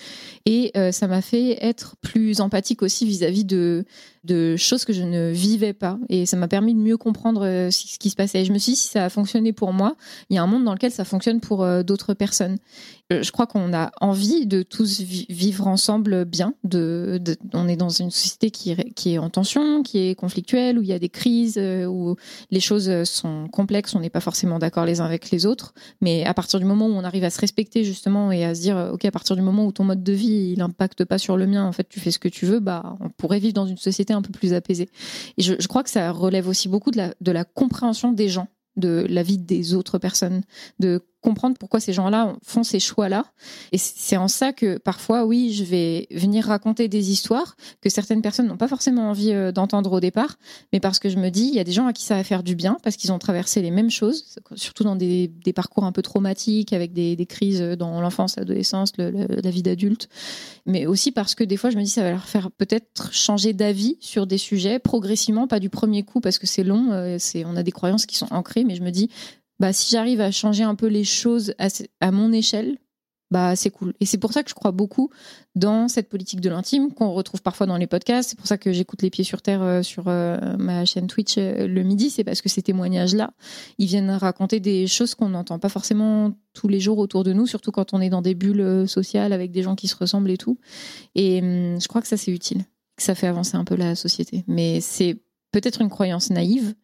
et 0.47 0.71
euh, 0.77 0.93
ça 0.93 1.07
m'a 1.07 1.21
fait 1.21 1.59
être 1.65 1.97
plus 2.01 2.41
empathique 2.41 2.83
aussi 2.83 3.07
vis-à-vis 3.07 3.45
de 3.45 3.85
de 4.25 4.57
choses 4.57 4.85
que 4.85 4.93
je 4.93 5.03
ne 5.03 5.31
vivais 5.31 5.73
pas 5.73 5.99
et 6.11 6.27
ça 6.27 6.37
m'a 6.37 6.49
permis 6.49 6.75
de 6.75 6.81
mieux 6.81 6.99
comprendre 6.99 7.47
euh, 7.47 7.71
ce 7.71 7.99
qui 7.99 8.11
se 8.11 8.17
passait. 8.17 8.43
Et 8.43 8.45
je 8.45 8.53
me 8.53 8.59
suis 8.59 8.73
dit 8.73 8.79
si 8.79 8.89
ça 8.89 9.07
a 9.07 9.09
fonctionné 9.09 9.55
pour 9.55 9.73
moi, 9.73 9.97
il 10.29 10.37
y 10.37 10.39
a 10.39 10.43
un 10.43 10.47
monde 10.47 10.65
dans 10.65 10.75
lequel 10.75 10.91
ça 10.91 11.05
fonctionne 11.07 11.41
pour 11.41 11.63
euh, 11.63 11.83
d'autres 11.83 12.13
personnes. 12.13 12.59
Je 13.11 13.31
crois 13.31 13.47
qu'on 13.47 13.73
a 13.73 13.91
envie 14.03 14.47
de 14.47 14.63
tous 14.63 15.01
vi- 15.01 15.25
vivre 15.31 15.67
ensemble 15.67 16.27
bien. 16.27 16.53
De, 16.63 17.19
on 17.55 17.67
est 17.67 17.77
dans 17.77 17.89
une 17.89 18.11
société 18.11 18.51
qui, 18.51 18.77
qui 18.95 19.15
est 19.15 19.19
en 19.19 19.31
tension, 19.31 19.83
qui 19.83 20.09
est 20.09 20.15
conflictuelle, 20.15 20.79
où 20.79 20.83
il 20.83 20.89
y 20.89 20.93
a 20.93 20.99
des 20.99 21.09
crises, 21.09 21.59
où 21.59 22.17
les 22.51 22.61
choses 22.61 23.05
sont 23.05 23.49
complexes, 23.49 23.95
on 23.95 24.01
n'est 24.01 24.11
pas 24.11 24.21
forcément 24.21 24.59
d'accord 24.59 24.85
les 24.85 25.01
uns 25.01 25.07
avec 25.07 25.31
les 25.31 25.47
autres. 25.47 25.73
Mais 26.03 26.27
à 26.27 26.35
partir 26.35 26.59
du 26.59 26.67
moment 26.67 26.87
où 26.87 26.93
on 26.93 27.05
arrive 27.05 27.25
à 27.25 27.31
se 27.31 27.41
respecter 27.41 27.83
justement 27.83 28.31
et 28.31 28.45
à 28.45 28.55
se 28.55 28.61
dire, 28.61 28.68
euh, 28.77 28.93
ok, 28.93 29.05
à 29.05 29.11
partir 29.11 29.37
du 29.37 29.43
moment 29.43 29.67
où 29.67 29.73
ton 29.73 29.85
mode 29.85 30.03
de 30.03 30.13
vie 30.13 30.57
il 30.57 31.07
pas 31.07 31.19
sur 31.19 31.37
le 31.37 31.47
mien, 31.47 31.65
en 31.65 31.73
fait, 31.73 31.89
tu 31.89 32.01
fais 32.01 32.11
ce 32.11 32.19
que 32.19 32.29
tu 32.29 32.47
veux, 32.47 32.61
bah, 32.61 32.97
on 33.01 33.09
pourrait 33.11 33.39
vivre 33.39 33.55
dans 33.55 33.67
une 33.67 33.77
société 33.77 34.13
un 34.13 34.23
peu 34.23 34.33
plus 34.33 34.53
apaisée. 34.53 34.89
Et 35.37 35.43
je, 35.43 35.55
je 35.59 35.69
crois 35.69 35.83
que 35.83 35.91
ça 35.91 36.11
relève 36.13 36.49
aussi 36.49 36.69
beaucoup 36.69 36.91
de 36.91 36.97
la, 36.97 37.15
de 37.21 37.33
la 37.33 37.45
compréhension 37.45 38.13
des 38.13 38.29
gens 38.29 38.49
de 38.79 39.07
la 39.09 39.23
vie 39.23 39.39
des 39.39 39.75
autres 39.75 39.99
personnes, 39.99 40.43
de 40.79 41.03
comprendre 41.21 41.57
pourquoi 41.59 41.81
ces 41.81 41.93
gens-là 41.93 42.37
font 42.45 42.63
ces 42.63 42.79
choix-là. 42.81 43.25
Et 43.73 43.79
c'est 43.79 44.17
en 44.17 44.29
ça 44.29 44.53
que 44.53 44.79
parfois, 44.79 45.25
oui, 45.27 45.53
je 45.53 45.65
vais 45.65 46.07
venir 46.11 46.47
raconter 46.47 46.89
des 46.89 47.11
histoires 47.11 47.57
que 47.81 47.91
certaines 47.91 48.23
personnes 48.23 48.47
n'ont 48.47 48.57
pas 48.57 48.69
forcément 48.69 49.11
envie 49.11 49.33
euh, 49.33 49.51
d'entendre 49.53 49.93
au 49.93 50.01
départ, 50.01 50.37
mais 50.73 50.81
parce 50.81 50.99
que 50.99 51.09
je 51.09 51.17
me 51.19 51.31
dis, 51.31 51.49
il 51.49 51.55
y 51.55 51.59
a 51.61 51.65
des 51.65 51.73
gens 51.73 51.87
à 51.87 51.93
qui 51.93 52.05
ça 52.05 52.15
va 52.17 52.25
faire 52.25 52.43
du 52.43 52.55
bien, 52.55 52.77
parce 52.83 52.97
qu'ils 52.97 53.11
ont 53.13 53.19
traversé 53.19 53.63
les 53.63 53.71
mêmes 53.71 53.91
choses, 53.91 54.37
surtout 54.55 54.85
dans 54.85 54.97
des, 54.97 55.29
des 55.29 55.53
parcours 55.53 55.85
un 55.85 55.93
peu 55.93 56.03
traumatiques, 56.03 56.73
avec 56.73 56.93
des, 56.93 57.17
des 57.17 57.27
crises 57.27 57.61
dans 57.61 58.01
l'enfance, 58.01 58.37
l'adolescence, 58.37 58.93
le- 58.97 59.11
le- 59.11 59.27
la 59.43 59.51
vie 59.51 59.63
d'adulte, 59.63 60.09
mais 60.67 60.87
aussi 60.87 61.11
parce 61.13 61.35
que 61.35 61.45
des 61.45 61.57
fois, 61.57 61.71
je 61.71 61.77
me 61.77 61.83
dis, 61.83 61.91
ça 61.91 62.03
va 62.03 62.11
leur 62.11 62.25
faire 62.27 62.51
peut-être 62.51 63.13
changer 63.13 63.53
d'avis 63.53 63.97
sur 64.01 64.27
des 64.27 64.39
sujets 64.39 64.79
progressivement, 64.79 65.47
pas 65.49 65.59
du 65.61 65.69
premier 65.71 66.05
coup, 66.05 66.21
parce 66.21 66.39
que 66.39 66.47
c'est 66.47 66.65
long, 66.65 66.93
euh, 66.93 67.19
on 67.45 67.57
a 67.57 67.63
des 67.63 67.73
croyances 67.73 68.07
qui 68.07 68.17
sont 68.17 68.29
ancrées, 68.33 68.65
mais 68.65 68.77
je 68.77 68.83
me 68.83 68.91
dis, 68.91 69.11
bah, 69.61 69.73
si 69.73 69.91
j'arrive 69.91 70.21
à 70.21 70.31
changer 70.31 70.63
un 70.63 70.75
peu 70.75 70.87
les 70.87 71.05
choses 71.05 71.55
à, 72.01 72.11
mon 72.11 72.33
échelle, 72.33 72.79
bah, 73.31 73.57
c'est 73.57 73.71
cool. 73.71 73.93
Et 74.01 74.07
c'est 74.07 74.17
pour 74.17 74.33
ça 74.33 74.43
que 74.43 74.49
je 74.49 74.55
crois 74.55 74.71
beaucoup 74.71 75.11
dans 75.55 75.89
cette 75.89 76.09
politique 76.09 76.41
de 76.41 76.49
l'intime 76.49 76.95
qu'on 76.95 77.13
retrouve 77.13 77.43
parfois 77.43 77.67
dans 77.67 77.77
les 77.77 77.87
podcasts. 77.87 78.31
C'est 78.31 78.39
pour 78.39 78.47
ça 78.47 78.57
que 78.57 78.73
j'écoute 78.73 79.03
les 79.03 79.11
pieds 79.11 79.25
sur 79.25 79.43
terre 79.43 79.63
euh, 79.63 79.83
sur 79.83 80.05
euh, 80.07 80.57
ma 80.57 80.87
chaîne 80.87 81.09
Twitch 81.09 81.35
euh, 81.37 81.67
le 81.67 81.83
midi. 81.83 82.09
C'est 82.09 82.25
parce 82.25 82.41
que 82.41 82.49
ces 82.49 82.63
témoignages-là, 82.63 83.33
ils 83.77 83.87
viennent 83.87 84.11
raconter 84.11 84.61
des 84.61 84.87
choses 84.87 85.15
qu'on 85.15 85.29
n'entend 85.29 85.59
pas 85.59 85.69
forcément 85.69 86.33
tous 86.55 86.69
les 86.69 86.81
jours 86.81 86.99
autour 86.99 87.23
de 87.23 87.35
nous, 87.35 87.47
surtout 87.47 87.71
quand 87.71 87.93
on 87.93 88.01
est 88.01 88.11
dans 88.11 88.23
des 88.23 88.35
bulles 88.35 88.89
sociales 88.89 89.35
avec 89.35 89.51
des 89.51 89.63
gens 89.63 89.75
qui 89.75 89.89
se 89.89 89.97
ressemblent 89.97 90.31
et 90.31 90.39
tout. 90.39 90.59
Et 91.15 91.41
hum, 91.41 91.81
je 91.81 91.89
crois 91.89 92.01
que 92.01 92.09
ça, 92.09 92.17
c'est 92.17 92.33
utile, 92.33 92.65
que 92.97 93.03
ça 93.03 93.15
fait 93.15 93.27
avancer 93.27 93.57
un 93.57 93.65
peu 93.65 93.77
la 93.77 93.95
société. 93.95 94.45
Mais 94.47 94.81
c'est 94.81 95.21
peut-être 95.53 95.83
une 95.83 95.91
croyance 95.91 96.31
naïve. 96.31 96.75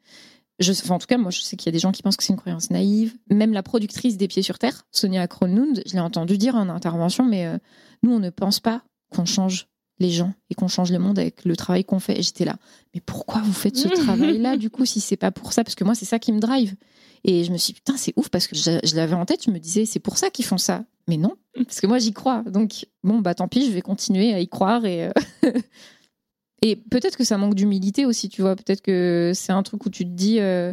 Je, 0.61 0.73
enfin, 0.73 0.95
en 0.95 0.99
tout 0.99 1.07
cas, 1.07 1.19
moi, 1.19 1.31
je 1.31 1.41
sais 1.41 1.57
qu'il 1.57 1.67
y 1.67 1.69
a 1.71 1.73
des 1.73 1.79
gens 1.79 1.93
qui 1.93 2.03
pensent 2.03 2.17
que 2.17 2.23
c'est 2.23 2.33
une 2.33 2.39
croyance 2.39 2.71
naïve. 2.71 3.17
Même 3.31 3.53
la 3.53 3.63
productrice 3.63 4.17
des 4.17 4.29
Pieds 4.29 4.43
sur 4.43 4.59
Terre, 4.59 4.87
Sonia 4.93 5.27
Kronlund, 5.27 5.83
je 5.87 5.95
l'ai 5.95 6.01
entendu 6.01 6.39
dire 6.39 6.55
en 6.55 6.69
intervention, 6.69 7.25
mais 7.25 7.47
euh, 7.47 7.59
nous, 8.03 8.13
on 8.13 8.21
ne 8.21 8.31
pense 8.31 8.61
pas 8.61 8.83
qu'on 9.11 9.25
change 9.25 9.69
les 10.01 10.11
gens 10.11 10.33
et 10.51 10.55
qu'on 10.55 10.69
change 10.69 10.91
le 10.91 10.99
monde 10.99 11.19
avec 11.19 11.45
le 11.45 11.57
travail 11.57 11.85
qu'on 11.85 12.01
fait. 12.01 12.21
J'étais 12.23 12.45
là, 12.45 12.57
mais 12.95 13.01
pourquoi 13.01 13.41
vous 13.43 13.53
faites 13.53 13.77
ce 13.77 13.89
travail-là 14.03 14.57
du 14.57 14.71
coup 14.71 14.85
si 14.85 15.01
c'est 15.01 15.17
pas 15.17 15.31
pour 15.31 15.53
ça? 15.53 15.65
Parce 15.65 15.75
que 15.75 15.85
moi, 15.85 15.95
c'est 15.95 16.05
ça 16.05 16.19
qui 16.19 16.33
me 16.33 16.41
drive. 16.41 16.75
Et 17.25 17.45
je 17.45 17.53
me 17.53 17.57
suis 17.57 17.73
dit, 17.73 17.81
putain, 17.81 17.97
c'est 17.97 18.13
ouf 18.17 18.29
parce 18.29 18.47
que 18.47 18.57
je, 18.57 18.79
je 18.85 18.97
l'avais 18.97 19.15
en 19.15 19.25
tête, 19.25 19.45
je 19.45 19.51
me 19.51 19.59
disais, 19.59 19.87
c'est 19.87 20.01
pour 20.01 20.19
ça 20.19 20.31
qu'ils 20.31 20.45
font 20.45 20.59
ça. 20.59 20.85
Mais 21.09 21.17
non, 21.17 21.37
parce 21.55 21.81
que 21.81 21.87
moi, 21.87 21.99
j'y 21.99 22.13
crois. 22.13 22.43
Donc, 22.43 22.87
bon, 23.03 23.21
bah 23.21 23.35
tant 23.35 23.49
pis, 23.49 23.67
je 23.67 23.71
vais 23.71 23.83
continuer 23.83 24.33
à 24.33 24.41
y 24.41 24.49
croire. 24.49 24.85
Et, 24.85 25.07
euh, 25.07 25.13
et 26.67 26.77
peut-être 26.77 27.17
que 27.17 27.25
ça 27.25 27.37
manque 27.39 27.55
d'humilité 27.55 28.07
aussi, 28.07 28.29
tu 28.29 28.43
vois. 28.43 28.57
Peut-être 28.57 28.81
que 28.83 29.33
c'est 29.35 29.53
un 29.53 29.63
truc 29.63 29.85
où 29.87 29.91
tu 29.91 30.05
te 30.05 30.11
dis, 30.11 30.41
euh, 30.41 30.73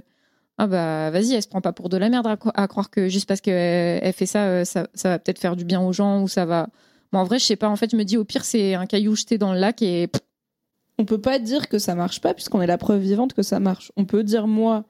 ah 0.58 0.68
bah 0.68 1.10
vas-y, 1.12 1.34
elle 1.34 1.44
se 1.44 1.48
prend 1.48 1.62
pas 1.62 1.74
pour 1.74 1.90
de 1.90 1.98
la 1.98 2.10
merde 2.10 2.28
à, 2.28 2.36
cro- 2.36 2.52
à 2.56 2.68
croire 2.68 2.90
que 2.90 3.08
juste 3.10 3.28
parce 3.28 3.42
qu'elle 3.42 4.00
elle 4.04 4.14
fait 4.14 4.26
ça, 4.26 4.46
euh, 4.48 4.66
ça, 4.66 4.88
ça 4.94 5.10
va 5.10 5.20
peut-être 5.20 5.40
faire 5.40 5.56
du 5.56 5.66
bien 5.66 5.82
aux 5.82 5.94
gens 5.94 6.22
ou 6.24 6.28
ça 6.28 6.46
va. 6.46 6.70
Bon, 7.12 7.20
en 7.20 7.24
vrai, 7.26 7.40
je 7.40 7.46
sais 7.46 7.56
pas. 7.58 7.68
En 7.70 7.76
fait, 7.76 7.92
je 7.92 7.98
me 7.98 8.04
dis, 8.06 8.18
au 8.18 8.24
pire, 8.24 8.46
c'est 8.46 8.74
un 8.76 8.86
caillou 8.86 9.16
jeté 9.16 9.38
dans 9.38 9.54
le 9.54 9.60
lac 9.60 9.82
et 9.82 10.10
On 10.98 11.06
peut 11.06 11.20
pas 11.22 11.40
dire 11.40 11.68
que 11.68 11.80
ça 11.80 11.96
marche 11.96 12.22
pas 12.22 12.34
puisqu'on 12.34 12.62
est 12.62 12.68
la 12.68 12.78
preuve 12.78 13.02
vivante 13.02 13.34
que 13.34 13.42
ça 13.44 13.60
marche. 13.60 13.92
On 13.98 14.06
peut 14.06 14.24
dire 14.24 14.48
moi, 14.48 14.86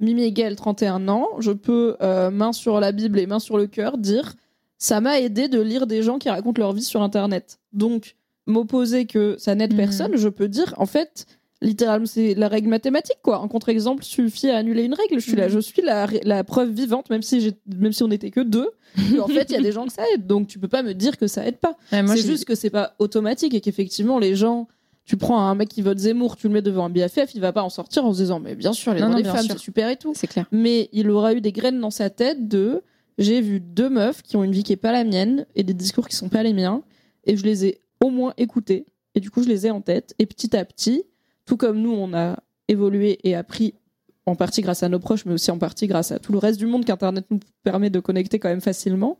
Mimi 0.00 0.24
Hegel, 0.24 0.56
31 0.56 1.08
ans, 1.08 1.28
je 1.38 1.52
peux 1.52 1.96
euh, 2.02 2.30
main 2.30 2.52
sur 2.52 2.80
la 2.80 2.92
Bible 2.92 3.18
et 3.18 3.26
main 3.26 3.38
sur 3.38 3.56
le 3.56 3.66
cœur 3.66 3.96
dire 3.98 4.34
ça 4.78 5.00
m'a 5.00 5.20
aidé 5.20 5.46
de 5.48 5.60
lire 5.60 5.86
des 5.86 6.02
gens 6.02 6.18
qui 6.18 6.28
racontent 6.28 6.60
leur 6.60 6.72
vie 6.72 6.82
sur 6.82 7.00
internet. 7.02 7.60
Donc 7.72 8.16
m'opposer 8.46 9.06
que 9.06 9.36
ça 9.38 9.54
n'aide 9.54 9.72
Mhm. 9.72 9.76
personne, 9.78 10.16
je 10.16 10.28
peux 10.28 10.48
dire 10.48 10.74
en 10.76 10.86
fait 10.86 11.26
littéralement 11.60 12.06
c'est 12.06 12.34
la 12.34 12.48
règle 12.48 12.68
mathématique 12.68 13.18
quoi. 13.22 13.38
Un 13.38 13.46
contre-exemple 13.48 14.02
suffit 14.02 14.50
à 14.50 14.56
annuler 14.56 14.82
une 14.82 14.94
règle. 14.94 15.20
Je 15.20 15.24
suis 15.28 15.36
là, 15.36 15.46
Mhm. 15.46 15.52
je 15.54 15.60
suis 15.60 15.80
la, 15.82 16.06
la 16.24 16.42
preuve 16.44 16.70
vivante 16.70 17.08
même 17.10 17.22
si 17.22 17.54
même 17.78 17.92
si 17.92 18.02
on 18.02 18.08
n'était 18.08 18.30
que 18.30 18.40
deux. 18.40 18.68
que, 18.96 19.20
en 19.20 19.28
fait, 19.28 19.46
il 19.50 19.52
y 19.54 19.56
a 19.56 19.62
des 19.62 19.72
gens 19.72 19.86
que 19.86 19.92
ça 19.92 20.02
aide. 20.12 20.26
Donc 20.26 20.48
tu 20.48 20.58
peux 20.58 20.68
pas 20.68 20.82
me 20.82 20.92
dire 20.92 21.16
que 21.16 21.26
ça 21.26 21.46
aide 21.46 21.56
pas. 21.58 21.76
ouais, 21.92 22.04
C'est 22.08 22.26
juste 22.26 22.44
que 22.44 22.54
c'est 22.54 22.68
pas 22.70 22.94
automatique 22.98 23.54
et 23.54 23.60
qu'effectivement 23.60 24.18
les 24.18 24.34
gens, 24.34 24.66
tu 25.04 25.16
prends 25.16 25.40
un 25.40 25.54
mec 25.54 25.68
qui 25.68 25.82
vote 25.82 25.98
Zemmour, 25.98 26.36
tu 26.36 26.46
le 26.48 26.52
mets 26.54 26.62
devant 26.62 26.84
un 26.86 26.90
BFF, 26.90 27.34
il 27.34 27.40
va 27.40 27.52
pas 27.52 27.62
en 27.62 27.70
sortir 27.70 28.04
en 28.04 28.12
se 28.12 28.18
disant 28.22 28.38
mais 28.40 28.54
bien 28.56 28.72
sûr 28.72 28.92
les 28.92 29.00
Non, 29.00 29.06
droits 29.06 29.16
non, 29.18 29.22
des 29.22 29.22
bien 29.30 29.34
femmes 29.34 29.46
c'est 29.48 29.58
super 29.58 29.88
et 29.88 29.96
tout. 29.96 30.12
c'est 30.16 30.26
clair. 30.26 30.46
Mais 30.52 30.88
il 30.92 31.08
aura 31.10 31.32
eu 31.34 31.40
des 31.40 31.52
graines 31.52 31.80
dans 31.80 31.90
sa 31.90 32.10
tête 32.10 32.48
de 32.48 32.82
j'ai 33.18 33.40
vu 33.40 33.60
deux 33.60 33.88
meufs 33.88 34.22
qui 34.22 34.36
ont 34.36 34.42
une 34.44 34.52
vie 34.52 34.62
qui 34.64 34.72
est 34.72 34.76
pas 34.76 34.90
la 34.92 35.04
mienne 35.04 35.46
et 35.54 35.62
des 35.62 35.74
discours 35.74 36.08
qui 36.08 36.16
sont 36.16 36.28
pas 36.28 36.42
les 36.42 36.52
miens 36.52 36.82
et 37.24 37.36
je 37.36 37.44
les 37.44 37.66
ai 37.66 37.80
au 38.02 38.10
moins 38.10 38.34
écoutés 38.36 38.84
et 39.14 39.20
du 39.20 39.30
coup 39.30 39.42
je 39.42 39.48
les 39.48 39.66
ai 39.66 39.70
en 39.70 39.80
tête 39.80 40.14
et 40.18 40.26
petit 40.26 40.54
à 40.56 40.64
petit, 40.64 41.04
tout 41.46 41.56
comme 41.56 41.80
nous 41.80 41.92
on 41.92 42.12
a 42.12 42.38
évolué 42.68 43.18
et 43.24 43.34
appris 43.34 43.74
en 44.26 44.34
partie 44.36 44.60
grâce 44.60 44.82
à 44.82 44.88
nos 44.88 44.98
proches 44.98 45.24
mais 45.24 45.32
aussi 45.32 45.50
en 45.50 45.58
partie 45.58 45.86
grâce 45.86 46.12
à 46.12 46.18
tout 46.18 46.32
le 46.32 46.38
reste 46.38 46.58
du 46.58 46.66
monde 46.66 46.84
qu'internet 46.84 47.24
nous 47.30 47.40
permet 47.62 47.90
de 47.90 48.00
connecter 48.00 48.38
quand 48.38 48.48
même 48.48 48.60
facilement. 48.60 49.18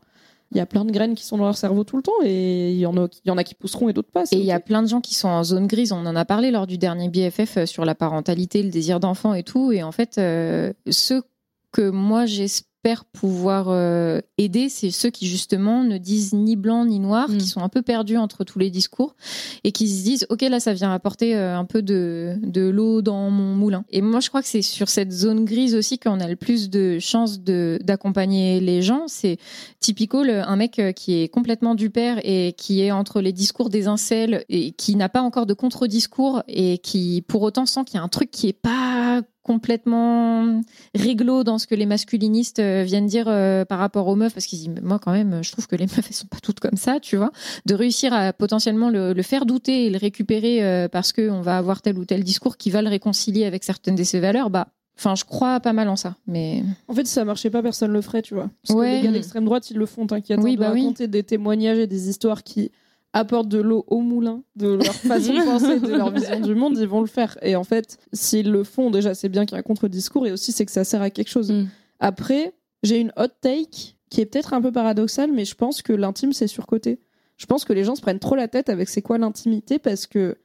Il 0.51 0.57
y 0.57 0.59
a 0.59 0.67
plein 0.67 0.85
de 0.85 0.91
graines 0.91 1.15
qui 1.15 1.25
sont 1.25 1.37
dans 1.37 1.45
leur 1.45 1.57
cerveau 1.57 1.83
tout 1.83 1.97
le 1.97 2.03
temps 2.03 2.11
et 2.23 2.71
il 2.71 2.77
y 2.77 2.85
en 2.85 2.95
a, 2.95 3.07
il 3.25 3.27
y 3.27 3.31
en 3.31 3.37
a 3.37 3.43
qui 3.43 3.55
pousseront 3.55 3.89
et 3.89 3.93
d'autres 3.93 4.11
pas. 4.11 4.25
Et 4.31 4.37
il 4.37 4.45
y 4.45 4.51
a 4.51 4.59
plein 4.59 4.83
de 4.83 4.87
gens 4.87 5.01
qui 5.01 5.15
sont 5.15 5.27
en 5.27 5.43
zone 5.43 5.65
grise. 5.65 5.91
On 5.91 6.05
en 6.05 6.15
a 6.15 6.25
parlé 6.25 6.51
lors 6.51 6.67
du 6.67 6.77
dernier 6.77 7.09
BFF 7.09 7.57
euh, 7.57 7.65
sur 7.65 7.85
la 7.85 7.95
parentalité, 7.95 8.61
le 8.61 8.69
désir 8.69 8.99
d'enfant 8.99 9.33
et 9.33 9.41
tout. 9.41 9.71
Et 9.71 9.81
en 9.81 9.91
fait, 9.91 10.19
euh, 10.19 10.71
ceux 10.91 11.23
que 11.71 11.89
moi 11.89 12.27
j'espère 12.27 12.72
pouvoir 13.13 13.67
euh, 13.69 14.19
aider, 14.37 14.67
c'est 14.69 14.91
ceux 14.91 15.09
qui 15.09 15.27
justement 15.27 15.83
ne 15.83 15.97
disent 15.97 16.33
ni 16.33 16.55
blanc 16.55 16.85
ni 16.85 16.99
noir, 16.99 17.29
Mm. 17.29 17.37
qui 17.37 17.47
sont 17.47 17.61
un 17.61 17.69
peu 17.69 17.81
perdus 17.81 18.17
entre 18.17 18.43
tous 18.43 18.59
les 18.59 18.69
discours 18.69 19.15
et 19.63 19.71
qui 19.71 19.87
se 19.87 20.03
disent 20.03 20.25
ok 20.29 20.41
là 20.41 20.59
ça 20.59 20.73
vient 20.73 20.91
apporter 20.93 21.35
euh, 21.35 21.57
un 21.57 21.65
peu 21.65 21.81
de, 21.81 22.35
de 22.43 22.61
l'eau 22.67 23.01
dans 23.01 23.29
mon 23.29 23.55
moulin. 23.55 23.85
Et 23.89 24.01
moi 24.01 24.19
je 24.19 24.27
crois 24.29 24.41
que 24.41 24.47
c'est 24.47 24.61
sur 24.61 24.89
cette 24.89 25.11
zone 25.11 25.45
grise 25.45 25.75
aussi 25.75 25.97
qu'on 25.97 26.19
a 26.19 26.27
le 26.27 26.35
plus 26.35 26.69
de 26.69 26.97
chances 26.99 27.39
de 27.41 27.79
d'accompagner 27.83 28.59
les 28.59 28.81
gens. 28.81 29.03
C'est 29.07 29.37
typico 29.79 30.23
le- 30.23 30.41
un 30.41 30.55
mec 30.57 30.79
euh, 30.79 30.91
qui 30.91 31.21
est 31.21 31.29
complètement 31.29 31.75
du 31.75 31.89
père 31.89 32.19
et 32.23 32.53
qui 32.57 32.81
est 32.81 32.91
entre 32.91 33.21
les 33.21 33.31
discours 33.31 33.69
des 33.69 33.87
incels 33.87 34.43
et 34.49 34.71
qui 34.71 34.95
n'a 34.95 35.07
pas 35.09 35.21
encore 35.21 35.45
de 35.45 35.53
contre-discours 35.53 36.43
et 36.47 36.77
qui 36.79 37.23
pour 37.27 37.41
autant 37.43 37.65
sent 37.65 37.85
qu'il 37.85 37.95
y 37.95 37.99
a 37.99 38.03
un 38.03 38.09
truc 38.09 38.29
qui 38.29 38.47
est 38.49 38.53
pas 38.53 39.21
complètement 39.43 40.61
réglo 40.95 41.43
dans 41.43 41.57
ce 41.57 41.67
que 41.67 41.75
les 41.75 41.85
masculinistes 41.85 42.59
euh, 42.73 42.83
viennent 42.83 43.05
dire 43.07 43.25
euh, 43.27 43.65
par 43.65 43.79
rapport 43.79 44.07
aux 44.07 44.15
meufs 44.15 44.33
parce 44.33 44.45
qu'ils 44.45 44.59
disent 44.59 44.81
moi 44.83 44.99
quand 44.99 45.11
même 45.11 45.43
je 45.43 45.51
trouve 45.51 45.67
que 45.67 45.75
les 45.75 45.85
meufs 45.87 45.99
elles 46.07 46.13
sont 46.15 46.27
pas 46.27 46.39
toutes 46.41 46.59
comme 46.59 46.77
ça 46.77 46.99
tu 46.99 47.15
vois 47.17 47.31
de 47.65 47.73
réussir 47.75 48.13
à 48.13 48.33
potentiellement 48.33 48.89
le, 48.89 49.13
le 49.13 49.21
faire 49.23 49.45
douter 49.45 49.85
et 49.85 49.89
le 49.89 49.97
récupérer 49.97 50.63
euh, 50.63 50.87
parce 50.87 51.11
que 51.13 51.29
on 51.29 51.41
va 51.41 51.57
avoir 51.57 51.81
tel 51.81 51.97
ou 51.97 52.05
tel 52.05 52.23
discours 52.23 52.57
qui 52.57 52.69
va 52.71 52.81
le 52.81 52.89
réconcilier 52.89 53.45
avec 53.45 53.63
certaines 53.63 53.95
de 53.95 54.03
ses 54.03 54.19
valeurs 54.19 54.49
bah 54.49 54.67
enfin 54.97 55.15
je 55.15 55.23
crois 55.25 55.59
pas 55.59 55.73
mal 55.73 55.87
en 55.89 55.95
ça 55.95 56.15
mais 56.27 56.63
En 56.87 56.93
fait, 56.93 57.05
si 57.07 57.13
ça 57.13 57.25
marchait 57.25 57.49
pas, 57.49 57.61
personne 57.63 57.91
le 57.91 58.01
ferait, 58.01 58.21
tu 58.21 58.33
vois. 58.35 58.49
Parce 58.67 58.77
Ouais. 58.79 58.91
que 58.91 58.95
les 58.97 59.01
gars 59.03 59.11
d'extrême 59.11 59.45
droite, 59.45 59.69
ils 59.71 59.77
le 59.77 59.85
font, 59.87 60.05
t'inquiète. 60.05 60.39
Oui, 60.41 60.55
de 60.55 60.59
bah 60.59 60.69
raconter 60.69 61.07
des 61.07 61.23
témoignages 61.23 61.79
et 61.79 61.87
des 61.87 62.09
histoires 62.09 62.43
qui 62.43 62.71
apportent 63.13 63.47
de 63.47 63.59
l'eau 63.59 63.85
au 63.87 64.01
moulin 64.01 64.41
de 64.55 64.69
leur 64.69 64.93
façon 64.93 65.33
de 65.33 65.43
penser, 65.45 65.79
de 65.79 65.93
leur 65.95 66.11
vision 66.11 66.39
du 66.39 66.53
monde, 66.55 66.77
ils 66.79 66.87
vont 66.87 67.01
le 67.01 67.07
faire. 67.07 67.37
Et 67.41 67.55
en 67.55 67.63
fait, 67.63 67.97
s'ils 68.11 68.51
le 68.51 68.63
font, 68.63 68.91
déjà, 68.91 69.13
c'est 69.15 69.29
bien 69.29 69.45
qu'il 69.45 69.55
y 69.55 69.57
ait 69.57 69.59
un 69.59 69.63
contre-discours 69.63 70.25
et 70.27 70.31
aussi, 70.31 70.51
c'est 70.51 70.65
que 70.65 70.71
ça 70.71 70.83
sert 70.83 71.01
à 71.01 71.09
quelque 71.09 71.29
chose. 71.29 71.51
Mm. 71.51 71.67
Après, 71.99 72.53
j'ai 72.83 72.99
une 72.99 73.11
hot 73.17 73.27
take 73.41 73.95
qui 74.09 74.21
est 74.21 74.25
peut-être 74.25 74.53
un 74.53 74.61
peu 74.61 74.71
paradoxale, 74.71 75.31
mais 75.31 75.45
je 75.45 75.55
pense 75.55 75.81
que 75.81 75.93
l'intime, 75.93 76.33
c'est 76.33 76.47
surcoté. 76.47 76.99
Je 77.37 77.45
pense 77.47 77.65
que 77.65 77.73
les 77.73 77.83
gens 77.83 77.95
se 77.95 78.01
prennent 78.01 78.19
trop 78.19 78.35
la 78.35 78.47
tête 78.47 78.69
avec 78.69 78.87
c'est 78.89 79.01
quoi 79.01 79.17
l'intimité 79.17 79.79
parce 79.79 80.05
que 80.05 80.37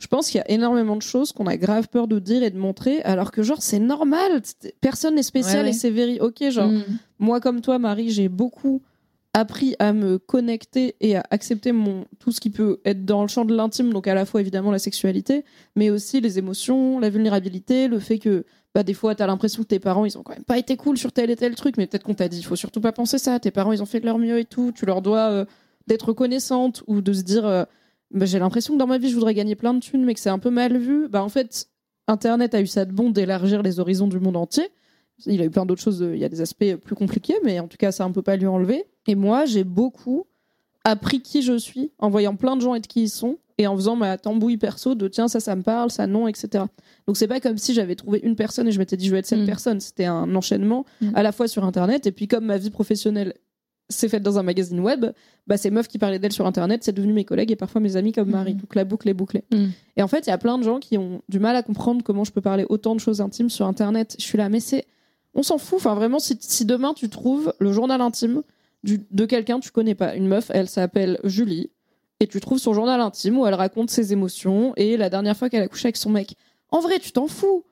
je 0.00 0.08
pense 0.08 0.28
qu'il 0.28 0.38
y 0.38 0.40
a 0.42 0.50
énormément 0.50 0.96
de 0.96 1.02
choses 1.02 1.30
qu'on 1.30 1.46
a 1.46 1.56
grave 1.56 1.86
peur 1.88 2.08
de 2.08 2.18
dire 2.18 2.42
et 2.42 2.50
de 2.50 2.58
montrer, 2.58 3.00
alors 3.02 3.30
que 3.30 3.44
genre 3.44 3.62
c'est 3.62 3.78
normal, 3.78 4.42
personne 4.80 5.14
n'est 5.14 5.22
spécial 5.22 5.58
Ouais, 5.58 5.62
ouais. 5.64 5.70
et 5.70 5.72
c'est 5.72 5.90
very 5.90 6.18
ok. 6.18 6.50
Genre 6.50 6.68
Mm. 6.68 6.82
moi 7.20 7.38
comme 7.40 7.60
toi 7.60 7.78
Marie, 7.78 8.10
j'ai 8.10 8.28
beaucoup 8.28 8.82
appris 9.34 9.76
à 9.78 9.92
me 9.92 10.18
connecter 10.18 10.96
et 11.00 11.16
à 11.16 11.22
accepter 11.30 11.72
mon 11.72 12.04
tout 12.18 12.32
ce 12.32 12.40
qui 12.40 12.50
peut 12.50 12.80
être 12.84 13.04
dans 13.04 13.22
le 13.22 13.28
champ 13.28 13.44
de 13.44 13.54
l'intime, 13.54 13.92
donc 13.92 14.06
à 14.08 14.14
la 14.14 14.26
fois 14.26 14.40
évidemment 14.40 14.72
la 14.72 14.78
sexualité, 14.80 15.44
mais 15.76 15.88
aussi 15.90 16.20
les 16.20 16.38
émotions, 16.38 16.98
la 16.98 17.08
vulnérabilité, 17.08 17.86
le 17.88 17.98
fait 18.00 18.18
que 18.18 18.44
bah 18.74 18.82
des 18.82 18.94
fois 18.94 19.14
t'as 19.14 19.26
l'impression 19.26 19.62
que 19.62 19.68
tes 19.68 19.78
parents 19.78 20.04
ils 20.04 20.16
ont 20.16 20.22
quand 20.22 20.32
même 20.32 20.44
pas 20.44 20.58
été 20.58 20.76
cool 20.76 20.96
sur 20.96 21.12
tel 21.12 21.30
et 21.30 21.36
tel 21.36 21.54
truc, 21.54 21.76
mais 21.76 21.86
peut-être 21.86 22.04
qu'on 22.04 22.14
t'a 22.14 22.28
dit 22.28 22.38
il 22.38 22.44
faut 22.44 22.56
surtout 22.56 22.80
pas 22.80 22.92
penser 22.92 23.18
ça, 23.18 23.38
tes 23.38 23.50
parents 23.50 23.72
ils 23.72 23.82
ont 23.82 23.86
fait 23.86 24.00
de 24.00 24.06
leur 24.06 24.18
mieux 24.18 24.38
et 24.38 24.44
tout, 24.44 24.72
tu 24.74 24.86
leur 24.86 25.02
dois 25.02 25.30
euh, 25.30 25.44
d'être 25.86 26.08
reconnaissante 26.08 26.82
ou 26.86 27.00
de 27.00 27.12
se 27.12 27.22
dire 27.22 27.46
euh, 27.46 27.64
bah, 28.10 28.26
j'ai 28.26 28.38
l'impression 28.38 28.74
que 28.74 28.78
dans 28.78 28.86
ma 28.86 28.98
vie 28.98 29.10
je 29.10 29.14
voudrais 29.14 29.34
gagner 29.34 29.54
plein 29.54 29.74
de 29.74 29.80
thunes 29.80 30.04
mais 30.04 30.14
que 30.14 30.20
c'est 30.20 30.30
un 30.30 30.38
peu 30.38 30.50
mal 30.50 30.76
vu, 30.78 31.08
bah 31.08 31.22
en 31.22 31.28
fait 31.28 31.68
Internet 32.08 32.54
a 32.54 32.60
eu 32.60 32.66
ça 32.66 32.84
de 32.84 32.92
bon 32.92 33.10
d'élargir 33.10 33.62
les 33.62 33.80
horizons 33.80 34.08
du 34.08 34.18
monde 34.18 34.36
entier. 34.36 34.68
Il 35.26 35.40
a 35.40 35.44
eu 35.44 35.50
plein 35.50 35.66
d'autres 35.66 35.82
choses, 35.82 36.02
euh, 36.02 36.14
il 36.14 36.20
y 36.20 36.24
a 36.24 36.28
des 36.28 36.40
aspects 36.40 36.74
plus 36.76 36.94
compliqués, 36.94 37.36
mais 37.44 37.60
en 37.60 37.68
tout 37.68 37.76
cas, 37.76 37.92
ça, 37.92 38.06
on 38.06 38.12
peut 38.12 38.22
pas 38.22 38.36
lui 38.36 38.46
enlever. 38.46 38.84
Et 39.06 39.14
moi, 39.14 39.44
j'ai 39.44 39.64
beaucoup 39.64 40.26
appris 40.84 41.20
qui 41.20 41.42
je 41.42 41.56
suis 41.56 41.92
en 41.98 42.10
voyant 42.10 42.34
plein 42.34 42.56
de 42.56 42.60
gens 42.60 42.74
être 42.74 42.88
qui 42.88 43.02
ils 43.02 43.08
sont 43.08 43.38
et 43.58 43.66
en 43.66 43.76
faisant 43.76 43.94
ma 43.94 44.18
tambouille 44.18 44.56
perso 44.56 44.94
de 44.94 45.06
tiens, 45.06 45.28
ça, 45.28 45.38
ça 45.38 45.54
me 45.54 45.62
parle, 45.62 45.90
ça, 45.90 46.06
non, 46.06 46.26
etc. 46.26 46.64
Donc, 47.06 47.16
c'est 47.16 47.26
pas 47.28 47.40
comme 47.40 47.58
si 47.58 47.74
j'avais 47.74 47.94
trouvé 47.96 48.20
une 48.22 48.36
personne 48.36 48.68
et 48.68 48.72
je 48.72 48.78
m'étais 48.78 48.96
dit 48.96 49.06
je 49.06 49.12
vais 49.12 49.18
être 49.18 49.26
cette 49.26 49.40
Mm. 49.42 49.46
personne. 49.46 49.80
C'était 49.80 50.04
un 50.04 50.34
enchaînement 50.36 50.84
Mm. 51.00 51.10
à 51.14 51.22
la 51.22 51.32
fois 51.32 51.48
sur 51.48 51.64
Internet 51.64 52.06
et 52.06 52.12
puis 52.12 52.28
comme 52.28 52.44
ma 52.46 52.58
vie 52.58 52.70
professionnelle 52.70 53.34
s'est 53.90 54.08
faite 54.08 54.22
dans 54.22 54.38
un 54.38 54.42
magazine 54.42 54.80
web, 54.80 55.06
bah, 55.46 55.56
ces 55.58 55.70
meufs 55.70 55.88
qui 55.88 55.98
parlaient 55.98 56.18
d'elles 56.18 56.32
sur 56.32 56.46
Internet, 56.46 56.82
c'est 56.84 56.92
devenu 56.92 57.12
mes 57.12 57.24
collègues 57.24 57.50
et 57.50 57.56
parfois 57.56 57.80
mes 57.80 57.96
amis 57.96 58.12
comme 58.12 58.30
Marie. 58.30 58.54
Mm. 58.54 58.58
Donc, 58.58 58.74
la 58.74 58.84
boucle 58.84 59.08
est 59.08 59.14
bouclée. 59.14 59.44
Et 59.96 60.02
en 60.02 60.08
fait, 60.08 60.26
il 60.26 60.30
y 60.30 60.32
a 60.32 60.38
plein 60.38 60.56
de 60.56 60.62
gens 60.62 60.78
qui 60.78 60.96
ont 60.96 61.20
du 61.28 61.40
mal 61.40 61.56
à 61.56 61.62
comprendre 61.62 62.02
comment 62.02 62.24
je 62.24 62.32
peux 62.32 62.40
parler 62.40 62.64
autant 62.68 62.94
de 62.94 63.00
choses 63.00 63.20
intimes 63.20 63.50
sur 63.50 63.66
Internet. 63.66 64.16
Je 64.18 64.24
suis 64.24 64.38
là, 64.38 64.48
mais 64.48 64.60
c'est. 64.60 64.86
On 65.34 65.42
s'en 65.42 65.58
fout. 65.58 65.78
Enfin, 65.78 65.94
vraiment, 65.94 66.18
si, 66.20 66.36
si 66.40 66.64
demain 66.64 66.94
tu 66.94 67.08
trouves 67.08 67.52
le 67.58 67.72
journal 67.72 68.00
intime 68.00 68.42
du- 68.84 69.04
de 69.10 69.24
quelqu'un 69.26 69.58
que 69.60 69.64
tu 69.64 69.70
connais 69.72 69.94
pas, 69.94 70.14
une 70.14 70.26
meuf, 70.28 70.50
elle 70.54 70.68
s'appelle 70.68 71.18
Julie, 71.24 71.70
et 72.20 72.26
tu 72.26 72.38
trouves 72.40 72.58
son 72.58 72.72
journal 72.74 73.00
intime 73.00 73.38
où 73.38 73.46
elle 73.46 73.54
raconte 73.54 73.90
ses 73.90 74.12
émotions 74.12 74.72
et 74.76 74.96
la 74.96 75.10
dernière 75.10 75.36
fois 75.36 75.48
qu'elle 75.50 75.62
a 75.62 75.68
couché 75.68 75.86
avec 75.86 75.96
son 75.96 76.10
mec. 76.10 76.34
En 76.72 76.80
vrai, 76.80 76.98
tu 76.98 77.12
t'en 77.12 77.28
fous. 77.28 77.64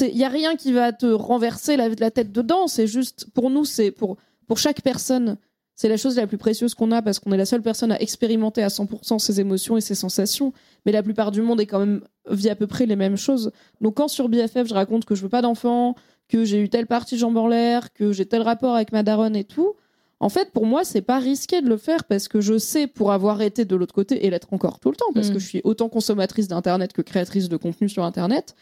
Il 0.00 0.16
y 0.16 0.24
a 0.24 0.28
rien 0.28 0.56
qui 0.56 0.72
va 0.72 0.92
te 0.92 1.06
renverser 1.06 1.76
la, 1.76 2.10
tête 2.10 2.32
dedans. 2.32 2.68
C'est 2.68 2.86
juste, 2.86 3.26
pour 3.34 3.50
nous, 3.50 3.64
c'est 3.64 3.90
pour, 3.90 4.16
pour 4.46 4.58
chaque 4.58 4.80
personne, 4.80 5.36
c'est 5.74 5.88
la 5.88 5.96
chose 5.96 6.16
la 6.16 6.26
plus 6.26 6.38
précieuse 6.38 6.74
qu'on 6.74 6.90
a 6.92 7.02
parce 7.02 7.18
qu'on 7.18 7.32
est 7.32 7.36
la 7.36 7.44
seule 7.44 7.60
personne 7.60 7.92
à 7.92 8.00
expérimenter 8.00 8.62
à 8.62 8.68
100% 8.68 9.18
ses 9.18 9.40
émotions 9.40 9.76
et 9.76 9.80
ses 9.80 9.94
sensations. 9.94 10.52
Mais 10.86 10.92
la 10.92 11.02
plupart 11.02 11.32
du 11.32 11.42
monde 11.42 11.60
est 11.60 11.66
quand 11.66 11.80
même 11.80 12.02
vit 12.30 12.48
à 12.48 12.56
peu 12.56 12.66
près 12.66 12.86
les 12.86 12.96
mêmes 12.96 13.16
choses. 13.16 13.50
Donc 13.80 13.96
quand 13.96 14.08
sur 14.08 14.28
BFF 14.28 14.66
je 14.68 14.74
raconte 14.74 15.04
que 15.04 15.14
je 15.14 15.22
veux 15.22 15.28
pas 15.28 15.42
d'enfant, 15.42 15.94
que 16.28 16.44
j'ai 16.44 16.60
eu 16.60 16.68
telle 16.68 16.86
partie 16.86 17.16
de 17.16 17.20
jambe 17.20 17.36
en 17.36 17.48
l'air, 17.48 17.92
que 17.92 18.12
j'ai 18.12 18.26
tel 18.26 18.42
rapport 18.42 18.74
avec 18.74 18.92
ma 18.92 19.02
daronne 19.02 19.36
et 19.36 19.44
tout, 19.44 19.74
en 20.20 20.28
fait 20.28 20.50
pour 20.52 20.64
moi 20.66 20.84
c'est 20.84 21.02
pas 21.02 21.18
risqué 21.18 21.60
de 21.60 21.68
le 21.68 21.76
faire 21.76 22.04
parce 22.04 22.28
que 22.28 22.40
je 22.40 22.56
sais 22.58 22.86
pour 22.86 23.12
avoir 23.12 23.42
été 23.42 23.64
de 23.64 23.76
l'autre 23.76 23.94
côté 23.94 24.24
et 24.26 24.30
l'être 24.30 24.52
encore 24.52 24.80
tout 24.80 24.90
le 24.90 24.96
temps 24.96 25.12
parce 25.14 25.30
Mm. 25.30 25.34
que 25.34 25.38
je 25.38 25.46
suis 25.46 25.60
autant 25.64 25.88
consommatrice 25.88 26.48
d'internet 26.48 26.92
que 26.92 27.02
créatrice 27.02 27.48
de 27.48 27.56
contenu 27.56 27.88
sur 27.88 28.04
internet 28.04 28.54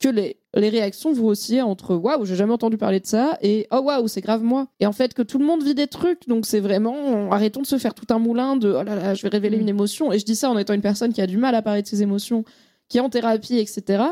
que 0.00 0.08
les, 0.08 0.36
les 0.56 0.68
réactions 0.68 1.12
vont 1.12 1.28
osciller 1.28 1.62
entre 1.62 1.94
waouh, 1.94 2.24
j'ai 2.24 2.34
jamais 2.34 2.52
entendu 2.52 2.76
parler 2.76 2.98
de 2.98 3.06
ça 3.06 3.38
et 3.40 3.68
oh 3.70 3.78
waouh, 3.82 4.08
c'est 4.08 4.20
grave 4.20 4.42
moi. 4.42 4.66
Et 4.80 4.86
en 4.86 4.90
fait, 4.90 5.14
que 5.14 5.22
tout 5.22 5.38
le 5.38 5.44
monde 5.44 5.62
vit 5.62 5.76
des 5.76 5.86
trucs, 5.86 6.26
donc 6.26 6.44
c'est 6.44 6.58
vraiment 6.58 7.30
arrêtons 7.30 7.62
de 7.62 7.66
se 7.68 7.78
faire 7.78 7.94
tout 7.94 8.06
un 8.12 8.18
moulin 8.18 8.56
de 8.56 8.68
oh 8.72 8.82
là 8.82 8.96
là, 8.96 9.14
je 9.14 9.22
vais 9.22 9.28
révéler 9.28 9.58
Mm. 9.58 9.60
une 9.60 9.68
émotion. 9.68 10.12
Et 10.12 10.18
je 10.18 10.24
dis 10.24 10.34
ça 10.34 10.50
en 10.50 10.58
étant 10.58 10.74
une 10.74 10.80
personne 10.80 11.12
qui 11.12 11.20
a 11.20 11.28
du 11.28 11.36
mal 11.36 11.54
à 11.54 11.62
parler 11.62 11.82
de 11.82 11.86
ses 11.86 12.02
émotions, 12.02 12.44
qui 12.88 12.98
est 12.98 13.00
en 13.00 13.10
thérapie, 13.10 13.58
etc. 13.58 14.02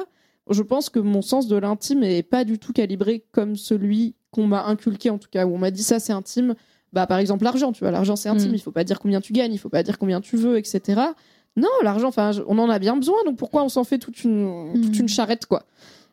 Je 0.49 0.62
pense 0.62 0.91
que 0.91 1.01
mon 1.01 1.22
sens 1.22 1.49
de 1.49 1.57
l'intime 1.57 2.05
est 2.05 2.22
pas 2.22 2.45
du 2.45 2.61
tout 2.61 2.72
calibré 2.72 3.24
comme 3.32 3.57
celui 3.57 4.14
qu'on 4.30 4.47
m'a 4.47 4.66
inculqué, 4.66 5.11
en 5.11 5.18
tout 5.18 5.28
cas, 5.28 5.45
où 5.45 5.55
on 5.55 5.59
m'a 5.59 5.72
dit 5.72 5.82
ça 5.82 5.99
c'est 5.99 6.12
intime. 6.12 6.55
Bah, 6.93 7.07
par 7.07 7.18
exemple, 7.18 7.45
l'argent, 7.45 7.72
tu 7.72 7.80
vois, 7.84 7.91
l'argent 7.91 8.16
c'est 8.16 8.28
intime, 8.28 8.51
Mm. 8.51 8.55
il 8.55 8.61
faut 8.61 8.72
pas 8.72 8.84
dire 8.84 8.99
combien 8.99 9.20
tu 9.20 9.32
gagnes, 9.32 9.53
il 9.53 9.59
faut 9.59 9.68
pas 9.68 9.82
dire 9.82 9.99
combien 9.99 10.20
tu 10.20 10.36
veux, 10.36 10.59
etc. 10.59 11.01
Non, 11.57 11.68
l'argent, 11.82 12.09
enfin, 12.09 12.30
on 12.49 12.59
en 12.59 12.68
a 12.70 12.78
bien 12.78 12.97
besoin, 12.97 13.16
donc 13.24 13.36
pourquoi 13.36 13.62
on 13.64 13.68
s'en 13.68 13.84
fait 13.84 13.99
toute 13.99 14.24
une, 14.24 14.72
toute 14.82 14.99
une 14.99 15.09
charrette, 15.09 15.47
quoi? 15.47 15.64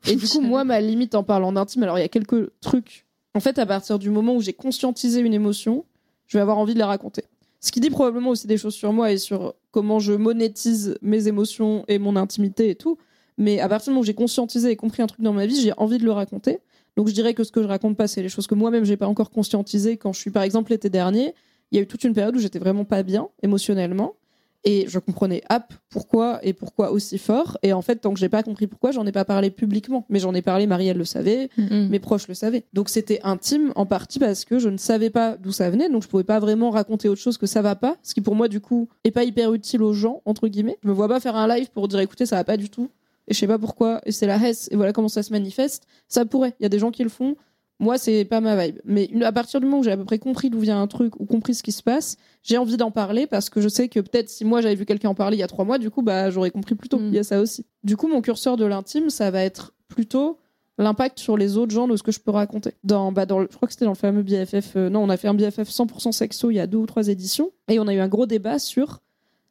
Et 0.07 0.15
du 0.15 0.27
coup, 0.27 0.41
moi, 0.41 0.63
ma 0.63 0.79
limite 0.81 1.15
en 1.15 1.23
parlant 1.23 1.51
d'intime, 1.51 1.83
alors 1.83 1.97
il 1.97 2.01
y 2.01 2.05
a 2.05 2.07
quelques 2.09 2.49
trucs. 2.61 3.05
En 3.33 3.39
fait, 3.39 3.57
à 3.59 3.65
partir 3.65 3.99
du 3.99 4.09
moment 4.09 4.35
où 4.35 4.41
j'ai 4.41 4.53
conscientisé 4.53 5.19
une 5.19 5.33
émotion, 5.33 5.83
je 6.27 6.37
vais 6.37 6.41
avoir 6.41 6.57
envie 6.57 6.73
de 6.73 6.79
la 6.79 6.87
raconter. 6.87 7.23
Ce 7.59 7.71
qui 7.71 7.79
dit 7.79 7.89
probablement 7.89 8.29
aussi 8.29 8.45
des 8.47 8.57
choses 8.57 8.75
sur 8.75 8.93
moi 8.93 9.11
et 9.11 9.17
sur 9.17 9.55
comment 9.71 9.99
je 9.99 10.13
monétise 10.13 10.97
mes 11.01 11.27
émotions 11.27 11.83
et 11.87 11.97
mon 11.99 12.15
intimité 12.15 12.69
et 12.69 12.75
tout. 12.75 12.97
Mais 13.39 13.59
à 13.59 13.67
partir 13.67 13.85
du 13.85 13.89
moment 13.91 14.01
où 14.01 14.05
j'ai 14.05 14.13
conscientisé 14.13 14.69
et 14.71 14.75
compris 14.75 15.01
un 15.03 15.07
truc 15.07 15.21
dans 15.21 15.33
ma 15.33 15.45
vie, 15.45 15.59
j'ai 15.61 15.73
envie 15.77 15.97
de 15.97 16.03
le 16.05 16.11
raconter. 16.11 16.59
Donc 16.97 17.07
je 17.07 17.13
dirais 17.13 17.33
que 17.33 17.43
ce 17.43 17.51
que 17.51 17.61
je 17.61 17.67
raconte 17.67 17.95
pas, 17.95 18.07
c'est 18.07 18.23
les 18.23 18.29
choses 18.29 18.47
que 18.47 18.55
moi-même 18.55 18.83
j'ai 18.83 18.97
pas 18.97 19.07
encore 19.07 19.29
conscientisées. 19.29 19.97
Quand 19.97 20.11
je 20.13 20.19
suis, 20.19 20.31
par 20.31 20.43
exemple, 20.43 20.71
l'été 20.71 20.89
dernier, 20.89 21.33
il 21.71 21.77
y 21.77 21.79
a 21.79 21.83
eu 21.83 21.87
toute 21.87 22.03
une 22.03 22.13
période 22.13 22.35
où 22.35 22.39
j'étais 22.39 22.59
vraiment 22.59 22.85
pas 22.85 23.03
bien 23.03 23.29
émotionnellement. 23.43 24.15
Et 24.63 24.85
je 24.89 24.99
comprenais 24.99 25.43
app 25.47 25.73
pourquoi 25.89 26.39
et 26.43 26.51
pourquoi 26.51 26.91
aussi 26.91 27.19
fort. 27.19 27.57
Et 27.61 27.71
en 27.71 27.81
fait, 27.81 27.97
tant 27.97 28.13
que 28.13 28.19
j'ai 28.19 28.27
pas 28.27 28.41
compris 28.43 28.67
pourquoi, 28.67 28.91
j'en 28.91 29.05
ai 29.05 29.11
pas 29.11 29.23
parlé 29.23 29.51
publiquement. 29.51 30.05
Mais 30.09 30.19
j'en 30.19 30.33
ai 30.33 30.41
parlé, 30.41 30.65
Marie, 30.65 30.87
elle 30.87 30.97
le 30.97 31.05
savait, 31.05 31.49
mes 31.57 31.99
proches 31.99 32.27
le 32.27 32.33
savaient. 32.33 32.65
Donc 32.73 32.89
c'était 32.89 33.21
intime 33.23 33.71
en 33.75 33.85
partie 33.85 34.17
parce 34.19 34.43
que 34.43 34.57
je 34.57 34.67
ne 34.67 34.77
savais 34.77 35.11
pas 35.11 35.37
d'où 35.37 35.51
ça 35.51 35.69
venait. 35.69 35.89
Donc 35.89 36.01
je 36.03 36.07
pouvais 36.07 36.25
pas 36.25 36.39
vraiment 36.39 36.71
raconter 36.71 37.07
autre 37.07 37.21
chose 37.21 37.37
que 37.37 37.45
ça 37.45 37.61
va 37.61 37.75
pas. 37.75 37.95
Ce 38.01 38.15
qui 38.15 38.21
pour 38.21 38.35
moi, 38.35 38.47
du 38.47 38.59
coup, 38.59 38.89
est 39.03 39.11
pas 39.11 39.23
hyper 39.23 39.53
utile 39.53 39.83
aux 39.83 39.93
gens, 39.93 40.21
entre 40.25 40.47
guillemets. 40.47 40.79
Je 40.83 40.89
me 40.89 40.93
vois 40.93 41.07
pas 41.07 41.19
faire 41.19 41.35
un 41.35 41.47
live 41.47 41.69
pour 41.71 41.87
dire 41.87 41.99
écoutez, 41.99 42.25
ça 42.25 42.37
va 42.37 42.43
pas 42.43 42.57
du 42.57 42.69
tout. 42.69 42.89
Et 43.27 43.33
je 43.33 43.39
sais 43.39 43.47
pas 43.47 43.59
pourquoi. 43.59 44.01
Et 44.05 44.11
c'est 44.11 44.27
la 44.27 44.37
hesse. 44.37 44.69
Et 44.71 44.75
voilà 44.75 44.93
comment 44.93 45.07
ça 45.09 45.23
se 45.23 45.31
manifeste. 45.31 45.85
Ça 46.07 46.25
pourrait. 46.25 46.55
Il 46.59 46.63
y 46.63 46.65
a 46.65 46.69
des 46.69 46.79
gens 46.79 46.91
qui 46.91 47.03
le 47.03 47.09
font. 47.09 47.35
Moi, 47.79 47.97
c'est 47.99 48.25
pas 48.25 48.41
ma 48.41 48.55
vibe. 48.65 48.79
Mais 48.85 49.07
à 49.23 49.31
partir 49.31 49.59
du 49.59 49.67
moment 49.67 49.79
où 49.79 49.83
j'ai 49.83 49.91
à 49.91 49.97
peu 49.97 50.05
près 50.05 50.17
compris 50.17 50.49
d'où 50.49 50.59
vient 50.59 50.81
un 50.81 50.87
truc 50.87 51.19
ou 51.19 51.25
compris 51.25 51.53
ce 51.53 51.61
qui 51.61 51.71
se 51.71 51.83
passe, 51.83 52.17
j'ai 52.41 52.57
envie 52.57 52.75
d'en 52.77 52.89
parler 52.89 53.27
parce 53.27 53.49
que 53.51 53.61
je 53.61 53.69
sais 53.69 53.87
que 53.87 53.99
peut-être 53.99 54.29
si 54.29 54.45
moi 54.45 54.61
j'avais 54.61 54.73
vu 54.73 54.85
quelqu'un 54.85 55.09
en 55.09 55.13
parler 55.15 55.37
il 55.37 55.41
y 55.41 55.43
a 55.43 55.47
trois 55.47 55.63
mois, 55.65 55.77
du 55.77 55.91
coup, 55.91 56.01
bah, 56.01 56.31
j'aurais 56.31 56.49
compris 56.49 56.73
plus 56.73 56.89
tôt. 56.89 56.97
Il 56.99 57.13
y 57.13 57.19
a 57.19 57.23
ça 57.23 57.39
aussi. 57.39 57.65
Du 57.83 57.95
coup, 57.95 58.07
mon 58.07 58.21
curseur 58.21 58.57
de 58.57 58.65
l'intime, 58.65 59.11
ça 59.11 59.29
va 59.29 59.43
être 59.43 59.73
plutôt 59.89 60.39
l'impact 60.79 61.19
sur 61.19 61.37
les 61.37 61.57
autres 61.57 61.71
gens 61.71 61.87
de 61.87 61.95
ce 61.97 62.01
que 62.03 62.11
je 62.11 62.19
peux 62.19 62.31
raconter. 62.31 62.71
Dans, 62.83 63.11
bah, 63.11 63.25
dans 63.27 63.39
le- 63.39 63.47
je 63.51 63.55
crois 63.55 63.67
que 63.67 63.73
c'était 63.73 63.85
dans 63.85 63.91
le 63.91 63.95
fameux 63.97 64.23
BFF. 64.23 64.75
euh, 64.75 64.89
non, 64.89 65.01
on 65.03 65.09
a 65.09 65.17
fait 65.17 65.27
un 65.27 65.33
BFF 65.35 65.69
100% 65.69 66.11
sexo 66.11 66.49
il 66.51 66.55
y 66.55 66.59
a 66.59 66.65
deux 66.67 66.77
ou 66.79 66.85
trois 66.87 67.07
éditions. 67.09 67.51
Et 67.67 67.79
on 67.79 67.87
a 67.87 67.93
eu 67.93 67.99
un 67.99 68.07
gros 68.07 68.25
débat 68.25 68.57
sur 68.59 69.01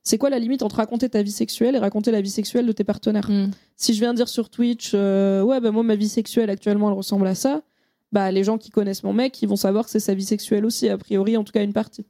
c'est 0.06 0.18
quoi 0.18 0.30
la 0.30 0.38
limite 0.38 0.62
entre 0.62 0.76
raconter 0.76 1.08
ta 1.08 1.20
vie 1.20 1.32
sexuelle 1.32 1.74
et 1.74 1.78
raconter 1.80 2.12
la 2.12 2.20
vie 2.20 2.30
sexuelle 2.30 2.64
de 2.64 2.70
tes 2.70 2.84
partenaires. 2.84 3.28
Si 3.74 3.92
je 3.92 3.98
viens 3.98 4.14
dire 4.14 4.28
sur 4.28 4.50
Twitch, 4.50 4.92
euh, 4.94 5.42
ouais, 5.42 5.60
bah, 5.60 5.72
moi, 5.72 5.82
ma 5.82 5.96
vie 5.96 6.08
sexuelle 6.08 6.48
actuellement, 6.48 6.88
elle 6.90 6.96
ressemble 6.96 7.26
à 7.26 7.34
ça, 7.34 7.62
bah, 8.12 8.30
les 8.30 8.44
gens 8.44 8.56
qui 8.56 8.70
connaissent 8.70 9.02
mon 9.02 9.12
mec, 9.12 9.42
ils 9.42 9.48
vont 9.48 9.56
savoir 9.56 9.84
que 9.84 9.90
c'est 9.90 9.98
sa 9.98 10.14
vie 10.14 10.24
sexuelle 10.24 10.64
aussi, 10.64 10.88
a 10.88 10.96
priori, 10.96 11.36
en 11.36 11.42
tout 11.42 11.52
cas 11.52 11.64
une 11.64 11.72
partie. 11.72 12.06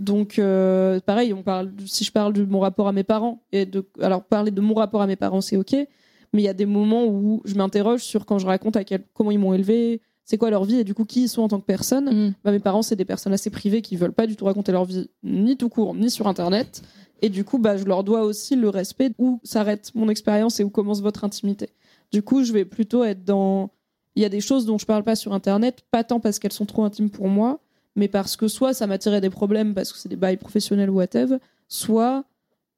Donc, 0.00 0.40
euh, 0.40 0.98
pareil, 0.98 1.32
on 1.32 1.44
parle, 1.44 1.70
si 1.86 2.02
je 2.02 2.10
parle 2.10 2.32
de 2.32 2.44
mon 2.44 2.58
rapport 2.58 2.88
à 2.88 2.92
mes 2.92 3.04
parents, 3.04 3.44
et 3.52 3.64
de, 3.64 3.88
alors 4.00 4.24
parler 4.24 4.50
de 4.50 4.60
mon 4.60 4.74
rapport 4.74 5.00
à 5.00 5.06
mes 5.06 5.16
parents, 5.16 5.40
c'est 5.40 5.56
ok, 5.56 5.72
mais 5.72 6.42
il 6.42 6.44
y 6.44 6.48
a 6.48 6.52
des 6.52 6.66
moments 6.66 7.06
où 7.06 7.42
je 7.44 7.54
m'interroge 7.54 8.02
sur 8.02 8.26
quand 8.26 8.40
je 8.40 8.46
raconte 8.46 8.74
à 8.74 8.82
quel, 8.82 9.04
comment 9.14 9.30
ils 9.30 9.38
m'ont 9.38 9.54
élevé, 9.54 10.00
c'est 10.24 10.36
quoi 10.36 10.50
leur 10.50 10.64
vie 10.64 10.80
et 10.80 10.84
du 10.84 10.92
coup 10.92 11.04
qui 11.04 11.22
ils 11.22 11.28
sont 11.28 11.42
en 11.42 11.48
tant 11.48 11.60
que 11.60 11.64
personne. 11.64 12.34
Bah, 12.42 12.50
mes 12.50 12.58
parents, 12.58 12.82
c'est 12.82 12.96
des 12.96 13.04
personnes 13.04 13.32
assez 13.32 13.48
privées 13.48 13.80
qui 13.80 13.94
veulent 13.94 14.12
pas 14.12 14.26
du 14.26 14.34
tout 14.34 14.44
raconter 14.44 14.72
leur 14.72 14.84
vie, 14.84 15.08
ni 15.22 15.56
tout 15.56 15.68
court, 15.68 15.94
ni 15.94 16.10
sur 16.10 16.26
Internet. 16.26 16.82
Et 17.22 17.28
du 17.28 17.44
coup, 17.44 17.58
bah, 17.58 17.76
je 17.76 17.84
leur 17.84 18.04
dois 18.04 18.22
aussi 18.24 18.56
le 18.56 18.68
respect 18.68 19.12
où 19.18 19.40
s'arrête 19.42 19.90
mon 19.94 20.08
expérience 20.08 20.60
et 20.60 20.64
où 20.64 20.70
commence 20.70 21.00
votre 21.00 21.24
intimité. 21.24 21.70
Du 22.12 22.22
coup, 22.22 22.44
je 22.44 22.52
vais 22.52 22.64
plutôt 22.64 23.04
être 23.04 23.24
dans. 23.24 23.70
Il 24.14 24.22
y 24.22 24.24
a 24.24 24.28
des 24.28 24.40
choses 24.40 24.64
dont 24.66 24.78
je 24.78 24.86
parle 24.86 25.02
pas 25.02 25.16
sur 25.16 25.32
Internet, 25.32 25.82
pas 25.90 26.04
tant 26.04 26.20
parce 26.20 26.38
qu'elles 26.38 26.52
sont 26.52 26.66
trop 26.66 26.84
intimes 26.84 27.10
pour 27.10 27.28
moi, 27.28 27.58
mais 27.96 28.08
parce 28.08 28.36
que 28.36 28.48
soit 28.48 28.72
ça 28.74 28.86
m'attirait 28.86 29.20
des 29.20 29.30
problèmes 29.30 29.74
parce 29.74 29.92
que 29.92 29.98
c'est 29.98 30.08
des 30.08 30.16
bails 30.16 30.36
professionnels 30.38 30.88
ou 30.90 30.94
whatever, 30.96 31.36
soit 31.68 32.24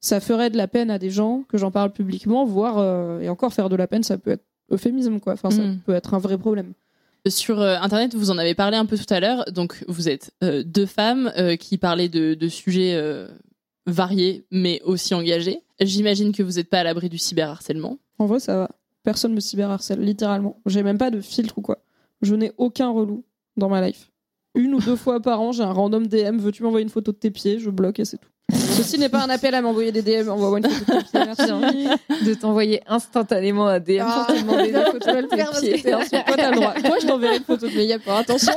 ça 0.00 0.20
ferait 0.20 0.50
de 0.50 0.56
la 0.56 0.66
peine 0.68 0.90
à 0.90 0.98
des 0.98 1.10
gens 1.10 1.42
que 1.48 1.58
j'en 1.58 1.70
parle 1.70 1.92
publiquement, 1.92 2.44
voire, 2.44 2.78
euh, 2.78 3.20
et 3.20 3.28
encore 3.28 3.52
faire 3.52 3.68
de 3.68 3.76
la 3.76 3.86
peine, 3.86 4.02
ça 4.04 4.16
peut 4.18 4.30
être 4.30 4.44
euphémisme, 4.70 5.18
quoi. 5.20 5.32
Enfin, 5.34 5.50
ça 5.50 5.62
Mm. 5.62 5.78
peut 5.86 5.94
être 5.94 6.14
un 6.14 6.18
vrai 6.18 6.38
problème. 6.38 6.72
Sur 7.26 7.60
euh, 7.60 7.76
Internet, 7.80 8.14
vous 8.14 8.30
en 8.30 8.38
avez 8.38 8.54
parlé 8.54 8.76
un 8.76 8.86
peu 8.86 8.96
tout 8.96 9.12
à 9.12 9.18
l'heure. 9.20 9.44
Donc, 9.52 9.84
vous 9.88 10.08
êtes 10.08 10.30
euh, 10.44 10.62
deux 10.64 10.86
femmes 10.86 11.32
euh, 11.36 11.56
qui 11.56 11.76
parlaient 11.78 12.08
de, 12.08 12.34
de 12.34 12.48
sujets 12.48 12.94
variés, 13.88 14.44
mais 14.50 14.80
aussi 14.84 15.14
engagés. 15.14 15.60
J'imagine 15.80 16.32
que 16.32 16.42
vous 16.42 16.52
n'êtes 16.52 16.68
pas 16.68 16.80
à 16.80 16.84
l'abri 16.84 17.08
du 17.08 17.18
cyberharcèlement. 17.18 17.98
En 18.18 18.26
vrai, 18.26 18.40
ça 18.40 18.56
va. 18.56 18.70
Personne 19.02 19.32
me 19.32 19.40
cyberharcèle, 19.40 20.00
littéralement. 20.00 20.60
J'ai 20.66 20.82
même 20.82 20.98
pas 20.98 21.10
de 21.10 21.20
filtre 21.20 21.58
ou 21.58 21.62
quoi. 21.62 21.78
Je 22.20 22.34
n'ai 22.34 22.52
aucun 22.58 22.90
relou 22.90 23.24
dans 23.56 23.68
ma 23.68 23.86
life. 23.86 24.10
Une 24.54 24.74
ou 24.74 24.80
deux 24.80 24.96
fois 25.04 25.20
par 25.20 25.40
an, 25.40 25.52
j'ai 25.52 25.62
un 25.62 25.72
random 25.72 26.06
DM. 26.06 26.38
Veux-tu 26.38 26.62
m'envoyer 26.62 26.82
une 26.82 26.90
photo 26.90 27.12
de 27.12 27.16
tes 27.16 27.30
pieds? 27.30 27.58
Je 27.58 27.70
bloque 27.70 28.00
et 28.00 28.04
c'est 28.04 28.18
tout. 28.18 28.28
Ceci 28.52 28.98
n'est 28.98 29.08
pas 29.08 29.24
un 29.24 29.30
appel 29.30 29.54
à 29.54 29.60
m'envoyer 29.60 29.92
des 29.92 30.02
DM. 30.02 30.28
Envoie-moi 30.28 30.58
une 30.58 30.68
photo 30.68 30.98
de. 30.98 31.04
Merci. 31.12 32.24
de 32.24 32.34
t'envoyer 32.34 32.82
instantanément 32.86 33.66
un 33.66 33.80
DM 33.80 34.04
pour 34.04 34.26
te 34.26 34.40
demander 34.40 34.72
des 34.72 34.84
photos 34.84 35.16
de 35.16 35.60
tes 35.60 35.80
pieds. 35.80 35.82
Toi, 35.82 36.36
t'as 36.36 36.50
le 36.50 36.56
droit. 36.56 36.74
Toi, 36.74 36.96
je 37.00 37.06
t'enverrai 37.06 37.36
une 37.38 37.44
photo 37.44 37.68
de 37.68 37.74
mes 37.74 37.84
yeux. 37.84 38.00
Attention, 38.06 38.54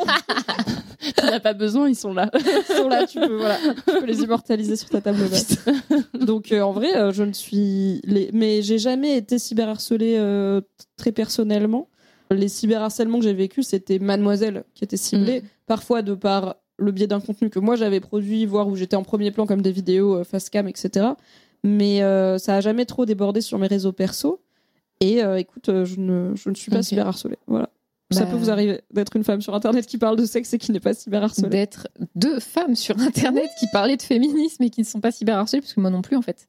Tu 1.01 1.25
n'as 1.25 1.39
pas 1.39 1.53
besoin, 1.53 1.89
ils 1.89 1.95
sont 1.95 2.13
là. 2.13 2.29
ils 2.33 2.75
sont 2.75 2.87
là. 2.87 3.07
Tu 3.07 3.19
peux, 3.19 3.37
voilà, 3.37 3.57
tu 3.57 3.99
peux 3.99 4.05
les 4.05 4.21
immortaliser 4.21 4.75
sur 4.75 4.89
ta 4.89 5.01
table 5.01 5.27
basse. 5.27 5.57
Donc, 6.13 6.51
euh, 6.51 6.61
en 6.61 6.71
vrai, 6.71 6.95
euh, 6.95 7.11
je 7.11 7.23
ne 7.23 7.33
suis. 7.33 8.01
Les... 8.03 8.29
Mais 8.33 8.61
j'ai 8.61 8.77
jamais 8.77 9.17
été 9.17 9.39
cyberharcelée 9.39 10.17
euh, 10.19 10.61
très 10.97 11.11
personnellement. 11.11 11.87
Les 12.29 12.47
cyberharcèlements 12.47 13.17
que 13.17 13.25
j'ai 13.25 13.33
vécu, 13.33 13.63
c'était 13.63 13.99
Mademoiselle 13.99 14.63
qui 14.73 14.83
était 14.83 14.95
ciblée, 14.95 15.43
parfois 15.65 16.01
de 16.01 16.13
par 16.13 16.55
le 16.81 16.91
biais 16.91 17.07
d'un 17.07 17.21
contenu 17.21 17.49
que 17.49 17.59
moi 17.59 17.75
j'avais 17.75 17.99
produit, 17.99 18.45
voire 18.45 18.67
où 18.67 18.75
j'étais 18.75 18.95
en 18.95 19.03
premier 19.03 19.31
plan 19.31 19.45
comme 19.45 19.61
des 19.61 19.71
vidéos 19.71 20.15
euh, 20.17 20.23
face 20.23 20.49
cam, 20.49 20.67
etc. 20.67 21.07
Mais 21.63 22.01
euh, 22.01 22.37
ça 22.37 22.55
a 22.55 22.61
jamais 22.61 22.85
trop 22.85 23.05
débordé 23.05 23.39
sur 23.41 23.57
mes 23.59 23.67
réseaux 23.67 23.91
perso. 23.91 24.41
Et 24.99 25.23
euh, 25.23 25.37
écoute, 25.37 25.69
je, 25.85 25.99
ne, 25.99 26.33
je 26.35 26.49
ne 26.49 26.55
suis 26.55 26.71
pas 26.71 26.79
Ok. 26.79 26.83
cyberharcelée. 26.85 27.37
Voilà. 27.47 27.69
Ça 28.11 28.25
Bah. 28.25 28.31
peut 28.31 28.37
vous 28.37 28.49
arriver 28.49 28.81
d'être 28.93 29.15
une 29.15 29.23
femme 29.23 29.41
sur 29.41 29.55
internet 29.55 29.85
qui 29.87 29.97
parle 29.97 30.15
de 30.17 30.25
sexe 30.25 30.53
et 30.53 30.57
qui 30.57 30.71
n'est 30.71 30.79
pas 30.79 30.93
cyberharcelée. 30.93 31.49
d'être 31.49 31.87
deux 32.15 32.39
femmes 32.39 32.75
sur 32.75 32.99
internet 32.99 33.47
qui 33.59 33.65
parlaient 33.71 33.97
de 33.97 34.01
féminisme 34.01 34.61
et 34.63 34.69
qui 34.69 34.81
ne 34.81 34.85
sont 34.85 34.99
pas 34.99 35.11
cyberharcelées 35.11 35.61
parce 35.61 35.73
que 35.73 35.79
moi 35.79 35.89
non 35.89 36.01
plus 36.01 36.15
en 36.17 36.21
fait 36.21 36.47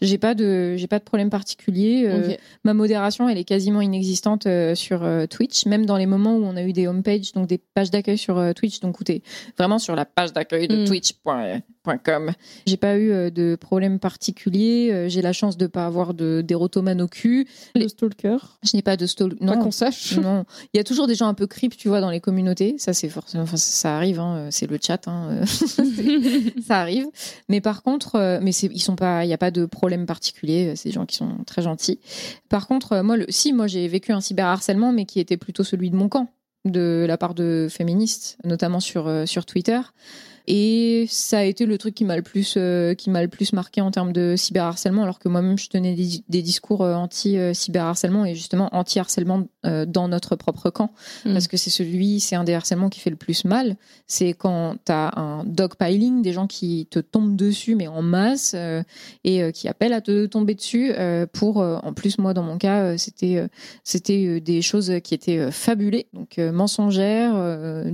j'ai 0.00 0.18
pas 0.18 0.34
de 0.34 0.74
j'ai 0.76 0.86
pas 0.88 0.98
de 0.98 1.04
problème 1.04 1.30
particulier 1.30 2.04
Euh, 2.06 2.34
ma 2.64 2.74
modération 2.74 3.28
elle 3.28 3.38
est 3.38 3.44
quasiment 3.44 3.80
inexistante 3.80 4.46
euh, 4.46 4.74
sur 4.74 5.04
euh, 5.04 5.26
Twitch 5.26 5.66
même 5.66 5.86
dans 5.86 5.96
les 5.96 6.06
moments 6.06 6.36
où 6.36 6.44
on 6.44 6.56
a 6.56 6.62
eu 6.62 6.72
des 6.72 6.86
homepages 6.88 7.32
donc 7.32 7.46
des 7.46 7.58
pages 7.58 7.90
d'accueil 7.90 8.18
sur 8.18 8.36
euh, 8.38 8.52
Twitch 8.52 8.80
donc 8.80 9.02
t'es 9.04 9.22
vraiment 9.56 9.78
sur 9.78 9.94
la 9.94 10.04
page 10.04 10.32
d'accueil 10.32 10.68
de 10.68 10.74
Mm. 10.76 10.84
twitch.com 10.86 12.32
j'ai 12.66 12.76
pas 12.76 12.96
eu 12.96 13.10
euh, 13.12 13.30
de 13.30 13.56
problème 13.60 13.98
particulier 13.98 14.90
Euh, 14.92 15.08
j'ai 15.08 15.22
la 15.22 15.32
chance 15.32 15.56
de 15.56 15.66
pas 15.66 15.86
avoir 15.86 16.14
de 16.14 16.40
d'érotomane 16.40 17.00
au 17.02 17.08
cul 17.08 17.46
Le 17.74 17.86
stalker. 17.88 18.36
je 18.62 18.76
n'ai 18.76 18.82
pas 18.82 18.96
de 18.96 19.06
stalk 19.06 19.38
Pas 19.38 19.56
qu'on 19.56 19.70
sache. 19.70 20.16
non, 20.18 20.44
il 20.72 20.76
y 20.78 20.80
a 20.80 20.84
toujours 20.84 21.03
des 21.06 21.14
gens 21.14 21.26
un 21.26 21.34
peu 21.34 21.46
creep, 21.46 21.76
tu 21.76 21.88
vois, 21.88 22.00
dans 22.00 22.10
les 22.10 22.20
communautés. 22.20 22.76
Ça, 22.78 22.92
c'est 22.92 23.08
forcément, 23.08 23.44
enfin, 23.44 23.56
ça, 23.56 23.96
arrive. 23.96 24.20
hein, 24.20 24.48
c'est 24.50 24.68
le 24.68 24.78
chat, 24.80 25.06
hein, 25.08 25.28
euh, 25.30 25.46
ça 26.66 26.80
arrive. 26.80 27.06
Mais 27.48 27.60
par 27.60 27.82
contre, 27.82 28.16
euh, 28.16 28.38
mais 28.42 28.52
ils 28.52 28.80
sont 28.80 28.96
pas, 28.96 29.24
il 29.24 29.28
n'y 29.28 29.34
a 29.34 29.38
pas 29.38 29.50
de 29.50 29.66
problème 29.66 30.06
particulier. 30.06 30.74
C'est 30.76 30.88
des 30.88 30.94
gens 30.94 31.06
qui 31.06 31.16
sont 31.16 31.38
très 31.46 31.62
gentils. 31.62 32.00
Par 32.48 32.66
contre, 32.66 32.92
euh, 32.92 33.02
moi, 33.02 33.16
le, 33.16 33.26
si, 33.28 33.52
moi, 33.52 33.66
j'ai 33.66 33.86
vécu 33.88 34.12
un 34.12 34.20
cyberharcèlement, 34.20 34.92
mais 34.92 35.04
qui 35.04 35.20
était 35.20 35.36
plutôt 35.36 35.64
celui 35.64 35.90
de 35.90 35.96
mon 35.96 36.08
camp, 36.08 36.28
de 36.64 37.04
la 37.06 37.18
part 37.18 37.34
de 37.34 37.68
féministes, 37.70 38.38
notamment 38.44 38.80
sur 38.80 39.06
euh, 39.06 39.26
sur 39.26 39.44
Twitter. 39.46 39.80
Et 40.46 41.06
ça 41.08 41.38
a 41.38 41.42
été 41.44 41.64
le 41.64 41.78
truc 41.78 41.94
qui 41.94 42.04
m'a 42.04 42.16
le 42.16 42.22
plus 42.22 42.54
euh, 42.56 42.94
qui 42.94 43.08
m'a 43.08 43.22
le 43.22 43.28
plus 43.28 43.54
marqué 43.54 43.80
en 43.80 43.90
termes 43.90 44.12
de 44.12 44.34
cyberharcèlement, 44.36 45.02
alors 45.02 45.18
que 45.18 45.28
moi-même 45.28 45.56
je 45.56 45.68
tenais 45.68 45.94
des, 45.94 46.22
des 46.28 46.42
discours 46.42 46.82
euh, 46.82 46.94
anti 46.94 47.38
euh, 47.38 47.54
cyberharcèlement 47.54 48.26
et 48.26 48.34
justement 48.34 48.68
anti 48.72 48.98
harcèlement 48.98 49.44
euh, 49.64 49.86
dans 49.86 50.08
notre 50.08 50.36
propre 50.36 50.70
camp, 50.70 50.92
Mm. 51.24 51.32
parce 51.32 51.48
que 51.48 51.56
c'est 51.56 51.70
celui, 51.70 52.20
c'est 52.20 52.36
un 52.36 52.44
des 52.44 52.52
harcèlements 52.52 52.90
qui 52.90 53.00
fait 53.00 53.10
le 53.10 53.16
plus 53.16 53.44
mal. 53.44 53.76
C'est 54.06 54.34
quand 54.34 54.76
t'as 54.84 55.18
un 55.18 55.44
dogpiling, 55.44 56.20
des 56.20 56.32
gens 56.32 56.46
qui 56.46 56.88
te 56.90 56.98
tombent 56.98 57.36
dessus 57.36 57.74
mais 57.74 57.88
en 57.88 58.02
masse 58.02 58.52
euh, 58.54 58.82
et 59.24 59.50
qui 59.52 59.68
appellent 59.68 59.92
à 59.92 60.00
te 60.00 60.26
tomber 60.26 60.54
dessus 60.54 60.92
pour, 61.32 61.58
en 61.58 61.92
plus 61.94 62.18
moi 62.18 62.34
dans 62.34 62.42
mon 62.42 62.58
cas 62.58 62.96
c'était 62.98 63.46
c'était 63.82 64.40
des 64.40 64.62
choses 64.62 64.92
qui 65.02 65.14
étaient 65.14 65.50
fabulées, 65.50 66.06
donc 66.12 66.38
mensongères, 66.38 67.34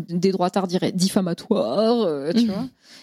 des 0.08 0.32
droits 0.32 0.50
dirais 0.66 0.92
diffamatoires, 0.92 2.32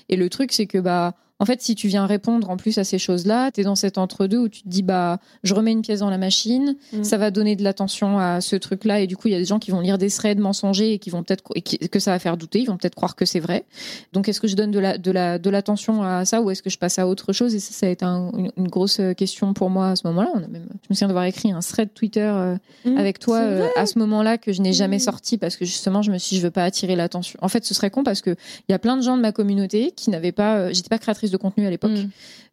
Et 0.09 0.15
le 0.15 0.29
truc, 0.29 0.51
c'est 0.51 0.67
que 0.67 0.77
bah, 0.77 1.15
en 1.39 1.45
fait, 1.45 1.61
si 1.61 1.75
tu 1.75 1.87
viens 1.87 2.05
répondre 2.07 2.49
en 2.49 2.57
plus 2.57 2.77
à 2.79 2.83
ces 2.83 2.97
choses-là, 2.97 3.51
tu 3.51 3.61
es 3.61 3.63
dans 3.63 3.75
cet 3.75 3.97
entre-deux 3.97 4.37
où 4.39 4.49
tu 4.49 4.63
te 4.63 4.67
dis 4.67 4.81
bah, 4.83 5.19
je 5.43 5.53
remets 5.53 5.71
une 5.71 5.81
pièce 5.83 5.99
dans 5.99 6.09
la 6.09 6.17
machine, 6.17 6.75
Mm. 6.93 7.03
ça 7.03 7.17
va 7.17 7.29
donner 7.31 7.55
de 7.55 7.63
l'attention 7.63 8.19
à 8.19 8.41
ce 8.41 8.55
truc-là, 8.55 9.01
et 9.01 9.07
du 9.07 9.15
coup, 9.17 9.27
il 9.27 9.31
y 9.31 9.35
a 9.35 9.39
des 9.39 9.45
gens 9.45 9.59
qui 9.59 9.71
vont 9.71 9.79
lire 9.79 9.97
des 9.97 10.09
threads 10.09 10.39
mensongers 10.39 10.93
et 10.93 10.99
qui 10.99 11.09
vont 11.09 11.23
peut-être 11.23 11.43
que 11.91 11.99
ça 11.99 12.11
va 12.11 12.19
faire 12.19 12.37
douter, 12.37 12.59
ils 12.61 12.65
vont 12.65 12.77
peut-être 12.77 12.95
croire 12.95 13.15
que 13.15 13.25
c'est 13.25 13.39
vrai. 13.39 13.65
Donc, 14.13 14.27
est-ce 14.29 14.41
que 14.41 14.47
je 14.47 14.55
donne 14.55 14.71
de 14.71 14.79
la 14.79 14.97
de 14.97 15.11
la 15.11 15.37
de 15.37 15.49
l'attention 15.49 16.01
à 16.03 16.25
ça 16.25 16.41
ou 16.41 16.49
est-ce 16.49 16.61
que 16.63 16.69
je 16.69 16.77
passe 16.77 16.97
à 16.99 17.07
autre 17.07 17.33
chose? 17.33 17.53
Et 17.55 17.59
ça, 17.59 17.71
ça 17.73 17.85
a 17.85 17.89
été 17.89 18.03
un- 18.05 18.31
une, 18.37 18.51
une 18.57 18.67
grosse 18.67 18.99
question 19.15 19.53
pour 19.53 19.69
moi 19.69 19.89
à 19.91 19.95
ce 19.95 20.07
moment-là. 20.07 20.29
On 20.33 20.37
a 20.43 20.47
même, 20.47 20.65
je 20.83 20.87
me 20.89 20.95
souviens 20.95 21.07
d'avoir 21.07 21.25
écrit 21.25 21.51
un 21.51 21.59
thread 21.59 21.93
Twitter 21.93 22.21
euh, 22.33 22.55
Mm. 22.85 22.97
avec 22.97 23.19
toi 23.19 23.37
euh, 23.39 23.67
à 23.75 23.85
ce 23.85 23.99
moment-là 23.99 24.37
que 24.37 24.51
je 24.53 24.61
n'ai 24.61 24.73
jamais 24.73 24.97
Mm. 24.97 24.99
sorti 24.99 25.37
parce 25.37 25.55
que 25.55 25.65
justement 25.65 26.01
je 26.01 26.11
me 26.11 26.17
suis 26.17 26.35
dit, 26.35 26.41
je 26.41 26.45
veux 26.47 26.51
pas 26.51 26.63
attirer 26.63 26.95
l'attention. 26.95 27.37
En 27.41 27.47
fait, 27.47 27.63
ce 27.65 27.73
serait 27.73 27.89
con 27.91 28.03
parce 28.03 28.21
que 28.21 28.31
il 28.31 28.71
y 28.71 28.73
a 28.75 28.79
plein 28.79 28.97
de 28.97 29.01
gens 29.03 29.17
de 29.17 29.21
ma 29.21 29.31
communauté 29.31 29.91
qui 29.95 30.09
n'avaient 30.09 30.31
pas, 30.31 30.57
euh, 30.57 30.69
j'étais 30.73 30.89
pas 30.89 30.97
créatrice 30.97 31.26
créatrice 31.27 31.31
de 31.31 31.37
contenu 31.37 31.65
à 31.65 31.69
l'époque. 31.69 31.91
Mm. 31.91 32.09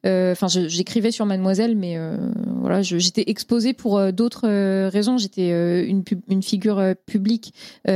Euh, 0.07 0.33
Enfin, 0.33 0.49
j'écrivais 0.49 1.11
sur 1.11 1.25
Mademoiselle, 1.27 1.77
mais 1.77 1.97
euh, 1.97 2.17
voilà, 2.61 2.83
j'étais 2.83 3.25
exposée 3.29 3.73
pour 3.73 3.99
euh, 3.99 4.11
d'autres 4.13 4.49
raisons. 4.89 5.17
J'étais 5.19 5.85
une, 5.87 6.05
pub- 6.05 6.21
une 6.29 6.43
figure 6.43 6.83
publique 7.07 7.55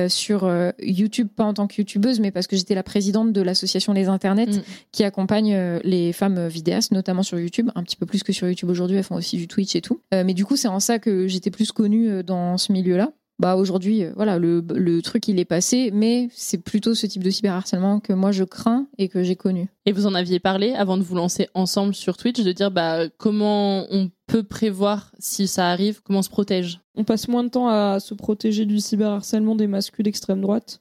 sur 0.09 0.51
YouTube, 0.81 1.29
pas 1.35 1.45
en 1.45 1.55
tant 1.55 1.67
que 1.67 1.75
youtubeuse, 1.79 2.21
mais 2.21 2.31
parce 2.31 2.47
que 2.47 2.57
j'étais 2.57 2.75
la 2.75 2.83
présidente 2.83 3.33
de 3.33 3.43
l'association 3.43 3.93
Les 3.93 4.09
Internets, 4.09 4.47
Mm. 4.49 4.63
qui 4.93 5.05
accompagne 5.05 5.79
les 5.85 6.13
femmes 6.13 6.47
vidéastes, 6.49 6.93
notamment 6.93 7.23
sur 7.23 7.39
YouTube, 7.39 7.71
un 7.75 7.83
petit 7.83 7.97
peu 7.97 8.07
plus 8.07 8.23
que 8.23 8.33
sur 8.33 8.49
YouTube 8.49 8.71
aujourd'hui. 8.71 8.97
Elles 8.97 9.05
font 9.05 9.17
aussi 9.17 9.37
du 9.37 9.49
Twitch 9.49 9.75
et 9.77 9.81
tout. 9.83 10.01
Mais 10.13 10.35
du 10.35 10.45
coup, 10.45 10.57
c'est 10.57 10.69
en 10.69 10.81
ça 10.81 10.99
que 10.99 11.27
j'étais 11.27 11.51
plus 11.51 11.73
connue 11.73 12.23
dans 12.25 12.57
ce 12.57 12.73
milieu-là. 12.73 13.11
Bah 13.41 13.55
aujourd'hui, 13.55 14.03
euh, 14.03 14.13
voilà, 14.17 14.37
le, 14.39 14.65
le 14.75 15.01
truc 15.01 15.29
il 15.29 15.39
est 15.39 15.45
passé, 15.45 15.91
mais 15.93 16.29
c'est 16.33 16.59
plutôt 16.59 16.95
ce 16.95 17.07
type 17.07 17.23
de 17.23 17.31
cyberharcèlement 17.31 18.01
que 18.01 18.13
moi 18.13 18.33
je 18.33 18.43
crains 18.43 18.89
et 18.99 19.09
que 19.09 19.23
j'ai 19.23 19.37
connu. 19.37 19.69
Et 19.87 19.93
vous 19.93 20.07
en 20.07 20.15
aviez 20.15 20.41
parlé 20.41 20.73
avant 20.73 20.97
de 20.99 21.03
vous 21.05 21.15
lancer 21.15 21.49
ensemble 21.55 21.95
sur 21.95 22.17
Twitch, 22.17 22.43
de 22.43 22.51
dire 22.53 22.73
bah, 22.73 23.09
comment 23.17 23.87
on 23.93 24.11
peut 24.27 24.43
prévoir 24.43 25.13
si 25.21 25.47
ça 25.47 25.71
arrive, 25.71 26.01
comment 26.03 26.19
on 26.19 26.23
se 26.23 26.31
protège? 26.31 26.81
On 26.97 27.05
passe 27.05 27.29
moins 27.29 27.45
de 27.45 27.49
temps 27.49 27.69
à 27.69 28.01
se 28.01 28.13
protéger 28.15 28.65
du 28.67 28.81
cyberharcèlement 28.81 29.55
des 29.55 29.69
masculins 29.69 30.05
d'extrême 30.05 30.41
droite 30.41 30.81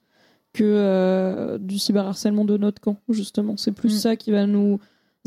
que 0.53 0.64
euh, 0.64 1.60
du 1.60 1.78
cyberharcèlement 1.78 2.43
de 2.43 2.58
notre 2.58 2.82
camp, 2.82 2.97
justement. 3.10 3.55
C'est 3.58 3.72
plus 3.72 3.93
Mm. 3.93 3.99
ça 3.99 4.16
qui 4.16 4.32
va 4.32 4.47
nous 4.47 4.80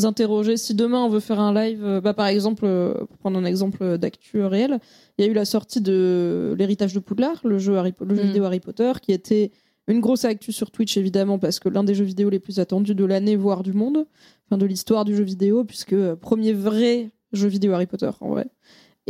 interroger. 0.05 0.57
Si 0.57 0.75
demain 0.75 1.03
on 1.03 1.09
veut 1.09 1.21
faire 1.21 1.41
un 1.41 1.53
live, 1.55 1.85
euh, 1.85 2.01
bah, 2.01 2.15
par 2.15 2.27
exemple, 2.27 2.65
euh, 2.65 2.95
pour 2.95 3.19
prendre 3.19 3.39
un 3.39 3.45
exemple 3.45 3.99
d'actu 3.99 4.43
réel, 4.45 4.79
il 5.19 5.25
y 5.25 5.29
a 5.29 5.31
eu 5.31 5.35
la 5.35 5.45
sortie 5.45 5.81
de 5.81 6.55
l'héritage 6.59 6.93
de 6.95 7.01
Poudlard, 7.01 7.41
le 7.45 7.59
jeu, 7.59 7.77
Harry- 7.77 7.95
le 8.01 8.15
jeu 8.15 8.23
Mm. 8.23 8.27
vidéo 8.27 8.45
Harry 8.45 8.61
Potter, 8.61 8.93
qui 9.03 9.13
était 9.13 9.51
une 9.89 10.01
grosse 10.01 10.25
actu 10.25 10.53
sur 10.53 10.71
Twitch 10.71 10.97
évidemment 10.97 11.39
parce 11.39 11.59
que 11.59 11.69
l'un 11.69 11.83
des 11.85 11.95
jeux 11.95 12.05
vidéo 12.05 12.31
les 12.31 12.39
plus 12.39 12.61
attendus 12.61 12.95
de 12.95 13.05
l'année 13.05 13.35
voire 13.37 13.63
du 13.63 13.73
monde, 13.73 14.07
enfin 14.47 14.57
de 14.59 14.67
l'histoire 14.67 15.05
du 15.05 15.17
jeu 15.17 15.25
vidéo 15.25 15.65
puisque 15.65 15.95
euh, 15.95 16.15
premier 16.17 16.53
vrai 16.53 17.11
jeu 17.33 17.49
vidéo 17.49 17.73
Harry 17.73 17.87
Potter 17.87 18.11
en 18.21 18.29
vrai. 18.31 18.47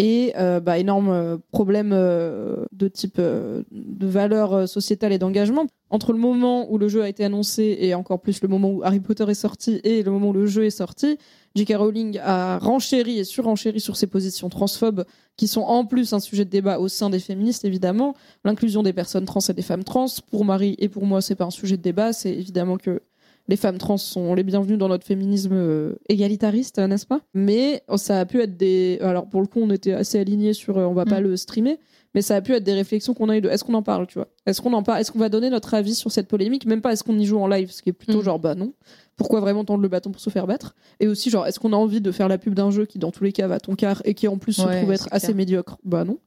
Et 0.02 0.32
euh, 0.38 0.60
bah, 0.60 0.78
énorme 0.78 1.10
euh, 1.10 1.36
problème 1.52 1.90
euh, 1.92 2.64
de 2.72 2.88
type 2.88 3.16
euh, 3.18 3.62
de 3.70 4.06
valeur 4.06 4.66
sociétale 4.66 5.12
et 5.12 5.18
d'engagement. 5.18 5.66
Entre 5.90 6.14
le 6.14 6.18
moment 6.18 6.72
où 6.72 6.78
le 6.78 6.88
jeu 6.88 7.02
a 7.02 7.08
été 7.10 7.22
annoncé 7.22 7.76
et 7.80 7.94
encore 7.94 8.22
plus 8.22 8.40
le 8.40 8.48
moment 8.48 8.70
où 8.70 8.82
Harry 8.82 9.00
Potter 9.00 9.26
est 9.28 9.34
sorti 9.34 9.78
et 9.84 10.02
le 10.02 10.10
moment 10.10 10.30
où 10.30 10.32
le 10.32 10.46
jeu 10.46 10.64
est 10.64 10.70
sorti, 10.70 11.18
J.K. 11.54 11.74
Rowling 11.76 12.18
a 12.22 12.58
renchéri 12.58 13.18
et 13.18 13.24
surenchéri 13.24 13.78
sur 13.78 13.96
ses 13.96 14.06
positions 14.06 14.48
transphobes 14.48 15.04
qui 15.36 15.48
sont 15.48 15.62
en 15.62 15.84
plus 15.84 16.14
un 16.14 16.20
sujet 16.20 16.46
de 16.46 16.50
débat 16.50 16.78
au 16.78 16.88
sein 16.88 17.10
des 17.10 17.18
féministes 17.18 17.66
évidemment. 17.66 18.14
L'inclusion 18.44 18.82
des 18.82 18.94
personnes 18.94 19.26
trans 19.26 19.40
et 19.46 19.52
des 19.52 19.60
femmes 19.60 19.84
trans, 19.84 20.06
pour 20.30 20.46
Marie 20.46 20.76
et 20.78 20.88
pour 20.88 21.04
moi, 21.04 21.20
c'est 21.20 21.34
pas 21.34 21.44
un 21.44 21.50
sujet 21.50 21.76
de 21.76 21.82
débat, 21.82 22.14
c'est 22.14 22.32
évidemment 22.32 22.78
que 22.78 23.02
les 23.50 23.56
femmes 23.56 23.78
trans 23.78 23.96
sont 23.98 24.32
les 24.34 24.44
bienvenues 24.44 24.76
dans 24.78 24.88
notre 24.88 25.04
féminisme 25.04 25.52
euh, 25.52 25.94
égalitariste, 26.08 26.78
n'est-ce 26.78 27.04
pas? 27.06 27.20
Mais 27.34 27.82
oh, 27.88 27.96
ça 27.96 28.20
a 28.20 28.24
pu 28.24 28.40
être 28.40 28.56
des. 28.56 28.98
Alors 29.02 29.26
pour 29.28 29.40
le 29.40 29.46
coup, 29.48 29.60
on 29.60 29.70
était 29.70 29.92
assez 29.92 30.18
alignés 30.18 30.52
sur. 30.52 30.78
euh, 30.78 30.84
on 30.86 30.94
va 30.94 31.04
pas 31.04 31.20
le 31.20 31.36
streamer, 31.36 31.78
mais 32.14 32.22
ça 32.22 32.36
a 32.36 32.40
pu 32.40 32.54
être 32.54 32.62
des 32.62 32.72
réflexions 32.74 33.12
qu'on 33.12 33.28
a 33.28 33.36
eues 33.36 33.40
de. 33.40 33.48
Est-ce 33.48 33.64
qu'on 33.64 33.74
en 33.74 33.82
parle, 33.82 34.06
tu 34.06 34.14
vois? 34.14 34.28
Est-ce 34.46 34.62
qu'on 34.62 34.72
en 34.72 34.82
parle 34.84 35.00
Est-ce 35.00 35.10
qu'on 35.12 35.18
va 35.18 35.28
donner 35.28 35.50
notre 35.50 35.74
avis 35.74 35.94
sur 35.96 36.10
cette 36.12 36.28
polémique? 36.28 36.64
Même 36.64 36.80
pas. 36.80 36.92
Est-ce 36.92 37.02
qu'on 37.04 37.18
y 37.18 37.26
joue 37.26 37.38
en 37.40 37.48
live? 37.48 37.70
Ce 37.72 37.82
qui 37.82 37.90
est 37.90 37.92
plutôt 37.92 38.22
genre 38.22 38.38
bah 38.38 38.54
non. 38.54 38.72
Pourquoi 39.16 39.40
vraiment 39.40 39.64
tendre 39.64 39.82
le 39.82 39.88
bâton 39.88 40.12
pour 40.12 40.20
se 40.22 40.30
faire 40.30 40.46
battre? 40.46 40.74
Et 41.00 41.08
aussi 41.08 41.28
genre 41.28 41.46
est-ce 41.46 41.58
qu'on 41.60 41.72
a 41.72 41.76
envie 41.76 42.00
de 42.00 42.12
faire 42.12 42.28
la 42.28 42.38
pub 42.38 42.54
d'un 42.54 42.70
jeu 42.70 42.86
qui 42.86 42.98
dans 42.98 43.10
tous 43.10 43.24
les 43.24 43.32
cas 43.32 43.48
va 43.48 43.56
à 43.56 43.60
ton 43.60 43.74
quart 43.74 44.00
et 44.04 44.14
qui 44.14 44.28
en 44.28 44.38
plus 44.38 44.52
se 44.54 44.62
Ouais, 44.62 44.78
trouve 44.78 44.92
être 44.92 45.08
assez 45.10 45.34
médiocre? 45.34 45.76
Bah 45.84 46.04
non. 46.04 46.18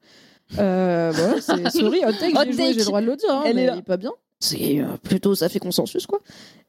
Euh, 0.60 1.12
voilà, 1.16 1.42
c'est 1.42 1.70
sorry, 1.72 2.02
hot 2.06 2.12
take, 2.20 2.34
j'ai 2.52 2.74
le 2.74 2.84
droit 2.86 3.02
de 3.02 3.06
le 3.08 3.16
dire, 3.16 3.30
hein, 3.32 3.44
Elle 3.46 3.56
mais 3.56 3.64
est 3.64 3.68
là. 3.68 3.74
il 3.76 3.80
est 3.80 3.84
pas 3.84 3.98
bien. 3.98 4.12
C'est 4.40 4.80
euh, 4.82 4.98
plutôt, 5.02 5.36
ça 5.36 5.50
fait 5.50 5.60
consensus, 5.60 6.06
quoi. 6.06 6.20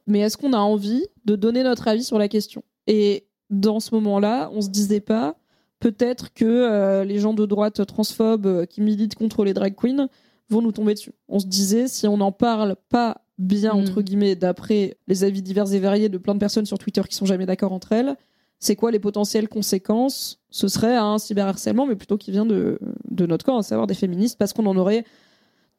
Mais 0.07 0.19
est-ce 0.19 0.37
qu'on 0.37 0.53
a 0.53 0.59
envie 0.59 1.05
de 1.25 1.35
donner 1.35 1.63
notre 1.63 1.87
avis 1.87 2.03
sur 2.03 2.17
la 2.17 2.27
question? 2.27 2.63
Et 2.87 3.27
dans 3.49 3.79
ce 3.79 3.93
moment-là, 3.95 4.49
on 4.53 4.61
se 4.61 4.69
disait 4.69 5.01
pas, 5.01 5.35
peut-être 5.79 6.33
que 6.33 6.45
euh, 6.45 7.03
les 7.03 7.19
gens 7.19 7.33
de 7.33 7.45
droite 7.45 7.85
transphobes 7.85 8.45
euh, 8.45 8.65
qui 8.65 8.81
militent 8.81 9.15
contre 9.15 9.43
les 9.43 9.53
drag 9.53 9.75
queens 9.75 10.07
vont 10.49 10.61
nous 10.61 10.71
tomber 10.71 10.93
dessus. 10.93 11.13
On 11.27 11.39
se 11.39 11.47
disait, 11.47 11.87
si 11.87 12.07
on 12.07 12.17
n'en 12.17 12.31
parle 12.31 12.75
pas 12.89 13.21
bien, 13.37 13.73
Mm. 13.73 13.79
entre 13.79 14.01
guillemets, 14.01 14.35
d'après 14.35 14.97
les 15.07 15.23
avis 15.23 15.41
divers 15.41 15.73
et 15.73 15.79
variés 15.79 16.09
de 16.09 16.17
plein 16.17 16.35
de 16.35 16.39
personnes 16.39 16.65
sur 16.65 16.77
Twitter 16.77 17.01
qui 17.09 17.15
sont 17.15 17.25
jamais 17.25 17.45
d'accord 17.45 17.73
entre 17.73 17.91
elles, 17.91 18.15
c'est 18.59 18.75
quoi 18.75 18.91
les 18.91 18.99
potentielles 18.99 19.49
conséquences? 19.49 20.39
Ce 20.49 20.67
serait 20.67 20.95
un 20.95 21.17
cyberharcèlement, 21.17 21.85
mais 21.85 21.95
plutôt 21.95 22.17
qui 22.17 22.31
vient 22.31 22.45
de, 22.45 22.79
de 23.09 23.25
notre 23.25 23.43
camp, 23.45 23.57
à 23.57 23.63
savoir 23.63 23.87
des 23.87 23.93
féministes, 23.95 24.37
parce 24.37 24.53
qu'on 24.53 24.65
en 24.65 24.77
aurait 24.77 25.03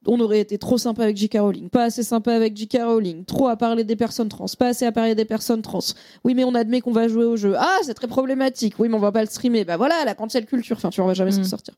on 0.07 0.19
aurait 0.21 0.41
été 0.41 0.59
trop 0.59 0.79
sympa 0.79 1.03
avec 1.05 1.17
J.K. 1.17 1.39
Rowling, 1.41 1.69
pas 1.69 1.85
assez 1.85 2.03
sympa 2.03 2.33
avec 2.35 2.57
J.K. 2.57 2.79
Rowling, 2.85 3.25
trop 3.25 3.49
à 3.49 3.57
parler 3.57 3.85
des 3.85 3.97
personnes 3.97 4.29
trans, 4.29 4.47
pas 4.59 4.69
assez 4.69 4.85
à 4.85 4.93
parler 4.93 5.15
des 5.15 5.25
personnes 5.25 5.63
trans. 5.63 5.81
Oui, 6.25 6.35
mais 6.35 6.45
on 6.45 6.55
admet 6.55 6.81
qu'on 6.81 6.93
va 6.93 7.09
jouer 7.09 7.25
au 7.25 7.37
jeu. 7.37 7.55
Ah, 7.59 7.79
c'est 7.83 7.95
très 7.95 8.07
problématique. 8.09 8.75
Oui, 8.79 8.89
mais 8.89 8.95
on 8.97 9.01
va 9.01 9.13
pas 9.13 9.23
le 9.23 9.29
streamer. 9.29 9.65
Bah 9.65 9.77
voilà, 9.77 10.05
la 10.05 10.15
cancel 10.15 10.47
culture. 10.47 10.77
Enfin, 10.77 10.91
tu 10.91 10.97
vois, 10.97 11.05
on 11.05 11.09
va 11.09 11.15
jamais 11.15 11.33
s'en 11.33 11.41
Mm. 11.41 11.45
sortir. 11.45 11.75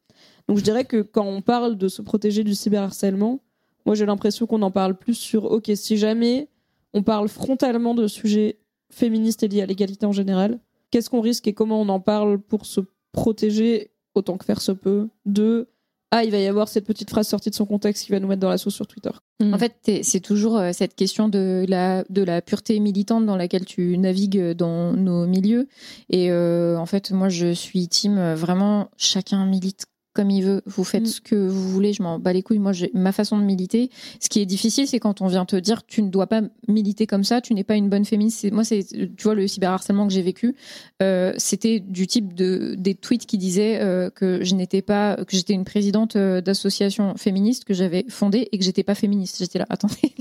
Donc 0.49 0.59
je 0.59 0.63
dirais 0.65 0.85
que 0.85 1.03
quand 1.03 1.25
on 1.27 1.41
parle 1.43 1.77
de 1.77 1.89
se 1.89 2.01
protéger 2.03 2.45
du 2.45 2.55
cyberharcèlement, 2.55 3.41
moi 3.87 3.95
j'ai 3.95 4.07
l'impression 4.07 4.47
qu'on 4.47 4.63
en 4.63 4.71
parle 4.71 4.97
plus 4.97 5.15
sur 5.15 5.45
OK, 5.51 5.71
si 5.75 5.97
jamais 5.97 6.49
on 6.95 7.03
parle 7.03 7.29
frontalement 7.29 7.95
de 7.95 8.07
sujets 8.07 8.59
féministes 8.91 9.43
et 9.43 9.49
liés 9.49 9.61
à 9.63 9.67
l'égalité 9.67 10.07
en 10.07 10.13
général, 10.13 10.59
qu'est-ce 10.91 11.11
qu'on 11.11 11.21
risque 11.21 11.47
et 11.49 11.53
comment 11.53 11.81
on 11.81 11.89
en 11.91 12.01
parle 12.01 12.39
pour 12.39 12.65
se 12.65 12.81
protéger 13.13 13.91
autant 14.15 14.37
que 14.39 14.45
faire 14.45 14.61
se 14.63 14.73
peut 14.73 15.09
de 15.27 15.69
ah, 16.11 16.25
il 16.25 16.31
va 16.31 16.39
y 16.39 16.47
avoir 16.47 16.69
cette 16.69 16.87
petite 16.87 17.11
phrase 17.11 17.29
sortie 17.29 17.51
de 17.51 17.55
son 17.55 17.67
contexte 17.67 18.07
qui 18.07 18.13
va 18.13 18.21
nous 18.21 18.29
mettre 18.29 18.41
dans 18.41 18.49
la 18.49 18.57
sauce 18.57 18.75
sur 18.75 18.87
Twitter. 18.87 19.11
En 19.41 19.59
fait, 19.59 19.75
c'est 20.03 20.21
toujours 20.21 20.57
euh, 20.57 20.71
cette 20.73 20.95
question 20.95 21.29
de 21.29 21.67
la, 21.69 22.03
de 22.09 22.23
la 22.23 22.41
pureté 22.41 22.81
militante 22.81 23.27
dans 23.27 23.37
laquelle 23.37 23.67
tu 23.67 23.97
navigues 23.99 24.53
dans 24.53 24.95
nos 24.95 25.27
milieux. 25.27 25.69
Et 26.09 26.31
euh, 26.31 26.79
en 26.79 26.87
fait, 26.87 27.11
moi, 27.11 27.29
je 27.29 27.53
suis 27.53 27.87
team 27.89 28.17
euh, 28.17 28.35
vraiment 28.35 28.91
chacun 28.97 29.45
milite 29.45 29.85
comme 30.19 30.31
il 30.31 30.43
veut. 30.43 30.63
Vous 30.67 30.83
faites 30.83 31.07
ce 31.07 31.21
que 31.21 31.37
vous 31.37 31.71
voulez, 31.71 31.93
je 31.93 32.03
m'en 32.03 32.19
bats 32.19 32.33
les 32.33 32.43
couilles. 32.43 32.59
Moi, 32.59 32.73
j'ai 32.73 32.91
ma 32.93 33.13
façon 33.13 33.39
de 33.39 33.45
militer. 33.45 33.89
Ce 34.19 34.29
qui 34.29 34.41
est 34.41 34.47
difficile, 34.47 34.89
c'est 34.89 34.99
quand 34.99 35.23
on 35.23 35.29
vient 35.29 35.45
te 35.45 35.55
dire 35.55 35.87
tu 35.87 36.03
ne 36.03 36.11
dois 36.11 36.27
pas 36.27 36.43
militer 36.67 37.07
comme 37.07 37.23
ça, 37.23 37.41
tu 37.41 37.55
n'es 37.55 37.63
pas 37.63 37.77
une 37.77 37.89
bonne 37.89 38.05
féministe. 38.05 38.51
Moi, 38.51 38.65
c'est 38.65 38.85
tu 38.85 39.23
vois 39.23 39.37
le 39.37 39.47
cyberharcèlement 39.47 40.09
que 40.09 40.13
j'ai 40.13 40.23
vécu, 40.23 40.57
euh, 41.05 41.33
c'était 41.37 41.79
du 41.79 42.09
type 42.09 42.35
de 42.35 42.75
des 42.77 42.97
tweets 42.97 43.27
qui 43.27 43.39
disaient 43.39 43.79
euh, 43.81 44.11
que 44.11 44.43
je 44.43 44.57
n'étais 44.57 44.83
pas 44.83 45.15
que 45.25 45.37
j'étais 45.37 45.53
une 45.53 45.65
présidente 45.65 46.17
euh, 46.17 46.41
d'association 46.41 47.17
féministe 47.17 47.65
que 47.65 47.75
j'avais 47.75 48.05
fondée 48.09 48.49
et 48.51 48.59
que 48.59 48.65
j'étais 48.65 48.83
pas 48.83 48.97
féministe. 48.97 49.37
J'étais 49.39 49.61
là, 49.61 49.67
attendez. 49.71 50.17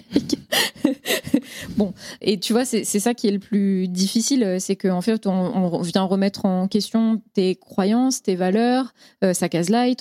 bon, 1.76 1.95
et 2.22 2.39
tu 2.39 2.54
vois, 2.54 2.66
c'est 2.66 2.84
c'est 2.84 3.00
ça 3.00 3.16
qui 3.16 3.28
est 3.28 3.32
le 3.32 3.39
plus 3.39 3.88
difficile, 3.88 4.58
c'est 4.60 4.76
qu'en 4.76 5.02
fait, 5.02 5.26
on, 5.26 5.32
on 5.32 5.82
vient 5.82 6.04
remettre 6.04 6.45
en 6.45 6.68
question 6.68 7.20
tes 7.34 7.56
croyances, 7.56 8.22
tes 8.22 8.36
valeurs, 8.36 8.93
euh, 9.24 9.34
ça 9.34 9.50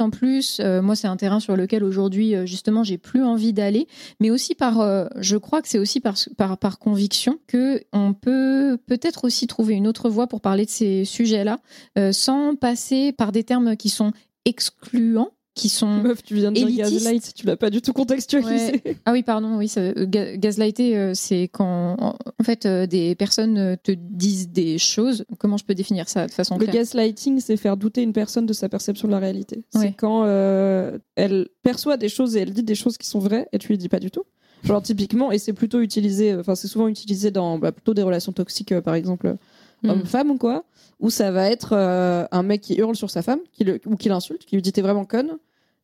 en 0.01 0.11
plus. 0.11 0.59
Euh, 0.61 0.83
moi, 0.83 0.97
c'est 0.97 1.07
un 1.07 1.17
terrain 1.17 1.41
sur 1.41 1.57
lequel 1.57 1.85
aujourd'hui, 1.85 2.35
euh, 2.35 2.47
justement, 2.47 2.85
j'ai 2.85 2.99
plus 2.99 3.23
envie 3.23 3.53
d'aller, 3.53 3.87
mais 4.21 4.31
aussi 4.31 4.55
par, 4.55 4.81
euh, 4.81 5.07
je 5.17 5.37
crois 5.37 5.63
que 5.63 5.69
c'est 5.69 5.79
aussi 5.79 6.01
par, 6.01 6.17
par, 6.37 6.79
conviction 6.79 7.39
que 7.47 7.83
on 7.93 8.13
peut 8.13 8.79
peut-être 8.87 9.25
aussi 9.25 9.47
trouver 9.47 9.75
une 9.75 9.87
autre 9.87 10.11
voie 10.11 10.27
pour 10.27 10.41
parler 10.41 10.65
de 10.65 10.71
ces 10.71 11.05
sujets-là, 11.05 11.59
sans 12.13 12.55
passer 12.55 13.13
par 13.13 13.33
des 13.33 13.45
termes 13.45 13.77
qui 13.77 13.89
sont 13.89 14.13
excluants 14.45 15.31
qui 15.57 15.69
sont 15.69 15.89
Meuf, 15.89 16.23
tu 16.23 16.35
viens 16.35 16.53
de 16.53 16.57
dire 16.57 16.69
élitistes. 16.69 16.93
gaslight, 17.05 17.33
tu 17.35 17.47
l'as 17.47 17.57
pas 17.57 17.71
du 17.71 17.81
tout 17.83 17.93
contextualisé. 17.93 18.81
Ouais. 18.85 18.97
Ah 19.07 19.13
oui, 19.13 19.23
pardon, 19.25 19.57
oui, 19.57 19.67
ça, 19.67 19.81
euh, 19.81 20.07
ga- 20.07 20.37
gaslighter, 20.37 20.97
euh, 20.97 21.15
c'est 21.15 21.49
quand 21.53 21.97
en 21.99 22.45
fait 22.45 22.67
euh, 22.67 22.87
des 22.87 23.15
personnes 23.17 23.77
te 23.83 23.91
disent 23.91 24.51
des 24.51 24.79
choses. 24.79 25.25
Comment 25.39 25.57
je 25.57 25.65
peux 25.65 25.75
définir 25.75 26.09
ça 26.09 26.27
de 26.27 26.31
façon 26.31 26.57
Le 26.59 26.65
claire? 26.67 26.75
gaslighting, 26.75 27.41
c'est 27.41 27.57
faire 27.57 27.77
douter 27.77 28.03
une 28.03 28.13
personne 28.13 28.47
de 28.47 28.53
sa 28.53 28.69
perception 28.69 29.09
de 29.09 29.13
la 29.13 29.19
réalité. 29.19 29.65
C'est 29.71 29.79
Ouais. 29.81 29.95
quand 29.97 30.25
euh, 30.27 30.99
elle 31.17 31.49
perçoit 31.63 31.97
des 31.97 32.09
choses 32.09 32.37
et 32.37 32.41
elle 32.41 32.53
dit 32.53 32.63
des 32.63 32.75
choses 32.77 32.99
qui 32.99 33.09
sont 33.09 33.19
vraies 33.19 33.49
et 33.53 33.59
tu 33.59 33.69
lui 33.69 33.79
dis 33.79 33.89
pas 33.89 33.99
du 33.99 34.11
tout. 34.13 34.23
Genre 34.63 34.83
typiquement, 34.83 35.33
et 35.33 35.39
c'est 35.39 35.53
plutôt 35.55 35.81
utilisé, 35.81 36.35
enfin 36.35 36.55
c'est 36.55 36.69
souvent 36.69 36.89
utilisé 36.89 37.31
dans 37.31 37.59
bah, 37.59 37.73
plutôt 37.73 37.95
des 37.95 38.03
relations 38.03 38.33
toxiques, 38.33 38.79
par 38.81 38.95
exemple 38.95 39.37
Mm. 39.83 39.91
homme-femme 39.91 40.31
ou 40.31 40.39
quoi, 40.39 40.65
où 41.01 41.11
ça 41.11 41.31
va 41.31 41.51
être 41.51 41.75
euh, 41.75 42.25
un 42.33 42.43
mec 42.43 42.63
qui 42.63 42.77
hurle 42.77 42.97
sur 42.97 43.11
sa 43.11 43.21
femme, 43.21 43.41
qui 43.53 43.63
le, 43.63 43.79
ou 43.85 43.95
qui 43.97 44.09
l'insulte, 44.09 44.47
qui 44.47 44.57
lui 44.57 44.63
dit 44.63 44.73
t'es 44.73 44.81
vraiment 44.81 45.05
conne, 45.05 45.33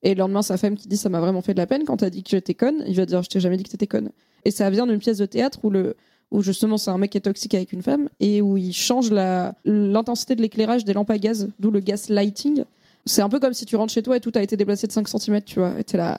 et 0.03 0.15
le 0.15 0.19
lendemain 0.19 0.43
sa 0.43 0.57
femme 0.57 0.77
qui 0.77 0.89
dit 0.89 0.97
ça 0.97 1.09
m'a 1.09 1.21
vraiment 1.21 1.43
fait 1.43 1.55
de 1.55 1.59
la 1.59 1.67
peine 1.67 1.85
quand 1.85 1.99
t'as 1.99 2.11
dit 2.11 2.23
que 2.23 2.31
j'étais 2.31 2.55
conne, 2.55 2.85
il 2.87 2.97
va 2.97 3.07
dire 3.07 3.23
je 3.23 3.29
t'ai 3.29 3.41
jamais 3.41 3.57
dit 3.57 3.65
que 3.65 3.71
t'étais 3.71 3.87
conne. 3.87 4.11
Et 4.45 4.51
ça 4.51 4.69
vient 4.71 4.87
d'une 4.87 4.99
pièce 4.99 5.19
de 5.19 5.27
théâtre 5.27 5.61
où 5.63 5.71
le 5.71 5.97
où 6.31 6.43
justement 6.43 6.79
c'est 6.79 6.91
un 6.91 6.99
mec 6.99 7.11
qui 7.11 7.19
est 7.19 7.23
toxique 7.23 7.55
avec 7.55 7.73
une 7.73 7.83
femme 7.83 8.09
et 8.19 8.41
où 8.41 8.57
il 8.57 8.73
change 8.73 9.11
la 9.11 9.55
l'intensité 9.65 10.35
de 10.35 10.43
l'éclairage 10.43 10.85
des 10.85 10.93
lampes 10.93 11.11
à 11.11 11.19
gaz, 11.19 11.49
d'où 11.59 11.71
le 11.71 11.81
gaslighting. 11.81 12.65
C'est 13.05 13.23
un 13.23 13.29
peu 13.29 13.39
comme 13.39 13.53
si 13.53 13.67
tu 13.67 13.77
rentres 13.77 13.93
chez 13.93 14.03
toi 14.03 14.17
et 14.17 14.21
tout 14.21 14.33
a 14.35 14.43
été 14.43 14.57
déplacé 14.57 14.87
de 14.87 14.93
5 14.93 15.09
cm, 15.09 15.43
tu 15.43 15.59
vois, 15.59 15.79
et 15.79 15.85
t'es 15.85 15.99
là. 15.99 16.19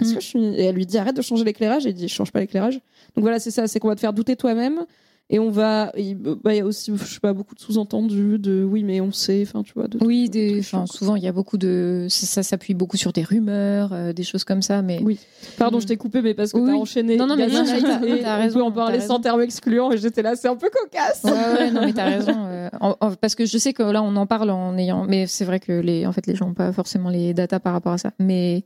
Est-ce 0.00 0.14
que 0.14 0.20
je 0.20 0.26
suis... 0.26 0.44
Et 0.44 0.64
elle 0.64 0.74
lui 0.74 0.86
dit 0.86 0.98
arrête 0.98 1.16
de 1.16 1.22
changer 1.22 1.44
l'éclairage 1.44 1.86
et 1.86 1.90
il 1.90 1.94
dit 1.94 2.08
je 2.08 2.14
change 2.14 2.32
pas 2.32 2.40
l'éclairage. 2.40 2.74
Donc 3.14 3.22
voilà, 3.22 3.38
c'est 3.38 3.50
ça, 3.50 3.66
c'est 3.66 3.80
qu'on 3.80 3.88
va 3.88 3.94
te 3.94 4.00
faire 4.00 4.12
douter 4.12 4.36
toi-même 4.36 4.84
Et 5.28 5.40
on 5.40 5.50
va, 5.50 5.90
il 5.96 6.14
bah, 6.14 6.54
il 6.54 6.58
y 6.58 6.60
a 6.60 6.64
aussi, 6.64 6.92
je 6.96 7.02
sais 7.04 7.18
pas, 7.18 7.32
beaucoup 7.32 7.56
de 7.56 7.60
sous-entendus 7.60 8.38
de 8.38 8.62
oui, 8.62 8.84
mais 8.84 9.00
on 9.00 9.10
sait, 9.10 9.42
enfin, 9.42 9.64
tu 9.64 9.72
vois. 9.74 9.88
De, 9.88 9.98
Oui, 10.04 10.28
des, 10.30 10.60
enfin, 10.60 10.86
souvent 10.86 11.16
il 11.16 11.22
y 11.24 11.26
a 11.26 11.32
beaucoup 11.32 11.58
de, 11.58 12.06
ça, 12.08 12.26
ça 12.26 12.42
s'appuie 12.44 12.74
beaucoup 12.74 12.96
sur 12.96 13.12
des 13.12 13.24
rumeurs, 13.24 13.90
euh, 13.92 14.12
des 14.12 14.22
choses 14.22 14.44
comme 14.44 14.62
ça, 14.62 14.82
mais. 14.82 15.00
Oui. 15.02 15.18
Pardon, 15.58 15.80
je 15.80 15.86
t'ai 15.88 15.96
coupé, 15.96 16.22
mais 16.22 16.34
parce 16.34 16.52
que 16.52 16.58
Oui, 16.58 16.70
t'as 16.70 16.76
enchaîné. 16.76 17.16
Non, 17.16 17.26
non, 17.26 17.34
mais 17.34 17.48
non, 17.48 17.64
t'as- 17.64 17.80
t'as 18.22 18.36
on 18.36 18.40
raison, 18.40 18.58
peut 18.60 18.64
en 18.66 18.70
parler 18.70 19.00
sans 19.00 19.14
raison. 19.14 19.20
terme 19.20 19.40
excluant, 19.40 19.90
et 19.90 19.98
j'étais 19.98 20.22
là, 20.22 20.36
c'est 20.36 20.46
un 20.46 20.54
peu 20.54 20.68
cocasse. 20.70 21.22
Ouais, 21.24 21.30
ouais, 21.32 21.70
non, 21.72 21.80
mais 21.84 21.92
t'as 21.92 22.04
raison. 22.04 22.32
euh, 22.46 22.68
en- 22.80 22.94
en- 23.00 23.10
parce 23.16 23.34
que 23.34 23.46
je 23.46 23.58
sais 23.58 23.72
que 23.72 23.82
là, 23.82 24.04
on 24.04 24.14
en 24.14 24.26
parle 24.26 24.50
en 24.50 24.78
ayant. 24.78 25.06
Mais 25.08 25.26
c'est 25.26 25.44
vrai 25.44 25.58
que 25.58 25.72
les, 25.72 26.06
en 26.06 26.12
fait, 26.12 26.28
les 26.28 26.36
gens 26.36 26.46
n'ont 26.46 26.54
pas 26.54 26.70
forcément 26.72 27.08
les 27.10 27.34
datas 27.34 27.58
par 27.58 27.72
rapport 27.72 27.94
à 27.94 27.98
ça. 27.98 28.12
Mais 28.20 28.64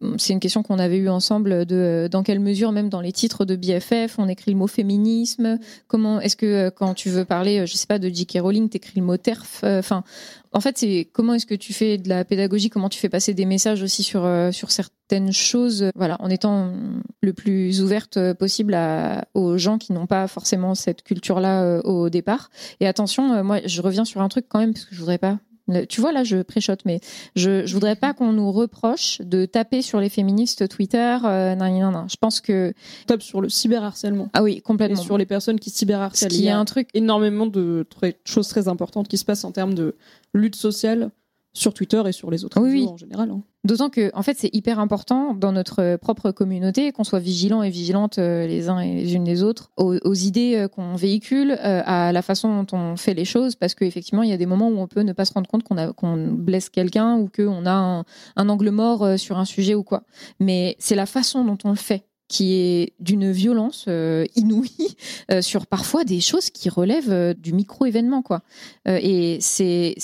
hum, 0.00 0.18
c'est 0.18 0.32
une 0.32 0.40
question 0.40 0.64
qu'on 0.64 0.80
avait 0.80 0.96
eue 0.98 1.08
ensemble 1.08 1.66
de 1.66 1.76
euh, 1.76 2.08
dans 2.08 2.24
quelle 2.24 2.40
mesure, 2.40 2.72
même 2.72 2.88
dans 2.88 3.00
les 3.00 3.12
titres 3.12 3.44
de 3.44 3.54
BFF, 3.54 4.16
on 4.18 4.26
écrit 4.26 4.50
le 4.50 4.56
mot 4.56 4.66
féminisme. 4.66 5.58
Comment 5.86 5.99
est-ce 6.20 6.36
que 6.36 6.46
euh, 6.46 6.70
quand 6.70 6.94
tu 6.94 7.10
veux 7.10 7.24
parler, 7.24 7.60
euh, 7.60 7.66
je 7.66 7.74
sais 7.74 7.86
pas, 7.86 7.98
de 7.98 8.08
J.K. 8.08 8.38
Rowling, 8.40 8.68
t'écris 8.68 8.98
le 9.00 9.02
mot 9.02 9.16
TERF. 9.16 9.60
euh, 9.64 9.78
Enfin, 9.78 10.02
en 10.52 10.60
fait, 10.60 10.78
c'est 10.78 11.08
comment 11.12 11.34
est-ce 11.34 11.46
que 11.46 11.54
tu 11.54 11.72
fais 11.72 11.98
de 11.98 12.08
la 12.08 12.24
pédagogie, 12.24 12.70
comment 12.70 12.88
tu 12.88 12.98
fais 12.98 13.08
passer 13.08 13.34
des 13.34 13.44
messages 13.44 13.82
aussi 13.82 14.02
sur 14.02 14.28
sur 14.50 14.70
certaines 14.72 15.32
choses, 15.32 15.90
voilà, 15.94 16.16
en 16.20 16.28
étant 16.28 16.72
le 17.22 17.32
plus 17.32 17.80
ouverte 17.82 18.18
possible 18.32 18.76
aux 19.34 19.58
gens 19.58 19.78
qui 19.78 19.92
n'ont 19.92 20.06
pas 20.06 20.26
forcément 20.26 20.74
cette 20.74 21.02
culture-là 21.02 21.80
au 21.84 22.10
départ. 22.10 22.50
Et 22.80 22.88
attention, 22.88 23.44
moi, 23.44 23.60
je 23.64 23.80
reviens 23.80 24.04
sur 24.04 24.22
un 24.22 24.28
truc 24.28 24.46
quand 24.48 24.58
même 24.58 24.72
parce 24.72 24.86
que 24.86 24.94
je 24.94 25.00
voudrais 25.00 25.18
pas. 25.18 25.38
Le- 25.68 25.86
Tu 25.86 26.00
vois 26.00 26.12
là, 26.12 26.24
je 26.24 26.42
préchote, 26.42 26.80
mais 26.84 27.00
je 27.36 27.64
je 27.66 27.74
voudrais 27.74 27.96
pas 27.96 28.12
qu'on 28.14 28.32
nous 28.32 28.50
reproche 28.52 29.20
de 29.20 29.44
taper 29.46 29.82
sur 29.82 30.00
les 30.00 30.08
féministes 30.08 30.68
Twitter. 30.68 31.18
Euh, 31.24 31.54
nan, 31.54 31.78
nan, 31.78 31.92
nan. 31.92 32.06
Je 32.10 32.16
pense 32.16 32.40
que 32.40 32.72
Top 33.06 33.22
sur 33.22 33.40
le 33.40 33.48
cyberharcèlement. 33.48 34.28
ah 34.32 34.42
oui, 34.42 34.54
Et 34.56 34.60
complètement. 34.60 35.00
sur 35.00 35.18
les 35.18 35.26
personnes 35.26 35.60
qui 35.60 35.70
cyberharcèlent. 35.70 36.32
Il 36.32 36.42
y 36.42 36.48
a 36.48 36.58
un 36.58 36.64
truc 36.64 36.88
énormément 36.94 37.46
de 37.46 37.86
très- 37.90 38.16
choses 38.24 38.48
très 38.48 38.68
importantes 38.68 39.08
qui 39.08 39.18
se 39.18 39.24
passent 39.24 39.44
en 39.44 39.52
termes 39.52 39.74
de 39.74 39.96
lutte 40.34 40.56
sociale 40.56 41.10
sur 41.52 41.74
Twitter 41.74 42.02
et 42.06 42.12
sur 42.12 42.30
les 42.30 42.44
autres 42.44 42.60
Oui, 42.60 42.70
réseaux 42.72 42.86
oui. 42.86 42.92
en 42.92 42.96
général. 42.96 43.30
hein. 43.30 43.42
D'autant 43.62 43.90
que, 43.90 44.10
en 44.14 44.22
fait, 44.22 44.38
c'est 44.38 44.48
hyper 44.54 44.78
important 44.78 45.34
dans 45.34 45.52
notre 45.52 45.82
euh, 45.82 45.98
propre 45.98 46.30
communauté 46.30 46.92
qu'on 46.92 47.04
soit 47.04 47.18
vigilant 47.18 47.62
et 47.62 47.68
vigilante 47.68 48.18
euh, 48.18 48.46
les 48.46 48.70
uns 48.70 48.80
et 48.80 48.94
les 48.94 49.14
unes 49.14 49.26
les 49.26 49.42
autres 49.42 49.70
aux, 49.76 50.14
idées 50.14 50.56
euh, 50.56 50.68
qu'on 50.68 50.94
véhicule, 50.94 51.52
à 51.60 52.10
la 52.12 52.22
façon 52.22 52.62
dont 52.62 52.76
on 52.76 52.96
fait 52.96 53.12
les 53.12 53.26
choses, 53.26 53.56
parce 53.56 53.74
qu'effectivement, 53.74 54.22
il 54.22 54.30
y 54.30 54.32
a 54.32 54.38
des 54.38 54.46
moments 54.46 54.68
où 54.68 54.78
on 54.78 54.86
peut 54.86 55.02
ne 55.02 55.12
pas 55.12 55.26
se 55.26 55.34
rendre 55.34 55.48
compte 55.48 55.64
qu'on 55.64 56.26
blesse 56.28 56.70
quelqu'un 56.70 57.18
ou 57.18 57.28
qu'on 57.28 57.66
a 57.66 58.04
un, 58.36 58.48
angle 58.48 58.70
mort 58.70 59.18
sur 59.18 59.38
un 59.38 59.44
sujet 59.44 59.74
ou 59.74 59.82
quoi. 59.82 60.04
Mais 60.38 60.76
c'est 60.78 60.94
la 60.94 61.06
façon 61.06 61.44
dont 61.44 61.58
on 61.64 61.70
le 61.70 61.76
fait 61.76 62.04
qui 62.30 62.54
est 62.54 62.92
d'une 63.00 63.32
violence 63.32 63.86
euh, 63.88 64.24
inouïe 64.36 64.94
euh, 65.32 65.42
sur 65.42 65.66
parfois 65.66 66.04
des 66.04 66.20
choses 66.20 66.50
qui 66.50 66.68
relèvent 66.68 67.10
euh, 67.10 67.34
du 67.34 67.52
micro-événement 67.52 68.22
quoi. 68.22 68.42
Et 68.86 69.38
c'est 69.40 69.96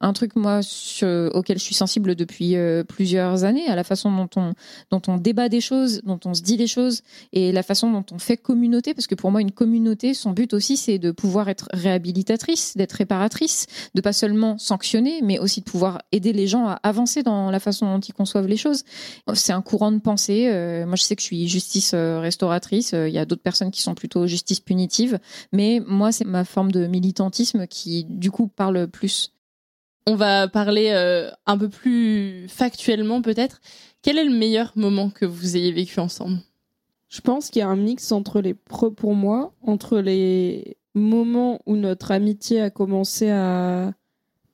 un 0.00 0.12
truc 0.12 0.36
moi 0.36 0.60
auquel 1.02 1.58
je 1.58 1.62
suis 1.62 1.74
sensible 1.74 2.14
depuis 2.14 2.56
plusieurs 2.86 3.44
années 3.44 3.66
à 3.66 3.74
la 3.74 3.84
façon 3.84 4.14
dont 4.14 4.28
on 4.36 4.52
dont 4.90 5.00
on 5.08 5.16
débat 5.16 5.48
des 5.48 5.60
choses, 5.60 6.02
dont 6.04 6.20
on 6.24 6.34
se 6.34 6.42
dit 6.42 6.56
les 6.56 6.66
choses 6.66 7.02
et 7.32 7.50
la 7.50 7.62
façon 7.62 7.90
dont 7.90 8.04
on 8.12 8.18
fait 8.18 8.36
communauté 8.36 8.92
parce 8.92 9.06
que 9.06 9.14
pour 9.14 9.30
moi 9.30 9.40
une 9.40 9.52
communauté 9.52 10.12
son 10.12 10.32
but 10.32 10.52
aussi 10.52 10.76
c'est 10.76 10.98
de 10.98 11.10
pouvoir 11.12 11.48
être 11.48 11.68
réhabilitatrice, 11.72 12.76
d'être 12.76 12.92
réparatrice, 12.92 13.66
de 13.94 14.00
pas 14.00 14.12
seulement 14.12 14.58
sanctionner 14.58 15.20
mais 15.22 15.38
aussi 15.38 15.60
de 15.60 15.64
pouvoir 15.64 16.02
aider 16.12 16.32
les 16.32 16.46
gens 16.46 16.66
à 16.66 16.74
avancer 16.82 17.22
dans 17.22 17.50
la 17.50 17.60
façon 17.60 17.86
dont 17.86 18.00
ils 18.00 18.14
conçoivent 18.14 18.48
les 18.48 18.58
choses. 18.58 18.84
C'est 19.34 19.52
un 19.52 19.62
courant 19.62 19.92
de 19.92 19.98
pensée. 19.98 20.48
moi 20.86 20.96
je 20.96 21.02
sais 21.02 21.16
que 21.16 21.22
je 21.22 21.26
suis 21.26 21.53
justice 21.54 21.92
euh, 21.94 22.18
restauratrice, 22.18 22.94
euh, 22.94 23.08
il 23.08 23.14
y 23.14 23.18
a 23.18 23.24
d'autres 23.24 23.42
personnes 23.42 23.70
qui 23.70 23.82
sont 23.82 23.94
plutôt 23.94 24.26
justice 24.26 24.60
punitive, 24.60 25.18
mais 25.52 25.80
moi 25.86 26.10
c'est 26.10 26.24
ma 26.24 26.44
forme 26.44 26.72
de 26.72 26.86
militantisme 26.86 27.66
qui 27.66 28.04
du 28.04 28.30
coup 28.30 28.48
parle 28.48 28.88
plus. 28.88 29.32
On 30.06 30.16
va 30.16 30.48
parler 30.48 30.90
euh, 30.92 31.30
un 31.46 31.56
peu 31.56 31.68
plus 31.68 32.46
factuellement 32.48 33.22
peut-être. 33.22 33.60
Quel 34.02 34.18
est 34.18 34.24
le 34.24 34.36
meilleur 34.36 34.72
moment 34.74 35.10
que 35.10 35.24
vous 35.24 35.56
ayez 35.56 35.72
vécu 35.72 35.98
ensemble? 36.00 36.38
Je 37.08 37.20
pense 37.20 37.50
qu'il 37.50 37.60
y 37.60 37.62
a 37.62 37.68
un 37.68 37.76
mix 37.76 38.10
entre 38.10 38.40
les 38.40 38.54
pro 38.54 38.90
pour 38.90 39.14
moi, 39.14 39.54
entre 39.62 39.98
les 39.98 40.76
moments 40.94 41.60
où 41.66 41.76
notre 41.76 42.10
amitié 42.10 42.60
a 42.60 42.70
commencé 42.70 43.30
à. 43.30 43.92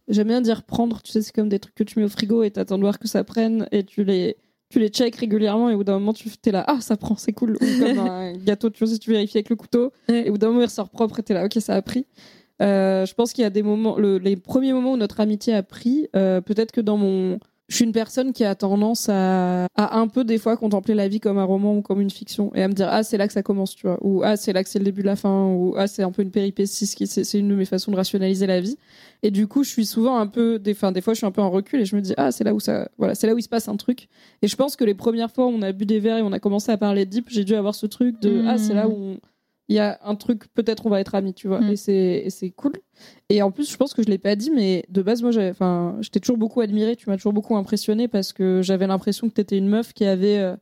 J'aime 0.08 0.28
bien 0.28 0.40
dire 0.40 0.64
prendre, 0.64 1.00
tu 1.02 1.12
sais, 1.12 1.22
c'est 1.22 1.32
comme 1.32 1.48
des 1.48 1.60
trucs 1.60 1.74
que 1.74 1.84
tu 1.84 1.98
mets 1.98 2.04
au 2.04 2.08
frigo 2.08 2.42
et 2.42 2.50
t'attends 2.50 2.76
de 2.76 2.82
voir 2.82 2.98
que 2.98 3.08
ça 3.08 3.24
prenne 3.24 3.66
et 3.70 3.84
tu 3.84 4.04
les, 4.04 4.36
tu 4.70 4.78
les 4.78 4.88
check 4.88 5.16
régulièrement 5.16 5.68
et 5.70 5.74
au 5.74 5.78
bout 5.78 5.84
d'un 5.84 5.98
moment 5.98 6.12
tu 6.12 6.28
t'es 6.40 6.52
là, 6.52 6.64
ah 6.66 6.78
ça 6.80 6.96
prend, 6.96 7.16
c'est 7.16 7.32
cool. 7.32 7.56
Ou 7.60 7.80
comme 7.80 7.98
un 8.08 8.32
gâteau, 8.34 8.70
tu 8.70 8.84
vois, 8.84 8.92
si 8.92 8.98
tu 8.98 9.10
vérifies 9.10 9.38
avec 9.38 9.50
le 9.50 9.56
couteau 9.56 9.92
et 10.08 10.28
au 10.28 10.32
bout 10.32 10.38
d'un 10.38 10.48
moment 10.48 10.60
il 10.60 10.64
ressort 10.66 10.88
propre 10.88 11.18
et 11.20 11.22
t'es 11.22 11.34
là, 11.34 11.44
ok, 11.44 11.54
ça 11.60 11.74
a 11.74 11.82
pris. 11.82 12.06
Euh, 12.62 13.06
je 13.06 13.14
pense 13.14 13.32
qu'il 13.32 13.42
y 13.42 13.46
a 13.46 13.50
des 13.50 13.62
moments, 13.62 13.96
le- 13.96 14.18
les 14.18 14.36
premiers 14.36 14.72
moments 14.72 14.92
où 14.92 14.96
notre 14.96 15.20
amitié 15.20 15.54
a 15.54 15.62
pris, 15.62 16.08
euh, 16.14 16.40
peut-être 16.40 16.72
que 16.72 16.80
dans 16.80 16.96
mon. 16.96 17.38
Je 17.68 17.76
suis 17.76 17.84
une 17.84 17.92
personne 17.92 18.32
qui 18.32 18.42
a 18.44 18.56
tendance 18.56 19.08
à, 19.08 19.66
à 19.76 19.96
un 19.96 20.08
peu 20.08 20.24
des 20.24 20.38
fois 20.38 20.56
contempler 20.56 20.94
la 20.94 21.06
vie 21.06 21.20
comme 21.20 21.38
un 21.38 21.44
roman 21.44 21.76
ou 21.76 21.82
comme 21.82 22.00
une 22.00 22.10
fiction 22.10 22.50
et 22.56 22.64
à 22.64 22.66
me 22.68 22.72
dire 22.72 22.88
ah 22.90 23.04
c'est 23.04 23.16
là 23.16 23.28
que 23.28 23.32
ça 23.32 23.44
commence 23.44 23.76
tu 23.76 23.86
vois 23.86 23.96
ou 24.02 24.22
ah 24.24 24.36
c'est 24.36 24.52
là 24.52 24.64
que 24.64 24.68
c'est 24.68 24.80
le 24.80 24.84
début 24.84 25.02
de 25.02 25.06
la 25.06 25.14
fin 25.14 25.46
ou 25.46 25.74
ah 25.78 25.86
c'est 25.86 26.02
un 26.02 26.10
peu 26.10 26.22
une 26.22 26.32
péripétie 26.32 26.84
c'est 26.84 27.38
une 27.38 27.48
de 27.48 27.54
mes 27.54 27.64
façons 27.66 27.92
de 27.92 27.96
rationaliser 27.96 28.48
la 28.48 28.60
vie 28.60 28.76
et 29.22 29.30
du 29.30 29.46
coup 29.46 29.64
je 29.64 29.70
suis 29.70 29.86
souvent 29.86 30.16
un 30.18 30.26
peu 30.26 30.58
des 30.58 30.72
enfin, 30.72 30.92
des 30.92 31.00
fois 31.00 31.12
je 31.14 31.18
suis 31.18 31.26
un 31.26 31.30
peu 31.30 31.42
en 31.42 31.50
recul 31.50 31.80
et 31.80 31.84
je 31.84 31.94
me 31.96 32.00
dis 32.00 32.14
ah 32.16 32.30
c'est 32.32 32.44
là 32.44 32.54
où 32.54 32.60
ça 32.60 32.90
voilà 32.98 33.14
c'est 33.14 33.26
là 33.26 33.34
où 33.34 33.38
il 33.38 33.42
se 33.42 33.48
passe 33.48 33.68
un 33.68 33.76
truc 33.76 34.08
et 34.42 34.48
je 34.48 34.56
pense 34.56 34.76
que 34.76 34.84
les 34.84 34.94
premières 34.94 35.30
fois 35.30 35.46
où 35.46 35.50
on 35.50 35.62
a 35.62 35.72
bu 35.72 35.86
des 35.86 35.98
verres 36.00 36.18
et 36.18 36.22
on 36.22 36.32
a 36.32 36.38
commencé 36.40 36.72
à 36.72 36.76
parler 36.78 37.06
deep 37.06 37.26
j'ai 37.30 37.44
dû 37.44 37.54
avoir 37.54 37.74
ce 37.74 37.86
truc 37.86 38.20
de 38.20 38.30
Mhm. 38.30 38.44
ah 38.48 38.58
c'est 38.58 38.74
là 38.74 38.88
où 38.88 38.92
on- 38.92 39.18
il 39.68 39.76
y 39.76 39.78
a 39.78 40.00
un 40.04 40.16
truc 40.16 40.52
peut-être 40.54 40.86
on 40.86 40.90
va 40.90 41.00
être 41.00 41.14
amis 41.14 41.32
tu 41.34 41.46
vois 41.48 41.60
Mhm. 41.60 41.70
et 41.70 41.76
c'est 41.76 42.24
c'est 42.30 42.50
cool 42.50 42.72
et 43.30 43.40
en 43.42 43.50
plus, 43.50 43.70
je 43.70 43.76
pense 43.76 43.94
que 43.94 44.02
je 44.02 44.08
l'ai 44.08 44.18
pas 44.18 44.36
dit, 44.36 44.50
mais 44.50 44.84
de 44.90 45.00
base, 45.00 45.22
moi, 45.22 45.30
j'avais, 45.30 45.48
enfin, 45.50 45.96
je 46.02 46.10
t'ai 46.10 46.20
toujours 46.20 46.36
beaucoup 46.36 46.60
admiré, 46.60 46.96
tu 46.96 47.08
m'as 47.08 47.16
toujours 47.16 47.32
beaucoup 47.32 47.56
impressionné 47.56 48.08
parce 48.08 48.34
que 48.34 48.60
j'avais 48.62 48.86
l'impression 48.86 49.28
que 49.28 49.32
t'étais 49.34 49.56
une 49.56 49.68
meuf 49.68 49.94
qui 49.94 50.04
avait 50.04 50.36
euh, 50.38 50.54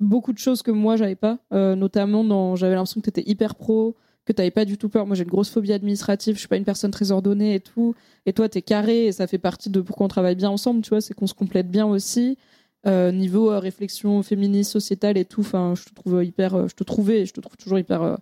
beaucoup 0.00 0.32
de 0.32 0.38
choses 0.38 0.62
que 0.62 0.72
moi, 0.72 0.96
j'avais 0.96 1.14
pas. 1.14 1.38
Euh, 1.52 1.76
notamment, 1.76 2.24
dans, 2.24 2.56
j'avais 2.56 2.74
l'impression 2.74 3.00
que 3.00 3.04
t'étais 3.10 3.30
hyper 3.30 3.54
pro, 3.54 3.94
que 4.24 4.32
t'avais 4.32 4.50
pas 4.50 4.64
du 4.64 4.78
tout 4.78 4.88
peur. 4.88 5.06
Moi, 5.06 5.16
j'ai 5.16 5.24
une 5.24 5.30
grosse 5.30 5.50
phobie 5.50 5.72
administrative, 5.72 6.34
je 6.34 6.40
suis 6.40 6.48
pas 6.48 6.56
une 6.56 6.64
personne 6.64 6.90
très 6.90 7.10
ordonnée 7.10 7.54
et 7.54 7.60
tout. 7.60 7.94
Et 8.26 8.32
toi, 8.32 8.48
t'es 8.48 8.62
carré 8.62 9.06
et 9.06 9.12
ça 9.12 9.26
fait 9.26 9.38
partie 9.38 9.70
de 9.70 9.80
pourquoi 9.80 10.06
on 10.06 10.08
travaille 10.08 10.34
bien 10.36 10.50
ensemble, 10.50 10.82
tu 10.82 10.90
vois, 10.90 11.00
c'est 11.00 11.14
qu'on 11.14 11.26
se 11.26 11.34
complète 11.34 11.70
bien 11.70 11.86
aussi. 11.86 12.38
Euh, 12.86 13.12
niveau 13.12 13.50
euh, 13.50 13.58
réflexion 13.58 14.22
féministe, 14.22 14.70
sociétale 14.72 15.16
et 15.16 15.24
tout, 15.24 15.40
enfin, 15.40 15.74
je 15.74 15.84
te 15.84 15.94
trouve 15.94 16.22
hyper, 16.22 16.54
euh, 16.54 16.68
je 16.68 16.74
te 16.74 16.84
trouvais, 16.84 17.24
je 17.24 17.32
te 17.32 17.40
trouve 17.40 17.56
toujours 17.56 17.78
hyper 17.78 18.18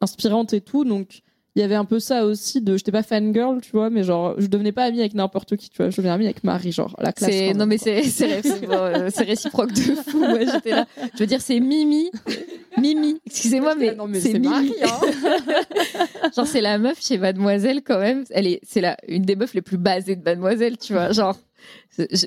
inspirante 0.00 0.52
et 0.52 0.60
tout, 0.60 0.84
donc 0.84 1.22
il 1.56 1.60
y 1.60 1.62
avait 1.62 1.74
un 1.74 1.84
peu 1.84 1.98
ça 1.98 2.24
aussi 2.24 2.60
de 2.60 2.76
j'étais 2.76 2.92
pas 2.92 3.02
fangirl 3.02 3.60
tu 3.60 3.72
vois 3.72 3.90
mais 3.90 4.04
genre 4.04 4.34
je 4.38 4.46
devenais 4.46 4.72
pas 4.72 4.84
amie 4.84 5.00
avec 5.00 5.14
n'importe 5.14 5.56
qui 5.56 5.68
tu 5.68 5.78
vois 5.78 5.90
je 5.90 5.96
devenais 5.96 6.12
amie 6.12 6.24
avec 6.26 6.44
Marie 6.44 6.72
genre 6.72 6.94
la 6.98 7.12
classe 7.12 7.54
non 7.54 7.66
mais 7.66 7.78
c'est 7.78 8.02
c'est 9.10 9.24
réciproque 9.24 9.72
de 9.72 9.94
fou. 9.94 10.20
Ouais, 10.20 10.46
j'étais 10.46 10.70
là. 10.70 10.86
Je 11.14 11.18
veux 11.18 11.26
dire 11.26 11.40
c'est 11.40 11.60
Mimi, 11.60 12.10
Mimi. 12.78 13.20
Excusez-moi 13.26 13.74
mais, 13.74 13.94
non, 13.94 14.06
mais 14.06 14.20
c'est. 14.20 14.38
Marie, 14.38 14.74
hein. 14.82 16.30
genre 16.36 16.46
c'est 16.46 16.60
la 16.60 16.78
meuf 16.78 17.00
chez 17.00 17.18
Mademoiselle 17.18 17.82
quand 17.82 17.98
même. 17.98 18.24
Elle 18.30 18.46
est 18.46 18.60
c'est 18.62 18.80
la 18.80 18.96
une 19.08 19.22
des 19.22 19.36
meufs 19.36 19.54
les 19.54 19.62
plus 19.62 19.78
basées 19.78 20.16
de 20.16 20.22
Mademoiselle, 20.22 20.78
tu 20.78 20.92
vois. 20.92 21.12
Genre 21.12 21.36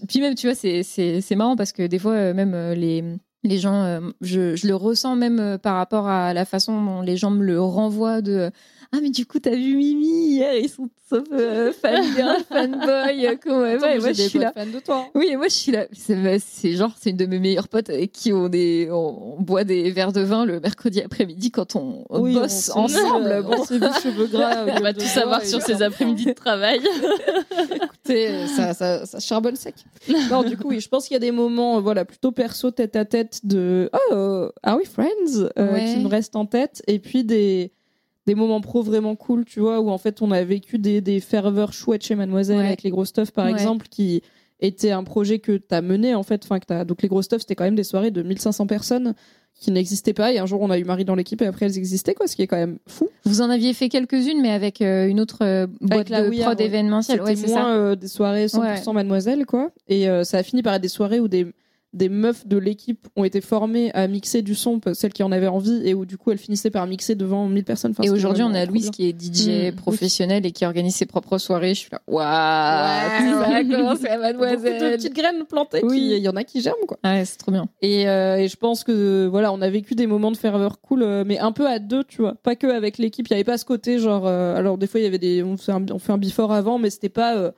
puis 0.08 0.22
même 0.22 0.36
tu 0.36 0.48
vois 0.48 0.56
c'est 0.56 0.84
c'est 0.84 1.22
c'est 1.22 1.36
marrant 1.36 1.56
parce 1.56 1.72
que 1.72 1.84
des 1.84 2.00
fois 2.00 2.14
euh, 2.14 2.34
même 2.34 2.54
euh, 2.54 2.76
les 2.76 3.04
les 3.46 3.58
gens, 3.58 3.84
euh, 3.84 4.00
je, 4.22 4.56
je 4.56 4.68
le 4.68 4.76
ressens 4.76 5.18
même 5.18 5.58
par 5.62 5.76
rapport 5.76 6.08
à 6.08 6.34
la 6.34 6.46
façon 6.46 6.82
dont 6.82 7.02
les 7.02 7.18
gens 7.18 7.30
me 7.30 7.44
le 7.44 7.60
renvoient 7.60 8.22
de 8.22 8.52
ah 8.96 9.00
mais 9.02 9.10
du 9.10 9.26
coup 9.26 9.40
t'as 9.40 9.56
vu 9.56 9.76
Mimi 9.76 10.36
hier 10.36 10.54
ils 10.56 10.70
sont 10.70 10.88
sauf 11.10 11.24
euh, 11.34 11.72
fangirl 11.74 12.38
fanboy 12.50 13.26
euh, 13.28 13.36
comment 13.44 13.60
ouais, 13.62 13.78
mais 13.82 13.98
moi 14.00 14.14
je 14.14 14.22
suis 14.22 14.40
là 14.40 14.52
fans 14.56 14.66
de 14.66 14.80
toi 14.80 15.08
oui, 15.16 15.28
et 15.32 15.36
moi 15.36 15.48
je 15.48 15.54
suis 15.54 15.72
là. 15.72 15.88
C'est 15.94 16.16
bah, 16.16 16.38
c'est 16.40 16.74
genre, 16.74 16.92
c'est 17.00 17.10
une 17.10 17.18
de 17.18 17.26
mes 17.26 17.40
meilleures 17.40 17.68
potes 17.68 17.90
avec 17.90 18.12
qui 18.12 18.32
on 18.34 18.50
est, 18.52 18.90
on, 18.92 19.38
on 19.38 19.42
boit 19.42 19.64
des 19.64 19.92
verres 19.92 20.12
de 20.14 20.22
vin 20.22 20.46
le 20.46 20.60
mercredi 20.60 21.02
après-midi 21.02 21.52
quand 21.52 21.76
on, 21.76 22.06
on 22.10 22.22
Oui, 22.22 22.34
bosse 22.36 22.72
on 22.76 22.82
ensemble. 22.86 23.26
euh, 23.28 23.42
Bon. 23.42 23.56
on 23.60 23.64
s'est 23.66 23.78
vu 23.80 23.86
cheveux 24.02 24.28
gras 24.28 24.66
On 24.78 24.80
va 24.82 24.94
tout 24.94 25.02
savoir 25.02 25.44
sur 25.44 25.62
ces 25.62 25.82
après-midi 25.82 26.26
de 26.26 26.34
travail. 26.34 26.80
écoutez 27.76 28.28
euh, 28.30 28.48
ça, 28.48 28.74
ça, 28.74 29.06
ça 29.06 29.20
charbonne 29.20 29.56
sec 29.56 29.76
non 30.30 30.44
du 30.44 30.58
coup 30.58 30.70
oui 30.70 30.80
je 30.80 30.90
pense 30.90 31.08
qu'il 31.08 31.16
y 31.16 31.18
a 31.18 31.20
des 31.20 31.32
moments 31.32 31.78
euh, 31.78 31.82
voilà 31.82 32.06
plutôt 32.06 32.32
perso 32.32 32.72
tête 32.72 32.96
à 32.96 33.06
tête 33.06 33.40
de 33.44 33.90
oh 33.94 34.14
euh, 34.14 34.50
are 34.64 34.78
we 34.78 34.88
friends 34.88 35.50
euh, 35.58 35.74
Ouais. 35.74 35.94
qui 35.94 36.00
me 36.04 36.08
restent 36.08 36.36
en 36.36 36.46
tête 36.46 36.82
et 36.88 37.00
puis 37.00 37.24
des 37.24 37.72
des 38.26 38.36
moments 38.36 38.62
pro 38.62 38.82
vraiment 38.82 39.16
cool, 39.16 39.46
tu 39.46 39.60
vois, 39.60 39.80
où 39.82 39.90
en 39.90 39.98
fait 39.98 40.22
on 40.22 40.32
a 40.32 40.44
vécu 40.44 40.78
des, 40.80 41.02
des 41.02 41.20
ferveurs 41.20 41.74
chouettes 41.74 42.04
chez 42.06 42.16
Mademoiselle 42.16 42.58
Ouais. 42.60 42.68
avec 42.68 42.84
les 42.84 42.90
gros 42.90 43.06
stuff 43.06 43.32
par 43.32 43.46
Ouais. 43.46 43.52
exemple, 43.52 43.88
qui 43.90 44.22
était 44.60 44.92
un 44.92 45.04
projet 45.04 45.40
que 45.40 45.54
tu 45.58 45.76
as 45.76 45.82
mené 45.82 46.16
en 46.16 46.24
fait. 46.24 46.42
Enfin, 46.46 46.60
que 46.60 46.66
t'as- 46.66 46.86
Donc 46.86 47.02
les 47.02 47.10
gros 47.10 47.22
stuff, 47.22 47.42
c'était 47.42 47.56
quand 47.56 47.66
même 47.66 47.76
des 47.76 47.84
soirées 47.84 48.12
de 48.12 48.22
1500 48.24 48.66
personnes 48.66 49.14
qui 49.56 49.72
n'existaient 49.72 50.14
pas. 50.14 50.32
Et 50.32 50.40
un 50.40 50.46
jour, 50.46 50.62
on 50.62 50.70
a 50.70 50.80
eu 50.80 50.84
Marie 50.86 51.04
dans 51.06 51.16
l'équipe 51.16 51.42
et 51.42 51.46
après, 51.46 51.66
elles 51.66 51.78
existaient, 51.78 52.14
quoi, 52.14 52.28
ce 52.28 52.36
qui 52.36 52.42
est 52.44 52.48
quand 52.48 52.58
même 52.58 52.78
fou. 52.88 53.10
Vous 53.26 53.42
en 53.42 53.50
aviez 53.50 53.74
fait 53.74 53.90
quelques-unes, 53.90 54.42
mais 54.42 54.52
avec 54.52 54.82
euh, 54.82 55.06
une 55.08 55.20
autre 55.20 55.40
euh, 55.42 55.68
boîte 55.82 56.08
de 56.10 56.42
prod 56.42 56.58
ouais. 56.60 56.66
événementielle. 56.66 57.22
Ouais, 57.22 57.36
C'était 57.36 57.48
c'est 57.50 57.54
moins 57.54 57.64
ça. 57.64 57.76
euh, 57.76 57.96
des 57.96 58.08
soirées 58.08 58.48
100% 58.48 58.94
Mademoiselle, 58.94 59.46
quoi. 59.46 59.70
Et 59.90 60.08
ça 60.24 60.38
a 60.38 60.44
fini 60.44 60.64
par 60.64 60.74
être 60.76 60.82
des 60.82 60.88
soirées 60.88 61.20
où 61.20 61.28
des 61.28 61.48
des 61.94 62.10
meufs 62.10 62.48
de 62.48 62.58
l'équipe 62.58 63.08
ont 63.16 63.24
été 63.24 63.40
formées 63.42 63.92
à 63.94 64.08
mixer 64.08 64.42
du 64.42 64.56
son, 64.56 64.80
celles 64.94 65.14
qui 65.14 65.24
en 65.24 65.32
avaient 65.32 65.48
envie, 65.48 65.82
et 65.88 65.94
où 65.94 66.06
du 66.06 66.18
coup 66.18 66.32
elles 66.32 66.38
finissaient 66.38 66.70
par 66.72 66.88
mixer 66.88 67.16
devant 67.16 67.48
1000 67.48 67.64
personnes. 67.64 67.92
Enfin, 67.92 68.04
et 68.04 68.10
aujourd'hui, 68.10 68.44
on 68.44 68.54
a 68.54 68.66
Louise 68.66 68.90
qui 68.90 69.08
est 69.10 69.14
DJ 69.20 69.72
Mm. 69.72 69.76
professionnelle 69.76 70.46
et 70.46 70.52
qui 70.52 70.66
organise 70.66 70.96
ses 70.96 71.06
propres 71.06 71.38
soirées. 71.38 71.74
Je 71.76 71.80
suis 71.80 71.90
là, 71.92 72.02
waouh, 72.08 72.24
tout 73.20 73.40
ça 73.40 73.62
Beaucoup 73.64 74.04
de 74.04 74.20
mademoiselle. 74.20 74.96
petites 74.98 75.14
graines 75.16 75.46
plantées. 75.48 75.82
Oui. 75.84 76.10
Il 76.18 76.24
y 76.24 76.30
en 76.30 76.36
a 76.36 76.44
qui 76.44 76.62
germent, 76.62 76.86
quoi. 76.88 76.98
Ouais, 77.04 77.24
c'est 77.26 77.38
trop 77.38 77.52
bien. 77.52 77.68
Et, 77.82 78.08
euh, 78.10 78.38
et 78.38 78.48
je 78.48 78.56
pense 78.58 78.84
que 78.84 79.28
voilà, 79.28 79.52
on 79.54 79.62
a 79.62 79.70
vécu 79.70 79.96
des 79.96 80.08
moments 80.08 80.32
de 80.32 80.38
ferveur 80.38 80.82
cool, 80.82 81.04
euh, 81.04 81.24
mais 81.26 81.40
un 81.40 81.52
peu 81.52 81.68
à 81.68 81.80
deux, 81.80 82.04
tu 82.04 82.22
vois. 82.22 82.36
Pas 82.44 82.56
que 82.56 82.68
avec 82.68 82.98
l'équipe. 82.98 83.28
Il 83.28 83.32
y 83.32 83.34
avait 83.36 83.44
pas 83.44 83.58
ce 83.58 83.66
côté 83.66 84.00
genre. 84.00 84.26
euh, 84.28 84.56
alors 84.56 84.78
des 84.78 84.88
fois, 84.88 85.00
il 85.00 85.04
y 85.04 85.08
avait 85.08 85.18
des. 85.20 85.44
On 85.44 85.58
fait 85.58 85.72
un, 85.72 85.86
on 85.92 86.00
fait 86.00 86.12
un 86.12 86.18
before 86.18 86.52
avant, 86.52 86.80
mais 86.80 86.90
c'était 86.90 87.10
pas. 87.10 87.36
euh, 87.36 87.52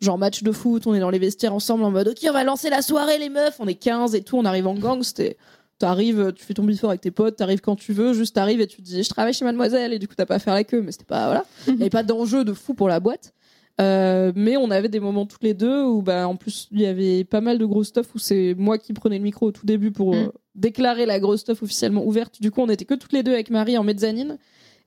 Genre 0.00 0.16
match 0.16 0.42
de 0.42 0.52
foot, 0.52 0.86
on 0.86 0.94
est 0.94 1.00
dans 1.00 1.10
les 1.10 1.18
vestiaires 1.18 1.54
ensemble 1.54 1.82
en 1.82 1.90
mode 1.90 2.08
ok 2.08 2.18
on 2.28 2.32
va 2.32 2.44
lancer 2.44 2.70
la 2.70 2.82
soirée 2.82 3.18
les 3.18 3.28
meufs, 3.28 3.56
on 3.58 3.66
est 3.66 3.74
15 3.74 4.14
et 4.14 4.22
tout, 4.22 4.36
on 4.36 4.44
arrive 4.44 4.66
en 4.68 4.74
gang, 4.74 5.02
c'était 5.02 5.36
t'arrives, 5.78 6.32
tu 6.34 6.44
fais 6.44 6.54
ton 6.54 6.64
before 6.64 6.90
avec 6.90 7.00
tes 7.00 7.10
potes, 7.10 7.36
t'arrives 7.36 7.60
quand 7.60 7.76
tu 7.76 7.92
veux, 7.92 8.12
juste 8.12 8.34
t'arrives 8.34 8.60
et 8.60 8.66
tu 8.66 8.76
te 8.76 8.82
dis 8.82 9.02
je 9.02 9.08
travaille 9.08 9.34
chez 9.34 9.44
mademoiselle 9.44 9.92
et 9.92 9.98
du 9.98 10.06
coup 10.06 10.14
t'as 10.16 10.26
pas 10.26 10.36
à 10.36 10.38
faire 10.38 10.54
la 10.54 10.64
queue, 10.64 10.82
mais 10.82 10.92
c'était 10.92 11.04
pas 11.04 11.26
voilà, 11.26 11.44
il 11.66 11.74
y 11.74 11.80
avait 11.80 11.90
pas 11.90 12.02
d'enjeu 12.02 12.44
de 12.44 12.52
fou 12.52 12.74
pour 12.74 12.88
la 12.88 13.00
boîte. 13.00 13.32
Euh, 13.80 14.32
mais 14.34 14.56
on 14.56 14.72
avait 14.72 14.88
des 14.88 14.98
moments 14.98 15.24
tous 15.24 15.38
les 15.40 15.54
deux 15.54 15.84
où 15.84 16.02
bah 16.02 16.26
en 16.26 16.34
plus 16.34 16.66
il 16.72 16.80
y 16.80 16.86
avait 16.86 17.22
pas 17.22 17.40
mal 17.40 17.58
de 17.58 17.64
gros 17.64 17.84
stuff 17.84 18.12
où 18.12 18.18
c'est 18.18 18.56
moi 18.58 18.76
qui 18.76 18.92
prenais 18.92 19.18
le 19.18 19.22
micro 19.22 19.46
au 19.46 19.52
tout 19.52 19.66
début 19.66 19.92
pour 19.92 20.16
euh, 20.16 20.32
déclarer 20.56 21.06
la 21.06 21.20
grosse 21.20 21.40
stuff 21.40 21.62
officiellement 21.62 22.04
ouverte. 22.04 22.40
Du 22.40 22.50
coup 22.50 22.60
on 22.60 22.68
était 22.68 22.84
que 22.84 22.94
toutes 22.94 23.12
les 23.12 23.22
deux 23.22 23.32
avec 23.32 23.50
Marie 23.50 23.78
en 23.78 23.84
mezzanine 23.84 24.36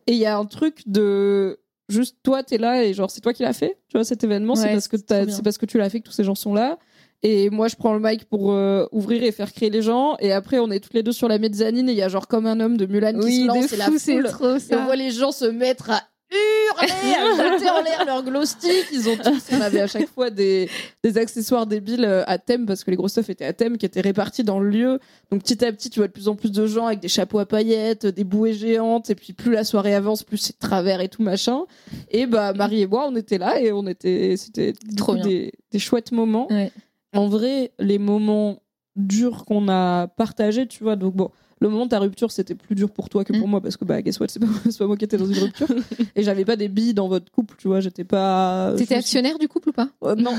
et 0.08 0.12
il 0.12 0.18
y 0.18 0.26
a 0.26 0.38
un 0.38 0.44
truc 0.44 0.84
de 0.88 1.61
juste 1.92 2.18
toi 2.24 2.44
t'es 2.44 2.58
là 2.58 2.84
et 2.84 2.94
genre 2.94 3.12
c'est 3.12 3.22
toi 3.22 3.34
qui 3.34 3.44
l'as 3.44 3.54
fait 3.54 3.78
tu 3.88 3.98
vois 3.98 4.04
cet 4.04 4.24
événement 4.24 4.56
c'est 4.56 4.72
parce 4.72 4.88
que 4.88 4.98
c'est 4.98 5.44
parce 5.44 5.58
que 5.58 5.66
tu 5.66 5.78
l'as 5.78 5.90
fait 5.90 6.00
que 6.00 6.06
tous 6.06 6.14
ces 6.14 6.24
gens 6.24 6.36
sont 6.36 6.54
là. 6.54 6.78
Et 7.24 7.52
moi 7.52 7.68
je 7.68 7.76
prends 7.76 7.94
le 7.94 8.00
mic 8.00 8.26
pour 8.26 8.52
euh, 8.52 8.88
ouvrir 8.92 9.22
et 9.24 9.32
faire 9.32 9.54
créer 9.54 9.70
les 9.70 9.84
gens. 9.84 10.16
Et 10.20 10.32
après 10.32 10.58
on 10.58 10.72
est 10.72 10.80
toutes 10.80 10.96
les 10.96 11.04
deux 11.04 11.12
sur 11.12 11.28
la 11.28 11.38
mezzanine 11.38 11.88
et 11.88 11.92
il 11.92 11.98
y 11.98 12.02
a 12.02 12.10
genre 12.10 12.28
comme 12.28 12.48
un 12.48 12.60
homme 12.60 12.78
de 12.78 12.88
Mulan 12.88 13.20
qui 13.20 13.44
se 13.44 13.48
lance 13.48 13.98
c'est 13.98 14.14
foule. 14.14 14.24
trop 14.24 14.56
et 14.56 14.60
ça. 14.60 14.80
on 14.80 14.86
voit 14.86 14.96
les 14.96 15.12
gens 15.12 15.32
se 15.32 15.46
mettre 15.46 15.92
à 15.92 16.02
hurler, 16.32 17.58
jeter 17.58 17.70
en 17.70 17.82
l'air 17.82 18.06
leur 18.06 18.24
glow 18.24 18.46
stick. 18.46 18.86
Ils 18.92 19.10
ont 19.10 19.18
tous, 19.18 19.44
on 19.52 19.62
avait 19.62 19.82
à 19.82 19.88
chaque 19.88 20.08
fois 20.08 20.30
des, 20.30 20.70
des 21.04 21.18
accessoires 21.18 21.68
débiles 21.68 22.06
euh, 22.06 22.24
à 22.28 22.38
thème 22.38 22.66
parce 22.66 22.84
que 22.84 22.92
les 22.92 22.98
gros 22.98 23.08
stuff 23.08 23.30
étaient 23.30 23.46
à 23.46 23.54
thème 23.54 23.78
qui 23.78 23.86
étaient 23.86 24.02
répartis 24.02 24.44
dans 24.44 24.60
le 24.60 24.70
lieu. 24.70 25.00
Donc 25.32 25.44
petit 25.44 25.64
à 25.66 25.72
petit, 25.72 25.90
tu 25.90 26.00
vois 26.00 26.08
de 26.08 26.14
plus 26.14 26.28
en 26.28 26.36
plus 26.36 26.52
de 26.52 26.66
gens 26.66 26.88
avec 26.88 27.00
des 27.00 27.08
chapeaux 27.08 27.40
à 27.40 27.46
paillettes, 27.46 28.06
des 28.06 28.24
bouées 28.24 28.54
géantes 28.54 29.10
et 29.10 29.16
puis 29.16 29.34
plus 29.34 29.52
la 29.52 29.64
soirée 29.64 29.94
avance, 29.94 30.24
plus 30.24 30.38
c'est 30.38 30.58
travers 30.58 31.02
et 31.02 31.10
tout 31.10 31.24
machin. 31.24 31.66
Et 32.10 32.26
bah 32.26 32.54
Marie 32.54 32.82
et 32.82 32.88
moi, 32.88 33.06
on 33.08 33.16
était 33.16 33.38
là 33.38 33.60
et 33.60 33.72
on 33.72 33.86
était, 33.88 34.36
c'était 34.38 34.74
Trop 34.96 35.16
des, 35.16 35.52
des 35.72 35.80
chouettes 35.80 36.12
moments. 36.12 36.48
Ouais. 36.50 36.72
En 37.14 37.28
vrai, 37.28 37.72
les 37.80 38.00
moments 38.00 38.62
durs 38.96 39.46
qu'on 39.46 39.68
a 39.70 40.08
partagés, 40.08 40.68
tu 40.68 40.84
vois, 40.84 40.96
donc 40.96 41.16
bon. 41.16 41.30
Le 41.62 41.70
moment 41.70 41.86
de 41.86 41.92
ta 41.92 42.00
rupture, 42.00 42.32
c'était 42.32 42.56
plus 42.56 42.74
dur 42.76 42.90
pour 42.90 43.08
toi 43.08 43.24
que 43.24 43.32
Mm. 43.34 43.40
pour 43.40 43.48
moi 43.48 43.62
parce 43.62 43.78
que 43.78 43.86
bah 43.86 44.02
guess 44.02 44.20
what, 44.20 44.28
c'est 44.30 44.40
pas, 44.40 44.48
moi 44.86 44.98
qui 44.98 45.06
étais 45.06 45.18
dans 45.18 45.28
une 45.28 45.38
rupture 45.38 45.68
et 46.16 46.24
j'avais 46.24 46.44
pas 46.44 46.56
des 46.56 46.68
billes 46.68 46.94
dans 46.96 47.08
votre 47.08 47.32
couple, 47.32 47.56
tu 47.60 47.68
vois, 47.68 47.80
j'étais 47.80 48.04
pas. 48.04 48.74
T'étais 48.78 48.96
actionnaire 48.96 49.38
du 49.38 49.48
couple 49.48 49.70
ou 49.70 49.72
pas? 49.72 49.88
Euh, 50.04 50.16
non, 50.16 50.32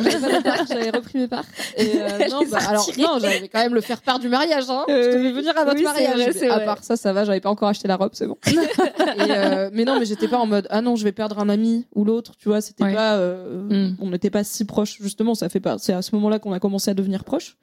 j'avais 0.68 0.90
repris 0.90 1.18
mes 1.20 1.28
parts. 1.28 1.44
Et 1.78 1.92
euh, 1.94 2.28
non, 2.28 2.40
bah, 2.50 2.58
alors 2.68 2.86
non, 2.98 3.18
j'avais 3.20 3.48
quand 3.48 3.60
même 3.60 3.74
le 3.74 3.80
faire 3.80 4.02
part 4.02 4.18
du 4.18 4.28
mariage. 4.28 4.64
Hein. 4.68 4.84
Euh, 4.88 5.12
je 5.12 5.16
devais 5.18 5.32
venir 5.32 5.56
à 5.56 5.64
votre 5.64 5.76
oui, 5.76 5.84
mariage. 5.84 6.34
vrai, 6.34 6.48
à 6.48 6.60
part 6.60 6.82
ça, 6.82 6.96
ça 6.96 7.12
va. 7.12 7.24
J'avais 7.24 7.40
pas 7.40 7.50
encore 7.50 7.68
acheté 7.68 7.86
la 7.88 7.96
robe, 7.96 8.10
c'est 8.14 8.26
bon. 8.26 8.36
Et, 8.48 8.56
euh, 9.30 9.70
mais 9.72 9.84
non, 9.84 9.98
mais 10.00 10.04
j'étais 10.06 10.28
pas 10.28 10.38
en 10.38 10.46
mode 10.46 10.66
ah 10.70 10.80
non, 10.80 10.96
je 10.96 11.04
vais 11.04 11.12
perdre 11.12 11.38
un 11.38 11.48
ami 11.48 11.86
ou 11.94 12.04
l'autre. 12.04 12.32
Tu 12.36 12.48
vois, 12.48 12.60
c'était 12.60 12.82
Ouais. 12.84 12.94
pas. 12.94 13.14
euh, 13.16 13.62
Mm. 13.62 13.96
On 14.00 14.10
n'était 14.10 14.30
pas 14.30 14.42
si 14.44 14.64
proches. 14.64 14.98
Justement, 15.00 15.34
ça 15.36 15.48
fait 15.48 15.60
pas. 15.60 15.78
C'est 15.78 15.92
à 15.92 16.02
ce 16.02 16.14
moment-là 16.16 16.38
qu'on 16.40 16.52
a 16.52 16.58
commencé 16.58 16.90
à 16.90 16.94
devenir 16.94 17.22
proches. 17.22 17.56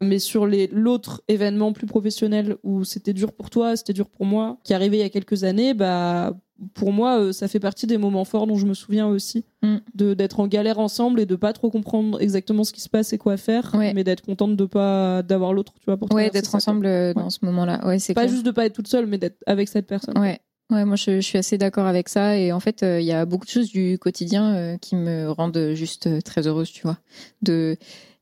Mais 0.00 0.18
sur 0.18 0.46
l'autre 0.46 1.22
événement 1.28 1.72
plus 1.72 1.86
professionnel 1.86 2.56
où 2.62 2.84
c'était 2.84 3.12
dur 3.12 3.32
pour 3.32 3.50
toi, 3.50 3.76
c'était 3.76 3.92
dur 3.92 4.08
pour 4.08 4.26
moi, 4.26 4.58
qui 4.64 4.74
arrivé 4.74 4.98
il 4.98 5.00
y 5.00 5.04
a 5.04 5.08
quelques 5.08 5.44
années, 5.44 5.74
bah 5.74 6.36
pour 6.72 6.90
moi, 6.90 7.20
euh, 7.20 7.32
ça 7.32 7.48
fait 7.48 7.60
partie 7.60 7.86
des 7.86 7.98
moments 7.98 8.24
forts 8.24 8.46
dont 8.46 8.56
je 8.56 8.64
me 8.66 8.72
souviens 8.72 9.06
aussi, 9.06 9.44
Mm. 9.62 9.76
de 9.94 10.14
d'être 10.14 10.40
en 10.40 10.46
galère 10.46 10.78
ensemble 10.78 11.20
et 11.20 11.26
de 11.26 11.36
pas 11.36 11.52
trop 11.52 11.70
comprendre 11.70 12.18
exactement 12.20 12.64
ce 12.64 12.72
qui 12.72 12.80
se 12.80 12.88
passe 12.88 13.12
et 13.12 13.18
quoi 13.18 13.36
faire, 13.36 13.72
Ouais. 13.74 13.92
mais 13.92 14.04
d'être 14.04 14.22
contente 14.24 14.56
de 14.56 14.64
pas 14.64 15.22
d'avoir 15.22 15.52
l'autre, 15.52 15.74
tu 15.78 15.84
vois, 15.86 15.98
pour 15.98 16.10
Ouais, 16.14 16.30
d'être 16.30 16.48
quoi. 16.50 16.56
ensemble 16.56 16.86
euh, 16.86 17.12
dans 17.12 17.28
ce 17.28 17.40
moment-là. 17.42 17.86
Ouais, 17.86 17.98
c'est 17.98 18.14
Pas 18.14 18.22
clair. 18.22 18.32
juste 18.32 18.46
de 18.46 18.50
pas 18.52 18.64
être 18.64 18.72
toute 18.74 18.88
seule, 18.88 19.04
mais 19.06 19.18
d'être 19.18 19.36
avec 19.46 19.68
cette 19.68 19.86
personne. 19.86 20.16
Ouais. 20.18 20.38
Ouais, 20.72 20.84
moi 20.84 20.96
je, 20.96 21.16
je 21.16 21.20
suis 21.20 21.38
assez 21.38 21.58
d'accord 21.58 21.86
avec 21.86 22.08
ça 22.08 22.36
et 22.36 22.50
en 22.52 22.58
fait 22.58 22.82
euh, 22.82 22.98
il 23.00 23.06
y 23.06 23.12
a 23.12 23.24
beaucoup 23.24 23.44
de 23.44 23.50
choses 23.50 23.70
du 23.70 23.98
quotidien 24.00 24.52
euh, 24.56 24.76
qui 24.78 24.96
me 24.96 25.30
rendent 25.30 25.72
juste 25.74 26.08
euh, 26.08 26.20
très 26.20 26.48
heureuse, 26.48 26.72
tu 26.72 26.82
vois. 26.82 26.98
De 27.42 27.76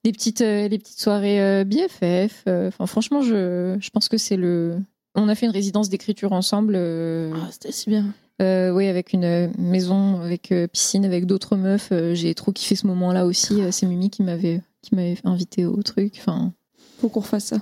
les 0.05 0.13
petites 0.13 0.41
euh, 0.41 0.69
les 0.69 0.79
petites 0.79 1.01
soirées 1.01 1.41
euh, 1.41 1.65
BFF. 1.65 2.45
euh, 2.49 2.69
Enfin 2.69 2.87
franchement 2.87 3.23
je 3.23 3.77
je 3.81 3.91
pense 3.91 4.09
que 4.09 4.19
c'est 4.19 4.37
le. 4.37 4.77
On 5.15 5.29
a 5.29 5.35
fait 5.35 5.47
une 5.47 5.53
résidence 5.53 5.89
d'écriture 5.89 6.33
ensemble. 6.33 6.75
euh, 6.77 7.33
Ah, 7.37 7.49
c'était 7.51 7.71
si 7.73 7.89
bien. 7.89 8.07
euh, 8.43 8.71
oui, 8.73 8.89
avec 8.89 9.13
une 9.13 9.53
maison, 9.59 10.21
avec 10.21 10.51
euh, 10.51 10.67
piscine, 10.67 11.05
avec 11.05 11.25
d'autres 11.27 11.57
meufs. 11.57 11.91
Euh, 11.93 12.15
J'ai 12.15 12.35
trop 12.35 12.51
kiffé 12.53 12.75
ce 12.75 12.87
moment-là 12.89 13.25
aussi. 13.27 13.63
Euh, 13.63 13.71
C'est 13.71 13.87
Mimi 13.87 14.11
qui 14.11 14.23
m'avait 14.25 14.61
qui 14.83 14.95
m'avait 14.97 15.17
invité 15.25 15.67
au 15.67 15.81
truc. 15.83 16.15
Enfin, 16.19 16.53
Faut 17.01 17.09
qu'on 17.09 17.21
refasse 17.21 17.45
ça. 17.47 17.59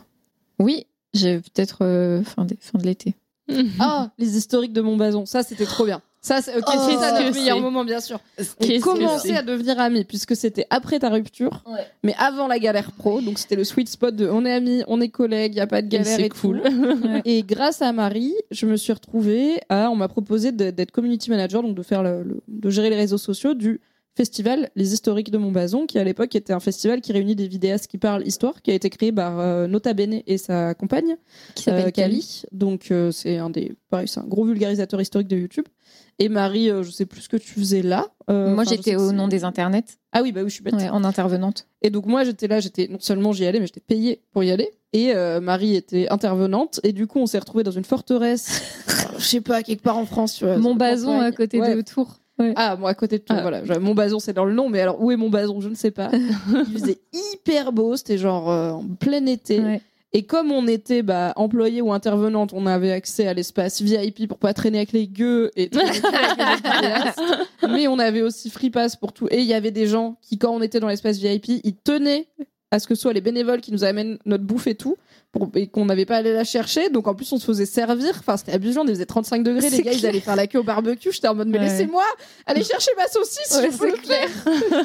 oui, 0.59 0.87
j'ai 1.15 1.41
peut-être 1.41 1.79
euh, 1.83 2.23
fin, 2.25 2.45
des- 2.47 2.57
fin 2.61 2.79
de 2.79 2.85
l'été. 2.85 3.15
Ah, 3.81 4.11
les 4.19 4.37
historiques 4.39 4.73
de 4.73 4.81
Montbazon, 4.81 5.27
ça 5.27 5.43
c'était 5.43 5.67
trop 5.67 5.85
bien. 5.85 6.01
Ça, 6.25 6.41
c'est 6.41 6.57
ok, 6.57 6.63
Oh, 6.69 6.79
c'est 6.89 6.97
ça 6.99 7.21
notre 7.21 7.35
meilleur 7.35 7.57
c'est. 7.57 7.63
moment, 7.63 7.85
bien 7.85 7.99
sûr. 7.99 8.21
On 8.39 8.65
Qu'est-ce 8.65 8.85
que 8.85 8.91
commençait 8.91 9.29
c'est 9.31 9.37
à 9.37 9.43
devenir 9.43 9.81
amis 9.81 10.05
puisque 10.05 10.37
c'était 10.37 10.67
après 10.71 11.01
ta 11.01 11.09
rupture, 11.11 11.65
mais 12.05 12.15
avant 12.17 12.47
la 12.47 12.61
galère 12.61 12.93
pro. 12.93 13.21
Donc 13.21 13.41
c'était 13.41 13.57
le 13.57 13.65
sweet 13.65 13.89
spot 13.89 14.15
de 14.15 14.29
on 14.29 14.45
est 14.45 14.53
amis, 14.53 14.85
on 14.87 15.01
est 15.01 15.09
collègues, 15.09 15.57
y 15.57 15.61
a 15.61 15.67
pas 15.67 15.83
de 15.83 15.89
galère 15.89 16.07
c'est 16.17 16.27
et, 16.27 16.29
cool. 16.29 16.63
tout. 16.65 17.21
Et 17.25 17.43
grâce 17.43 17.83
à 17.83 17.93
Marie, 17.93 18.35
je 18.53 18.67
me 18.67 18.77
suis 18.77 18.93
retrouvée 18.93 19.61
à, 19.69 19.91
on 19.91 19.97
m'a 19.97 20.07
proposé 20.07 20.53
de- 20.53 20.71
d'être 20.71 20.93
community 20.93 21.29
manager, 21.29 21.61
donc 21.61 21.75
de 21.75 21.83
faire 21.83 22.05
le, 22.05 22.23
le- 22.23 22.41
de 22.47 22.71
gérer 22.71 22.89
les 22.91 22.97
réseaux 22.97 23.19
sociaux 23.19 23.55
du 23.55 23.81
festival 24.15 24.71
Les 24.77 24.93
Historiques 24.93 25.31
de 25.31 25.39
Montbazon, 25.39 25.87
qui 25.87 25.99
à 25.99 26.05
l'époque 26.05 26.35
était 26.37 26.53
un 26.53 26.61
festival 26.61 27.01
qui 27.01 27.13
réunit 27.13 27.35
des 27.35 27.49
vidéastes 27.49 27.87
qui 27.87 27.99
parlent 27.99 28.27
histoire, 28.27 28.61
qui 28.63 28.71
a 28.71 28.75
été 28.75 28.91
créé 28.91 29.13
par 29.13 29.41
euh, 29.41 29.67
Nota 29.67 29.95
Bene 29.95 30.21
et 30.27 30.39
sa 30.39 30.75
compagne, 30.75 31.17
Qui 31.55 31.65
s'appelle 31.65 31.87
euh, 31.87 31.91
Cali. 31.91 32.17
Cali. 32.21 32.43
Donc 32.53 32.91
euh, 32.91 33.11
c'est 33.11 33.39
un 33.39 33.51
des, 33.51 33.75
pareil, 33.91 34.09
c'est 34.09 34.21
un 34.21 34.25
gros 34.27 34.45
vulgarisateur 34.45 35.01
historique 35.01 35.29
de 35.29 35.37
YouTube. 35.37 35.65
Et 36.19 36.29
Marie, 36.29 36.71
euh, 36.71 36.83
je 36.83 36.91
sais 36.91 37.07
plus 37.07 37.23
ce 37.23 37.29
que 37.29 37.37
tu 37.39 37.55
faisais 37.59 37.83
là. 37.83 38.09
Euh, 38.31 38.55
Moi 38.55 38.65
j'étais 38.65 38.97
au 38.97 39.13
nom 39.13 39.29
des 39.29 39.45
internets, 39.45 39.85
Ah 40.13 40.23
oui, 40.23 40.31
bah 40.33 40.43
oui, 40.43 40.49
je 40.51 40.55
suis 40.55 40.63
bête. 40.63 40.75
ouais, 40.75 40.89
en 40.91 41.05
intervenante. 41.05 41.67
Et 41.81 41.91
donc 41.91 42.07
moi 42.07 42.23
j'étais 42.25 42.49
là, 42.49 42.61
j'étais 42.61 42.89
non 42.89 42.99
seulement 43.01 43.33
j'y 43.33 43.47
allais, 43.47 43.61
mais 43.61 43.67
j'étais 43.67 43.81
payée 43.81 44.21
pour 44.33 44.45
y 44.45 44.51
aller. 44.51 44.71
Et 44.93 45.15
euh, 45.15 45.41
Marie 45.41 45.75
était 45.75 46.09
intervenante. 46.11 46.81
Et 46.85 46.93
du 46.93 47.07
coup 47.07 47.19
on 47.19 47.27
s'est 47.27 47.39
retrouvés 47.39 47.65
dans 47.65 47.71
une 47.71 47.85
forteresse, 47.85 48.63
je 49.19 49.25
sais 49.25 49.41
pas 49.41 49.63
quelque 49.63 49.83
part 49.83 49.97
en 49.97 50.05
France. 50.07 50.35
Tu 50.37 50.45
vois, 50.45 50.57
Mon 50.57 50.63
sur 50.63 50.73
le 50.75 50.79
bason 50.79 51.07
campagne. 51.13 51.25
à 51.27 51.33
côté 51.33 51.61
Ouais. 51.61 51.75
de 51.75 51.81
Tours. 51.81 52.19
Ouais. 52.39 52.53
Ah, 52.57 52.77
moi 52.77 52.91
à 52.91 52.95
côté 52.95 53.19
de 53.19 53.25
toi, 53.25 53.37
Ah. 53.39 53.43
voilà. 53.43 53.79
Mon 53.79 53.95
bason, 53.95 54.19
c'est 54.19 54.33
dans 54.33 54.45
le 54.47 54.55
nom, 54.55 54.69
mais 54.69 54.81
alors 54.81 55.03
où 55.03 55.11
est 55.11 55.17
mon 55.17 55.29
bason 55.31 55.61
Je 55.61 55.69
ne 55.69 55.75
sais 55.75 55.91
pas. 55.91 56.11
Il 56.69 56.79
faisait 56.79 56.99
hyper 57.13 57.73
beau, 57.73 57.97
c'était 57.97 58.19
genre 58.19 58.51
euh, 58.51 58.71
en 58.71 58.85
plein 58.99 59.25
été. 59.27 59.61
Ouais. 59.61 59.81
Et 60.15 60.25
comme 60.25 60.53
on 60.53 60.67
était 60.67 61.03
bah, 61.03 61.33
employé 61.37 61.81
ou 61.81 61.91
intervenante, 61.93 62.53
on 62.53 62.67
avait 62.67 62.93
accès 62.93 63.27
à 63.27 63.33
l'espace 63.33 63.81
VIP 63.81 64.29
pour 64.29 64.39
pas 64.39 64.53
traîner 64.53 64.79
avec 64.79 64.93
les 64.93 65.07
gueux 65.09 65.51
et 65.57 65.71
traîner 65.71 65.89
avec 66.39 66.65
les. 67.63 67.69
Mais 67.69 67.89
on 67.89 67.99
avait 67.99 68.21
aussi 68.21 68.51
free 68.51 68.69
pass 68.69 68.95
pour 68.97 69.13
tout. 69.15 69.27
Et 69.31 69.39
il 69.39 69.47
y 69.47 69.55
avait 69.55 69.71
des 69.71 69.87
gens 69.87 70.17
qui, 70.21 70.37
quand 70.37 70.51
on 70.55 70.61
était 70.61 70.81
dans 70.81 70.89
l'espace 70.89 71.17
VIP, 71.19 71.49
ils 71.65 71.77
tenaient 71.77 72.27
à 72.73 72.79
ce 72.81 72.87
que 72.89 72.95
ce 72.97 73.03
soit 73.03 73.13
les 73.13 73.21
bénévoles 73.21 73.61
qui 73.61 73.71
nous 73.71 73.85
amènent 73.85 74.19
notre 74.27 74.43
bouffe 74.45 74.67
et 74.67 74.75
tout, 74.75 74.97
pour, 75.31 75.49
et 75.55 75.67
qu'on 75.67 75.85
n'avait 75.85 76.05
pas 76.07 76.17
à 76.17 76.19
aller 76.19 76.33
la 76.33 76.43
chercher. 76.43 76.89
Donc 76.91 77.07
en 77.07 77.15
plus, 77.15 77.31
on 77.33 77.37
se 77.39 77.45
faisait 77.45 77.67
servir. 77.67 78.15
Enfin, 78.19 78.37
c'était 78.37 78.53
abusant. 78.53 78.83
Il 78.85 78.89
faisait 78.89 79.07
35 79.07 79.43
degrés. 79.45 79.71
Les 79.71 79.83
gars, 79.83 79.93
ils 79.93 79.99
clair. 79.99 80.11
allaient 80.11 80.21
faire 80.21 80.37
la 80.37 80.47
queue 80.47 80.59
au 80.59 80.63
barbecue. 80.65 81.13
J'étais 81.13 81.29
en 81.29 81.35
mode, 81.35 81.49
mais 81.49 81.59
Ouais. 81.59 81.65
laissez-moi 81.67 82.03
aller 82.47 82.65
chercher 82.65 82.91
ma 82.97 83.07
saucisse. 83.09 83.57
Ouais, 83.81 83.93
plaît. 83.93 84.27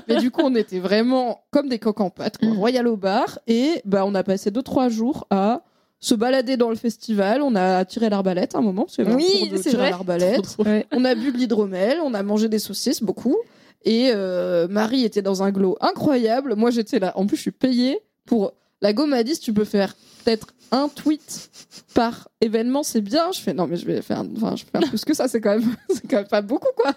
Mais 0.08 0.18
du 0.18 0.30
coup, 0.32 0.42
on 0.44 0.54
était 0.56 0.80
vraiment 0.80 1.42
comme 1.52 1.68
des 1.70 1.80
coqs 1.80 2.00
en 2.02 2.10
pâte, 2.10 2.38
quoi, 2.38 2.50
Mm. 2.50 2.58
royal 2.58 2.88
au 2.88 2.98
bar. 2.98 3.40
Et 3.48 3.82
bah, 3.86 4.04
on 4.06 4.14
a 4.16 4.24
passé 4.24 4.52
deux 4.52 4.62
trois 4.62 4.90
jours 4.90 5.26
à 5.30 5.62
se 6.00 6.14
balader 6.14 6.58
dans 6.58 6.70
le 6.70 6.76
festival. 6.76 7.42
On 7.42 7.56
a 7.56 7.84
tiré 7.86 8.10
l'arbalète 8.10 8.54
à 8.56 8.60
un 8.60 8.62
moment. 8.62 8.84
parce 8.84 8.96
qu'il 8.96 9.06
y 9.06 9.08
avait 9.08 9.16
un 9.16 9.18
Oui, 9.18 9.50
cours 9.50 9.72
de 9.74 9.78
l'arbalète. 9.78 10.56
Ouais. 10.60 10.86
On 10.92 11.04
a 11.06 11.16
bu 11.16 11.32
de 11.32 11.38
l'hydromel. 11.38 12.00
On 12.04 12.14
a 12.14 12.22
mangé 12.24 12.48
des 12.50 12.60
saucisses, 12.60 13.02
beaucoup. 13.02 13.38
Et 13.84 14.12
euh, 14.14 14.68
Marie 14.68 15.04
était 15.04 15.22
dans 15.22 15.44
un 15.44 15.52
glow 15.52 15.78
incroyable. 15.82 16.56
Moi, 16.56 16.72
j'étais 16.72 17.00
là. 17.00 17.14
En 17.18 17.26
plus, 17.26 17.38
je 17.38 17.42
suis 17.44 17.52
payée 17.52 18.00
pour. 18.26 18.54
La 18.82 18.94
go 18.94 19.08
m'a 19.08 19.24
dit 19.24 19.40
tu 19.40 19.54
peux 19.54 19.66
faire 19.66 19.96
peut-être 20.24 20.48
un 20.72 20.88
tweet 20.88 21.50
par 21.94 22.28
événement, 22.42 22.84
c'est 22.84 23.02
bien. 23.02 23.32
Je 23.32 23.40
fais 23.40 23.54
non, 23.54 23.66
mais 23.66 23.78
je 23.78 23.86
vais 23.86 24.02
faire, 24.02 24.24
enfin, 24.36 24.56
je 24.56 24.66
faire 24.66 24.82
plus 24.90 25.04
que 25.04 25.14
ça. 25.14 25.28
C'est 25.28 25.42
quand 25.42 25.58
même, 25.58 25.76
quand 26.10 26.18
même 26.18 26.28
pas 26.28 26.42
beaucoup, 26.42 26.68
quoi. 26.76 26.94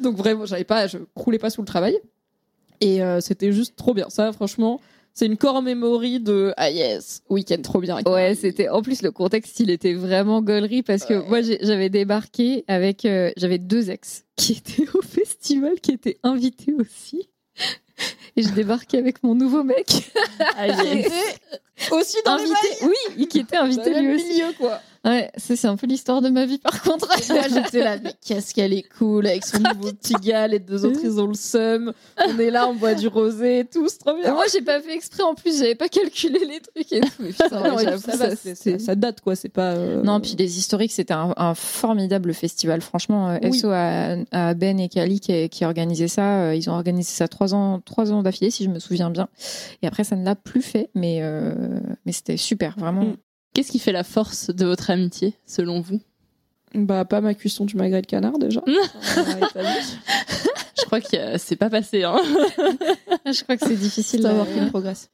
Donc 0.00 0.16
vraiment, 0.16 0.46
j'avais 0.46 0.64
pas, 0.64 0.86
je 0.86 0.98
croulais 1.14 1.38
pas 1.38 1.50
sous 1.50 1.60
le 1.60 1.66
travail. 1.66 1.98
Et 2.80 3.02
euh, 3.02 3.20
c'était 3.20 3.52
juste 3.52 3.76
trop 3.76 3.92
bien. 3.92 4.08
Ça, 4.08 4.32
franchement, 4.32 4.80
c'est 5.18 5.26
une 5.26 5.36
core 5.36 5.62
memory 5.62 6.20
de 6.20 6.54
ah 6.56 6.70
yes, 6.70 7.22
week-end 7.28 7.60
trop 7.60 7.80
bien. 7.80 7.98
Ouais, 8.06 8.36
c'était 8.36 8.68
en 8.68 8.82
plus 8.82 9.02
le 9.02 9.10
contexte, 9.10 9.58
il 9.58 9.68
était 9.68 9.94
vraiment 9.94 10.42
gaulerie 10.42 10.84
parce 10.84 11.04
que 11.04 11.14
moi 11.14 11.40
j'avais 11.42 11.88
débarqué 11.90 12.64
avec 12.68 13.06
j'avais 13.36 13.58
deux 13.58 13.90
ex 13.90 14.24
qui 14.36 14.52
étaient 14.52 14.88
au 14.94 15.02
festival, 15.02 15.80
qui 15.80 15.90
étaient 15.90 16.18
invités 16.22 16.72
aussi. 16.72 17.28
Et 18.36 18.42
je 18.42 18.50
débarquais 18.52 18.98
avec 18.98 19.24
mon 19.24 19.34
nouveau 19.34 19.64
mec. 19.64 20.08
Ah, 20.56 20.66
Aussi 21.90 22.16
dans 22.24 22.36
les 22.36 22.42
invité, 22.44 22.86
oui, 23.16 23.26
qui 23.26 23.40
était 23.40 23.56
invité 23.56 23.90
Dans 23.92 24.00
le 24.00 24.06
lui 24.08 24.14
aussi. 24.14 24.32
milieu, 24.34 24.52
quoi. 24.56 24.80
Ouais, 25.08 25.30
ça, 25.36 25.56
c'est 25.56 25.66
un 25.66 25.76
peu 25.76 25.86
l'histoire 25.86 26.20
de 26.20 26.28
ma 26.28 26.44
vie 26.44 26.58
par 26.58 26.82
contre. 26.82 27.08
Et 27.18 27.22
j'étais 27.52 27.82
là, 27.82 27.96
mais 28.02 28.12
qu'est-ce 28.24 28.52
qu'elle 28.54 28.72
est 28.74 28.86
cool 28.98 29.26
avec 29.26 29.44
son 29.44 29.58
nouveau 29.58 29.92
petit 29.92 30.12
gars, 30.14 30.46
les 30.46 30.58
deux 30.58 30.84
autres, 30.84 31.00
ils 31.02 31.18
ont 31.18 31.26
le 31.26 31.34
seum. 31.34 31.92
On 32.28 32.38
est 32.38 32.50
là, 32.50 32.68
on 32.68 32.74
boit 32.74 32.94
du 32.94 33.08
rosé 33.08 33.60
et 33.60 33.64
tout, 33.64 33.88
c'est 33.88 33.98
trop 33.98 34.14
bien. 34.14 34.32
Moi, 34.34 34.44
j'ai 34.52 34.60
pas 34.60 34.80
fait 34.80 34.92
exprès 34.94 35.22
en 35.22 35.34
plus, 35.34 35.58
j'avais 35.58 35.74
pas 35.74 35.88
calculé 35.88 36.40
les 36.40 36.60
trucs 36.60 36.92
et 36.92 37.00
tout. 37.00 37.08
Mais 37.20 37.28
putain, 37.30 37.48
Non, 37.50 37.76
ouais, 37.76 37.82
et 37.82 37.86
j'avoue, 37.86 38.02
ça, 38.54 38.78
ça, 38.78 38.94
date, 38.94 39.20
quoi, 39.22 39.34
c'est 39.34 39.48
pas. 39.48 39.72
euh, 39.72 40.02
Non, 40.02 40.20
puis 40.20 40.34
les 40.38 40.58
historiques, 40.58 40.92
c'était 40.92 41.14
un, 41.14 41.32
un 41.36 41.54
formidable 41.54 42.34
festival. 42.34 42.80
Franchement, 42.82 43.30
euh, 43.30 43.38
Oui. 43.44 43.58
SO 43.58 43.70
à, 43.70 44.16
à 44.32 44.54
Ben 44.54 44.78
et 44.78 44.88
Kali 44.88 45.20
qui, 45.20 45.48
qui 45.48 45.64
organisaient 45.64 46.08
ça. 46.08 46.42
euh, 46.42 46.54
Ils 46.54 46.68
ont 46.68 46.74
organisé 46.74 47.10
ça 47.12 47.28
trois 47.28 47.54
ans, 47.54 47.80
trois 47.84 48.12
ans 48.12 48.22
d'affilée, 48.22 48.50
si 48.50 48.64
je 48.64 48.68
me 48.68 48.78
souviens 48.78 49.08
bien. 49.10 49.28
Et 49.82 49.86
après, 49.86 50.04
ça 50.04 50.16
ne 50.16 50.24
l'a 50.24 50.34
plus 50.34 50.60
fait, 50.62 50.90
mais, 50.94 51.20
euh, 51.22 51.54
mais 52.04 52.12
c'était 52.12 52.36
super, 52.36 52.74
vraiment. 52.78 53.04
Mm. 53.04 53.16
Qu'est-ce 53.58 53.72
qui 53.72 53.80
fait 53.80 53.90
la 53.90 54.04
force 54.04 54.50
de 54.50 54.64
votre 54.64 54.88
amitié, 54.88 55.34
selon 55.44 55.80
vous? 55.80 56.00
Bah, 56.76 57.04
pas 57.04 57.20
ma 57.20 57.34
cuisson 57.34 57.64
du 57.64 57.74
magret 57.74 58.02
de 58.02 58.06
canard, 58.06 58.38
déjà. 58.38 58.62
Je 58.68 60.84
crois 60.84 61.00
que 61.00 61.16
euh, 61.16 61.38
c'est 61.38 61.56
pas 61.56 61.68
passé. 61.68 62.04
Hein. 62.04 62.18
Je 63.26 63.42
crois 63.42 63.56
que 63.56 63.66
c'est 63.66 63.74
difficile. 63.74 64.24
euh, 64.24 64.44
qu'il 64.44 64.68
progresse. 64.68 65.10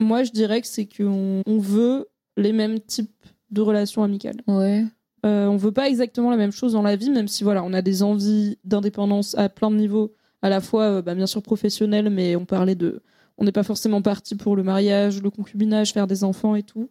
Moi, 0.00 0.22
je 0.22 0.32
dirais 0.32 0.60
que 0.60 0.66
c'est 0.66 0.84
qu'on 0.84 1.40
on 1.46 1.58
veut 1.58 2.10
les 2.36 2.52
mêmes 2.52 2.78
types 2.78 3.24
de 3.50 3.62
relations 3.62 4.02
amicales. 4.02 4.42
Ouais. 4.46 4.84
Euh, 5.24 5.46
on 5.46 5.56
veut 5.56 5.72
pas 5.72 5.88
exactement 5.88 6.30
la 6.30 6.36
même 6.36 6.52
chose 6.52 6.74
dans 6.74 6.82
la 6.82 6.96
vie, 6.96 7.08
même 7.08 7.26
si 7.26 7.42
voilà, 7.42 7.64
on 7.64 7.72
a 7.72 7.80
des 7.80 8.02
envies 8.02 8.58
d'indépendance 8.64 9.34
à 9.38 9.48
plein 9.48 9.70
de 9.70 9.76
niveaux, 9.76 10.14
à 10.42 10.50
la 10.50 10.60
fois 10.60 10.82
euh, 10.82 11.00
bah, 11.00 11.14
bien 11.14 11.26
sûr 11.26 11.40
professionnel, 11.40 12.10
mais 12.10 12.36
on 12.36 12.44
parlait 12.44 12.74
de, 12.74 13.00
on 13.38 13.44
n'est 13.44 13.50
pas 13.50 13.62
forcément 13.62 14.02
parti 14.02 14.34
pour 14.34 14.56
le 14.56 14.62
mariage, 14.62 15.22
le 15.22 15.30
concubinage, 15.30 15.94
faire 15.94 16.06
des 16.06 16.22
enfants 16.22 16.54
et 16.54 16.64
tout. 16.64 16.90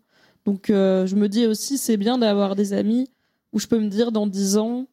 Donc 0.49 0.69
euh, 0.69 1.05
je 1.05 1.15
me 1.15 1.27
dis 1.29 1.45
aussi 1.45 1.77
c'est 1.77 1.97
bien 1.97 2.17
d'avoir 2.17 2.55
des 2.55 2.73
amis 2.73 3.07
où 3.53 3.59
je 3.59 3.67
peux 3.67 3.79
me 3.79 3.87
dire 3.87 4.11
dans 4.11 4.25
10 4.27 4.57
ans, 4.57 4.85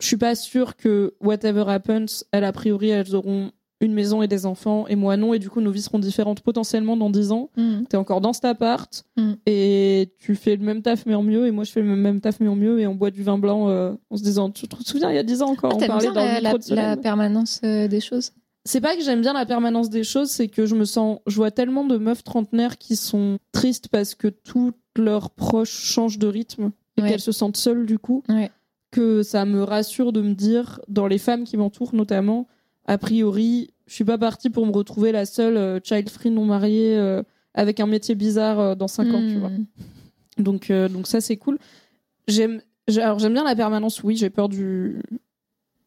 je 0.00 0.06
suis 0.06 0.16
pas 0.16 0.34
sûre 0.34 0.76
que 0.76 1.14
whatever 1.20 1.64
happens, 1.68 2.24
elles 2.32 2.44
a 2.44 2.52
priori 2.52 2.88
elles 2.88 3.14
auront 3.14 3.50
une 3.80 3.92
maison 3.94 4.22
et 4.22 4.28
des 4.28 4.46
enfants 4.46 4.86
et 4.86 4.94
moi 4.96 5.16
non 5.16 5.34
et 5.34 5.38
du 5.40 5.50
coup 5.50 5.60
nos 5.60 5.72
vies 5.72 5.82
seront 5.82 5.98
différentes 5.98 6.40
potentiellement 6.40 6.96
dans 6.96 7.10
10 7.10 7.32
ans. 7.32 7.50
Mm. 7.56 7.82
T'es 7.88 7.96
encore 7.98 8.20
dans 8.20 8.32
cet 8.32 8.44
appart 8.46 9.04
Mm. 9.16 9.32
et 9.46 10.12
tu 10.18 10.34
fais 10.36 10.56
le 10.56 10.64
même 10.64 10.80
taf 10.82 11.04
mais 11.04 11.14
en 11.14 11.22
mieux 11.22 11.46
et 11.46 11.50
moi 11.50 11.64
je 11.64 11.72
fais 11.72 11.82
le 11.82 11.94
même 11.96 12.20
taf 12.22 12.40
mais 12.40 12.48
en 12.48 12.54
mieux 12.56 12.80
et 12.80 12.86
on 12.86 12.94
boit 12.94 13.10
du 13.10 13.22
vin 13.22 13.36
blanc 13.38 13.68
euh, 13.68 13.92
en 14.10 14.16
se 14.16 14.22
disant 14.22 14.50
tu 14.50 14.66
te 14.68 14.76
souviens 14.84 15.10
il 15.10 15.16
y 15.16 15.18
a 15.18 15.22
10 15.22 15.42
ans 15.42 15.50
encore 15.50 15.72
Ah, 15.74 15.76
on 15.84 15.86
parlait 15.86 16.06
bien 16.10 16.12
dans 16.14 16.24
la, 16.24 16.38
le 16.38 16.42
la- 16.44 16.52
micro 16.54 16.70
de 16.70 16.74
la 16.76 16.96
permanence 16.96 17.60
euh, 17.64 17.88
des 17.88 18.00
choses? 18.00 18.32
C'est 18.64 18.80
pas 18.80 18.94
que 18.96 19.02
j'aime 19.02 19.20
bien 19.22 19.32
la 19.32 19.44
permanence 19.46 19.90
des 19.90 20.04
choses, 20.04 20.30
c'est 20.30 20.48
que 20.48 20.66
je 20.66 20.74
me 20.76 20.84
sens. 20.84 21.18
Je 21.26 21.34
vois 21.36 21.50
tellement 21.50 21.84
de 21.84 21.96
meufs 21.98 22.22
trentenaires 22.22 22.78
qui 22.78 22.94
sont 22.96 23.38
tristes 23.50 23.88
parce 23.88 24.14
que 24.14 24.28
tous 24.28 24.72
leurs 24.96 25.30
proches 25.30 25.70
changent 25.72 26.18
de 26.18 26.28
rythme 26.28 26.70
et 26.96 27.02
Ouais. 27.02 27.08
qu'elles 27.10 27.20
se 27.20 27.32
sentent 27.32 27.56
seules 27.56 27.86
du 27.86 27.98
coup. 27.98 28.22
Ouais. 28.28 28.50
Que 28.92 29.22
ça 29.22 29.44
me 29.46 29.62
rassure 29.64 30.12
de 30.12 30.20
me 30.22 30.34
dire, 30.34 30.80
dans 30.88 31.06
les 31.06 31.18
femmes 31.18 31.44
qui 31.44 31.56
m'entourent 31.56 31.94
notamment, 31.94 32.46
a 32.86 32.98
priori, 32.98 33.70
je 33.86 33.94
suis 33.94 34.04
pas 34.04 34.18
partie 34.18 34.50
pour 34.50 34.64
me 34.66 34.72
retrouver 34.72 35.10
la 35.12 35.24
seule 35.26 35.56
euh, 35.56 35.80
child 35.82 36.08
free 36.10 36.30
non 36.30 36.44
mariée 36.44 36.96
euh, 36.96 37.22
avec 37.54 37.80
un 37.80 37.86
métier 37.86 38.14
bizarre 38.14 38.60
euh, 38.60 38.74
dans 38.74 38.88
5 38.88 39.12
ans, 39.12 39.22
tu 39.26 39.38
vois. 39.38 39.50
Donc, 40.38 40.70
euh, 40.70 40.88
donc 40.88 41.06
ça, 41.06 41.20
c'est 41.20 41.36
cool. 41.36 41.58
J'aime, 42.28 42.60
j'ai- 42.86 43.02
alors 43.02 43.18
j'aime 43.18 43.32
bien 43.32 43.44
la 43.44 43.56
permanence, 43.56 44.02
oui, 44.04 44.16
j'ai 44.16 44.30
peur 44.30 44.48
du. 44.48 45.00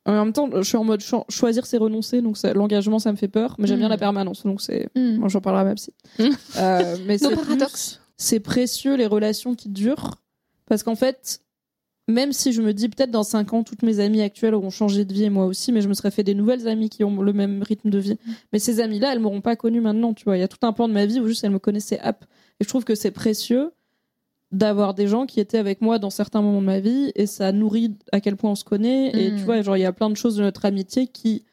En 0.07 0.13
même 0.13 0.33
temps, 0.33 0.49
je 0.53 0.61
suis 0.61 0.77
en 0.77 0.83
mode 0.83 1.01
cho- 1.01 1.25
choisir, 1.29 1.65
c'est 1.65 1.77
renoncer, 1.77 2.21
donc 2.21 2.37
l'engagement, 2.43 2.99
ça 2.99 3.11
me 3.11 3.17
fait 3.17 3.27
peur, 3.27 3.55
mais 3.57 3.67
j'aime 3.67 3.79
bien 3.79 3.89
la 3.89 3.97
permanence, 3.97 4.43
donc 4.45 4.61
c'est. 4.61 4.87
Mm. 4.95 5.17
Moi, 5.17 5.29
j'en 5.29 5.41
parlerai 5.41 5.61
à 5.63 5.65
ma 5.65 5.75
psy. 5.75 5.93
Mm. 6.19 6.23
Euh, 6.57 6.97
mais 7.07 7.17
Nos 7.21 7.29
c'est 7.29 7.35
paradoxes. 7.35 8.01
C'est 8.17 8.39
précieux 8.39 8.95
les 8.95 9.07
relations 9.07 9.55
qui 9.55 9.69
durent, 9.69 10.15
parce 10.67 10.83
qu'en 10.83 10.95
fait, 10.95 11.41
même 12.07 12.33
si 12.33 12.53
je 12.53 12.61
me 12.61 12.71
dis 12.71 12.87
peut-être 12.87 13.09
dans 13.09 13.23
5 13.23 13.53
ans, 13.53 13.63
toutes 13.63 13.81
mes 13.81 13.99
amies 13.99 14.21
actuelles 14.21 14.53
auront 14.53 14.69
changé 14.69 15.05
de 15.05 15.13
vie 15.13 15.23
et 15.23 15.29
moi 15.31 15.45
aussi, 15.45 15.71
mais 15.71 15.81
je 15.81 15.89
me 15.89 15.95
serais 15.95 16.11
fait 16.11 16.23
des 16.23 16.35
nouvelles 16.35 16.67
amies 16.67 16.89
qui 16.89 17.03
ont 17.03 17.21
le 17.21 17.33
même 17.33 17.63
rythme 17.63 17.89
de 17.89 17.97
vie. 17.97 18.17
Mais 18.53 18.59
ces 18.59 18.79
amies-là, 18.79 19.11
elles 19.11 19.19
m'auront 19.19 19.41
pas 19.41 19.55
connue 19.55 19.81
maintenant, 19.81 20.13
tu 20.13 20.23
vois. 20.25 20.37
Il 20.37 20.41
y 20.41 20.43
a 20.43 20.47
tout 20.47 20.59
un 20.61 20.71
pan 20.71 20.87
de 20.87 20.93
ma 20.93 21.07
vie 21.07 21.19
où 21.19 21.27
juste 21.27 21.43
elles 21.43 21.49
me 21.51 21.57
connaissaient 21.59 21.99
app. 21.99 22.25
Et 22.59 22.63
je 22.63 22.69
trouve 22.69 22.83
que 22.83 22.93
c'est 22.93 23.09
précieux 23.11 23.71
d'avoir 24.55 24.93
des 24.93 25.07
gens 25.07 25.25
qui 25.25 25.39
étaient 25.39 25.57
avec 25.57 25.81
moi 25.81 25.99
dans 25.99 26.09
certains 26.09 26.41
moments 26.41 26.61
de 26.61 26.65
ma 26.65 26.79
vie 26.79 27.11
et 27.15 27.25
ça 27.27 27.51
nourrit 27.51 27.93
à 28.11 28.21
quel 28.21 28.35
point 28.37 28.51
on 28.51 28.55
se 28.55 28.63
connaît. 28.63 29.11
Et 29.13 29.31
Mm. 29.31 29.35
tu 29.35 29.43
vois, 29.43 29.61
genre, 29.61 29.75
il 29.77 29.81
y 29.81 29.85
a 29.85 29.91
plein 29.91 30.09
de 30.09 30.15
choses 30.15 30.37
de 30.37 30.41
notre 30.43 30.63
amitié 30.65 31.07
qui 31.07 31.43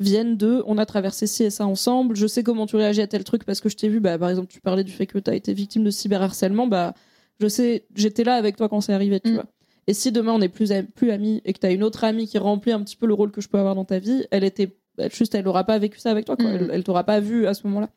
viennent 0.00 0.36
de 0.36 0.62
on 0.66 0.78
a 0.78 0.86
traversé 0.86 1.26
ci 1.26 1.44
et 1.44 1.50
ça 1.50 1.66
ensemble, 1.66 2.16
je 2.16 2.26
sais 2.26 2.42
comment 2.42 2.66
tu 2.66 2.76
réagis 2.76 3.00
à 3.02 3.06
tel 3.06 3.24
truc 3.24 3.44
parce 3.44 3.60
que 3.60 3.68
je 3.68 3.76
t'ai 3.76 3.88
vu, 3.88 4.00
bah, 4.00 4.18
par 4.18 4.30
exemple, 4.30 4.48
tu 4.48 4.60
parlais 4.60 4.84
du 4.84 4.92
fait 4.92 5.06
que 5.06 5.18
tu 5.18 5.30
as 5.30 5.34
été 5.34 5.52
victime 5.54 5.84
de 5.84 5.90
cyberharcèlement, 5.90 6.66
bah, 6.66 6.94
je 7.40 7.46
sais, 7.48 7.84
j'étais 7.94 8.24
là 8.24 8.34
avec 8.34 8.56
toi 8.56 8.68
quand 8.68 8.80
c'est 8.80 8.92
arrivé, 8.94 9.20
tu 9.20 9.30
Mm. 9.32 9.34
vois. 9.34 9.44
Et 9.86 9.94
si 9.94 10.10
demain 10.10 10.32
on 10.32 10.40
est 10.40 10.48
plus, 10.48 10.72
am- 10.72 10.86
plus 10.86 11.10
amis 11.10 11.40
et 11.44 11.52
que 11.52 11.58
tu 11.60 11.66
as 11.66 11.70
une 11.70 11.82
autre 11.84 12.04
amie 12.04 12.26
qui 12.26 12.38
remplit 12.38 12.72
un 12.72 12.80
petit 12.82 12.96
peu 12.96 13.06
le 13.06 13.14
rôle 13.14 13.30
que 13.30 13.40
je 13.40 13.48
peux 13.48 13.58
avoir 13.58 13.74
dans 13.74 13.84
ta 13.84 13.98
vie, 13.98 14.24
elle 14.30 14.44
était 14.44 14.74
juste, 15.12 15.34
elle 15.34 15.46
aura 15.46 15.64
pas 15.64 15.78
vécu 15.78 15.98
ça 15.98 16.10
avec 16.10 16.24
toi, 16.24 16.36
quoi. 16.36 16.46
Mm. 16.50 16.54
Elle, 16.56 16.70
elle 16.72 16.84
t'aura 16.84 17.04
pas 17.04 17.20
vu 17.20 17.46
à 17.46 17.52
ce 17.54 17.66
moment-là. 17.66 17.88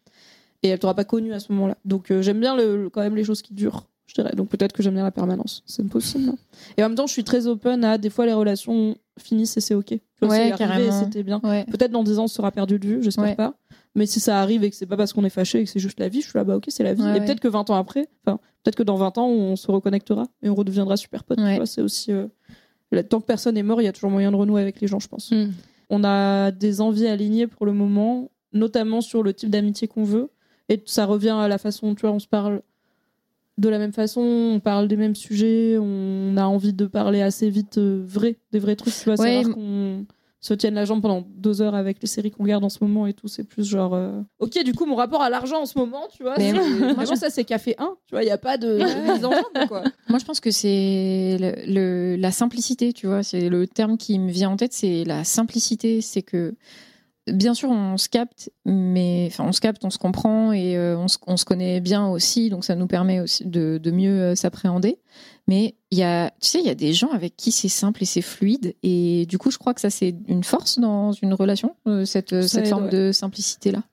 Et 0.64 0.68
elle 0.68 0.80
t'aura 0.80 0.94
pas 0.94 1.06
connu 1.06 1.34
à 1.34 1.40
ce 1.40 1.52
moment-là. 1.54 1.78
Donc 1.86 2.12
euh, 2.12 2.22
j'aime 2.22 2.40
bien 2.42 2.56
le- 2.58 2.90
quand 2.90 3.02
même 3.02 3.16
les 3.16 3.24
choses 3.24 3.42
qui 3.42 3.54
durent, 3.54 3.86
je 4.10 4.16
dirais. 4.22 4.34
Donc 4.36 4.50
peut-être 4.50 4.74
que 4.74 4.82
j'aime 4.84 4.96
bien 4.96 5.04
la 5.04 5.12
permanence. 5.12 5.64
C'est 5.66 5.88
possible. 5.88 6.30
hein. 6.30 6.38
Et 6.78 6.84
en 6.84 6.90
même 6.90 6.96
temps, 6.98 7.08
je 7.08 7.14
suis 7.14 7.24
très 7.24 7.48
open 7.48 7.84
à 7.84 7.98
des 7.98 8.10
fois 8.10 8.26
les 8.26 8.34
relations 8.34 8.96
finissent 9.20 9.56
et 9.58 9.62
c'est 9.62 9.76
ok. 9.76 9.92
Ouais, 10.22 10.52
c'était 10.92 11.24
bien. 11.24 11.40
Ouais. 11.44 11.66
Peut-être 11.66 11.92
dans 11.92 12.04
10 12.04 12.20
ans, 12.20 12.24
on 12.24 12.28
sera 12.28 12.52
perdu 12.52 12.80
de 12.80 12.88
vue, 12.88 13.04
j'espère 13.04 13.24
Ouais. 13.26 13.36
pas. 13.36 13.54
Mais 13.96 14.06
si 14.06 14.20
ça 14.20 14.42
arrive 14.42 14.64
et 14.64 14.70
que 14.70 14.76
c'est 14.76 14.86
pas 14.86 14.98
parce 14.98 15.14
qu'on 15.14 15.24
est 15.26 15.30
fâché 15.30 15.62
et 15.62 15.64
que 15.64 15.70
c'est 15.70 15.80
juste 15.80 16.00
la 16.00 16.10
vie, 16.10 16.22
je 16.22 16.30
suis 16.30 16.38
là, 16.38 16.44
bah 16.44 16.56
ok, 16.58 16.66
c'est 16.68 16.84
la 16.84 16.94
vie. 16.94 17.04
Et 17.16 17.20
peut-être 17.22 17.40
que 17.40 17.48
20 17.48 17.70
ans 17.70 17.76
après, 17.76 18.08
enfin, 18.26 18.40
peut-être 18.64 18.76
que 18.76 18.84
dans 18.84 18.96
20 18.96 19.18
ans, 19.18 19.28
on 19.28 19.56
se 19.56 19.70
reconnectera 19.72 20.26
et 20.44 20.50
on 20.50 20.56
redeviendra 20.56 20.96
super 20.98 21.24
potes. 21.24 21.40
C'est 21.66 21.82
aussi. 21.82 22.12
euh, 22.12 22.28
Tant 23.10 23.20
que 23.22 23.26
personne 23.26 23.56
est 23.58 23.64
mort, 23.64 23.82
il 23.82 23.86
y 23.86 23.88
a 23.88 23.92
toujours 23.94 24.10
moyen 24.12 24.32
de 24.32 24.36
renouer 24.36 24.62
avec 24.62 24.82
les 24.82 24.88
gens, 24.88 25.00
je 25.00 25.08
pense. 25.08 25.32
Mm. 25.32 25.52
On 25.92 26.04
a 26.04 26.52
des 26.52 26.82
envies 26.82 27.08
alignées 27.08 27.46
pour 27.48 27.66
le 27.66 27.74
moment, 27.74 28.30
notamment 28.54 29.02
sur 29.02 29.22
le 29.24 29.34
type 29.34 29.50
d'amitié 29.50 29.88
qu'on 29.88 30.04
veut. 30.04 30.30
Et 30.70 30.82
ça 30.86 31.06
revient 31.06 31.30
à 31.40 31.48
la 31.48 31.58
façon, 31.58 31.96
tu 31.96 32.02
vois, 32.02 32.12
on 32.12 32.20
se 32.20 32.28
parle 32.28 32.62
de 33.60 33.70
la 33.70 33.78
même 33.80 33.94
façon, 33.94 34.22
on 34.22 34.60
parle 34.60 34.88
des 34.88 34.96
mêmes 34.98 35.16
sujets, 35.16 35.78
on 35.80 36.36
a 36.38 36.46
envie 36.46 36.74
de 36.74 36.86
parler 36.86 37.22
assez 37.22 37.50
vite 37.50 37.78
euh, 37.78 38.02
vrai, 38.06 38.38
des 38.52 38.60
vrais 38.60 38.76
trucs. 38.76 38.94
Tu 38.96 39.06
vois, 39.06 39.18
c'est 39.18 39.24
Ouais, 39.24 39.36
rare 39.36 39.46
m- 39.46 39.54
qu'on 39.54 40.06
se 40.42 40.54
tienne 40.54 40.74
la 40.76 40.86
jambe 40.86 41.02
pendant 41.02 41.26
deux 41.36 41.62
heures 41.62 41.76
avec 41.76 41.98
les 42.02 42.08
séries 42.08 42.32
qu'on 42.32 42.44
regarde 42.44 42.64
en 42.64 42.70
ce 42.70 42.78
moment 42.82 43.06
et 43.08 43.14
tout. 43.14 43.28
C'est 43.28 43.44
plus 43.44 43.68
genre, 43.68 43.94
euh, 43.94 44.22
ok, 44.40 44.64
du 44.64 44.74
coup, 44.74 44.86
mon 44.86 44.96
rapport 44.96 45.22
à 45.22 45.30
l'argent 45.30 45.62
en 45.62 45.66
ce 45.66 45.78
moment, 45.78 46.04
tu 46.16 46.24
vois, 46.24 46.36
Mais 46.38 46.52
c'est- 46.54 46.60
moi, 46.96 47.04
je- 47.06 47.16
ça 47.16 47.30
c'est 47.30 47.44
café 47.44 47.76
1, 47.78 47.96
tu 48.08 48.16
vois, 48.16 48.24
il 48.24 48.28
n'y 48.28 48.32
a 48.32 48.38
pas 48.38 48.58
de 48.58 48.78
mise 49.12 49.26
en 49.26 49.32
jambe, 49.32 49.68
quoi. 49.68 49.84
Moi, 50.10 50.18
je 50.20 50.26
pense 50.26 50.40
que 50.40 50.50
c'est 50.52 51.38
le, 51.40 51.54
le- 51.74 52.16
la 52.16 52.32
simplicité, 52.32 52.94
tu 52.94 53.06
vois. 53.08 53.22
C'est 53.24 53.50
le 53.50 53.68
terme 53.68 53.98
qui 53.98 54.18
me 54.18 54.32
vient 54.32 54.50
en 54.52 54.56
tête, 54.58 54.74
c'est 54.74 55.04
la 55.04 55.24
simplicité. 55.26 56.02
C'est 56.02 56.22
que, 56.24 56.56
bien 57.32 57.54
sûr, 57.54 57.70
on 57.70 57.98
se 57.98 58.10
capte, 58.10 58.52
mais 58.66 59.28
enfin, 59.32 59.46
on 59.48 59.52
se 59.52 59.62
capte, 59.62 59.84
on 59.86 59.90
se 59.90 59.98
comprend 59.98 60.52
et 60.52 60.78
euh, 60.78 60.98
on, 60.98 61.08
se, 61.08 61.18
on 61.28 61.38
se 61.38 61.46
connaît 61.46 61.80
bien 61.82 62.08
aussi, 62.08 62.50
donc 62.50 62.66
ça 62.66 62.76
nous 62.76 62.88
permet 62.88 63.20
aussi 63.20 63.46
de, 63.46 63.80
de 63.82 63.92
mieux 63.92 64.22
euh, 64.22 64.36
s'appréhender. 64.36 65.00
Mais 65.48 65.76
il 65.92 65.98
y 65.98 66.04
a, 66.04 66.30
tu 66.42 66.50
sais, 66.50 66.60
il 66.60 66.66
y 66.66 66.70
a 66.70 66.76
des 66.76 66.94
gens 66.94 67.10
avec 67.10 67.36
qui 67.36 67.52
c'est 67.52 67.70
simple 67.70 68.04
et 68.04 68.06
c'est 68.06 68.22
fluide, 68.22 68.76
et 68.84 69.26
du 69.28 69.38
coup, 69.38 69.52
je 69.52 69.58
crois 69.58 69.74
que 69.74 69.82
ça 69.82 69.90
c'est 69.90 70.16
une 70.28 70.44
force 70.44 70.80
dans 70.80 71.12
une 71.12 71.34
relation, 71.34 71.76
euh, 71.88 72.06
cette, 72.06 72.42
Ça 72.42 72.48
cette 72.48 72.66
aide, 72.66 72.70
forme 72.70 72.86
ouais. 72.86 72.92
de 72.92 73.12
simplicité 73.12 73.72
là. 73.72 73.84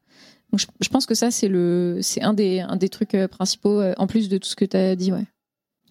Donc, 0.53 0.61
je, 0.61 0.67
je 0.81 0.89
pense 0.89 1.07
que 1.07 1.15
ça 1.15 1.31
c'est 1.31 1.49
le, 1.49 1.99
c'est 2.03 2.23
un 2.23 2.35
des, 2.35 2.61
un 2.61 2.77
des 2.77 2.89
trucs 2.89 3.15
euh, 3.15 3.29
principaux 3.29 3.81
euh, 3.81 3.95
en 3.97 4.07
plus 4.07 4.29
de 4.29 4.39
tout 4.39 4.49
ce 4.49 4.57
que 4.57 4.65
tu 4.65 4.77
as 4.77 4.97
dit, 4.97 5.13
ouais. 5.13 5.25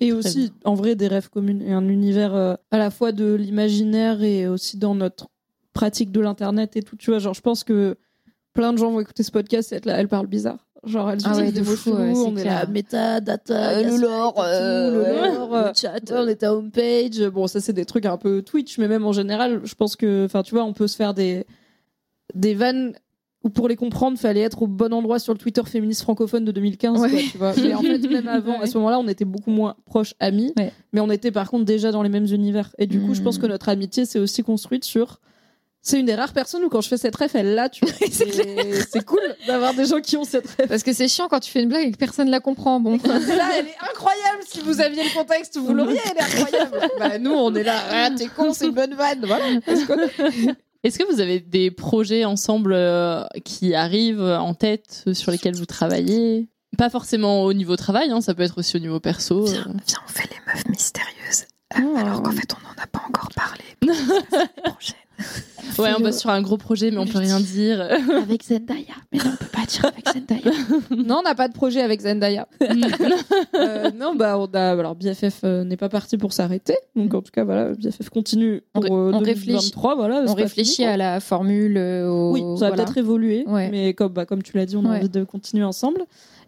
Et 0.02 0.12
aussi, 0.12 0.52
en 0.66 0.74
vrai, 0.74 0.96
des 0.96 1.08
rêves 1.08 1.30
communs 1.30 1.62
et 1.62 1.72
un 1.72 1.88
univers 1.88 2.36
euh, 2.36 2.56
à 2.70 2.78
la 2.78 2.92
fois 2.92 3.14
de 3.14 3.34
l'imaginaire 3.34 4.22
et 4.24 4.46
aussi 4.46 4.78
dans 4.78 4.94
notre 4.94 5.28
pratique 5.76 6.12
de 6.12 6.20
l'internet 6.22 6.76
et 6.76 6.82
tout. 6.82 6.96
Tu 6.96 7.12
vois, 7.12 7.20
genre, 7.20 7.36
je 7.36 7.42
pense 7.42 7.64
que 7.64 7.98
plein 8.54 8.74
de 8.74 8.80
gens 8.80 8.90
vont 8.90 9.00
écouter 9.02 9.22
ce 9.22 9.32
podcast 9.32 9.72
et 9.72 9.76
être 9.76 9.86
là, 9.86 9.98
elle 10.00 10.08
parle 10.08 10.26
bizarre. 10.26 10.66
Genre, 10.86 11.10
elle 11.12 11.18
Ah 11.24 11.30
utilisent 11.32 11.48
ouais, 11.48 11.52
des 11.52 11.62
de 11.62 11.66
mots 11.66 11.76
chelous, 11.76 11.96
ouais, 11.98 12.14
c'est 12.16 12.20
on 12.22 12.38
est 12.38 12.44
là, 12.44 12.66
méta, 12.68 13.20
data, 13.20 13.70
Euh, 13.72 13.84
le 13.84 14.02
lore, 14.02 14.36
et 14.38 14.42
euh, 14.54 14.92
le 14.92 15.02
ouais, 15.02 15.36
lore, 15.36 15.56
euh, 15.56 15.72
chat, 15.76 16.00
on 16.12 16.28
est 16.28 16.44
à 16.44 16.56
homepage. 16.56 17.28
Bon, 17.30 17.48
ça, 17.48 17.60
c'est 17.60 17.74
des 17.74 17.86
trucs 17.86 18.06
un 18.06 18.18
peu 18.18 18.42
Twitch, 18.44 18.78
mais 18.78 18.88
même 18.88 19.04
en 19.06 19.12
général, 19.12 19.62
je 19.64 19.76
pense 19.76 19.96
que, 19.96 20.26
enfin, 20.26 20.42
tu 20.44 20.54
vois, 20.56 20.64
on 20.64 20.74
peut 20.74 20.88
se 20.88 20.96
faire 20.96 21.14
des, 21.16 21.46
des 22.36 22.54
vannes 22.54 22.94
où 23.44 23.50
pour 23.50 23.68
les 23.68 23.76
comprendre, 23.76 24.18
fallait 24.18 24.42
être 24.42 24.62
au 24.64 24.68
bon 24.68 24.92
endroit 24.94 25.20
sur 25.20 25.34
le 25.34 25.38
Twitter 25.40 25.62
féministe 25.66 26.02
francophone 26.04 26.46
de 26.46 26.52
2015, 26.52 27.00
Ouais. 27.02 27.10
quoi, 27.10 27.20
tu 27.32 27.38
vois. 27.38 27.54
Mais 27.62 27.74
en 27.76 27.82
fait, 27.82 28.00
même 28.08 28.28
avant, 28.28 28.60
à 28.60 28.66
ce 28.68 28.78
moment-là, 28.78 29.00
on 29.00 29.08
était 29.08 29.26
beaucoup 29.26 29.52
moins 29.52 29.76
proches 29.86 30.14
amis, 30.20 30.54
mais 30.94 31.00
on 31.00 31.10
était 31.12 31.32
par 31.32 31.50
contre 31.50 31.66
déjà 31.66 31.92
dans 31.92 32.02
les 32.04 32.10
mêmes 32.10 32.26
univers. 32.32 32.76
Et 32.80 32.88
du 32.88 33.00
coup, 33.02 33.14
je 33.14 33.22
pense 33.22 33.38
Mm. 33.38 33.42
que 33.42 33.48
notre 33.48 33.70
amitié 33.70 34.06
s'est 34.06 34.20
aussi 34.20 34.44
construite 34.44 34.84
sur. 34.84 35.20
C'est 35.88 36.00
une 36.00 36.08
des 36.08 36.16
rares 36.16 36.34
personnes 36.34 36.64
où 36.64 36.70
quand 36.70 36.82
je 36.82 36.88
fais 36.88 36.98
cette 36.98 37.16
ref, 37.16 37.36
elle 37.36 37.54
l'a, 37.54 37.70
tu 37.70 37.86
vois. 37.86 37.94
C'est 38.90 39.06
cool 39.06 39.22
d'avoir 39.46 39.76
des 39.76 39.86
gens 39.86 40.02
qui 40.02 40.18
ont 40.18 40.24
cette 40.24 40.48
ref. 40.48 40.68
Parce 40.68 40.82
que 40.82 40.94
c'est 40.94 41.08
chiant 41.08 41.28
quand 41.30 41.40
tu 41.40 41.52
fais 41.52 41.62
une 41.62 41.70
blague 41.70 41.88
et 41.88 41.92
que 41.92 41.98
personne 41.98 42.32
la 42.32 42.40
comprend. 42.40 42.80
Bon, 42.80 42.98
Là, 43.06 43.50
elle 43.56 43.68
est 43.68 43.78
incroyable. 43.92 44.42
Si 44.48 44.62
vous 44.62 44.82
aviez 44.82 45.04
le 45.04 45.14
contexte, 45.14 45.58
vous 45.58 45.76
l'auriez. 45.76 46.00
Elle 46.10 46.18
est 46.18 46.42
incroyable. 46.42 46.80
bah, 47.00 47.20
nous, 47.20 47.34
on 47.34 47.54
est 47.54 47.62
là. 47.62 47.80
Ah, 47.92 48.10
t'es 48.10 48.26
con, 48.26 48.52
c'est 48.52 48.66
une 48.66 48.74
bonne 48.74 48.96
vanne. 48.96 49.26
Voilà. 49.28 49.46
Est-ce 50.84 50.98
que 50.98 51.04
vous 51.14 51.22
avez 51.22 51.40
des 51.40 51.70
projets 51.70 52.26
ensemble 52.26 52.74
euh, 52.74 53.24
qui 53.44 53.76
arrivent 53.76 54.24
en 54.24 54.56
tête 54.56 55.04
euh, 55.06 55.14
sur 55.14 55.32
lesquels 55.32 55.56
vous 55.56 55.68
travaillez? 55.68 56.48
Pas 56.80 56.90
forcément 56.90 57.44
au 57.44 57.54
niveau 57.54 57.76
travail, 57.76 58.10
hein, 58.10 58.22
ça 58.22 58.34
peut 58.34 58.44
être 58.44 58.58
aussi 58.58 58.76
au 58.76 58.80
niveau 58.80 59.00
perso. 59.00 59.46
Viens, 59.46 59.68
euh. 59.68 59.74
viens, 59.88 60.00
on 60.04 60.12
fait 60.12 60.30
les 60.30 60.52
meufs 60.52 60.68
mystérieuses. 60.68 61.46
Euh, 61.78 61.96
Alors 61.96 62.24
qu'en 62.24 62.32
fait, 62.32 62.52
on 62.54 62.68
n'en 62.68 62.84
a 62.84 62.88
pas 62.88 63.04
encore 63.08 63.30
parlé. 63.36 63.64
Prochaine. 64.64 64.96
Ouais, 65.80 65.90
on 65.98 66.02
bosse 66.02 66.20
sur 66.20 66.30
un 66.30 66.42
gros 66.42 66.58
projet, 66.58 66.92
mais 66.92 66.98
on 67.00 67.06
peut 67.06 67.18
rien 67.18 67.40
dire. 67.40 67.82
Avec 67.82 68.44
Zendaya. 68.44 68.94
Mais 69.12 69.20
non, 69.20 69.32
on 69.34 69.36
peut 69.38 69.46
pas 69.52 69.66
dire 69.66 69.86
avec 69.86 70.06
Zendaya. 70.08 70.52
Non, 71.06 71.18
on 71.20 71.22
n'a 71.24 71.36
pas 71.36 71.48
de 71.48 71.54
projet 71.54 71.82
avec 71.82 72.02
Zendaya. 72.02 72.48
Euh, 73.56 73.90
non, 73.98 74.16
bah, 74.16 74.38
on 74.38 74.46
a, 74.54 74.72
alors 74.72 74.96
BFF 74.96 75.42
euh, 75.44 75.64
n'est 75.64 75.78
pas 75.78 75.90
parti 75.90 76.18
pour 76.18 76.34
s'arrêter. 76.34 76.76
Donc, 76.96 77.14
en 77.14 77.22
tout 77.22 77.32
cas, 77.32 77.44
voilà, 77.44 77.74
BFF 77.74 78.10
continue 78.10 78.62
On 78.74 78.82
pour 78.82 78.96
euh, 78.98 79.12
on 79.14 79.20
réfléchit- 79.20 79.48
2023. 79.48 79.96
Voilà, 79.96 80.22
On 80.24 80.28
c'est 80.28 80.36
pas 80.36 80.42
réfléchit 80.42 80.76
fini, 80.76 80.88
à 80.88 80.98
la 80.98 81.20
formule. 81.20 81.78
euh, 81.78 82.08
au- 82.10 82.32
Oui, 82.34 82.42
ça 82.42 82.46
va 82.46 82.56
voilà. 82.72 82.76
peut-être 82.84 82.98
évoluer, 82.98 83.44
Ouais. 83.48 83.70
mais 83.70 83.94
comme, 83.94 84.12
bah, 84.14 84.26
comme 84.26 84.44
tu 84.44 84.56
l'as 84.58 84.66
dit, 84.66 84.76
on 84.76 84.86
a 84.86 84.90
Ouais. 84.92 84.98
envie 84.98 85.10
de 85.10 85.24
continuer 85.24 85.64
ensemble. 85.64 86.02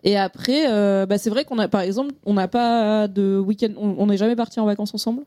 Et 0.04 0.18
après, 0.18 0.66
euh, 0.70 1.06
bah, 1.06 1.18
c'est 1.18 1.30
vrai 1.30 1.44
qu'on 1.46 1.60
a, 1.60 1.68
par 1.68 1.82
exemple, 1.82 2.14
on 2.26 2.34
n'a 2.34 2.48
pas 2.48 3.08
de 3.08 3.38
week-end, 3.40 3.70
on 3.78 3.96
on 3.98 4.08
n'est 4.08 4.18
jamais 4.18 4.36
parti 4.36 4.60
en 4.60 4.66
vacances 4.66 4.94
ensemble. 4.94 5.24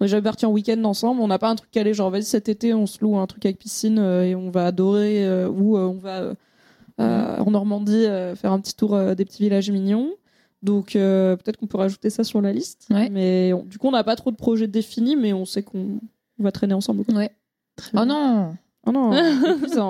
On 0.00 0.04
n'est 0.04 0.08
jamais 0.08 0.22
parti 0.22 0.46
en 0.46 0.50
week-end 0.50 0.82
ensemble. 0.84 1.20
On 1.20 1.28
n'a 1.28 1.38
pas 1.38 1.50
un 1.50 1.56
truc 1.56 1.70
calé, 1.70 1.92
genre, 1.94 2.10
vas-y, 2.10 2.22
cet 2.24 2.48
été, 2.48 2.72
on 2.74 2.86
se 2.86 2.98
loue 3.02 3.18
un 3.18 3.26
truc 3.26 3.44
avec 3.44 3.58
piscine 3.58 3.98
euh, 3.98 4.24
et 4.24 4.34
on 4.34 4.50
va 4.50 4.66
adorer, 4.66 5.26
euh, 5.26 5.48
ou 5.48 5.76
euh, 5.76 5.86
on 5.86 5.98
va 5.98 6.32
en 6.98 7.50
Normandie 7.50 8.04
faire 8.36 8.52
un 8.52 8.60
petit 8.60 8.74
tour 8.74 8.98
des 9.14 9.24
petits 9.24 9.42
villages 9.42 9.70
mignons. 9.70 10.10
Donc, 10.62 10.94
euh, 10.96 11.36
peut-être 11.36 11.56
qu'on 11.56 11.66
peut 11.66 11.78
rajouter 11.78 12.10
ça 12.10 12.24
sur 12.24 12.42
la 12.42 12.52
liste. 12.52 12.86
Ouais. 12.90 13.08
Mais 13.08 13.52
on- 13.54 13.62
du 13.64 13.78
coup, 13.78 13.88
on 13.88 13.92
n'a 13.92 14.04
pas 14.04 14.16
trop 14.16 14.30
de 14.30 14.36
projets 14.36 14.66
définis, 14.66 15.16
mais 15.16 15.32
on 15.32 15.46
sait 15.46 15.62
qu'on 15.62 15.98
va 16.38 16.52
traîner 16.52 16.74
ensemble. 16.74 17.04
quoi. 17.04 17.14
Ouais. 17.14 17.30
Oh 17.94 18.04
non 18.04 18.54
Oh 18.86 18.92
non, 18.92 19.10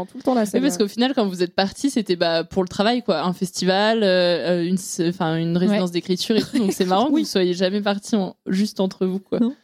tout 0.06 0.16
le 0.18 0.22
temps 0.22 0.34
là. 0.34 0.44
Oui, 0.54 0.60
parce 0.60 0.76
qu'au 0.78 0.86
final, 0.88 1.12
quand 1.14 1.26
vous 1.26 1.42
êtes 1.42 1.54
parti, 1.54 1.90
c'était 1.90 2.14
bah, 2.16 2.44
pour 2.44 2.62
le 2.62 2.68
travail, 2.68 3.02
quoi. 3.02 3.22
Un 3.24 3.32
festival, 3.32 4.02
euh, 4.04 4.64
une, 4.64 4.76
enfin, 5.08 5.36
une 5.36 5.56
résidence 5.56 5.90
d'écriture 5.92 6.36
et 6.36 6.42
tout. 6.42 6.58
Donc 6.58 6.72
c'est 6.72 6.84
marrant 6.86 7.06
que 7.08 7.12
Oui. 7.14 7.22
vous 7.22 7.28
soyez 7.28 7.54
jamais 7.54 7.80
partis 7.80 8.14
en- 8.16 8.36
juste 8.46 8.78
entre 8.80 9.06
vous, 9.06 9.18
quoi. 9.20 9.40
Non. 9.40 9.54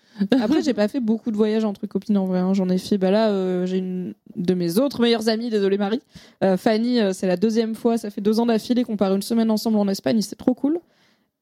Après, 0.41 0.63
j'ai 0.63 0.75
pas 0.75 0.89
fait 0.89 1.01
beaucoup 1.01 1.31
de 1.31 1.37
voyages 1.37 1.65
entre 1.65 1.87
copines 1.87 2.17
en 2.19 2.25
vrai. 2.27 2.39
hein. 2.39 2.55
J'en 2.55 2.69
ai 2.69 2.79
fait. 2.79 2.99
Bah 2.99 3.11
là, 3.11 3.31
euh, 3.31 3.67
j'ai 3.67 3.79
une 3.79 4.15
de 4.37 4.55
mes 4.55 4.79
autres 4.79 5.01
meilleures 5.01 5.29
amies, 5.29 5.51
désolé 5.51 5.79
Marie, 5.79 6.01
euh, 6.45 6.57
Fanny. 6.57 7.01
euh, 7.01 7.13
c'est 7.13 7.27
la 7.27 7.37
deuxième 7.37 7.75
fois. 7.75 7.99
Ça 7.99 8.11
fait 8.11 8.21
deux 8.21 8.41
ans 8.41 8.47
d'affilée 8.47 8.85
qu'on 8.85 8.97
part 8.97 9.15
une 9.15 9.23
semaine 9.23 9.51
ensemble 9.51 9.79
en 9.79 9.89
Espagne. 9.89 10.21
C'est 10.23 10.37
trop 10.37 10.55
cool. 10.55 10.79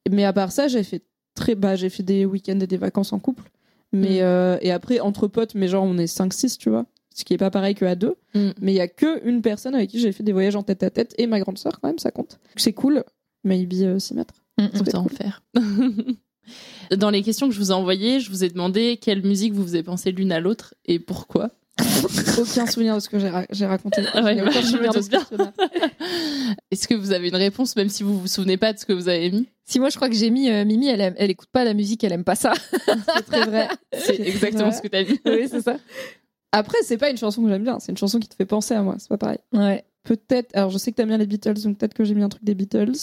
Mais 0.09 0.23
à 0.25 0.33
part 0.33 0.51
ça, 0.51 0.67
j'ai 0.67 0.83
fait 0.83 1.01
très. 1.35 1.55
Bah, 1.55 1.75
j'ai 1.75 1.89
fait 1.89 2.03
des 2.03 2.25
week-ends 2.25 2.59
et 2.59 2.67
des 2.67 2.77
vacances 2.77 3.13
en 3.13 3.19
couple. 3.19 3.43
Mais 3.93 4.21
euh, 4.21 4.57
et 4.61 4.71
après 4.71 4.99
entre 4.99 5.27
potes, 5.27 5.55
mais 5.55 5.67
genre 5.69 5.83
on 5.85 5.97
est 5.97 6.05
5-6, 6.13 6.57
tu 6.57 6.69
vois. 6.69 6.85
Ce 7.13 7.23
qui 7.23 7.33
est 7.33 7.37
pas 7.37 7.49
pareil 7.49 7.75
que 7.75 7.85
à 7.85 7.95
deux. 7.95 8.15
Mm. 8.33 8.49
Mais 8.59 8.73
il 8.73 8.75
y 8.75 8.81
a 8.81 8.89
que 8.89 9.25
une 9.25 9.41
personne 9.41 9.73
avec 9.73 9.89
qui 9.89 9.99
j'ai 9.99 10.11
fait 10.11 10.23
des 10.23 10.33
voyages 10.33 10.57
en 10.57 10.63
tête 10.63 10.83
à 10.83 10.89
tête 10.89 11.15
et 11.17 11.27
ma 11.27 11.39
grande 11.39 11.57
sœur 11.57 11.79
quand 11.79 11.87
même, 11.87 11.99
ça 11.99 12.11
compte. 12.11 12.39
C'est 12.57 12.73
cool. 12.73 13.03
Maybe 13.45 13.97
6 13.99 14.13
mètres. 14.15 14.33
Mm, 14.57 14.65
C'était 14.73 14.89
Autant 14.89 14.99
en 14.99 15.03
cool. 15.05 15.15
faire. 15.17 15.43
Dans 16.95 17.09
les 17.09 17.21
questions 17.23 17.47
que 17.47 17.53
je 17.53 17.59
vous 17.59 17.71
ai 17.71 17.73
envoyées, 17.73 18.19
je 18.19 18.29
vous 18.29 18.43
ai 18.43 18.49
demandé 18.49 18.97
quelle 19.01 19.21
musique 19.23 19.53
vous 19.53 19.63
faisiez 19.63 19.83
penser 19.83 20.11
l'une 20.11 20.31
à 20.31 20.39
l'autre 20.39 20.73
et 20.85 20.99
pourquoi. 20.99 21.51
Aucun 22.37 22.65
souvenir 22.67 22.95
de 22.95 22.99
ce 23.01 23.09
que 23.09 23.19
j'ai 23.19 23.29
ra- 23.29 23.45
j'ai 23.49 23.65
raconté. 23.65 24.01
Ah 24.13 24.23
ouais, 24.23 24.35
bah. 24.41 24.49
Est-ce 26.71 26.87
que 26.87 26.93
vous 26.95 27.11
avez 27.11 27.27
une 27.29 27.35
réponse, 27.35 27.75
même 27.75 27.89
si 27.89 28.03
vous 28.03 28.17
vous 28.19 28.27
souvenez 28.27 28.57
pas 28.57 28.71
de 28.73 28.79
ce 28.79 28.85
que 28.85 28.93
vous 28.93 29.09
avez 29.09 29.29
mis? 29.31 29.47
Si 29.65 29.79
moi 29.79 29.89
je 29.89 29.95
crois 29.95 30.09
que 30.09 30.15
j'ai 30.15 30.29
mis 30.29 30.49
euh, 30.49 30.63
Mimi, 30.63 30.87
elle, 30.87 31.01
aime- 31.01 31.15
elle 31.17 31.31
écoute 31.31 31.49
pas 31.51 31.63
la 31.65 31.73
musique, 31.73 32.03
elle 32.03 32.13
aime 32.13 32.23
pas 32.23 32.35
ça. 32.35 32.53
C'est 33.15 33.25
très 33.25 33.45
vrai. 33.45 33.67
C'est 33.93 34.19
exactement 34.19 34.71
ce 34.71 34.81
que 34.81 34.87
tu 34.87 34.95
as 34.95 35.03
dit. 35.03 35.19
Oui, 35.25 35.47
c'est 35.49 35.61
ça. 35.61 35.77
Après, 36.51 36.77
c'est 36.83 36.97
pas 36.97 37.09
une 37.09 37.17
chanson 37.17 37.43
que 37.43 37.49
j'aime 37.49 37.63
bien, 37.63 37.79
c'est 37.79 37.91
une 37.91 37.97
chanson 37.97 38.17
qui 38.19 38.29
te 38.29 38.35
fait 38.35 38.45
penser 38.45 38.73
à 38.73 38.81
moi, 38.81 38.95
c'est 38.97 39.09
pas 39.09 39.17
pareil. 39.17 39.39
Ouais. 39.51 39.83
Peut-être, 40.03 40.55
alors 40.55 40.69
je 40.69 40.77
sais 40.77 40.91
que 40.91 40.95
t'aimes 40.95 41.09
bien 41.09 41.17
les 41.17 41.25
Beatles, 41.25 41.55
donc 41.63 41.77
peut-être 41.77 41.93
que 41.93 42.05
j'ai 42.05 42.15
mis 42.15 42.23
un 42.23 42.29
truc 42.29 42.43
des 42.45 42.55
Beatles. 42.55 42.93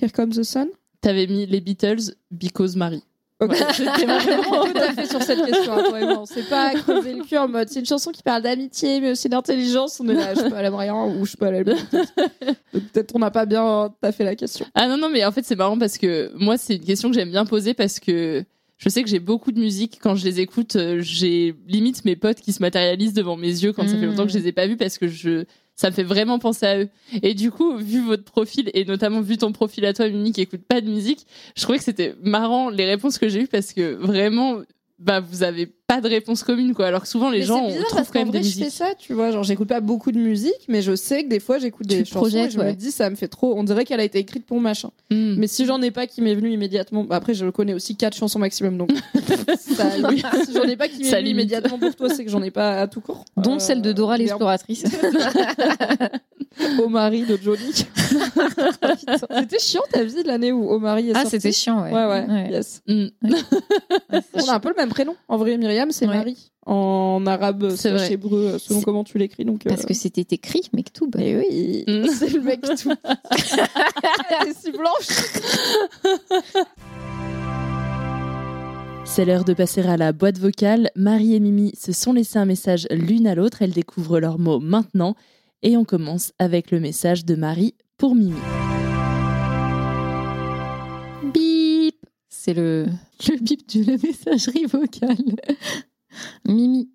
Here 0.00 0.12
Comes 0.12 0.32
the 0.34 0.42
Sun. 0.42 0.68
T'avais 1.00 1.26
mis 1.26 1.46
les 1.46 1.60
Beatles, 1.62 2.14
Because 2.30 2.76
Marie. 2.76 3.02
Ok. 3.40 3.56
Tout 3.56 4.78
à 4.78 4.92
fait 4.92 5.06
sur 5.06 5.22
cette 5.22 5.44
question, 5.44 5.72
hein. 5.72 6.16
On 6.20 6.26
s'est 6.26 6.42
pas 6.42 6.74
creuser 6.74 7.14
le 7.14 7.22
cul 7.24 7.36
en 7.38 7.48
mode 7.48 7.68
c'est 7.68 7.80
une 7.80 7.86
chanson 7.86 8.10
qui 8.10 8.22
parle 8.22 8.42
d'amitié, 8.42 9.00
mais 9.00 9.12
aussi 9.12 9.28
d'intelligence. 9.28 10.00
On 10.00 10.08
est 10.08 10.14
là, 10.14 10.34
je 10.34 10.40
elle 10.40 10.64
aime 10.64 10.74
rien, 10.74 10.94
ou 11.04 11.24
je 11.24 11.36
Beatles. 11.36 11.76
Donc 12.72 12.82
peut-être 12.92 13.14
on 13.14 13.20
n'a 13.20 13.30
pas 13.30 13.46
bien 13.46 13.90
fait 14.12 14.24
la 14.24 14.34
question. 14.34 14.66
Ah 14.74 14.88
non, 14.88 14.96
non, 14.96 15.08
mais 15.08 15.24
en 15.24 15.30
fait, 15.32 15.44
c'est 15.44 15.56
marrant 15.56 15.78
parce 15.78 15.98
que 15.98 16.32
moi, 16.34 16.58
c'est 16.58 16.76
une 16.76 16.84
question 16.84 17.10
que 17.10 17.14
j'aime 17.14 17.30
bien 17.30 17.44
poser 17.44 17.74
parce 17.74 18.00
que 18.00 18.44
je 18.76 18.88
sais 18.88 19.02
que 19.02 19.08
j'ai 19.08 19.18
beaucoup 19.20 19.52
de 19.52 19.58
musique. 19.58 19.98
Quand 20.02 20.14
je 20.14 20.24
les 20.24 20.40
écoute, 20.40 20.76
euh, 20.76 20.98
j'ai 21.00 21.54
limite 21.66 22.04
mes 22.04 22.16
potes 22.16 22.40
qui 22.40 22.52
se 22.52 22.62
matérialisent 22.62 23.12
devant 23.14 23.36
mes 23.36 23.48
yeux 23.48 23.72
quand 23.72 23.86
ça 23.88 23.96
fait 23.96 24.06
Mm. 24.06 24.10
longtemps 24.10 24.26
que 24.26 24.32
je 24.32 24.38
les 24.38 24.48
ai 24.48 24.52
pas 24.52 24.66
vus 24.66 24.76
parce 24.76 24.98
que 24.98 25.08
je, 25.08 25.44
ça 25.78 25.90
me 25.90 25.94
fait 25.94 26.02
vraiment 26.02 26.40
penser 26.40 26.66
à 26.66 26.80
eux. 26.80 26.88
Et 27.22 27.34
du 27.34 27.52
coup, 27.52 27.76
vu 27.76 28.04
votre 28.04 28.24
profil 28.24 28.68
et 28.74 28.84
notamment 28.84 29.20
vu 29.20 29.38
ton 29.38 29.52
profil 29.52 29.86
à 29.86 29.94
toi, 29.94 30.08
Mimi, 30.08 30.32
qui 30.32 30.40
écoute 30.40 30.62
pas 30.66 30.80
de 30.80 30.90
musique, 30.90 31.24
je 31.56 31.62
trouvais 31.62 31.78
que 31.78 31.84
c'était 31.84 32.16
marrant 32.20 32.68
les 32.68 32.84
réponses 32.84 33.16
que 33.16 33.28
j'ai 33.28 33.42
eues 33.42 33.46
parce 33.46 33.72
que 33.72 33.94
vraiment, 33.94 34.62
bah, 34.98 35.20
vous 35.20 35.42
avez 35.42 35.66
pas 35.66 36.00
de 36.00 36.08
réponse 36.08 36.42
commune, 36.42 36.74
quoi. 36.74 36.86
Alors 36.86 37.02
que 37.02 37.08
souvent, 37.08 37.30
les 37.30 37.38
Mais 37.38 37.44
gens 37.46 37.62
on 37.62 37.68
bizarre 37.68 37.84
trouvent 37.86 37.96
parce 38.00 38.10
quand 38.10 38.18
même 38.18 38.30
des 38.30 38.38
vrai, 38.40 38.48
je 38.48 38.54
fais 38.54 38.64
musiques. 38.64 38.76
ça, 38.76 38.94
tu 38.98 39.14
vois. 39.14 39.30
Genre, 39.30 39.42
j'écoute 39.44 39.68
pas 39.68 39.80
beaucoup 39.80 40.12
de 40.12 40.18
musique, 40.18 40.52
mais 40.68 40.82
je 40.82 40.94
sais 40.96 41.24
que 41.24 41.28
des 41.28 41.40
fois, 41.40 41.58
j'écoute 41.58 41.86
des 41.86 42.04
chansons 42.04 42.10
et 42.26 42.30
projettes, 42.30 42.50
je 42.52 42.58
me 42.58 42.64
ouais. 42.64 42.74
dis, 42.74 42.90
ça 42.90 43.08
me 43.08 43.14
fait 43.14 43.28
trop. 43.28 43.56
On 43.56 43.64
dirait 43.64 43.84
qu'elle 43.84 44.00
a 44.00 44.04
été 44.04 44.18
écrite 44.18 44.44
pour 44.44 44.60
machin. 44.60 44.90
Mm. 45.10 45.36
Mais 45.38 45.46
si 45.46 45.64
j'en 45.64 45.80
ai 45.80 45.90
pas 45.90 46.06
qui 46.06 46.20
m'est 46.20 46.34
venu 46.34 46.50
immédiatement, 46.52 47.04
bah 47.04 47.16
après, 47.16 47.32
je 47.32 47.46
connais 47.46 47.74
aussi 47.74 47.96
quatre 47.96 48.16
chansons 48.16 48.38
maximum, 48.38 48.76
donc 48.76 48.90
ça, 49.58 49.90
si 50.44 50.52
j'en 50.52 50.64
ai 50.64 50.76
pas 50.76 50.88
qui 50.88 50.98
m'est 51.04 51.10
venu 51.10 51.22
limite. 51.22 51.30
immédiatement 51.32 51.78
pour 51.78 51.94
toi, 51.96 52.10
c'est 52.10 52.24
que 52.24 52.30
j'en 52.30 52.42
ai 52.42 52.50
pas 52.50 52.80
à 52.80 52.86
tout 52.86 53.00
court. 53.00 53.24
Dont 53.36 53.54
Euh, 53.56 53.58
celle 53.58 53.80
de 53.80 53.92
Dora 53.92 54.18
merde. 54.18 54.22
l'exploratrice. 54.28 54.84
Au 56.82 56.88
mari 56.88 57.24
de 57.24 57.36
Johnny. 57.42 57.72
c'était 59.38 59.58
chiant 59.58 59.82
ta 59.92 60.02
vie 60.04 60.22
de 60.22 60.26
l'année 60.28 60.50
où 60.52 60.68
Au 60.68 60.78
mari 60.78 61.10
est 61.10 61.12
Ah, 61.14 61.24
c'était 61.24 61.52
chiant, 61.52 61.82
ouais. 61.82 61.92
Ouais, 61.92 62.06
ouais, 62.06 62.26
Ouais. 62.28 62.50
yes. 62.50 62.82
Mm. 62.86 63.06
On 64.34 64.48
a 64.48 64.54
un 64.54 64.60
peu 64.60 64.70
le 64.70 64.74
même 64.76 64.88
prénom. 64.88 65.14
En 65.28 65.36
vrai, 65.36 65.56
Myriam, 65.58 65.90
c'est 65.90 66.06
Ouais. 66.08 66.16
Marie. 66.16 66.50
En 66.66 67.24
arabe, 67.26 67.70
C'est 67.76 68.12
hébreu, 68.12 68.58
selon 68.58 68.80
C'est- 68.80 68.84
comment 68.84 69.02
tu 69.04 69.16
l'écris. 69.18 69.44
Donc, 69.46 69.64
Parce 69.64 69.82
euh, 69.82 69.86
que 69.86 69.94
c'était 69.94 70.26
écrit 70.34 70.62
Mektoub. 70.74 71.10
Mais 71.16 71.36
oui, 71.36 71.84
Mm. 71.86 72.06
c'est 72.18 72.28
le 72.32 72.40
mec 72.42 72.60
tout. 72.62 72.92
Elle 74.40 74.48
est 74.48 74.54
si 74.58 74.70
blanche. 74.72 75.08
C'est 79.04 79.24
l'heure 79.24 79.44
de 79.44 79.54
passer 79.54 79.80
à 79.82 79.96
la 79.96 80.12
boîte 80.12 80.38
vocale. 80.38 80.90
Marie 80.94 81.34
et 81.34 81.40
Mimi 81.40 81.72
se 81.76 81.92
sont 81.92 82.12
laissés 82.12 82.38
un 82.38 82.44
message 82.44 82.86
l'une 82.90 83.26
à 83.26 83.34
l'autre. 83.34 83.62
Elles 83.62 83.72
découvrent 83.72 84.20
leurs 84.20 84.38
mots 84.38 84.60
maintenant. 84.60 85.14
Et 85.62 85.76
on 85.76 85.84
commence 85.84 86.32
avec 86.38 86.70
le 86.70 86.78
message 86.78 87.24
de 87.24 87.34
Marie 87.34 87.74
pour 87.96 88.14
Mimi. 88.14 88.38
Bip 91.34 91.96
C'est 92.28 92.54
le, 92.54 92.86
le 93.28 93.40
bip 93.40 93.68
de 93.74 93.90
la 93.90 93.96
messagerie 93.96 94.66
vocale. 94.66 95.16
Mimi, 96.46 96.88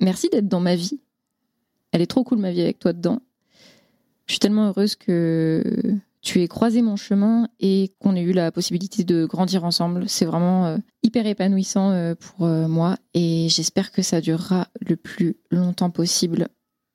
merci 0.00 0.28
d'être 0.28 0.46
dans 0.46 0.60
ma 0.60 0.76
vie. 0.76 1.00
Elle 1.90 2.00
est 2.00 2.06
trop 2.06 2.22
cool 2.22 2.38
ma 2.38 2.52
vie 2.52 2.62
avec 2.62 2.78
toi 2.78 2.92
dedans. 2.92 3.20
Je 4.26 4.34
suis 4.34 4.40
tellement 4.40 4.68
heureuse 4.68 4.94
que 4.94 5.98
tu 6.20 6.42
aies 6.42 6.48
croisé 6.48 6.82
mon 6.82 6.96
chemin 6.96 7.48
et 7.58 7.92
qu'on 7.98 8.14
ait 8.14 8.22
eu 8.22 8.32
la 8.32 8.52
possibilité 8.52 9.02
de 9.02 9.24
grandir 9.24 9.64
ensemble. 9.64 10.08
C'est 10.08 10.24
vraiment 10.24 10.66
euh, 10.66 10.78
hyper 11.02 11.26
épanouissant 11.26 11.90
euh, 11.90 12.14
pour 12.14 12.46
euh, 12.46 12.68
moi 12.68 12.98
et 13.14 13.48
j'espère 13.48 13.90
que 13.90 14.02
ça 14.02 14.20
durera 14.20 14.68
le 14.80 14.96
plus 14.96 15.36
longtemps 15.50 15.90
possible. 15.90 16.48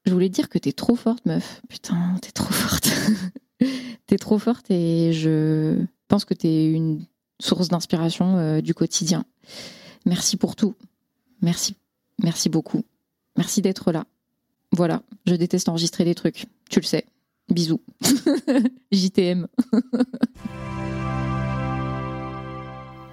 Je 0.05 0.13
voulais 0.13 0.29
te 0.29 0.33
dire 0.33 0.49
que 0.49 0.57
t'es 0.57 0.71
trop 0.71 0.95
forte, 0.95 1.25
meuf. 1.25 1.61
Putain, 1.69 2.15
t'es 2.21 2.31
trop 2.31 2.51
forte. 2.51 2.89
t'es 4.07 4.17
trop 4.17 4.39
forte 4.39 4.69
et 4.71 5.13
je 5.13 5.83
pense 6.07 6.25
que 6.25 6.33
t'es 6.33 6.71
une 6.71 7.05
source 7.39 7.67
d'inspiration 7.67 8.37
euh, 8.37 8.61
du 8.61 8.73
quotidien. 8.73 9.25
Merci 10.05 10.37
pour 10.37 10.55
tout. 10.55 10.75
Merci. 11.41 11.75
Merci 12.21 12.49
beaucoup. 12.49 12.83
Merci 13.37 13.61
d'être 13.61 13.91
là. 13.91 14.05
Voilà, 14.71 15.01
je 15.25 15.35
déteste 15.35 15.69
enregistrer 15.69 16.05
des 16.05 16.15
trucs. 16.15 16.45
Tu 16.69 16.79
le 16.79 16.85
sais. 16.85 17.05
Bisous. 17.49 17.81
JTM. 18.91 19.47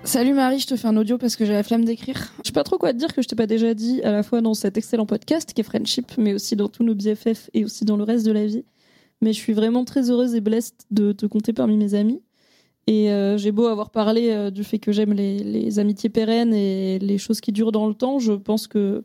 Salut 0.05 0.33
Marie, 0.33 0.59
je 0.59 0.67
te 0.67 0.77
fais 0.77 0.89
un 0.89 0.97
audio 0.97 1.19
parce 1.19 1.37
que 1.37 1.45
j'ai 1.45 1.53
la 1.53 1.63
flemme 1.63 1.85
d'écrire. 1.85 2.33
Je 2.43 2.49
sais 2.49 2.53
pas 2.53 2.65
trop 2.65 2.79
quoi 2.79 2.93
te 2.93 2.99
dire 2.99 3.13
que 3.13 3.21
je 3.21 3.29
t'ai 3.29 3.37
pas 3.37 3.47
déjà 3.47 3.75
dit 3.75 4.03
à 4.03 4.13
la 4.13 4.23
fois 4.23 4.41
dans 4.41 4.55
cet 4.55 4.79
excellent 4.79 5.07
podcast 5.07 5.53
qui 5.53 5.61
est 5.61 5.65
Friendship, 5.65 6.13
mais 6.17 6.33
aussi 6.35 6.57
dans 6.57 6.69
tous 6.69 6.83
nos 6.83 6.95
BFF 6.95 7.51
et 7.53 7.65
aussi 7.65 7.85
dans 7.85 7.97
le 7.97 8.05
reste 8.05 8.25
de 8.25 8.33
la 8.33 8.47
vie. 8.47 8.65
Mais 9.21 9.33
je 9.33 9.39
suis 9.39 9.53
vraiment 9.53 9.85
très 9.85 10.11
heureuse 10.11 10.35
et 10.35 10.41
blessed 10.41 10.87
de 10.91 11.13
te 11.13 11.27
compter 11.27 11.53
parmi 11.53 11.77
mes 11.77 11.95
amis. 11.95 12.23
Et 12.87 13.13
euh, 13.13 13.37
j'ai 13.37 13.53
beau 13.53 13.67
avoir 13.67 13.91
parlé 13.91 14.31
euh, 14.31 14.51
du 14.51 14.65
fait 14.65 14.79
que 14.79 14.93
j'aime 14.93 15.13
les, 15.13 15.41
les 15.41 15.79
amitiés 15.79 16.09
pérennes 16.09 16.55
et 16.55 16.99
les 17.01 17.19
choses 17.19 17.41
qui 17.43 17.53
durent 17.53 17.73
dans 17.73 17.87
le 17.87 17.95
temps, 17.95 18.19
je 18.19 18.33
pense 18.33 18.67
que 18.67 19.05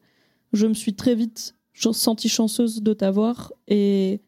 je 0.53 0.67
me 0.67 0.73
suis 0.73 0.93
très 0.93 1.15
vite 1.15 1.55
sentie 1.73 2.29
chanceuse 2.29 2.81
de 2.81 2.93
t'avoir 2.93 3.51
et 3.67 4.21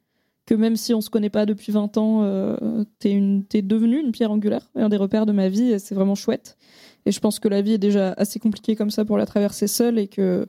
que 0.45 0.53
même 0.53 0.75
si 0.75 0.93
on 0.93 1.01
se 1.01 1.09
connaît 1.09 1.29
pas 1.29 1.45
depuis 1.45 1.71
20 1.71 1.97
ans, 1.97 2.23
euh, 2.23 2.83
t'es 2.99 3.61
devenue 3.61 3.99
une 3.99 4.11
pierre 4.11 4.31
angulaire, 4.31 4.69
un 4.75 4.89
des 4.89 4.97
repères 4.97 5.25
de 5.25 5.31
ma 5.31 5.49
vie, 5.49 5.71
et 5.71 5.79
c'est 5.79 5.95
vraiment 5.95 6.15
chouette. 6.15 6.57
Et 7.05 7.11
je 7.11 7.19
pense 7.19 7.39
que 7.39 7.47
la 7.47 7.61
vie 7.61 7.73
est 7.73 7.79
déjà 7.79 8.13
assez 8.13 8.39
compliquée 8.39 8.75
comme 8.75 8.91
ça 8.91 9.05
pour 9.05 9.17
la 9.17 9.25
traverser 9.25 9.67
seule, 9.67 9.99
et 9.99 10.07
que 10.07 10.47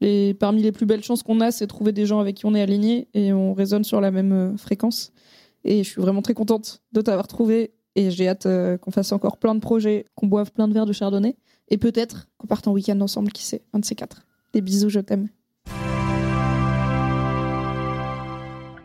Les, 0.00 0.34
parmi 0.34 0.62
les 0.62 0.72
plus 0.72 0.84
belles 0.84 1.04
chances 1.04 1.22
qu'on 1.22 1.40
a, 1.40 1.52
c'est 1.52 1.68
trouver 1.68 1.92
des 1.92 2.06
gens 2.06 2.18
avec 2.18 2.34
qui 2.36 2.46
on 2.46 2.54
est 2.56 2.60
aligné 2.60 3.06
et 3.14 3.32
on 3.32 3.54
résonne 3.54 3.84
sur 3.84 4.00
la 4.00 4.10
même 4.10 4.32
euh, 4.32 4.56
fréquence. 4.56 5.12
Et 5.64 5.84
je 5.84 5.88
suis 5.88 6.00
vraiment 6.00 6.22
très 6.22 6.34
contente 6.34 6.82
de 6.92 7.00
t'avoir 7.00 7.28
trouvé. 7.28 7.72
Et 7.94 8.10
j'ai 8.10 8.26
hâte 8.26 8.46
euh, 8.46 8.76
qu'on 8.78 8.90
fasse 8.90 9.12
encore 9.12 9.36
plein 9.36 9.54
de 9.54 9.60
projets, 9.60 10.06
qu'on 10.16 10.26
boive 10.26 10.50
plein 10.50 10.66
de 10.66 10.74
verres 10.74 10.86
de 10.86 10.92
chardonnay. 10.92 11.36
Et 11.68 11.78
peut-être 11.78 12.28
qu'on 12.36 12.48
parte 12.48 12.66
en 12.66 12.72
week-end 12.72 13.00
ensemble, 13.00 13.30
qui 13.30 13.44
sait, 13.44 13.62
un 13.72 13.78
de 13.78 13.84
ces 13.84 13.94
quatre. 13.94 14.26
Des 14.52 14.60
bisous, 14.60 14.88
je 14.88 15.00
t'aime. 15.00 15.28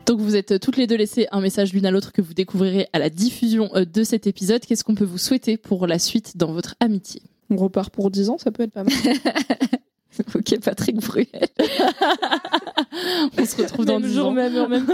Donc 0.08 0.20
vous 0.22 0.36
êtes 0.36 0.60
toutes 0.60 0.78
les 0.78 0.88
deux 0.88 0.96
laissées 0.96 1.28
un 1.32 1.42
message 1.42 1.74
l'une 1.74 1.86
à 1.86 1.92
l'autre 1.92 2.12
que 2.14 2.22
vous 2.22 2.34
découvrirez 2.34 2.88
à 2.94 3.00
la 3.00 3.10
diffusion 3.10 3.70
euh, 3.76 3.86
de 3.86 4.04
cet 4.04 4.26
épisode. 4.26 4.66
Qu'est-ce 4.66 4.84
qu'on 4.84 4.96
peut 4.96 5.06
vous 5.06 5.18
souhaiter 5.18 5.58
pour 5.58 5.86
la 5.86 6.00
suite 6.00 6.38
dans 6.38 6.52
votre 6.54 6.76
amitié? 6.80 7.22
On 7.50 7.58
repart 7.58 7.94
pour 7.94 8.10
10 8.10 8.30
ans, 8.30 8.38
ça 8.38 8.52
peut 8.52 8.64
être 8.64 8.72
pas 8.74 8.84
mal. 8.84 8.94
ok, 10.36 10.60
Patrick 10.62 10.96
Bruel. 10.98 11.28
On 13.38 13.46
se 13.46 13.62
retrouve 13.62 13.86
dans 13.86 14.00
10 14.00 14.14
jour, 14.14 14.28
ans. 14.28 14.32
même 14.32 14.56
heure, 14.56 14.70
même 14.70 14.86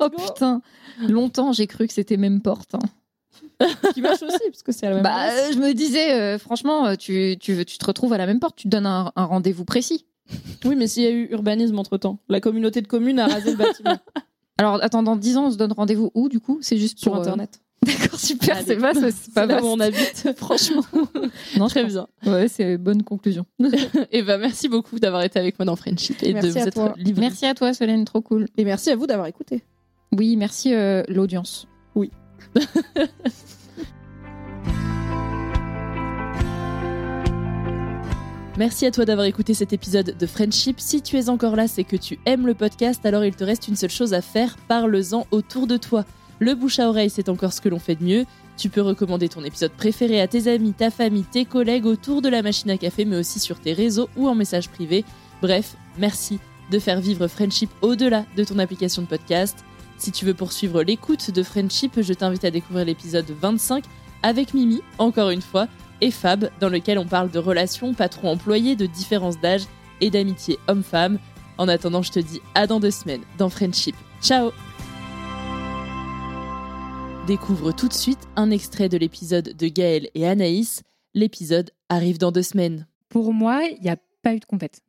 Oh 0.00 0.08
putain, 0.10 0.62
longtemps 1.00 1.52
j'ai 1.52 1.66
cru 1.66 1.86
que 1.86 1.92
c'était 1.92 2.16
même 2.16 2.40
porte. 2.40 2.74
hein. 2.74 2.78
Ce 3.60 3.92
qui 3.92 4.00
marche 4.00 4.22
aussi, 4.22 4.38
parce 4.50 4.62
que 4.62 4.72
c'est 4.72 4.86
à 4.86 4.90
la 4.90 4.94
même 4.96 5.04
Bah, 5.04 5.10
place. 5.14 5.50
euh, 5.50 5.52
je 5.54 5.58
me 5.58 5.72
disais, 5.74 6.12
euh, 6.12 6.38
franchement, 6.38 6.86
euh, 6.86 6.94
tu, 6.96 7.36
tu, 7.40 7.64
tu 7.64 7.78
te 7.78 7.84
retrouves 7.86 8.12
à 8.12 8.18
la 8.18 8.26
même 8.26 8.40
porte, 8.40 8.56
tu 8.56 8.64
te 8.64 8.68
donnes 8.68 8.86
un, 8.86 9.12
un 9.14 9.24
rendez-vous 9.24 9.64
précis. 9.64 10.06
Oui, 10.64 10.74
mais 10.76 10.86
s'il 10.86 11.02
y 11.02 11.06
a 11.06 11.10
eu 11.10 11.28
urbanisme 11.30 11.78
entre 11.78 11.96
temps, 11.98 12.18
la 12.28 12.40
communauté 12.40 12.80
de 12.82 12.86
communes 12.88 13.18
a 13.18 13.26
rasé 13.28 13.50
le 13.52 13.56
bâtiment 13.56 13.98
Alors, 14.58 14.78
attends, 14.82 15.02
dans 15.02 15.16
10 15.16 15.36
ans, 15.36 15.46
on 15.46 15.50
se 15.50 15.56
donne 15.56 15.72
rendez-vous 15.72 16.10
où, 16.14 16.28
du 16.28 16.40
coup? 16.40 16.58
C'est 16.60 16.76
juste 16.76 16.98
sur 16.98 17.12
pour, 17.12 17.20
euh, 17.20 17.22
internet. 17.22 17.60
D'accord, 17.84 18.18
super, 18.18 18.62
c'est 18.64 18.76
pas, 18.76 18.94
c'est 18.94 19.34
pas 19.34 19.46
là 19.46 19.62
où 19.62 19.66
on 19.66 19.80
habite. 19.80 20.32
franchement. 20.36 20.82
non, 21.58 21.68
Très 21.68 21.84
bien. 21.84 22.06
Ouais, 22.24 22.48
c'est 22.48 22.78
bonne 22.78 23.02
conclusion. 23.02 23.44
Et 24.10 24.22
ben 24.22 24.38
merci 24.38 24.68
beaucoup 24.68 24.98
d'avoir 24.98 25.22
été 25.22 25.38
avec 25.38 25.58
moi 25.58 25.66
dans 25.66 25.76
Friendship 25.76 26.22
et 26.22 26.32
Merci 26.32 26.48
de 26.48 26.52
vous 26.52 26.68
être 26.68 26.72
toi. 26.72 26.94
livré. 26.96 27.20
Merci 27.20 27.44
à 27.44 27.54
toi, 27.54 27.74
Solène, 27.74 28.06
trop 28.06 28.22
cool. 28.22 28.46
Et 28.56 28.64
merci 28.64 28.90
à 28.90 28.96
vous 28.96 29.06
d'avoir 29.06 29.26
écouté. 29.26 29.64
Oui, 30.12 30.36
merci 30.36 30.72
euh, 30.72 31.02
l'audience. 31.08 31.66
Merci 38.56 38.86
à 38.86 38.92
toi 38.92 39.04
d'avoir 39.04 39.26
écouté 39.26 39.52
cet 39.52 39.72
épisode 39.72 40.16
de 40.16 40.26
Friendship. 40.26 40.78
Si 40.78 41.02
tu 41.02 41.16
es 41.18 41.28
encore 41.28 41.56
là, 41.56 41.66
c'est 41.66 41.82
que 41.82 41.96
tu 41.96 42.20
aimes 42.24 42.46
le 42.46 42.54
podcast, 42.54 43.04
alors 43.04 43.24
il 43.24 43.34
te 43.34 43.42
reste 43.42 43.66
une 43.66 43.74
seule 43.74 43.90
chose 43.90 44.14
à 44.14 44.22
faire, 44.22 44.56
parle-en 44.68 45.26
autour 45.32 45.66
de 45.66 45.76
toi. 45.76 46.04
Le 46.38 46.54
bouche 46.54 46.78
à 46.78 46.88
oreille, 46.88 47.10
c'est 47.10 47.28
encore 47.28 47.52
ce 47.52 47.60
que 47.60 47.68
l'on 47.68 47.80
fait 47.80 47.96
de 47.96 48.04
mieux. 48.04 48.26
Tu 48.56 48.68
peux 48.68 48.80
recommander 48.80 49.28
ton 49.28 49.42
épisode 49.42 49.72
préféré 49.72 50.20
à 50.20 50.28
tes 50.28 50.46
amis, 50.46 50.72
ta 50.72 50.92
famille, 50.92 51.24
tes 51.24 51.44
collègues 51.44 51.84
autour 51.84 52.22
de 52.22 52.28
la 52.28 52.42
machine 52.42 52.70
à 52.70 52.78
café, 52.78 53.04
mais 53.04 53.16
aussi 53.16 53.40
sur 53.40 53.58
tes 53.58 53.72
réseaux 53.72 54.08
ou 54.16 54.28
en 54.28 54.36
message 54.36 54.68
privé. 54.68 55.04
Bref, 55.42 55.74
merci 55.98 56.38
de 56.70 56.78
faire 56.78 57.00
vivre 57.00 57.26
Friendship 57.26 57.70
au-delà 57.82 58.24
de 58.36 58.44
ton 58.44 58.60
application 58.60 59.02
de 59.02 59.08
podcast. 59.08 59.64
Si 59.98 60.12
tu 60.12 60.24
veux 60.24 60.34
poursuivre 60.34 60.84
l'écoute 60.84 61.32
de 61.32 61.42
Friendship, 61.42 62.00
je 62.00 62.12
t'invite 62.12 62.44
à 62.44 62.52
découvrir 62.52 62.84
l'épisode 62.84 63.26
25 63.40 63.82
avec 64.22 64.54
Mimi, 64.54 64.80
encore 64.98 65.30
une 65.30 65.42
fois, 65.42 65.66
et 66.00 66.10
Fab, 66.10 66.50
dans 66.60 66.68
lequel 66.68 66.98
on 66.98 67.06
parle 67.06 67.30
de 67.30 67.38
relations 67.38 67.94
patron-employé, 67.94 68.76
de 68.76 68.86
différences 68.86 69.40
d'âge 69.40 69.62
et 70.00 70.10
d'amitié 70.10 70.58
homme-femme. 70.68 71.18
En 71.58 71.68
attendant, 71.68 72.02
je 72.02 72.12
te 72.12 72.18
dis 72.18 72.40
à 72.54 72.66
dans 72.66 72.80
deux 72.80 72.90
semaines 72.90 73.22
dans 73.38 73.48
Friendship. 73.48 73.94
Ciao 74.22 74.50
Découvre 77.26 77.72
tout 77.72 77.88
de 77.88 77.94
suite 77.94 78.18
un 78.36 78.50
extrait 78.50 78.88
de 78.88 78.98
l'épisode 78.98 79.56
de 79.56 79.68
Gaël 79.68 80.10
et 80.14 80.26
Anaïs. 80.26 80.82
L'épisode 81.14 81.70
arrive 81.88 82.18
dans 82.18 82.32
deux 82.32 82.42
semaines. 82.42 82.86
Pour 83.08 83.32
moi, 83.32 83.62
il 83.64 83.80
n'y 83.82 83.88
a 83.88 83.96
pas 84.22 84.34
eu 84.34 84.40
de 84.40 84.44
compète. 84.44 84.80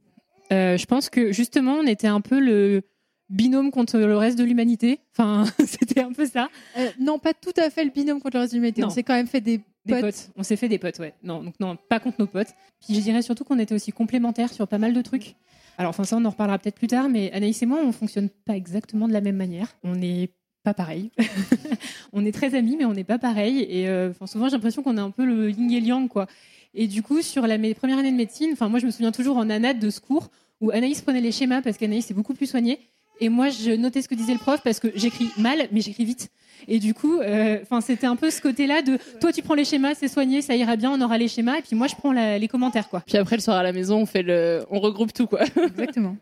Euh, 0.51 0.77
je 0.77 0.85
pense 0.85 1.09
que 1.09 1.31
justement, 1.31 1.75
on 1.75 1.87
était 1.87 2.07
un 2.07 2.21
peu 2.21 2.39
le 2.39 2.81
binôme 3.29 3.71
contre 3.71 3.97
le 3.97 4.17
reste 4.17 4.37
de 4.37 4.43
l'humanité. 4.43 4.99
Enfin, 5.11 5.45
c'était 5.65 6.01
un 6.01 6.11
peu 6.11 6.25
ça. 6.25 6.49
Euh, 6.77 6.89
non, 6.99 7.19
pas 7.19 7.33
tout 7.33 7.53
à 7.57 7.69
fait 7.69 7.83
le 7.83 7.91
binôme 7.91 8.19
contre 8.19 8.37
le 8.37 8.41
reste 8.41 8.53
de 8.53 8.57
l'humanité. 8.57 8.81
Non. 8.81 8.87
On 8.87 8.91
s'est 8.91 9.03
quand 9.03 9.13
même 9.13 9.27
fait 9.27 9.41
des, 9.41 9.61
Des 9.85 9.93
potes. 9.93 10.01
potes. 10.01 10.29
On 10.35 10.43
s'est 10.43 10.55
fait 10.55 10.69
des 10.69 10.79
potes, 10.79 10.99
ouais. 10.99 11.13
Non, 11.23 11.43
donc 11.43 11.59
non, 11.59 11.77
pas 11.89 11.99
contre 11.99 12.17
nos 12.19 12.27
potes. 12.27 12.53
Puis 12.83 12.95
je 12.95 12.99
dirais 13.01 13.21
surtout 13.21 13.43
qu'on 13.43 13.59
était 13.59 13.75
aussi 13.75 13.91
complémentaires 13.91 14.51
sur 14.51 14.67
pas 14.67 14.77
mal 14.77 14.93
de 14.93 15.01
trucs. 15.01 15.35
Alors, 15.77 15.89
enfin, 15.89 16.03
ça, 16.05 16.17
on 16.17 16.25
en 16.25 16.29
reparlera 16.29 16.57
peut-être 16.57 16.75
plus 16.75 16.87
tard, 16.87 17.09
mais 17.09 17.31
Anaïs 17.33 17.61
et 17.61 17.65
moi, 17.65 17.79
on 17.83 17.91
fonctionne 17.91 18.29
pas 18.29 18.55
exactement 18.55 19.07
de 19.07 19.13
la 19.13 19.21
même 19.21 19.35
manière. 19.35 19.75
On 19.83 19.95
n'est 19.95 20.29
pas 20.63 20.73
pareil. 20.73 21.11
on 22.13 22.25
est 22.25 22.31
très 22.31 22.55
amis, 22.55 22.75
mais 22.77 22.85
on 22.85 22.93
n'est 22.93 23.03
pas 23.03 23.19
pareil. 23.19 23.65
Et 23.69 23.87
euh, 23.89 24.13
souvent, 24.25 24.47
j'ai 24.47 24.55
l'impression 24.55 24.83
qu'on 24.83 24.97
est 24.97 25.01
un 25.01 25.11
peu 25.11 25.25
le 25.25 25.51
yin 25.51 25.71
et 25.71 25.79
le 25.81 25.87
yang, 25.87 26.07
quoi. 26.07 26.27
Et 26.73 26.87
du 26.87 27.03
coup, 27.03 27.21
sur 27.21 27.45
la 27.45 27.57
première 27.73 27.99
année 27.99 28.11
de 28.11 28.17
médecine, 28.17 28.51
enfin, 28.53 28.69
moi, 28.69 28.79
je 28.79 28.85
me 28.85 28.91
souviens 28.91 29.11
toujours 29.11 29.37
en 29.37 29.49
anade 29.49 29.79
de 29.79 29.89
secours 29.89 30.29
où 30.61 30.71
Anaïs 30.71 31.01
prenait 31.01 31.21
les 31.21 31.31
schémas 31.31 31.61
parce 31.61 31.77
qu'Anaïs 31.77 32.09
est 32.09 32.13
beaucoup 32.13 32.33
plus 32.33 32.47
soignée. 32.47 32.79
Et 33.21 33.29
moi, 33.29 33.49
je 33.49 33.71
notais 33.71 34.01
ce 34.01 34.07
que 34.09 34.15
disait 34.15 34.33
le 34.33 34.39
prof 34.39 34.61
parce 34.63 34.79
que 34.79 34.89
j'écris 34.95 35.29
mal, 35.37 35.67
mais 35.71 35.81
j'écris 35.81 36.05
vite. 36.05 36.29
Et 36.67 36.79
du 36.79 36.93
coup, 36.93 37.19
euh, 37.19 37.59
enfin, 37.61 37.79
c'était 37.81 38.07
un 38.07 38.15
peu 38.15 38.29
ce 38.29 38.41
côté-là 38.41 38.81
de 38.81 38.97
toi, 39.21 39.31
tu 39.31 39.41
prends 39.41 39.53
les 39.53 39.65
schémas, 39.65 39.93
c'est 39.95 40.07
soigné, 40.07 40.41
ça 40.41 40.55
ira 40.55 40.75
bien, 40.75 40.91
on 40.91 40.99
aura 41.01 41.17
les 41.17 41.27
schémas. 41.27 41.57
Et 41.57 41.61
puis 41.61 41.75
moi, 41.75 41.87
je 41.87 41.95
prends 41.95 42.11
la- 42.11 42.37
les 42.39 42.47
commentaires, 42.47 42.89
quoi. 42.89 43.01
Puis 43.05 43.17
après, 43.17 43.35
le 43.35 43.41
soir 43.41 43.57
à 43.57 43.63
la 43.63 43.71
maison, 43.71 43.97
on 44.01 44.05
fait 44.05 44.23
le, 44.23 44.65
on 44.69 44.79
regroupe 44.79 45.13
tout 45.13 45.27
quoi. 45.27 45.41
Exactement. 45.55 46.17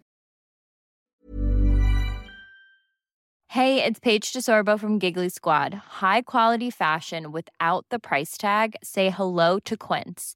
Hey, 3.48 3.84
it's 3.84 3.99
Paige 3.99 4.32
DeSorbo 4.34 4.80
from 4.80 4.98
Giggly 4.99 5.30
Squad. 5.30 5.76
High 6.02 6.24
quality 6.24 6.72
fashion 6.72 7.32
without 7.32 7.86
the 7.91 7.99
price 7.99 8.36
tag. 8.36 8.76
Say 8.84 9.11
hello 9.11 9.60
to 9.65 9.78
Quince. 9.78 10.36